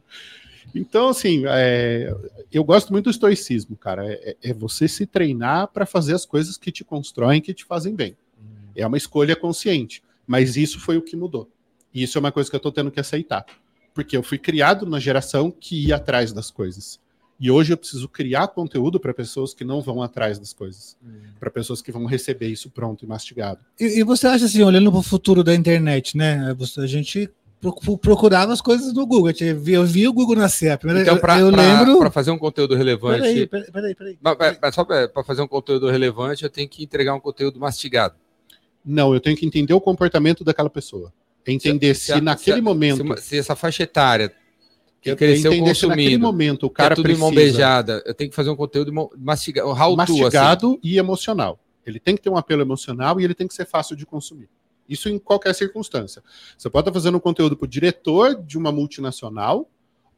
Então, 0.74 1.10
assim, 1.10 1.44
é, 1.48 2.14
eu 2.52 2.64
gosto 2.64 2.92
muito 2.92 3.06
do 3.06 3.10
estoicismo, 3.12 3.76
cara. 3.76 4.06
É, 4.08 4.36
é 4.42 4.54
você 4.54 4.88
se 4.88 5.06
treinar 5.06 5.68
para 5.68 5.86
fazer 5.86 6.14
as 6.14 6.26
coisas 6.26 6.58
que 6.58 6.72
te 6.72 6.84
constroem, 6.84 7.42
que 7.42 7.54
te 7.54 7.64
fazem 7.66 7.96
bem. 7.96 8.16
É 8.76 8.86
uma 8.88 8.98
escolha 8.98 9.36
consciente. 9.36 10.04
Mas 10.26 10.56
isso 10.58 10.80
foi 10.80 10.98
o 10.98 11.02
que 11.02 11.16
mudou. 11.16 11.50
E 11.94 12.02
isso 12.04 12.18
é 12.18 12.20
uma 12.20 12.32
coisa 12.32 12.50
que 12.50 12.56
eu 12.56 12.60
tô 12.60 12.72
tendo 12.72 12.90
que 12.92 13.00
aceitar. 13.00 13.46
Porque 13.94 14.18
eu 14.18 14.24
fui 14.24 14.38
criado 14.38 14.86
na 14.86 15.00
geração 15.00 15.52
que 15.52 15.88
ia 15.88 15.98
atrás 15.98 16.32
das 16.34 16.50
coisas. 16.50 17.00
E 17.40 17.52
hoje 17.52 17.74
eu 17.74 17.78
preciso 17.78 18.08
criar 18.08 18.48
conteúdo 18.48 19.00
para 19.00 19.14
pessoas 19.14 19.54
que 19.54 19.64
não 19.66 19.82
vão 19.82 20.02
atrás 20.02 20.40
das 20.40 20.54
coisas. 20.54 20.96
Para 21.40 21.52
pessoas 21.52 21.82
que 21.82 21.92
vão 21.92 22.06
receber 22.06 22.48
isso 22.48 22.70
pronto 22.70 23.04
e 23.04 23.08
mastigado. 23.08 23.60
E, 23.80 24.00
e 24.00 24.04
você 24.04 24.26
acha 24.28 24.46
assim, 24.46 24.64
olhando 24.64 24.90
para 24.90 25.00
o 25.00 25.04
futuro 25.04 25.44
da 25.44 25.54
internet, 25.54 26.16
né? 26.18 26.54
você- 26.58 26.80
A 26.82 26.88
gente 26.88 27.30
pro- 27.72 27.98
procurava 27.98 28.52
as 28.52 28.62
coisas 28.62 28.94
no 28.94 29.06
Google. 29.06 29.32
Eu 29.68 29.86
vi 29.86 30.08
o 30.08 30.14
Google 30.14 30.36
nascer. 30.36 30.72
A 30.72 30.78
primeira, 30.78 31.02
Então, 31.02 31.16
eu, 31.16 31.22
para 31.22 31.36
lembro. 31.36 32.12
fazer 32.12 32.32
um 32.32 32.38
conteúdo 32.38 32.76
relevante. 32.76 33.22
Peraí, 33.22 33.48
peraí, 33.48 33.72
peraí, 33.72 33.96
peraí. 33.96 34.18
Mas, 34.22 34.36
mas- 34.40 34.58
mas 34.62 34.76
só 34.76 34.84
para 34.84 35.24
fazer 35.24 35.42
um 35.42 35.48
conteúdo 35.48 35.90
relevante, 35.90 36.44
eu 36.44 36.50
tenho 36.50 36.68
que 36.68 36.84
entregar 36.84 37.14
um 37.16 37.20
conteúdo 37.20 37.60
mastigado. 37.60 38.16
Não, 38.86 39.14
eu 39.14 39.20
tenho 39.20 39.36
que 39.38 39.46
entender 39.46 39.74
o 39.74 39.82
comportamento 39.82 40.44
daquela 40.44 40.70
pessoa. 40.70 41.12
Entender 41.48 41.94
se, 41.96 42.12
a- 42.14 42.22
naquele 42.22 42.58
se- 42.58 42.62
momento. 42.62 43.18
Se, 43.18 43.24
se 43.24 43.38
essa 43.38 43.56
faixa 43.56 43.84
etária 43.84 44.32
que 45.02 45.12
eu 45.12 45.18
cresceu 45.18 45.52
entender 45.52 45.76
se 45.76 45.86
naquele 45.88 46.06
consumindo, 46.08 46.26
momento 46.26 46.64
o 46.64 46.68
é 46.68 46.70
cara 46.70 46.96
tudo 46.96 47.12
em 47.12 47.16
mão 47.18 47.30
precisa 47.32 47.52
beijada, 47.52 48.04
eu 48.06 48.14
tenho 48.14 48.30
que 48.30 48.36
fazer 48.36 48.50
um 48.50 48.56
conteúdo 48.56 48.94
mastigado, 49.18 49.68
how 49.70 49.76
to, 49.96 50.02
assim. 50.02 50.22
mastigado 50.22 50.80
e 50.82 50.98
emocional. 50.98 51.60
Ele 51.86 52.00
tem 52.00 52.16
que 52.16 52.22
ter 52.22 52.30
um 52.30 52.38
apelo 52.38 52.62
emocional 52.62 53.20
e 53.20 53.26
ele 53.26 53.34
tem 53.34 53.46
que 53.46 53.54
ser 53.54 53.66
fácil 53.66 53.96
de 53.98 54.06
consumir. 54.06 54.48
Isso 54.88 55.08
em 55.10 55.18
qualquer 55.18 55.54
circunstância. 55.56 56.22
Você 56.58 56.70
pode 56.70 56.88
estar 56.88 56.94
fazendo 57.00 57.16
um 57.18 57.20
conteúdo 57.20 57.56
para 57.56 57.66
o 57.66 57.68
diretor 57.68 58.36
de 58.44 58.58
uma 58.58 58.72
multinacional 58.72 59.70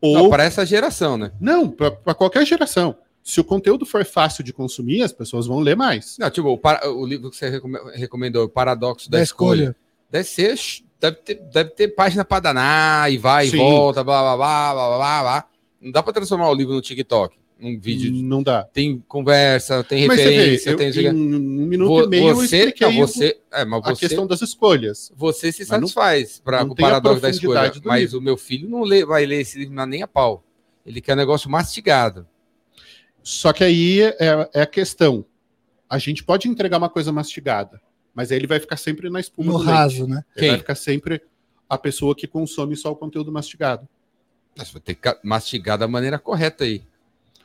ou 0.01 0.13
Não, 0.13 0.29
para 0.29 0.43
essa 0.43 0.65
geração, 0.65 1.17
né? 1.17 1.31
não 1.39 1.69
para 1.69 2.13
qualquer 2.13 2.45
geração. 2.45 2.95
Se 3.23 3.39
o 3.39 3.43
conteúdo 3.43 3.85
for 3.85 4.05
fácil 4.05 4.43
de 4.43 4.53
consumir, 4.53 5.01
as 5.01 5.11
pessoas 5.11 5.47
vão 5.47 5.59
ler 5.59 5.75
mais. 5.75 6.15
Não, 6.19 6.29
tipo, 6.29 6.49
o, 6.49 6.57
para- 6.57 6.87
o 6.91 7.05
livro 7.05 7.31
que 7.31 7.35
você 7.37 7.49
recome- 7.49 7.79
recomendou, 7.93 8.43
o 8.45 8.49
Paradoxo 8.49 9.09
da, 9.09 9.17
Da 9.17 9.23
escolha. 9.23 9.55
escolha. 9.63 9.75
deve 10.11 10.27
ser, 10.27 10.55
deve 10.99 11.17
ter, 11.17 11.35
deve 11.51 11.69
ter 11.71 11.87
página 11.89 12.23
para 12.23 12.39
danar, 12.41 13.11
e 13.11 13.17
vai 13.17 13.47
Sim. 13.47 13.55
e 13.55 13.59
volta, 13.59 14.03
blá, 14.03 14.21
blá, 14.21 14.35
blá, 14.37 14.73
blá, 14.73 14.97
blá, 14.97 15.21
blá. 15.23 15.45
Não 15.81 15.91
dá 15.91 16.03
para 16.03 16.13
transformar 16.13 16.49
o 16.49 16.53
livro 16.53 16.73
no 16.75 16.81
TikTok, 16.81 17.35
num 17.59 17.79
vídeo. 17.79 18.11
de- 18.11 18.21
Não 18.23 18.43
dá. 18.43 18.63
Tem 18.63 18.99
conversa, 19.07 19.83
tem 19.83 20.07
Mas 20.07 20.19
você 20.19 20.25
vê, 20.29 20.35
referência, 20.35 20.69
eu, 20.71 20.77
tem... 20.77 20.89
em 21.05 21.35
um 21.35 21.65
minuto 21.65 21.87
Vo- 21.87 22.03
e 22.03 22.07
meio 22.07 22.29
eu 22.29 22.35
você, 22.35 22.57
expliquei 22.57 22.87
não, 22.87 23.07
você, 23.07 23.39
é, 23.51 23.63
mas 23.65 23.83
a 23.85 23.89
você, 23.95 24.07
questão 24.07 24.27
das 24.27 24.41
escolhas. 24.41 25.11
você 25.15 25.51
se 25.51 25.65
satisfaz 25.65 26.39
para 26.43 26.65
o 26.65 26.71
a 26.73 26.75
paradoxo 26.75 27.21
da 27.21 27.29
escolha. 27.29 27.71
Mas 27.85 28.01
livro. 28.03 28.19
o 28.19 28.21
meu 28.21 28.37
filho 28.37 28.69
não 28.69 28.81
lê, 28.83 29.05
vai 29.05 29.25
ler 29.25 29.41
esse 29.41 29.57
livro 29.57 29.85
nem 29.85 30.03
a 30.03 30.07
pau. 30.07 30.43
Ele 30.85 31.01
quer 31.01 31.13
um 31.13 31.17
negócio 31.17 31.49
mastigado. 31.49 32.27
Só 33.23 33.51
que 33.51 33.63
aí 33.63 34.01
é, 34.01 34.49
é 34.53 34.61
a 34.61 34.67
questão. 34.67 35.25
A 35.89 35.97
gente 35.97 36.23
pode 36.23 36.47
entregar 36.47 36.77
uma 36.77 36.89
coisa 36.89 37.11
mastigada, 37.11 37.81
mas 38.13 38.31
aí 38.31 38.37
ele 38.37 38.47
vai 38.47 38.59
ficar 38.59 38.77
sempre 38.77 39.09
na 39.09 39.19
espuma 39.19 39.51
No 39.51 39.59
do 39.59 39.63
leite. 39.65 39.71
raso, 39.75 40.07
né? 40.07 40.23
Ele 40.35 40.47
vai 40.47 40.49
Quem? 40.49 40.59
ficar 40.59 40.75
sempre 40.75 41.21
a 41.69 41.77
pessoa 41.77 42.15
que 42.15 42.27
consome 42.27 42.75
só 42.75 42.91
o 42.91 42.95
conteúdo 42.95 43.31
mastigado. 43.31 43.87
Mas 44.57 44.71
vai 44.71 44.81
ter 44.81 44.95
que 44.95 45.17
mastigar 45.23 45.77
da 45.77 45.87
maneira 45.87 46.19
correta 46.19 46.63
aí. 46.63 46.83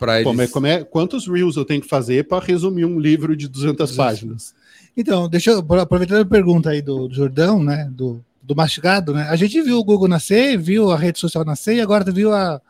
Para 0.00 0.24
Como 0.24 0.40
é, 0.40 0.44
eles. 0.44 0.52
como 0.52 0.66
é- 0.66 0.82
quantos 0.82 1.28
reels 1.28 1.56
eu 1.56 1.64
tenho 1.64 1.80
que 1.82 1.88
fazer 1.88 2.26
para 2.26 2.44
resumir 2.44 2.84
um 2.86 2.98
livro 2.98 3.36
de 3.36 3.46
200 3.46 3.92
páginas? 3.94 4.52
Então, 4.96 5.28
deixa 5.28 5.50
eu 5.52 5.58
aproveitando 5.78 6.22
a 6.22 6.24
pergunta 6.24 6.70
aí 6.70 6.82
do, 6.82 7.06
do 7.06 7.14
Jordão, 7.14 7.62
né? 7.62 7.88
Do, 7.92 8.24
do 8.42 8.56
mastigado, 8.56 9.12
né? 9.14 9.28
A 9.28 9.36
gente 9.36 9.60
viu 9.62 9.78
o 9.78 9.84
Google 9.84 10.08
nascer, 10.08 10.58
viu 10.58 10.90
a 10.90 10.96
rede 10.96 11.20
social 11.20 11.44
nascer 11.44 11.76
e 11.76 11.80
agora 11.80 12.10
viu 12.10 12.32
a, 12.32 12.60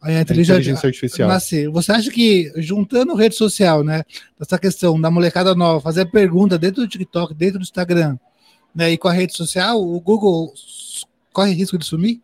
a 0.00 0.08
A 0.08 0.20
inteligência, 0.20 0.52
inteligência 0.54 0.86
artificial. 0.86 1.28
nascer. 1.28 1.68
Você 1.68 1.92
acha 1.92 2.10
que 2.10 2.50
juntando 2.56 3.14
rede 3.14 3.34
social, 3.34 3.84
né? 3.84 4.04
Essa 4.40 4.58
questão 4.58 4.98
da 5.00 5.10
molecada 5.10 5.54
nova, 5.54 5.80
fazer 5.80 6.06
pergunta 6.06 6.56
dentro 6.58 6.80
do 6.82 6.88
TikTok, 6.88 7.34
dentro 7.34 7.58
do 7.58 7.62
Instagram, 7.64 8.16
né? 8.74 8.90
E 8.92 8.96
com 8.96 9.08
a 9.08 9.12
rede 9.12 9.36
social, 9.36 9.82
o 9.82 10.00
Google 10.00 10.54
corre 11.32 11.52
risco 11.52 11.76
de 11.76 11.84
sumir? 11.84 12.20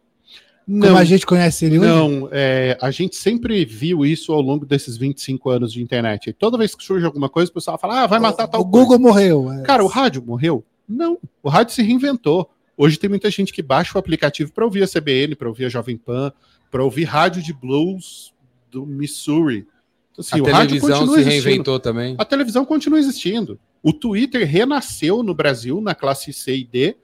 Não, 0.71 0.89
Como 0.89 0.99
a 0.99 1.05
gente 1.05 1.25
conhece 1.25 1.65
ele 1.65 1.79
hoje? 1.79 1.89
não 1.89 2.29
é, 2.31 2.77
a 2.79 2.91
gente 2.91 3.17
sempre 3.17 3.65
viu 3.65 4.05
isso 4.05 4.35
ao 4.35 4.41
longo 4.43 4.67
desses 4.67 4.99
25 4.99 5.49
anos 5.49 5.73
de 5.73 5.83
internet. 5.83 6.29
E 6.29 6.33
toda 6.35 6.59
vez 6.59 6.75
que 6.75 6.85
surge 6.85 7.07
alguma 7.07 7.31
coisa, 7.31 7.51
o 7.51 7.55
pessoal 7.55 7.79
fala, 7.79 8.03
ah, 8.03 8.07
vai 8.07 8.19
matar 8.21 8.45
o, 8.45 8.49
tal 8.49 8.61
o 8.61 8.65
coisa. 8.67 8.85
Google 8.87 8.99
morreu. 8.99 9.51
é. 9.51 9.63
Cara, 9.63 9.83
o 9.83 9.87
rádio 9.87 10.23
morreu? 10.23 10.63
Não. 10.87 11.19
O 11.43 11.49
rádio 11.49 11.75
se 11.75 11.83
reinventou. 11.83 12.51
Hoje 12.77 12.99
tem 12.99 13.09
muita 13.09 13.31
gente 13.31 13.51
que 13.51 13.63
baixa 13.63 13.97
o 13.97 13.99
aplicativo 13.99 14.53
para 14.53 14.65
ouvir 14.65 14.83
a 14.83 14.87
CBN, 14.87 15.35
para 15.37 15.49
ouvir 15.49 15.65
a 15.65 15.69
Jovem 15.71 15.97
Pan, 15.97 16.31
para 16.71 16.85
ouvir 16.85 17.05
rádio 17.05 17.43
de 17.43 17.53
blues 17.55 18.35
do 18.71 18.85
Missouri. 18.85 19.67
Então, 20.13 20.23
assim, 20.23 20.39
a 20.39 20.43
o 20.43 20.47
rádio 20.53 20.69
televisão 20.81 20.99
continua 20.99 21.15
se 21.15 21.21
existindo. 21.23 21.45
reinventou 21.47 21.81
também. 21.81 22.15
A 22.19 22.25
televisão 22.27 22.65
continua 22.67 22.99
existindo. 22.99 23.59
O 23.83 23.93
Twitter 23.93 24.47
renasceu 24.47 25.23
no 25.23 25.33
Brasil, 25.33 25.81
na 25.81 25.95
classe 25.95 26.31
C 26.33 26.57
e 26.59 26.65
D, 26.65 26.95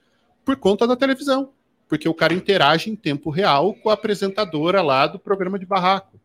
por 0.44 0.56
conta 0.56 0.86
da 0.86 0.94
televisão. 0.96 1.48
Porque 1.94 2.08
o 2.08 2.14
cara 2.14 2.34
interage 2.34 2.90
em 2.90 2.96
tempo 2.96 3.30
real 3.30 3.72
com 3.72 3.88
a 3.88 3.92
apresentadora 3.92 4.82
lá 4.82 5.06
do 5.06 5.16
programa 5.16 5.60
de 5.60 5.64
barraco, 5.64 6.18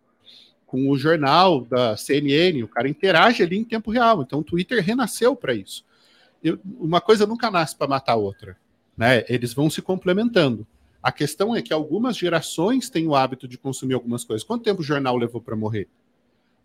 com 0.66 0.90
o 0.90 0.98
jornal 0.98 1.62
da 1.62 1.96
CNN, 1.96 2.64
o 2.64 2.68
cara 2.68 2.90
interage 2.90 3.44
ali 3.44 3.56
em 3.60 3.64
tempo 3.64 3.92
real. 3.92 4.24
Então 4.24 4.40
o 4.40 4.44
Twitter 4.44 4.84
renasceu 4.84 5.36
para 5.36 5.54
isso. 5.54 5.86
Eu, 6.44 6.58
uma 6.80 7.00
coisa 7.00 7.28
nunca 7.28 7.52
nasce 7.52 7.76
para 7.76 7.88
matar 7.88 8.14
a 8.14 8.16
outra, 8.16 8.58
né? 8.98 9.24
Eles 9.30 9.54
vão 9.54 9.70
se 9.70 9.80
complementando. 9.80 10.66
A 11.04 11.12
questão 11.12 11.56
é 11.56 11.62
que 11.62 11.72
algumas 11.72 12.18
gerações 12.18 12.90
têm 12.90 13.08
o 13.08 13.14
hábito 13.14 13.48
de 13.48 13.56
consumir 13.56 13.94
algumas 13.94 14.24
coisas. 14.24 14.44
Quanto 14.44 14.64
tempo 14.64 14.82
o 14.82 14.84
jornal 14.84 15.18
levou 15.18 15.40
para 15.40 15.56
morrer? 15.56 15.88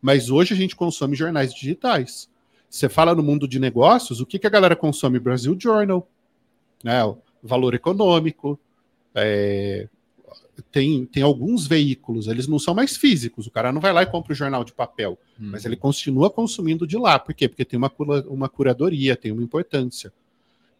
Mas 0.01 0.31
hoje 0.31 0.55
a 0.55 0.57
gente 0.57 0.75
consome 0.75 1.15
jornais 1.15 1.53
digitais. 1.53 2.27
Você 2.71 2.89
fala 2.89 3.15
no 3.15 3.23
mundo 3.23 3.47
de 3.47 3.59
negócios, 3.59 4.23
o 4.23 4.25
que, 4.25 4.39
que 4.39 4.47
a 4.47 4.51
galera 4.51 4.75
consome? 4.75 5.19
Brasil 5.19 5.55
Journal, 5.61 6.09
né? 6.83 7.01
Valor 7.43 7.75
econômico, 7.75 8.59
é, 9.15 9.89
tem, 10.71 11.07
tem 11.07 11.23
alguns 11.23 11.67
veículos, 11.67 12.27
eles 12.27 12.47
não 12.47 12.59
são 12.59 12.75
mais 12.75 12.97
físicos, 12.97 13.47
o 13.47 13.51
cara 13.51 13.73
não 13.73 13.81
vai 13.81 13.93
lá 13.93 14.03
e 14.03 14.07
compra 14.07 14.33
o 14.33 14.37
jornal 14.37 14.65
de 14.65 14.73
papel, 14.73 15.19
hum. 15.41 15.51
mas 15.53 15.65
ele 15.65 15.77
continua 15.77 16.31
consumindo 16.31 16.87
de 16.87 16.97
lá. 16.97 17.19
Por 17.19 17.35
quê? 17.35 17.49
Porque 17.49 17.65
tem 17.65 17.77
uma, 17.77 17.93
uma 18.29 18.49
curadoria, 18.49 19.17
tem 19.17 19.33
uma 19.33 19.43
importância. 19.43 20.13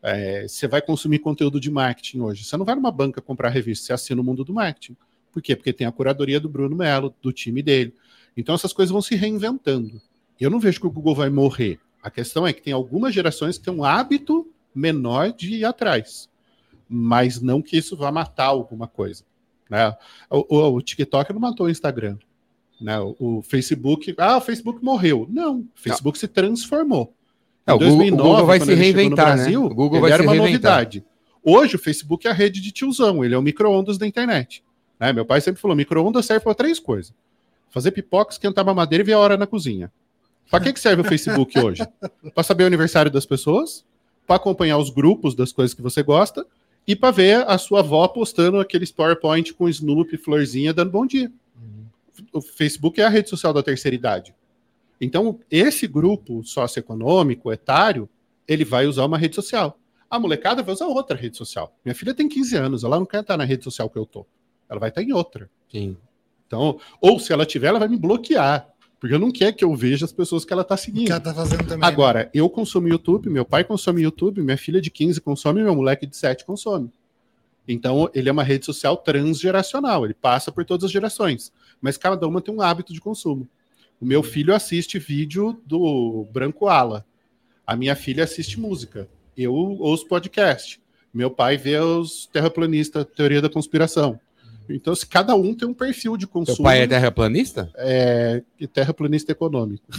É, 0.03 0.47
você 0.47 0.69
vai 0.69 0.83
consumir 0.83 1.19
conteúdo 1.21 1.59
de 1.59 1.71
marketing 1.71 2.21
hoje. 2.21 2.45
Você 2.45 2.57
não 2.57 2.65
vai 2.65 2.75
numa 2.75 2.93
banca 2.93 3.23
comprar 3.23 3.49
revista, 3.49 3.87
você 3.87 3.93
assina 3.95 4.21
o 4.21 4.25
mundo 4.25 4.45
do 4.45 4.53
marketing. 4.53 4.97
Por 5.33 5.41
quê? 5.41 5.57
Porque 5.57 5.73
tem 5.73 5.87
a 5.87 5.93
curadoria 5.93 6.39
do 6.39 6.49
Bruno 6.49 6.77
Mello, 6.77 7.15
do 7.23 7.33
time 7.33 7.63
dele. 7.63 7.95
Então 8.37 8.55
essas 8.55 8.73
coisas 8.73 8.93
vão 8.93 9.01
se 9.01 9.15
reinventando. 9.15 10.01
Eu 10.39 10.51
não 10.51 10.61
vejo 10.61 10.81
que 10.81 10.87
o 10.87 10.91
Google 10.91 11.15
vai 11.15 11.31
morrer. 11.31 11.79
A 12.03 12.11
questão 12.11 12.47
é 12.47 12.53
que 12.53 12.61
tem 12.61 12.73
algumas 12.73 13.15
gerações 13.15 13.57
que 13.57 13.65
têm 13.65 13.73
um 13.73 13.83
hábito 13.85 14.47
menor 14.75 15.33
de 15.33 15.55
ir 15.55 15.65
atrás. 15.65 16.29
Mas 16.89 17.41
não 17.41 17.63
que 17.63 17.77
isso 17.77 17.97
vá 17.97 18.13
matar 18.13 18.47
alguma 18.47 18.87
coisa. 18.87 19.25
Né? 19.69 19.95
O, 20.31 20.57
o, 20.57 20.75
o 20.75 20.83
TikTok 20.83 21.33
não 21.33 21.41
matou 21.41 21.67
o 21.67 21.71
Instagram. 21.71 22.19
Né? 22.81 22.99
O, 23.01 23.17
o, 23.19 23.43
Facebook. 23.43 24.15
Ah, 24.19 24.37
o 24.37 24.41
Facebook 24.41 24.85
morreu. 24.85 25.27
Não, 25.31 25.61
o 25.61 25.69
Facebook 25.75 26.17
não. 26.17 26.21
se 26.21 26.29
transformou. 26.29 27.15
Em 27.67 27.73
é, 27.73 27.79
2009, 27.79 28.13
o 28.13 28.17
Google 28.17 28.47
vai 28.47 28.61
se 28.61 28.75
reinventar. 28.75 29.11
No 29.11 29.35
Brasil, 29.35 29.61
né? 29.61 29.67
o 29.67 29.75
Google 29.75 30.01
vai 30.01 30.13
era 30.13 30.23
uma 30.23 30.35
novidade. 30.35 31.05
Hoje, 31.43 31.77
o 31.77 31.79
Facebook 31.79 32.27
é 32.27 32.31
a 32.31 32.35
rede 32.35 32.61
de 32.61 32.73
tiozão, 32.73 33.25
ele 33.25 33.35
é 33.35 33.39
o 33.39 33.43
micro-ondas 33.43 33.99
da 33.99 34.07
internet. 34.07 34.65
Né? 34.99 35.13
Meu 35.13 35.25
pai 35.25 35.41
sempre 35.41 35.61
falou: 35.61 35.77
micro-ondas 35.77 36.27
serve 36.27 36.45
para 36.45 36.55
três 36.55 36.79
coisas: 36.79 37.13
fazer 37.71 37.91
pipoca, 37.91 38.33
esquentar 38.33 38.65
uma 38.65 38.75
madeira 38.75 39.03
e 39.03 39.07
ver 39.07 39.13
a 39.15 39.19
hora 39.19 39.37
na 39.37 39.47
cozinha. 39.47 39.91
Para 40.51 40.63
que, 40.63 40.73
que 40.73 40.81
serve 40.81 41.03
o 41.03 41.05
Facebook 41.05 41.59
hoje? 41.59 41.83
Para 42.35 42.45
saber 42.45 42.65
o 42.65 42.67
aniversário 42.67 43.11
das 43.11 43.25
pessoas, 43.25 43.85
para 44.27 44.37
acompanhar 44.37 44.77
os 44.77 44.91
grupos 44.91 45.35
das 45.35 45.53
coisas 45.53 45.75
que 45.75 45.83
você 45.83 46.03
gosta 46.03 46.47
e 46.87 46.95
para 46.95 47.11
ver 47.11 47.49
a 47.49 47.57
sua 47.57 47.81
avó 47.81 48.07
postando 48.09 48.61
aqueles 48.61 48.93
PowerPoint 48.93 49.53
com 49.55 49.69
Snoopy, 49.69 50.17
florzinha, 50.17 50.75
dando 50.75 50.91
bom 50.91 51.07
dia. 51.07 51.33
Uhum. 51.57 51.87
O 52.33 52.41
Facebook 52.41 53.01
é 53.01 53.05
a 53.05 53.09
rede 53.09 53.31
social 53.31 53.53
da 53.53 53.63
terceira 53.63 53.95
idade. 53.95 54.35
Então, 55.01 55.41
esse 55.51 55.87
grupo 55.87 56.43
socioeconômico, 56.45 57.53
etário, 57.53 58.09
ele 58.47 58.65
vai 58.65 58.87
usar 58.87 59.05
uma 59.05 59.19
rede 59.19 59.35
social. 59.35 59.79
A 60.09 60.19
molecada 60.19 60.63
vai 60.63 60.75
usar 60.75 60.87
outra 60.87 61.17
rede 61.17 61.37
social. 61.37 61.75
Minha 61.85 61.95
filha 61.95 62.15
tem 62.15 62.29
15 62.29 62.57
anos, 62.57 62.85
ela 62.85 62.99
não 62.99 63.07
quer 63.07 63.23
estar 63.23 63.37
na 63.37 63.45
rede 63.45 63.65
social 63.65 63.89
que 63.89 63.99
eu 63.99 64.07
tô. 64.07 64.27
Ela 64.69 64.79
vai 64.79 64.91
estar 64.91 65.03
em 65.03 65.13
outra. 65.13 65.51
Sim. 65.71 65.97
Então, 66.47 66.79
ou 67.01 67.19
se 67.19 67.33
ela 67.33 67.47
tiver, 67.47 67.69
ela 67.69 67.79
vai 67.79 67.89
me 67.89 67.97
bloquear. 67.97 68.69
Porque 68.99 69.15
eu 69.15 69.19
não 69.19 69.31
quero 69.31 69.55
que 69.55 69.65
eu 69.65 69.75
veja 69.75 70.05
as 70.05 70.13
pessoas 70.13 70.45
que 70.45 70.53
ela 70.53 70.63
está 70.63 70.77
seguindo. 70.77 71.07
Que 71.07 71.13
ela 71.13 71.21
tá 71.21 71.35
fazendo 71.35 71.67
também. 71.67 71.87
Agora, 71.87 72.31
eu 72.33 72.49
consumo 72.49 72.89
YouTube, 72.89 73.29
meu 73.29 73.45
pai 73.45 73.65
consome 73.65 74.03
YouTube, 74.03 74.43
minha 74.43 74.57
filha 74.57 74.81
de 74.81 74.91
15 74.91 75.21
consome, 75.21 75.63
meu 75.63 75.75
moleque 75.75 76.07
de 76.07 76.17
7 76.17 76.45
consome. 76.45 76.91
Então, 77.67 78.11
ele 78.15 78.29
é 78.29 78.33
uma 78.33 78.43
rede 78.43 78.67
social 78.67 78.97
transgeracional, 78.97 80.05
ele 80.05 80.15
passa 80.15 80.53
por 80.53 80.65
todas 80.65 80.85
as 80.85 80.91
gerações. 80.91 81.53
Mas 81.81 81.97
cada 81.97 82.27
uma 82.27 82.41
tem 82.41 82.55
um 82.55 82.61
hábito 82.61 82.93
de 82.93 83.01
consumo. 83.01 83.49
O 84.01 84.05
meu 84.05 84.23
filho 84.23 84.55
assiste 84.55 84.99
vídeo 84.99 85.61
do 85.65 86.27
Branco 86.33 86.69
Ala. 86.69 87.07
A 87.67 87.75
minha 87.75 87.97
filha 87.97 88.25
assiste 88.25 88.61
música. 88.61 89.09
Eu 89.37 89.55
ouço 89.55 90.07
podcast. 90.07 90.81
Meu 91.13 91.31
pai 91.31 91.57
vê 91.57 91.79
os 91.79 92.27
terraplanistas, 92.27 93.07
teoria 93.15 93.41
da 93.41 93.49
conspiração. 93.49 94.21
Então, 94.69 94.95
se 94.95 95.07
cada 95.07 95.35
um 95.35 95.55
tem 95.55 95.69
um 95.69 95.75
perfil 95.75 96.17
de 96.17 96.27
consumo. 96.27 96.57
Seu 96.57 96.65
pai 96.65 96.83
é 96.83 96.87
terraplanista? 96.87 97.71
É, 97.77 98.43
terraplanista 98.73 99.33
econômico. 99.33 99.85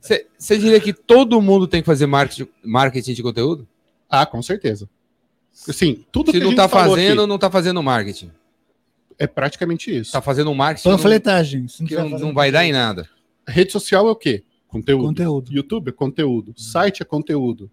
Você 0.00 0.58
diria 0.58 0.80
que 0.80 0.92
todo 0.92 1.40
mundo 1.40 1.68
tem 1.68 1.82
que 1.82 1.86
fazer 1.86 2.06
marketing, 2.06 3.14
de 3.14 3.22
conteúdo? 3.22 3.68
Ah, 4.08 4.26
com 4.26 4.42
certeza. 4.42 4.88
Sim, 5.52 6.04
tudo 6.10 6.32
Se 6.32 6.38
que 6.38 6.44
não 6.44 6.50
está 6.50 6.68
fazendo, 6.68 7.20
aqui, 7.20 7.28
não 7.28 7.34
está 7.36 7.50
fazendo 7.50 7.82
marketing. 7.82 8.30
É 9.18 9.26
praticamente 9.26 9.90
isso. 9.90 10.08
Está 10.08 10.22
fazendo 10.22 10.50
um 10.50 10.54
marketing. 10.54 10.88
Panfletagem. 10.88 11.66
Não, 11.78 11.86
que 11.86 11.94
não, 11.94 12.08
não 12.08 12.34
vai 12.34 12.50
dar 12.50 12.64
em 12.64 12.72
nada. 12.72 13.08
Rede 13.46 13.70
social 13.70 14.08
é 14.08 14.10
o 14.10 14.16
quê? 14.16 14.42
Conteúdo. 14.66 15.04
conteúdo. 15.04 15.52
YouTube 15.52 15.88
é 15.90 15.92
conteúdo. 15.92 16.54
Site 16.56 17.02
é 17.02 17.04
conteúdo. 17.04 17.70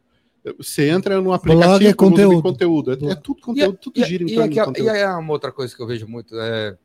Você 0.58 0.90
entra 0.90 1.20
no 1.22 1.34
aplicativo 1.34 1.70
Blog 1.70 1.88
é 1.88 1.94
conteúdo. 1.94 2.42
conteúdo. 2.42 2.92
É, 2.92 3.12
é, 3.12 3.16
tudo 3.16 3.42
conteúdo, 3.42 3.76
e, 3.76 3.78
tudo 3.78 4.06
gira 4.06 4.24
em 4.24 4.28
torno 4.28 4.50
de 4.50 4.64
conteúdo. 4.64 4.88
E 4.88 4.90
aí 4.90 5.04
uma 5.18 5.34
outra 5.34 5.52
coisa 5.52 5.76
que 5.76 5.82
eu 5.82 5.88
vejo 5.88 6.08
muito 6.08 6.40
é, 6.40 6.78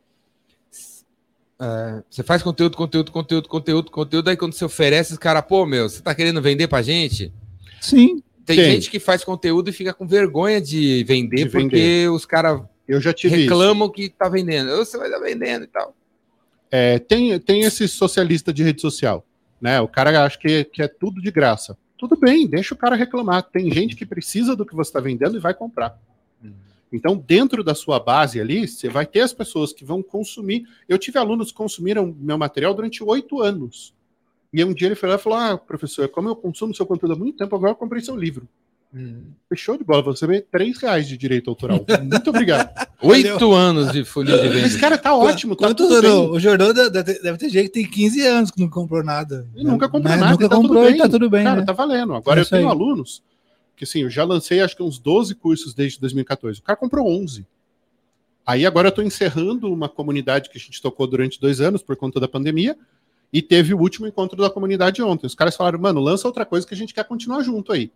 é, 1.64 2.02
você 2.10 2.24
faz 2.24 2.42
conteúdo, 2.42 2.76
conteúdo, 2.76 3.12
conteúdo, 3.12 3.48
conteúdo, 3.48 3.90
conteúdo, 3.90 4.28
aí 4.28 4.36
quando 4.36 4.52
você 4.52 4.64
oferece, 4.64 5.12
os 5.12 5.18
cara, 5.18 5.40
pô, 5.40 5.64
meu, 5.64 5.88
você 5.88 6.02
tá 6.02 6.12
querendo 6.12 6.42
vender 6.42 6.66
pra 6.66 6.82
gente? 6.82 7.32
Sim. 7.80 8.20
Tem, 8.44 8.56
tem. 8.56 8.72
gente 8.72 8.90
que 8.90 8.98
faz 8.98 9.22
conteúdo 9.22 9.70
e 9.70 9.72
fica 9.72 9.94
com 9.94 10.04
vergonha 10.04 10.60
de 10.60 11.04
vender, 11.04 11.44
de 11.44 11.50
porque 11.50 11.76
vender. 11.76 12.10
os 12.10 12.26
caras 12.26 12.62
reclamam 13.22 13.86
isso. 13.86 13.92
que 13.92 14.08
tá 14.08 14.28
vendendo. 14.28 14.76
Você 14.76 14.98
vai 14.98 15.06
estar 15.06 15.20
vendendo 15.20 15.62
e 15.62 15.68
tal. 15.68 15.94
É, 16.68 16.98
tem, 16.98 17.38
tem 17.38 17.62
esse 17.62 17.86
socialista 17.86 18.52
de 18.52 18.64
rede 18.64 18.80
social, 18.80 19.24
né? 19.60 19.80
O 19.80 19.86
cara 19.86 20.24
acha 20.24 20.36
que, 20.36 20.64
que 20.64 20.82
é 20.82 20.88
tudo 20.88 21.22
de 21.22 21.30
graça. 21.30 21.78
Tudo 22.02 22.16
bem, 22.16 22.48
deixa 22.48 22.74
o 22.74 22.76
cara 22.76 22.96
reclamar. 22.96 23.44
Tem 23.44 23.70
gente 23.70 23.94
que 23.94 24.04
precisa 24.04 24.56
do 24.56 24.66
que 24.66 24.74
você 24.74 24.88
está 24.88 24.98
vendendo 24.98 25.36
e 25.36 25.40
vai 25.40 25.54
comprar. 25.54 25.96
Uhum. 26.42 26.52
Então, 26.92 27.16
dentro 27.16 27.62
da 27.62 27.76
sua 27.76 28.00
base 28.00 28.40
ali, 28.40 28.66
você 28.66 28.88
vai 28.88 29.06
ter 29.06 29.20
as 29.20 29.32
pessoas 29.32 29.72
que 29.72 29.84
vão 29.84 30.02
consumir. 30.02 30.66
Eu 30.88 30.98
tive 30.98 31.16
alunos 31.16 31.52
que 31.52 31.56
consumiram 31.56 32.12
meu 32.18 32.36
material 32.36 32.74
durante 32.74 33.04
oito 33.04 33.40
anos. 33.40 33.94
E 34.52 34.64
um 34.64 34.74
dia 34.74 34.88
ele 34.88 34.96
foi 34.96 35.10
lá 35.10 35.14
e 35.14 35.18
falou: 35.18 35.38
Ah, 35.38 35.56
professor, 35.56 36.08
como 36.08 36.28
eu 36.28 36.34
consumo 36.34 36.74
seu 36.74 36.84
conteúdo 36.84 37.12
há 37.14 37.16
muito 37.16 37.38
tempo, 37.38 37.54
agora 37.54 37.70
eu 37.70 37.76
comprei 37.76 38.02
seu 38.02 38.16
livro. 38.16 38.48
Hum. 38.94 39.32
Fechou 39.48 39.78
de 39.78 39.84
bola, 39.84 40.02
você 40.02 40.26
vê 40.26 40.40
três 40.42 40.78
reais 40.78 41.08
de 41.08 41.16
direito 41.16 41.48
autoral. 41.48 41.84
Muito 42.02 42.30
obrigado. 42.30 42.70
Oito 43.00 43.52
anos 43.52 43.90
de 43.90 44.04
folha 44.04 44.36
de 44.36 44.48
venda. 44.48 44.66
Esse 44.66 44.78
cara 44.78 44.98
tá 44.98 45.16
ótimo. 45.16 45.56
Tá 45.56 45.68
Quanto 45.68 45.88
durou? 45.88 46.32
O 46.32 46.38
Jordão 46.38 46.72
deve 46.74 47.36
ter 47.38 47.48
gente 47.48 47.68
que 47.68 47.72
tem 47.72 47.86
15 47.86 48.26
anos 48.26 48.50
que 48.50 48.60
não 48.60 48.68
comprou 48.68 49.02
nada. 49.02 49.48
E 49.56 49.64
nunca 49.64 49.88
comprou 49.88 50.14
né? 50.14 50.20
nada. 50.20 50.32
Nunca 50.32 50.48
tá 50.48 50.56
comprou 50.56 50.90
e 50.90 50.98
tá 50.98 51.08
tudo 51.08 51.30
bem. 51.30 51.44
Cara, 51.44 51.60
né? 51.60 51.66
tá 51.66 51.72
valendo. 51.72 52.14
Agora 52.14 52.40
é 52.40 52.42
eu 52.42 52.48
tenho 52.48 52.68
aí. 52.68 52.70
alunos 52.70 53.22
que 53.82 53.84
assim, 53.84 54.02
eu 54.02 54.10
já 54.10 54.22
lancei 54.22 54.60
acho 54.60 54.76
que 54.76 54.82
uns 54.82 54.98
12 54.98 55.34
cursos 55.34 55.74
desde 55.74 55.98
2014. 55.98 56.60
O 56.60 56.62
cara 56.62 56.76
comprou 56.76 57.08
11. 57.08 57.44
Aí 58.46 58.64
agora 58.64 58.88
eu 58.88 58.92
tô 58.92 59.02
encerrando 59.02 59.72
uma 59.72 59.88
comunidade 59.88 60.50
que 60.50 60.56
a 60.56 60.60
gente 60.60 60.80
tocou 60.80 61.06
durante 61.06 61.40
dois 61.40 61.60
anos 61.60 61.82
por 61.82 61.96
conta 61.96 62.20
da 62.20 62.28
pandemia. 62.28 62.76
E 63.32 63.42
teve 63.42 63.74
o 63.74 63.80
último 63.80 64.06
encontro 64.06 64.40
da 64.40 64.50
comunidade 64.50 65.02
ontem. 65.02 65.26
Os 65.26 65.34
caras 65.34 65.56
falaram, 65.56 65.80
mano, 65.80 66.00
lança 66.00 66.28
outra 66.28 66.44
coisa 66.44 66.66
que 66.66 66.74
a 66.74 66.76
gente 66.76 66.94
quer 66.94 67.04
continuar 67.04 67.42
junto 67.42 67.72
aí. 67.72 67.90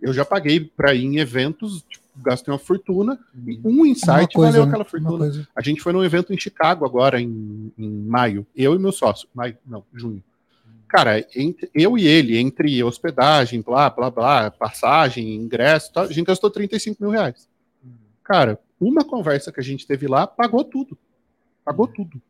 Eu 0.01 0.11
já 0.11 0.25
paguei 0.25 0.59
para 0.59 0.93
ir 0.93 1.05
em 1.05 1.17
eventos, 1.19 1.83
tipo, 1.87 2.03
gastei 2.17 2.51
uma 2.51 2.59
fortuna, 2.59 3.19
e 3.45 3.59
um 3.63 3.85
insight 3.85 4.33
coisa, 4.33 4.51
valeu 4.51 4.63
né? 4.63 4.69
aquela 4.69 4.85
fortuna. 4.85 5.45
A 5.55 5.61
gente 5.61 5.81
foi 5.81 5.93
num 5.93 6.03
evento 6.03 6.33
em 6.33 6.37
Chicago 6.37 6.83
agora, 6.85 7.21
em, 7.21 7.71
em 7.77 7.89
maio. 7.89 8.45
Eu 8.55 8.73
e 8.75 8.79
meu 8.79 8.91
sócio. 8.91 9.27
Maio, 9.33 9.57
não, 9.65 9.83
junho. 9.93 10.23
Cara, 10.87 11.25
entre- 11.35 11.69
eu 11.73 11.97
e 11.97 12.07
ele, 12.07 12.37
entre 12.37 12.83
hospedagem, 12.83 13.61
blá, 13.61 13.89
blá, 13.89 14.09
blá, 14.09 14.51
passagem, 14.51 15.35
ingresso, 15.35 15.91
tal, 15.91 16.05
a 16.05 16.11
gente 16.11 16.25
gastou 16.25 16.49
35 16.49 17.01
mil 17.03 17.11
reais. 17.11 17.47
Cara, 18.23 18.59
uma 18.79 19.03
conversa 19.03 19.51
que 19.51 19.59
a 19.59 19.63
gente 19.63 19.85
teve 19.85 20.07
lá 20.07 20.25
pagou 20.25 20.63
tudo. 20.63 20.97
Pagou 21.63 21.87
tudo. 21.87 22.21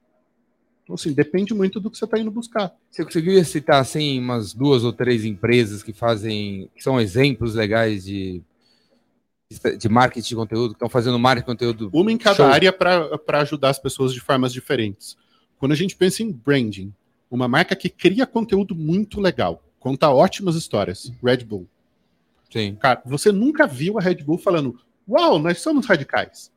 Então, 0.86 0.94
assim, 0.94 1.12
depende 1.14 1.52
muito 1.52 1.80
do 1.80 1.90
que 1.90 1.98
você 1.98 2.06
está 2.06 2.18
indo 2.20 2.30
buscar. 2.30 2.72
Você 2.92 3.04
conseguiria 3.04 3.44
citar 3.44 3.82
assim 3.82 4.20
umas 4.20 4.54
duas 4.54 4.84
ou 4.84 4.94
três 4.94 5.26
empresas 5.26 5.82
que 5.82 5.92
fazem, 5.92 6.70
que 6.76 6.84
são 6.84 7.02
exemplos 7.02 7.56
legais 7.56 8.06
de 8.06 8.42
de 9.78 9.88
marketing 9.88 10.28
de 10.28 10.36
conteúdo, 10.36 10.70
que 10.70 10.76
estão 10.76 10.90
fazendo 10.90 11.20
marketing 11.20 11.46
de 11.46 11.52
conteúdo. 11.52 11.90
Uma 11.94 12.12
em 12.12 12.18
cada 12.18 12.36
Show. 12.36 12.46
área 12.46 12.74
para 12.74 13.42
ajudar 13.42 13.70
as 13.70 13.80
pessoas 13.80 14.14
de 14.14 14.20
formas 14.20 14.52
diferentes. 14.52 15.18
Quando 15.58 15.72
a 15.72 15.76
gente 15.76 15.96
pensa 15.96 16.24
em 16.24 16.32
branding, 16.32 16.94
uma 17.30 17.48
marca 17.48 17.76
que 17.76 17.90
cria 17.90 18.26
conteúdo 18.26 18.76
muito 18.76 19.22
legal, 19.22 19.64
conta 19.80 20.10
ótimas 20.10 20.56
histórias, 20.56 21.12
Red 21.24 21.44
Bull. 21.44 21.68
Sim. 22.52 22.76
Cara, 22.76 23.02
você 23.06 23.32
nunca 23.32 23.68
viu 23.68 23.98
a 23.98 24.02
Red 24.02 24.24
Bull 24.24 24.38
falando, 24.38 24.80
uau, 25.08 25.40
nós 25.40 25.62
somos 25.62 25.86
radicais. 25.86 26.52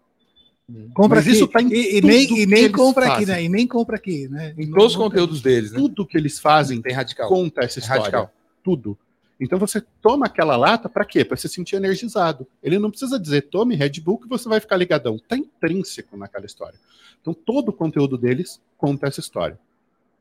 Compra 0.93 1.16
Mas 1.16 1.27
aqui. 1.27 1.36
isso 1.36 1.49
tá 1.49 1.62
em 1.62 1.73
e, 1.73 1.97
e 1.97 2.01
tudo 2.03 2.07
nem, 2.09 2.27
que 2.27 2.43
e 2.43 2.47
nem 2.47 2.65
eles 2.65 2.77
compra 2.77 3.05
aqui, 3.07 3.15
fazem. 3.24 3.35
né? 3.35 3.43
E 3.45 3.49
nem 3.49 3.66
compra 3.66 3.97
aqui, 3.97 4.28
né? 4.28 4.55
Em 4.59 4.66
Não 4.66 4.74
todos 4.78 4.93
os 4.93 4.97
conteúdos 4.99 5.40
deles, 5.40 5.73
né? 5.73 5.78
Tudo 5.78 6.05
que 6.07 6.16
eles 6.19 6.39
fazem 6.39 6.82
Tem 6.82 6.93
radical. 6.93 7.27
conta 7.28 7.62
essa 7.65 7.78
É 7.78 7.81
história. 7.81 8.03
radical. 8.03 8.32
Tudo. 8.62 8.99
Então 9.40 9.59
você 9.59 9.81
toma 10.03 10.27
aquela 10.27 10.57
lata 10.57 10.86
para 10.89 11.05
quê? 11.07 11.24
Para 11.24 11.36
se 11.39 11.49
sentir 11.49 11.77
energizado. 11.77 12.47
Ele 12.62 12.78
não 12.78 12.90
precisa 12.90 13.19
dizer 13.19 13.43
tome 13.43 13.77
Red 13.77 14.01
Bull 14.01 14.19
que 14.19 14.28
você 14.28 14.47
vai 14.49 14.61
ficar 14.61 14.77
ligadão. 14.77 15.16
Está 15.16 15.36
intrínseco 15.39 16.16
naquela 16.19 16.45
história. 16.45 16.78
Então 17.23 17.32
todo 17.32 17.70
o 17.70 17.73
conteúdo 17.73 18.19
deles 18.19 18.61
conta 18.77 19.07
essa 19.07 19.20
história. 19.20 19.59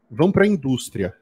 Vamos 0.10 0.32
para 0.32 0.46
a 0.46 0.48
indústria. 0.48 1.14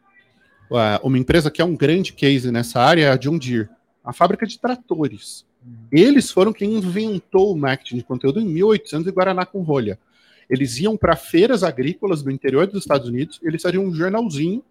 Ah, 0.71 0.99
Uma 1.03 1.17
empresa 1.17 1.49
que 1.49 1.61
é 1.61 1.65
um 1.65 1.75
grande 1.75 2.13
case 2.13 2.51
nessa 2.51 2.79
área 2.79 3.05
é 3.05 3.09
a 3.09 3.15
John 3.17 3.39
Deere, 3.39 3.69
a 4.03 4.13
fábrica 4.13 4.45
de 4.45 4.59
tratores. 4.59 5.45
Eles 5.91 6.31
foram 6.31 6.53
quem 6.53 6.75
inventou 6.75 7.53
o 7.53 7.57
marketing 7.57 7.97
de 7.97 8.03
conteúdo 8.03 8.39
em 8.39 8.45
1800 8.45 9.07
em 9.07 9.11
Guaraná 9.11 9.45
com 9.45 9.61
rolha. 9.61 9.99
Eles 10.49 10.77
iam 10.77 10.95
para 10.95 11.15
feiras 11.15 11.63
agrícolas 11.63 12.21
do 12.21 12.29
interior 12.29 12.67
dos 12.67 12.83
Estados 12.83 13.07
Unidos, 13.07 13.39
eles 13.41 13.61
faziam 13.61 13.83
um 13.83 13.93
jornalzinho, 13.93 14.63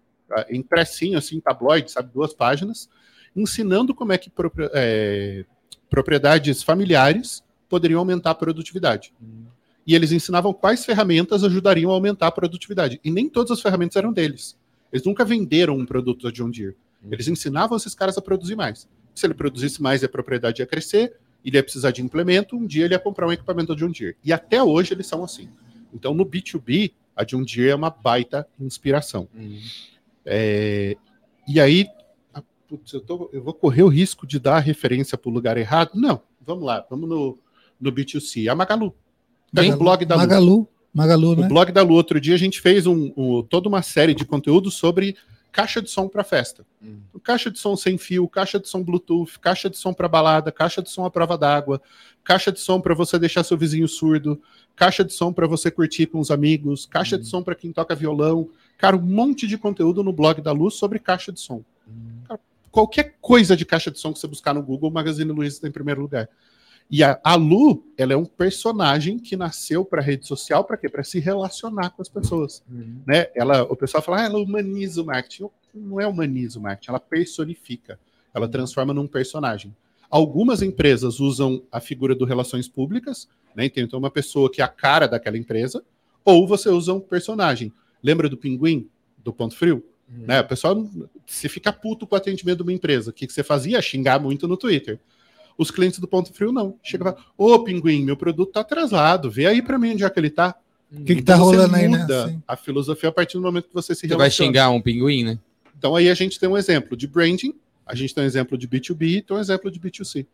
impressinho, 0.49 1.17
assim, 1.17 1.39
tabloide, 1.39 1.91
sabe, 1.91 2.11
duas 2.13 2.33
páginas, 2.33 2.89
ensinando 3.35 3.93
como 3.93 4.13
é 4.13 4.17
que 4.17 4.31
é, 4.73 5.45
propriedades 5.89 6.63
familiares 6.63 7.43
poderiam 7.67 7.99
aumentar 7.99 8.31
a 8.31 8.35
produtividade. 8.35 9.13
E 9.85 9.93
eles 9.93 10.11
ensinavam 10.11 10.53
quais 10.53 10.85
ferramentas 10.85 11.43
ajudariam 11.43 11.91
a 11.91 11.93
aumentar 11.93 12.27
a 12.27 12.31
produtividade. 12.31 12.99
E 13.03 13.11
nem 13.11 13.29
todas 13.29 13.51
as 13.51 13.61
ferramentas 13.61 13.95
eram 13.95 14.11
deles. 14.11 14.57
Eles 14.91 15.05
nunca 15.05 15.23
venderam 15.23 15.77
um 15.77 15.85
produto 15.85 16.23
da 16.23 16.31
John 16.31 16.49
Deere. 16.49 16.75
Eles 17.11 17.27
ensinavam 17.27 17.77
esses 17.77 17.93
caras 17.93 18.17
a 18.17 18.21
produzir 18.21 18.55
mais. 18.55 18.87
Se 19.15 19.25
ele 19.25 19.33
produzisse 19.33 19.81
mais 19.81 20.01
e 20.01 20.05
a 20.05 20.09
propriedade 20.09 20.61
ia 20.61 20.65
crescer, 20.67 21.15
ele 21.43 21.57
ia 21.57 21.63
precisar 21.63 21.91
de 21.91 22.01
implemento, 22.03 22.55
um 22.55 22.65
dia 22.67 22.85
ele 22.85 22.93
ia 22.93 22.99
comprar 22.99 23.27
um 23.27 23.31
equipamento 23.31 23.73
da 23.73 23.87
Deere. 23.87 24.15
E 24.23 24.33
até 24.33 24.61
hoje 24.61 24.93
eles 24.93 25.07
são 25.07 25.23
assim. 25.23 25.49
Então, 25.93 26.13
no 26.13 26.25
B2B, 26.25 26.91
a 27.15 27.23
Deere 27.23 27.69
é 27.69 27.75
uma 27.75 27.89
baita 27.89 28.45
inspiração. 28.59 29.27
Uhum. 29.33 29.59
É, 30.25 30.97
e 31.47 31.59
aí, 31.59 31.87
ah, 32.33 32.41
putz, 32.67 32.91
eu, 32.93 33.01
tô- 33.01 33.29
eu 33.31 33.41
vou 33.43 33.53
correr 33.53 33.83
o 33.83 33.87
risco 33.87 34.25
de 34.25 34.39
dar 34.39 34.57
a 34.57 34.59
referência 34.59 35.17
para 35.17 35.29
o 35.29 35.33
lugar 35.33 35.57
errado? 35.57 35.91
Não, 35.93 36.21
vamos 36.45 36.65
lá, 36.65 36.85
vamos 36.89 37.07
no, 37.07 37.37
no 37.79 37.91
B2C. 37.91 38.47
A 38.49 38.55
Magalu. 38.55 38.93
Pega 39.53 39.75
o 39.75 39.79
blog 39.79 40.05
da 40.05 40.15
Lu. 40.15 40.21
Magalu. 40.21 40.67
Magalu, 40.93 41.35
né? 41.35 41.45
O 41.45 41.49
blog 41.49 41.71
da 41.71 41.83
Lu, 41.83 41.93
outro 41.93 42.19
dia, 42.19 42.33
a 42.33 42.37
gente 42.37 42.59
fez 42.59 42.87
um, 42.87 43.11
um- 43.15 43.43
toda 43.43 43.69
uma 43.69 43.81
série 43.81 44.13
de 44.13 44.25
conteúdos 44.25 44.73
sobre 44.75 45.15
caixa 45.55 45.81
de 45.81 45.89
som 45.89 46.09
para 46.09 46.21
festa. 46.21 46.65
Hum. 46.83 46.99
Caixa 47.23 47.49
de 47.49 47.57
som 47.57 47.77
sem 47.77 47.97
fio, 47.97 48.27
caixa 48.27 48.59
de 48.59 48.67
som 48.67 48.83
Bluetooth, 48.83 49.39
caixa 49.39 49.69
de 49.69 49.77
som 49.77 49.93
para 49.93 50.05
balada, 50.05 50.51
caixa 50.51 50.81
de 50.81 50.89
som 50.89 51.05
à 51.05 51.09
prova 51.09 51.37
d'água, 51.37 51.81
caixa 52.25 52.51
de 52.51 52.59
som 52.59 52.81
para 52.81 52.93
você 52.93 53.17
deixar 53.17 53.41
seu 53.41 53.57
vizinho 53.57 53.87
surdo, 53.87 54.41
caixa 54.75 55.01
de 55.01 55.13
som 55.13 55.31
para 55.31 55.47
você 55.47 55.71
curtir 55.71 56.07
com 56.07 56.19
os 56.19 56.29
amigos, 56.29 56.85
caixa 56.85 57.17
de 57.17 57.25
som 57.25 57.41
para 57.41 57.55
quem 57.55 57.71
toca 57.71 57.95
violão. 57.95 58.49
Cara, 58.77 58.97
um 58.97 59.01
monte 59.01 59.47
de 59.47 59.57
conteúdo 59.57 60.03
no 60.03 60.11
blog 60.11 60.41
da 60.41 60.51
Lu 60.51 60.69
sobre 60.69 60.99
caixa 60.99 61.31
de 61.31 61.39
som. 61.39 61.63
Cara, 62.27 62.41
qualquer 62.69 63.15
coisa 63.21 63.55
de 63.55 63.63
caixa 63.63 63.89
de 63.89 63.97
som 63.97 64.11
que 64.11 64.19
você 64.19 64.27
buscar 64.27 64.53
no 64.53 64.61
Google, 64.61 64.89
o 64.89 64.93
Magazine 64.93 65.31
Luiza 65.31 65.55
está 65.55 65.69
em 65.69 65.71
primeiro 65.71 66.01
lugar. 66.01 66.27
E 66.89 67.03
a, 67.03 67.19
a 67.23 67.35
Lu, 67.35 67.83
ela 67.97 68.13
é 68.13 68.15
um 68.15 68.25
personagem 68.25 69.17
que 69.17 69.35
nasceu 69.35 69.83
para 69.83 70.01
rede 70.01 70.27
social 70.27 70.63
para 70.63 70.77
quê? 70.77 70.87
Para 70.87 71.03
se 71.03 71.19
relacionar 71.19 71.89
com 71.89 72.01
as 72.01 72.09
pessoas, 72.09 72.63
Uhum. 72.69 73.01
né? 73.07 73.27
Ela, 73.35 73.63
o 73.63 73.75
pessoal 73.75 74.03
fala, 74.03 74.21
ah, 74.21 74.25
ela 74.25 74.37
humaniza 74.39 75.01
o 75.01 75.05
marketing. 75.05 75.49
Não 75.73 75.99
é 75.99 76.07
humaniza 76.07 76.59
o 76.59 76.61
marketing, 76.61 76.91
ela 76.91 76.99
personifica. 76.99 77.99
Ela 78.33 78.47
transforma 78.47 78.93
num 78.93 79.07
personagem. 79.07 79.75
Algumas 80.09 80.61
empresas 80.61 81.19
usam 81.19 81.63
a 81.71 81.79
figura 81.79 82.13
do 82.13 82.23
relações 82.25 82.67
públicas, 82.67 83.27
né? 83.55 83.69
Então, 83.75 83.97
uma 83.97 84.11
pessoa 84.11 84.51
que 84.51 84.61
é 84.61 84.63
a 84.63 84.67
cara 84.67 85.07
daquela 85.07 85.37
empresa, 85.37 85.83
ou 86.23 86.47
você 86.47 86.69
usa 86.69 86.93
um 86.93 86.99
personagem. 86.99 87.73
Lembra 88.03 88.29
do 88.29 88.37
pinguim 88.37 88.87
do 89.17 89.33
Ponto 89.33 89.55
Frio? 89.55 89.83
Né? 90.07 90.39
O 90.39 90.47
pessoal, 90.47 90.87
se 91.25 91.49
fica 91.49 91.73
puto 91.73 92.05
com 92.05 92.13
o 92.13 92.17
atendimento 92.17 92.57
de 92.57 92.63
uma 92.63 92.71
empresa, 92.73 93.09
o 93.09 93.13
que, 93.13 93.25
que 93.25 93.33
você 93.33 93.43
fazia? 93.43 93.81
Xingar 93.81 94.19
muito 94.19 94.47
no 94.47 94.55
Twitter. 94.55 94.99
Os 95.57 95.71
clientes 95.71 95.99
do 95.99 96.07
Ponto 96.07 96.33
Frio 96.33 96.51
não. 96.51 96.75
Chega 96.83 97.03
e 97.03 97.11
fala, 97.11 97.25
ô 97.37 97.59
Pinguim, 97.63 98.03
meu 98.03 98.17
produto 98.17 98.51
tá 98.51 98.59
atrasado, 98.61 99.29
vê 99.31 99.45
aí 99.45 99.61
para 99.61 99.77
mim 99.79 99.91
onde 99.93 100.03
é 100.03 100.09
que 100.09 100.19
ele 100.19 100.29
tá. 100.29 100.55
O 100.91 101.03
que, 101.03 101.15
que 101.15 101.21
tá 101.21 101.33
Então, 101.35 101.45
rolando 101.45 101.75
aí, 101.75 101.87
né? 101.87 102.05
Sim. 102.27 102.41
a 102.47 102.55
filosofia 102.55 103.09
a 103.09 103.11
partir 103.11 103.37
do 103.37 103.41
momento 103.43 103.67
que 103.67 103.73
você 103.73 103.95
se 103.95 104.01
Você 104.01 104.07
vai 104.09 104.17
relaciona. 104.17 104.47
xingar 104.49 104.69
um 104.69 104.81
pinguim, 104.81 105.23
né? 105.23 105.39
Então 105.77 105.95
aí 105.95 106.09
a 106.09 106.13
gente 106.13 106.39
tem 106.39 106.47
um 106.47 106.57
exemplo 106.57 106.95
de 106.95 107.07
branding, 107.07 107.53
a 107.85 107.95
gente 107.95 108.13
tem 108.13 108.23
um 108.23 108.27
exemplo 108.27 108.57
de 108.57 108.67
B2B 108.67 109.01
e 109.17 109.21
tem 109.21 109.35
um 109.35 109.39
exemplo 109.39 109.69
de 109.71 109.79
B2C. 109.79 110.25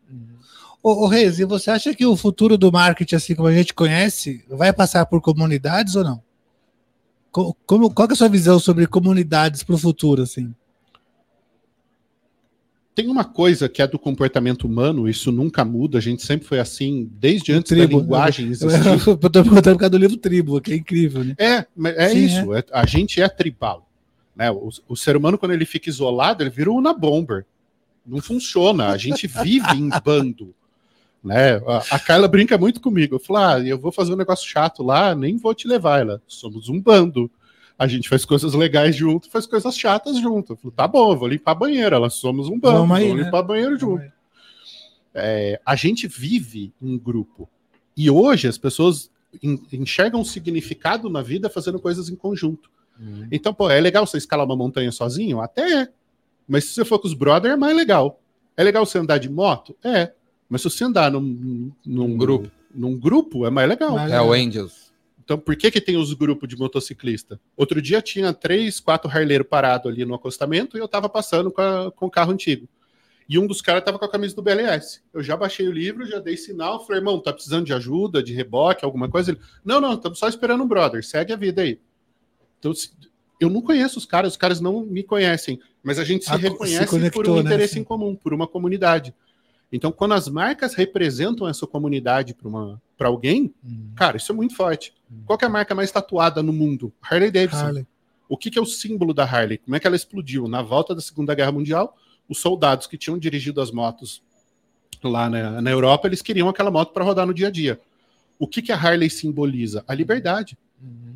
Ô, 0.82 1.04
ô 1.04 1.06
Reis, 1.06 1.38
e 1.38 1.44
você 1.44 1.70
acha 1.70 1.94
que 1.94 2.04
o 2.04 2.16
futuro 2.16 2.58
do 2.58 2.70
marketing, 2.72 3.14
assim 3.14 3.34
como 3.34 3.48
a 3.48 3.52
gente 3.54 3.72
conhece, 3.74 4.44
vai 4.48 4.72
passar 4.72 5.06
por 5.06 5.20
comunidades 5.20 5.94
ou 5.96 6.04
não? 6.04 6.22
Co- 7.30 7.56
Como, 7.66 7.90
qual 7.92 8.06
que 8.08 8.12
é 8.12 8.14
a 8.14 8.18
sua 8.18 8.28
visão 8.28 8.58
sobre 8.58 8.86
comunidades 8.86 9.62
para 9.62 9.74
o 9.74 9.78
futuro, 9.78 10.22
assim? 10.22 10.54
Tem 12.94 13.08
uma 13.08 13.24
coisa 13.24 13.68
que 13.68 13.80
é 13.80 13.86
do 13.86 13.98
comportamento 13.98 14.64
humano, 14.64 15.08
isso 15.08 15.32
nunca 15.32 15.64
muda, 15.64 15.96
a 15.96 16.00
gente 16.00 16.22
sempre 16.22 16.46
foi 16.46 16.58
assim, 16.58 17.10
desde 17.12 17.50
antes 17.52 17.70
tribo, 17.70 17.96
da 17.96 18.02
linguagem 18.02 18.46
Eu 18.46 18.52
existir. 18.52 18.96
estou 19.14 19.16
perguntando 19.16 19.76
por 19.76 19.80
causa 19.80 19.90
do 19.90 19.96
livro 19.98 20.16
Tribo, 20.18 20.60
que 20.60 20.72
é 20.74 20.76
incrível, 20.76 21.24
né? 21.24 21.34
É, 21.38 21.66
é 21.96 22.08
Sim, 22.10 22.24
isso. 22.24 22.54
é- 22.54 22.64
a 22.70 22.84
gente 22.84 23.20
é 23.22 23.28
tribal. 23.28 23.88
Né? 24.36 24.50
O, 24.50 24.68
o 24.88 24.96
ser 24.96 25.16
humano, 25.16 25.38
quando 25.38 25.52
ele 25.52 25.64
fica 25.64 25.88
isolado, 25.88 26.42
ele 26.42 26.50
vira 26.50 26.70
um 26.70 26.76
Unabomber. 26.76 27.46
Não 28.04 28.20
funciona. 28.20 28.88
A 28.88 28.96
gente 28.96 29.26
vive 29.26 29.72
em 29.74 29.88
bando. 30.04 30.54
Né? 31.24 31.52
A, 31.68 31.94
a 31.94 31.98
Carla 32.00 32.26
brinca 32.26 32.58
muito 32.58 32.80
comigo. 32.80 33.14
Eu 33.14 33.20
falo, 33.20 33.38
ah, 33.38 33.60
eu 33.60 33.78
vou 33.78 33.92
fazer 33.92 34.12
um 34.12 34.16
negócio 34.16 34.44
chato 34.44 34.82
lá, 34.82 35.14
nem 35.14 35.36
vou 35.36 35.54
te 35.54 35.68
levar. 35.68 36.00
Ela, 36.00 36.20
somos 36.26 36.68
um 36.68 36.80
bando. 36.80 37.30
A 37.78 37.86
gente 37.86 38.08
faz 38.08 38.24
coisas 38.24 38.54
legais 38.54 38.94
junto, 38.94 39.28
faz 39.30 39.46
coisas 39.46 39.76
chatas 39.76 40.18
junto. 40.18 40.56
Tá 40.76 40.86
bom, 40.86 41.16
vou 41.16 41.26
limpar 41.28 41.52
a 41.52 41.54
banheira. 41.56 41.96
Ela, 41.96 42.10
somos 42.10 42.48
um 42.48 42.58
bando, 42.58 42.78
Vamos 42.78 42.96
aí, 42.96 43.04
vamos 43.04 43.18
né? 43.18 43.24
limpar 43.24 43.38
a 43.38 43.42
banheira 43.42 43.76
junto. 43.78 44.02
É, 45.14 45.60
a 45.64 45.76
gente 45.76 46.06
vive 46.06 46.72
em 46.80 46.96
grupo. 46.98 47.48
E 47.96 48.10
hoje 48.10 48.48
as 48.48 48.56
pessoas 48.56 49.10
en- 49.42 49.60
enxergam 49.72 50.20
um 50.20 50.24
significado 50.24 51.08
na 51.10 51.22
vida 51.22 51.50
fazendo 51.50 51.78
coisas 51.78 52.08
em 52.08 52.16
conjunto. 52.16 52.70
Então, 53.32 53.52
pô, 53.52 53.68
é 53.68 53.80
legal 53.80 54.06
você 54.06 54.16
escalar 54.18 54.46
uma 54.46 54.54
montanha 54.56 54.92
sozinho? 54.92 55.40
Até 55.40 55.82
é. 55.82 55.88
Mas 56.46 56.64
se 56.64 56.74
você 56.74 56.84
for 56.84 56.98
com 56.98 57.08
os 57.08 57.14
brothers, 57.14 57.54
é 57.54 57.56
mais 57.56 57.74
legal. 57.74 58.20
É 58.56 58.62
legal 58.62 58.86
você 58.86 58.98
andar 58.98 59.18
de 59.18 59.28
moto? 59.30 59.74
É. 59.82 60.12
Mas 60.48 60.62
se 60.62 60.70
você 60.70 60.84
andar 60.84 61.10
num, 61.10 61.72
num 61.84 62.16
grupo. 62.16 62.50
num 62.74 62.96
grupo, 62.98 63.44
é 63.46 63.50
mais 63.50 63.68
legal. 63.68 63.92
Mas- 63.92 64.12
É 64.12 64.20
o 64.20 64.32
Angels. 64.32 64.81
Então, 65.24 65.38
por 65.38 65.54
que, 65.56 65.70
que 65.70 65.80
tem 65.80 65.96
os 65.96 66.12
grupos 66.12 66.48
de 66.48 66.56
motociclista? 66.56 67.40
Outro 67.56 67.80
dia 67.80 68.02
tinha 68.02 68.32
três, 68.32 68.80
quatro 68.80 69.08
harleiros 69.10 69.46
parados 69.46 69.90
ali 69.90 70.04
no 70.04 70.14
acostamento 70.14 70.76
e 70.76 70.80
eu 70.80 70.88
tava 70.88 71.08
passando 71.08 71.50
com, 71.50 71.60
a- 71.62 71.92
com 71.92 72.06
o 72.06 72.10
carro 72.10 72.32
antigo. 72.32 72.68
E 73.28 73.38
um 73.38 73.46
dos 73.46 73.62
caras 73.62 73.84
tava 73.84 73.98
com 73.98 74.04
a 74.04 74.10
camisa 74.10 74.34
do 74.34 74.42
BLS. 74.42 75.00
Eu 75.14 75.22
já 75.22 75.36
baixei 75.36 75.66
o 75.68 75.72
livro, 75.72 76.04
já 76.04 76.18
dei 76.18 76.36
sinal, 76.36 76.84
falei, 76.84 77.00
irmão, 77.00 77.20
tá 77.20 77.32
precisando 77.32 77.64
de 77.64 77.72
ajuda, 77.72 78.22
de 78.22 78.34
reboque, 78.34 78.84
alguma 78.84 79.08
coisa? 79.08 79.30
Ele, 79.30 79.40
não, 79.64 79.80
não, 79.80 79.94
estamos 79.94 80.18
só 80.18 80.28
esperando 80.28 80.64
um 80.64 80.68
brother, 80.68 81.04
segue 81.04 81.32
a 81.32 81.36
vida 81.36 81.62
aí. 81.62 81.78
Então, 82.58 82.72
eu 83.40 83.48
não 83.48 83.62
conheço 83.62 83.98
os 83.98 84.04
caras, 84.04 84.32
os 84.32 84.36
caras 84.36 84.60
não 84.60 84.84
me 84.84 85.02
conhecem, 85.02 85.58
mas 85.82 85.98
a 85.98 86.04
gente 86.04 86.24
se 86.24 86.30
Ah, 86.32 86.36
reconhece 86.36 86.84
se 86.84 86.90
conectou, 86.90 87.22
por 87.22 87.30
um 87.30 87.34
né? 87.36 87.40
interesse 87.42 87.78
em 87.78 87.84
comum, 87.84 88.14
por 88.14 88.34
uma 88.34 88.46
comunidade. 88.46 89.14
Então, 89.72 89.90
quando 89.90 90.12
as 90.12 90.28
marcas 90.28 90.74
representam 90.74 91.48
essa 91.48 91.66
comunidade 91.66 92.36
para 92.96 93.08
alguém, 93.08 93.54
cara, 93.96 94.18
isso 94.18 94.30
é 94.30 94.34
muito 94.34 94.54
forte. 94.54 94.94
Qual 95.24 95.38
que 95.38 95.46
é 95.46 95.48
a 95.48 95.50
marca 95.50 95.74
mais 95.74 95.90
tatuada 95.90 96.42
no 96.42 96.52
mundo? 96.52 96.92
Harley 97.00 97.30
Davidson. 97.30 97.64
Harley. 97.64 97.86
O 98.28 98.36
que, 98.36 98.50
que 98.50 98.58
é 98.58 98.62
o 98.62 98.66
símbolo 98.66 99.14
da 99.14 99.24
Harley? 99.24 99.58
Como 99.58 99.74
é 99.74 99.80
que 99.80 99.86
ela 99.86 99.96
explodiu? 99.96 100.46
Na 100.46 100.60
volta 100.60 100.94
da 100.94 101.00
Segunda 101.00 101.34
Guerra 101.34 101.52
Mundial, 101.52 101.96
os 102.28 102.38
soldados 102.38 102.86
que 102.86 102.98
tinham 102.98 103.18
dirigido 103.18 103.60
as 103.60 103.70
motos 103.70 104.22
lá 105.02 105.28
na, 105.28 105.60
na 105.62 105.70
Europa, 105.70 106.06
eles 106.06 106.22
queriam 106.22 106.48
aquela 106.48 106.70
moto 106.70 106.92
para 106.92 107.04
rodar 107.04 107.26
no 107.26 107.34
dia 107.34 107.48
a 107.48 107.50
dia. 107.50 107.80
O 108.38 108.46
que, 108.46 108.62
que 108.62 108.72
a 108.72 108.76
Harley 108.76 109.08
simboliza? 109.08 109.84
A 109.86 109.94
liberdade. 109.94 110.56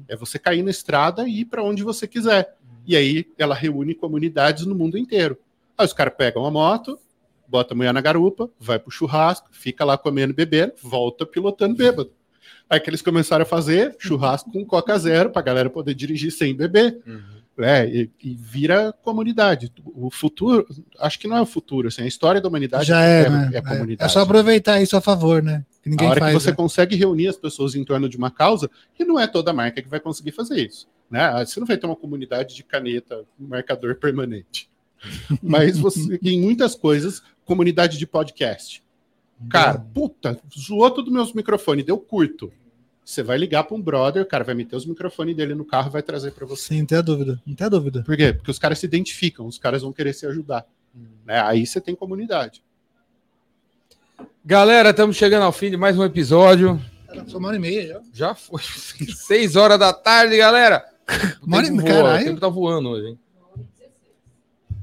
É 0.09 0.17
você 0.17 0.39
cair 0.39 0.63
na 0.63 0.71
estrada 0.71 1.29
e 1.29 1.41
ir 1.41 1.45
para 1.47 1.63
onde 1.63 1.83
você 1.83 2.07
quiser. 2.07 2.57
E 2.87 2.97
aí 2.97 3.27
ela 3.37 3.55
reúne 3.55 3.95
comunidades 3.95 4.65
no 4.65 4.75
mundo 4.75 4.97
inteiro. 4.97 5.37
Aí 5.77 5.85
os 5.85 5.93
caras 5.93 6.15
pegam 6.17 6.47
a 6.47 6.51
moto, 6.51 6.99
bota 7.49 7.75
a 7.75 7.77
mulher 7.77 7.93
na 7.93 8.01
garupa, 8.01 8.51
vai 8.59 8.79
pro 8.79 8.91
churrasco, 8.91 9.49
fica 9.53 9.85
lá 9.85 9.97
comendo 9.97 10.33
e 10.33 10.37
bebendo, 10.37 10.73
volta 10.83 11.25
pilotando 11.25 11.75
bêbado. 11.75 12.11
Aí 12.69 12.81
que 12.81 12.91
eles 12.91 13.03
começaram 13.03 13.43
a 13.43 13.47
fazer 13.47 13.95
churrasco 13.99 14.51
com 14.51 14.65
Coca 14.65 14.99
Zero 14.99 15.31
pra 15.31 15.43
galera 15.43 15.71
poder 15.71 15.95
dirigir 15.95 16.33
sem 16.33 16.55
beber. 16.55 17.01
É, 17.59 17.87
e, 17.87 18.11
e 18.23 18.35
vira 18.35 18.93
comunidade. 19.03 19.73
O 19.95 20.11
futuro, 20.11 20.67
acho 20.99 21.19
que 21.19 21.27
não 21.27 21.39
é 21.39 21.41
o 21.41 21.47
futuro, 21.47 21.89
assim, 21.89 22.03
a 22.03 22.07
história 22.07 22.39
da 22.39 22.49
humanidade 22.49 22.85
Já 22.85 23.03
é, 23.03 23.23
é, 23.23 23.31
né? 23.31 23.51
é 23.55 23.59
a 23.59 23.63
comunidade. 23.63 24.11
É 24.11 24.13
só 24.13 24.21
aproveitar 24.21 24.83
isso 24.83 24.95
a 24.95 25.01
favor, 25.01 25.43
né? 25.43 25.65
Que 25.83 25.89
ninguém 25.89 26.07
a 26.07 26.11
hora 26.11 26.21
faz. 26.21 26.35
que 26.35 26.43
você 26.43 26.51
né? 26.51 26.57
consegue 26.57 26.97
reunir 26.97 27.29
as 27.29 27.37
pessoas 27.37 27.75
em 27.75 27.83
torno 27.83 28.11
de 28.11 28.17
uma 28.19 28.31
causa, 28.31 28.71
e 28.99 29.05
não 29.05 29.19
é 29.19 29.27
toda 29.27 29.55
marca 29.55 29.81
que 29.81 29.89
vai 29.89 30.01
conseguir 30.01 30.33
fazer 30.33 30.67
isso. 30.67 30.87
Né? 31.11 31.45
Você 31.47 31.59
não 31.59 31.67
vai 31.67 31.79
ter 31.79 31.87
uma 31.87 31.97
comunidade 31.97 32.55
de 32.55 32.63
caneta, 32.63 33.25
um 33.41 33.47
marcador 33.47 33.95
permanente. 33.95 34.69
Mas 35.43 35.79
você, 35.79 36.19
em 36.23 36.41
muitas 36.41 36.75
coisas, 36.75 37.23
comunidade 37.47 37.97
de 37.97 38.07
podcast. 38.07 38.85
Cara, 39.49 39.79
puta, 39.79 40.39
zoou 40.59 40.91
todo 40.91 41.11
meus 41.11 41.33
microfones, 41.33 41.85
deu 41.85 41.97
curto. 41.99 42.53
Você 43.05 43.23
vai 43.23 43.39
ligar 43.39 43.63
para 43.65 43.77
um 43.77 43.81
brother, 43.81 44.23
o 44.23 44.27
cara 44.27 44.43
vai 44.43 44.55
meter 44.55 44.75
os 44.75 44.85
microfones 44.85 45.37
dele 45.37 45.55
no 45.55 45.65
carro 45.65 45.89
e 45.89 45.93
vai 45.93 46.03
trazer 46.03 46.33
para 46.33 46.45
você. 46.45 46.75
Sim, 46.75 46.81
não 46.81 46.87
tem 46.87 46.99
a 46.99 47.03
dúvida. 47.03 47.41
Não 47.47 47.55
tem 47.55 47.67
a 47.67 47.71
dúvida. 47.71 48.03
Por 48.03 48.17
quê? 48.17 48.33
Porque 48.33 48.51
os 48.51 48.59
caras 48.59 48.81
se 48.81 48.87
identificam, 48.87 49.47
os 49.47 49.59
caras 49.59 49.83
vão 49.83 49.93
querer 49.93 50.13
se 50.13 50.27
ajudar. 50.27 50.67
Né? 51.25 51.41
Aí 51.41 51.65
você 51.65 51.81
tem 51.81 51.95
comunidade. 51.95 52.65
Galera, 54.45 54.91
estamos 54.91 55.17
chegando 55.17 55.45
ao 55.45 55.53
fim 55.53 55.71
de 55.71 55.77
mais 55.77 55.97
um 55.97 56.05
episódio. 56.05 56.81
Só 57.27 57.39
uma 57.39 57.49
hora 57.49 57.57
e 57.57 57.61
meia 57.61 57.87
já. 57.87 58.03
Já 58.13 58.35
foi. 58.35 58.63
Seis 59.15 59.55
horas 59.55 59.79
da 59.79 59.93
tarde, 59.93 60.37
galera. 60.37 60.85
Uma 61.43 61.59
hora 61.59 61.67
e 61.67 61.71
meia, 61.71 61.93
voa, 61.93 62.01
o 62.01 62.05
caralho. 62.05 62.25
tempo 62.25 62.41
tá 62.41 62.49
voando 62.49 62.89
hoje, 62.89 63.09
hein? 63.09 63.19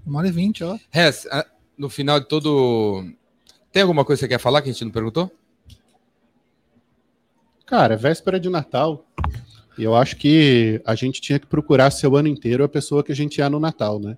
Uma 0.06 0.20
hora 0.20 0.28
e 0.28 0.32
vinte, 0.32 0.64
ó. 0.64 0.78
Res, 0.90 1.28
ah, 1.32 1.46
no 1.78 1.90
final 1.90 2.20
de 2.20 2.28
todo. 2.28 3.04
Tem 3.72 3.82
alguma 3.82 4.06
coisa 4.06 4.20
que 4.20 4.26
você 4.26 4.30
quer 4.30 4.40
falar 4.40 4.62
que 4.62 4.70
a 4.70 4.72
gente 4.72 4.86
não 4.86 4.92
perguntou? 4.92 5.32
Cara, 7.66 7.98
véspera 7.98 8.40
de 8.40 8.50
Natal. 8.50 9.06
E 9.78 9.84
eu 9.84 9.96
acho 9.96 10.18
que 10.18 10.82
a 10.86 10.94
gente 10.94 11.20
tinha 11.20 11.40
que 11.40 11.48
procurar 11.48 11.90
ser 11.90 12.08
o 12.08 12.16
ano 12.16 12.28
inteiro 12.28 12.64
a 12.64 12.70
pessoa 12.70 13.04
que 13.04 13.12
a 13.12 13.16
gente 13.16 13.42
é 13.42 13.50
no 13.50 13.60
Natal, 13.60 14.00
né? 14.00 14.18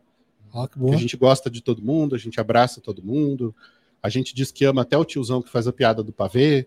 Boa. 0.76 0.96
a 0.96 0.98
gente 0.98 1.18
gosta 1.18 1.50
de 1.50 1.62
todo 1.62 1.82
mundo, 1.82 2.16
a 2.16 2.18
gente 2.18 2.40
abraça 2.40 2.80
todo 2.80 3.04
mundo, 3.04 3.54
a 4.02 4.08
gente 4.08 4.34
diz 4.34 4.52
que 4.52 4.64
ama 4.64 4.84
até 4.84 4.98
o 4.98 5.04
tiozão 5.04 5.42
que 5.42 5.50
faz 5.50 5.68
a 5.68 5.74
piada 5.74 6.02
do 6.02 6.14
pavê. 6.14 6.66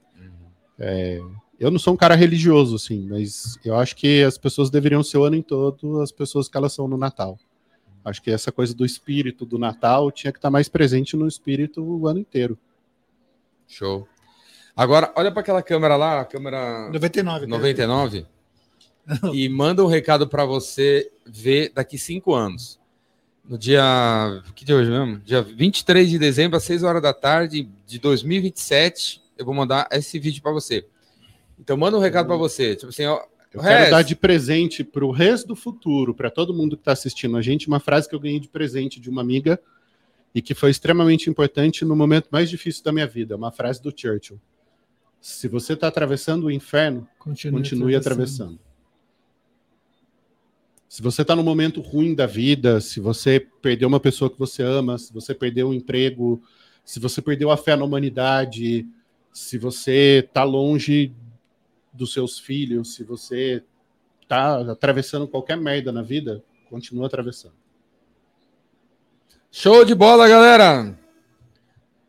É, 0.79 1.21
eu 1.59 1.71
não 1.71 1.79
sou 1.79 1.95
um 1.95 1.97
cara 1.97 2.15
religioso, 2.15 2.77
assim, 2.77 3.07
mas 3.09 3.59
eu 3.65 3.75
acho 3.77 3.97
que 3.97 4.23
as 4.23 4.37
pessoas 4.37 4.69
deveriam 4.69 5.03
ser 5.03 5.19
o 5.19 5.25
ano 5.25 5.37
em 5.37 5.43
todo 5.43 6.01
as 6.03 6.13
pessoas 6.13 6.49
que 6.49 6.57
elas 6.57 6.73
são 6.73 6.87
no 6.87 6.99
Natal. 6.99 7.39
Acho 8.05 8.23
que 8.23 8.31
essa 8.31 8.51
coisa 8.51 8.75
do 8.75 8.85
espírito 8.85 9.45
do 9.45 9.59
Natal 9.59 10.11
tinha 10.11 10.33
que 10.33 10.39
estar 10.39 10.51
mais 10.51 10.69
presente 10.69 11.17
no 11.17 11.27
espírito 11.27 11.83
o 11.83 12.07
ano 12.07 12.21
inteiro. 12.21 12.59
Show. 13.67 14.09
Agora, 14.77 15.13
olha 15.17 15.31
para 15.31 15.41
aquela 15.41 15.63
câmera 15.63 15.97
lá, 15.97 16.21
a 16.21 16.25
câmera 16.25 16.89
99. 16.91 17.41
cara. 17.41 17.59
99, 17.59 18.27
e 19.33 19.49
manda 19.49 19.83
um 19.85 19.89
recado 19.89 20.29
para 20.29 20.45
você 20.45 21.11
ver 21.27 21.73
daqui 21.75 21.99
cinco 21.99 22.35
anos. 22.35 22.79
No 23.49 23.57
dia. 23.57 23.83
Que 24.55 24.65
dia 24.65 24.75
é 24.75 24.79
hoje 24.79 24.91
mesmo? 24.91 25.19
Dia 25.21 25.41
23 25.41 26.11
de 26.11 26.19
dezembro, 26.19 26.57
às 26.57 26.65
6 26.65 26.83
horas 26.83 27.03
da 27.03 27.15
tarde 27.15 27.69
de 27.87 27.99
2027. 27.99 29.23
Eu 29.39 29.47
vou 29.47 29.55
mandar 29.55 29.89
esse 29.91 30.19
vídeo 30.19 30.43
para 30.43 30.53
você. 30.53 30.87
Então, 31.59 31.77
manda 31.77 31.97
um 31.97 32.01
recado 32.01 32.27
para 32.27 32.37
você. 32.37 32.77
Tipo 32.77 32.91
assim, 32.91 33.07
ó. 33.07 33.23
Eu 33.59 33.69
quero 33.69 33.91
dar 33.91 34.03
de 34.03 34.15
presente 34.17 34.85
para 34.85 35.05
o 35.05 35.11
resto 35.11 35.49
do 35.49 35.57
futuro, 35.57 36.15
para 36.15 36.31
todo 36.31 36.55
mundo 36.55 36.77
que 36.77 36.81
está 36.81 36.93
assistindo 36.93 37.37
a 37.37 37.43
gente, 37.43 37.69
uma 37.69 37.81
frase 37.81 38.09
que 38.09 38.15
eu 38.15 38.21
ganhei 38.21 38.41
de 38.41 38.49
presente 38.49 39.01
de 39.01 39.11
uma 39.11 39.21
amiga 39.21 39.61
e 40.35 40.43
que 40.43 40.55
foi 40.55 40.71
extremamente 40.71 41.29
importante 41.29 41.85
no 41.85 41.97
momento 41.97 42.29
mais 42.31 42.49
difícil 42.49 42.85
da 42.85 42.93
minha 42.93 43.07
vida. 43.07 43.37
Uma 43.37 43.51
frase 43.51 43.83
do 43.83 43.93
Churchill. 43.95 44.41
Se 45.21 45.49
você 45.49 45.73
está 45.73 45.89
atravessando 45.89 46.45
o 46.45 46.51
inferno, 46.51 47.09
Continue, 47.19 47.57
continue 47.63 47.97
atravessando. 47.97 48.59
Se 50.89 51.03
você 51.03 51.23
está 51.23 51.37
num 51.37 51.43
momento 51.43 51.81
ruim 51.81 52.15
da 52.15 52.27
vida, 52.27 52.81
se 52.81 52.99
você 52.99 53.47
perdeu 53.61 53.89
uma 53.89 54.01
pessoa 54.01 54.31
que 54.31 54.39
você 54.39 54.63
ama, 54.63 54.97
se 54.97 55.13
você 55.13 55.35
perdeu 55.35 55.69
um 55.69 55.75
emprego, 55.75 56.43
se 56.85 56.99
você 56.99 57.21
perdeu 57.21 57.51
a 57.51 57.57
fé 57.57 57.77
na 57.77 57.85
humanidade, 57.85 58.87
se 59.33 59.59
você 59.59 60.25
está 60.27 60.45
longe 60.45 61.13
dos 61.99 62.13
seus 62.13 62.39
filhos, 62.39 62.95
se 62.95 63.03
você 63.03 63.63
está 64.23 64.59
atravessando 64.71 65.27
qualquer 65.27 65.57
merda 65.57 65.91
na 65.91 66.03
vida, 66.03 66.43
continua 66.71 67.07
atravessando. 67.07 67.55
Show 69.51 69.85
de 69.85 69.95
bola, 69.95 70.29
galera! 70.29 70.97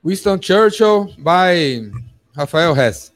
Winston 0.05 0.39
Churchill 0.41 1.13
by 1.17 1.91
Rafael 2.35 2.75
Hess. 2.75 3.11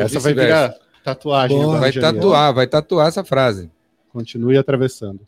Essa 0.00 0.20
vai 0.20 0.34
virar 0.34 0.74
tatuagem. 1.04 1.56
Boa. 1.56 1.78
Vai 1.78 1.92
tatuar, 1.92 2.54
vai 2.54 2.66
tatuar 2.66 3.08
essa 3.08 3.24
frase. 3.24 3.70
Continue 4.10 4.58
atravessando. 4.58 5.20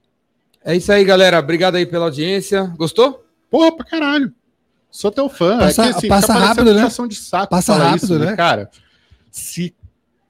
É 0.64 0.74
isso 0.74 0.90
aí, 0.90 1.04
galera. 1.04 1.38
Obrigado 1.38 1.76
aí 1.76 1.86
pela 1.86 2.06
audiência. 2.06 2.72
Gostou? 2.76 3.24
Porra, 3.50 3.76
pra 3.76 3.84
caralho. 3.84 4.32
Sou 4.90 5.10
teu 5.10 5.28
fã. 5.28 5.58
Passa- 5.58 5.82
é 5.82 5.90
que, 5.90 5.98
assim, 5.98 6.08
passa 6.08 6.32
rápido, 6.32 6.74
né? 6.74 6.88
de 7.08 7.14
saco 7.16 7.50
Passa 7.50 7.74
rápido, 7.74 8.04
isso, 8.04 8.18
né? 8.18 8.36
Cara, 8.36 8.70
se 9.30 9.74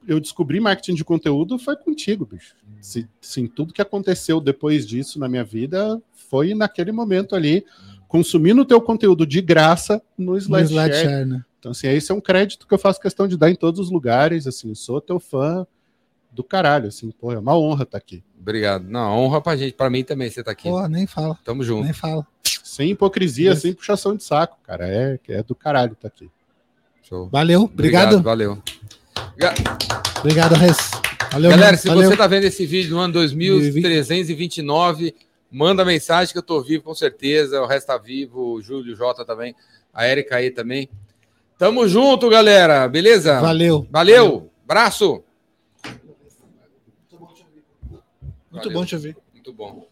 eu 0.07 0.19
descobri 0.19 0.59
marketing 0.59 0.95
de 0.95 1.03
conteúdo, 1.03 1.57
foi 1.57 1.75
contigo, 1.75 2.25
bicho. 2.25 2.55
Se, 2.79 3.07
sim, 3.19 3.47
tudo 3.47 3.73
que 3.73 3.81
aconteceu 3.81 4.39
depois 4.39 4.85
disso 4.85 5.19
na 5.19 5.27
minha 5.27 5.43
vida 5.43 6.01
foi 6.29 6.53
naquele 6.53 6.91
momento 6.91 7.35
ali, 7.35 7.65
consumindo 8.07 8.61
o 8.61 8.65
teu 8.65 8.81
conteúdo 8.81 9.25
de 9.25 9.41
graça 9.41 10.01
no 10.17 10.37
SlideShare. 10.37 11.25
Né? 11.25 11.43
Então, 11.59 11.71
assim, 11.71 11.87
esse 11.87 12.11
é 12.11 12.15
um 12.15 12.21
crédito 12.21 12.67
que 12.67 12.73
eu 12.73 12.77
faço 12.77 12.99
questão 12.99 13.27
de 13.27 13.37
dar 13.37 13.49
em 13.49 13.55
todos 13.55 13.79
os 13.79 13.91
lugares, 13.91 14.45
assim, 14.45 14.73
sou 14.75 15.01
teu 15.01 15.19
fã 15.19 15.65
do 16.31 16.43
caralho, 16.43 16.89
assim, 16.89 17.09
pô, 17.11 17.31
é 17.31 17.39
uma 17.39 17.57
honra 17.57 17.83
estar 17.83 17.97
aqui. 17.97 18.23
Obrigado. 18.39 18.83
Não, 18.87 19.17
honra 19.17 19.41
pra 19.41 19.55
gente. 19.55 19.73
Pra 19.73 19.89
mim 19.89 20.03
também 20.03 20.29
você 20.29 20.43
tá 20.43 20.51
aqui. 20.51 20.69
Porra, 20.69 20.87
nem 20.87 21.07
fala, 21.07 21.39
Tamo 21.43 21.63
junto. 21.63 21.85
nem 21.85 21.93
fala. 21.93 22.27
Sem 22.63 22.91
hipocrisia, 22.91 23.53
Isso. 23.53 23.61
sem 23.61 23.73
puxação 23.73 24.15
de 24.15 24.23
saco, 24.23 24.57
cara, 24.63 24.87
é, 24.87 25.19
é 25.29 25.41
do 25.41 25.55
caralho 25.55 25.93
estar 25.93 26.09
aqui. 26.09 26.29
Show. 27.01 27.29
Valeu, 27.29 27.63
obrigado. 27.63 28.21
Valeu. 28.21 28.61
Obrigado, 30.19 30.55
Res. 30.55 30.91
Valeu, 31.31 31.51
Galera, 31.51 31.77
se 31.77 31.87
Valeu. 31.87 32.09
você 32.09 32.17
tá 32.17 32.27
vendo 32.27 32.45
esse 32.45 32.65
vídeo 32.65 32.95
no 32.95 32.99
ano 32.99 33.13
2329, 33.13 35.13
manda 35.51 35.83
mensagem 35.83 36.31
que 36.31 36.37
eu 36.37 36.43
tô 36.43 36.61
vivo 36.61 36.83
com 36.83 36.95
certeza. 36.95 37.61
O 37.61 37.65
resto 37.65 37.87
tá 37.87 37.97
vivo, 37.97 38.53
o 38.53 38.61
Júlio 38.61 38.95
Jota 38.95 39.25
também, 39.25 39.55
a 39.93 40.07
Erika 40.07 40.37
aí 40.37 40.49
também. 40.49 40.89
Tamo 41.57 41.87
junto, 41.87 42.29
galera. 42.29 42.87
Beleza? 42.87 43.39
Valeu. 43.39 43.87
Valeu. 43.89 44.49
Braço. 44.65 45.23
Muito 48.51 48.71
bom 48.71 48.85
te 48.85 48.95
ouvir. 48.95 49.17
Muito 49.33 49.53
bom. 49.53 49.87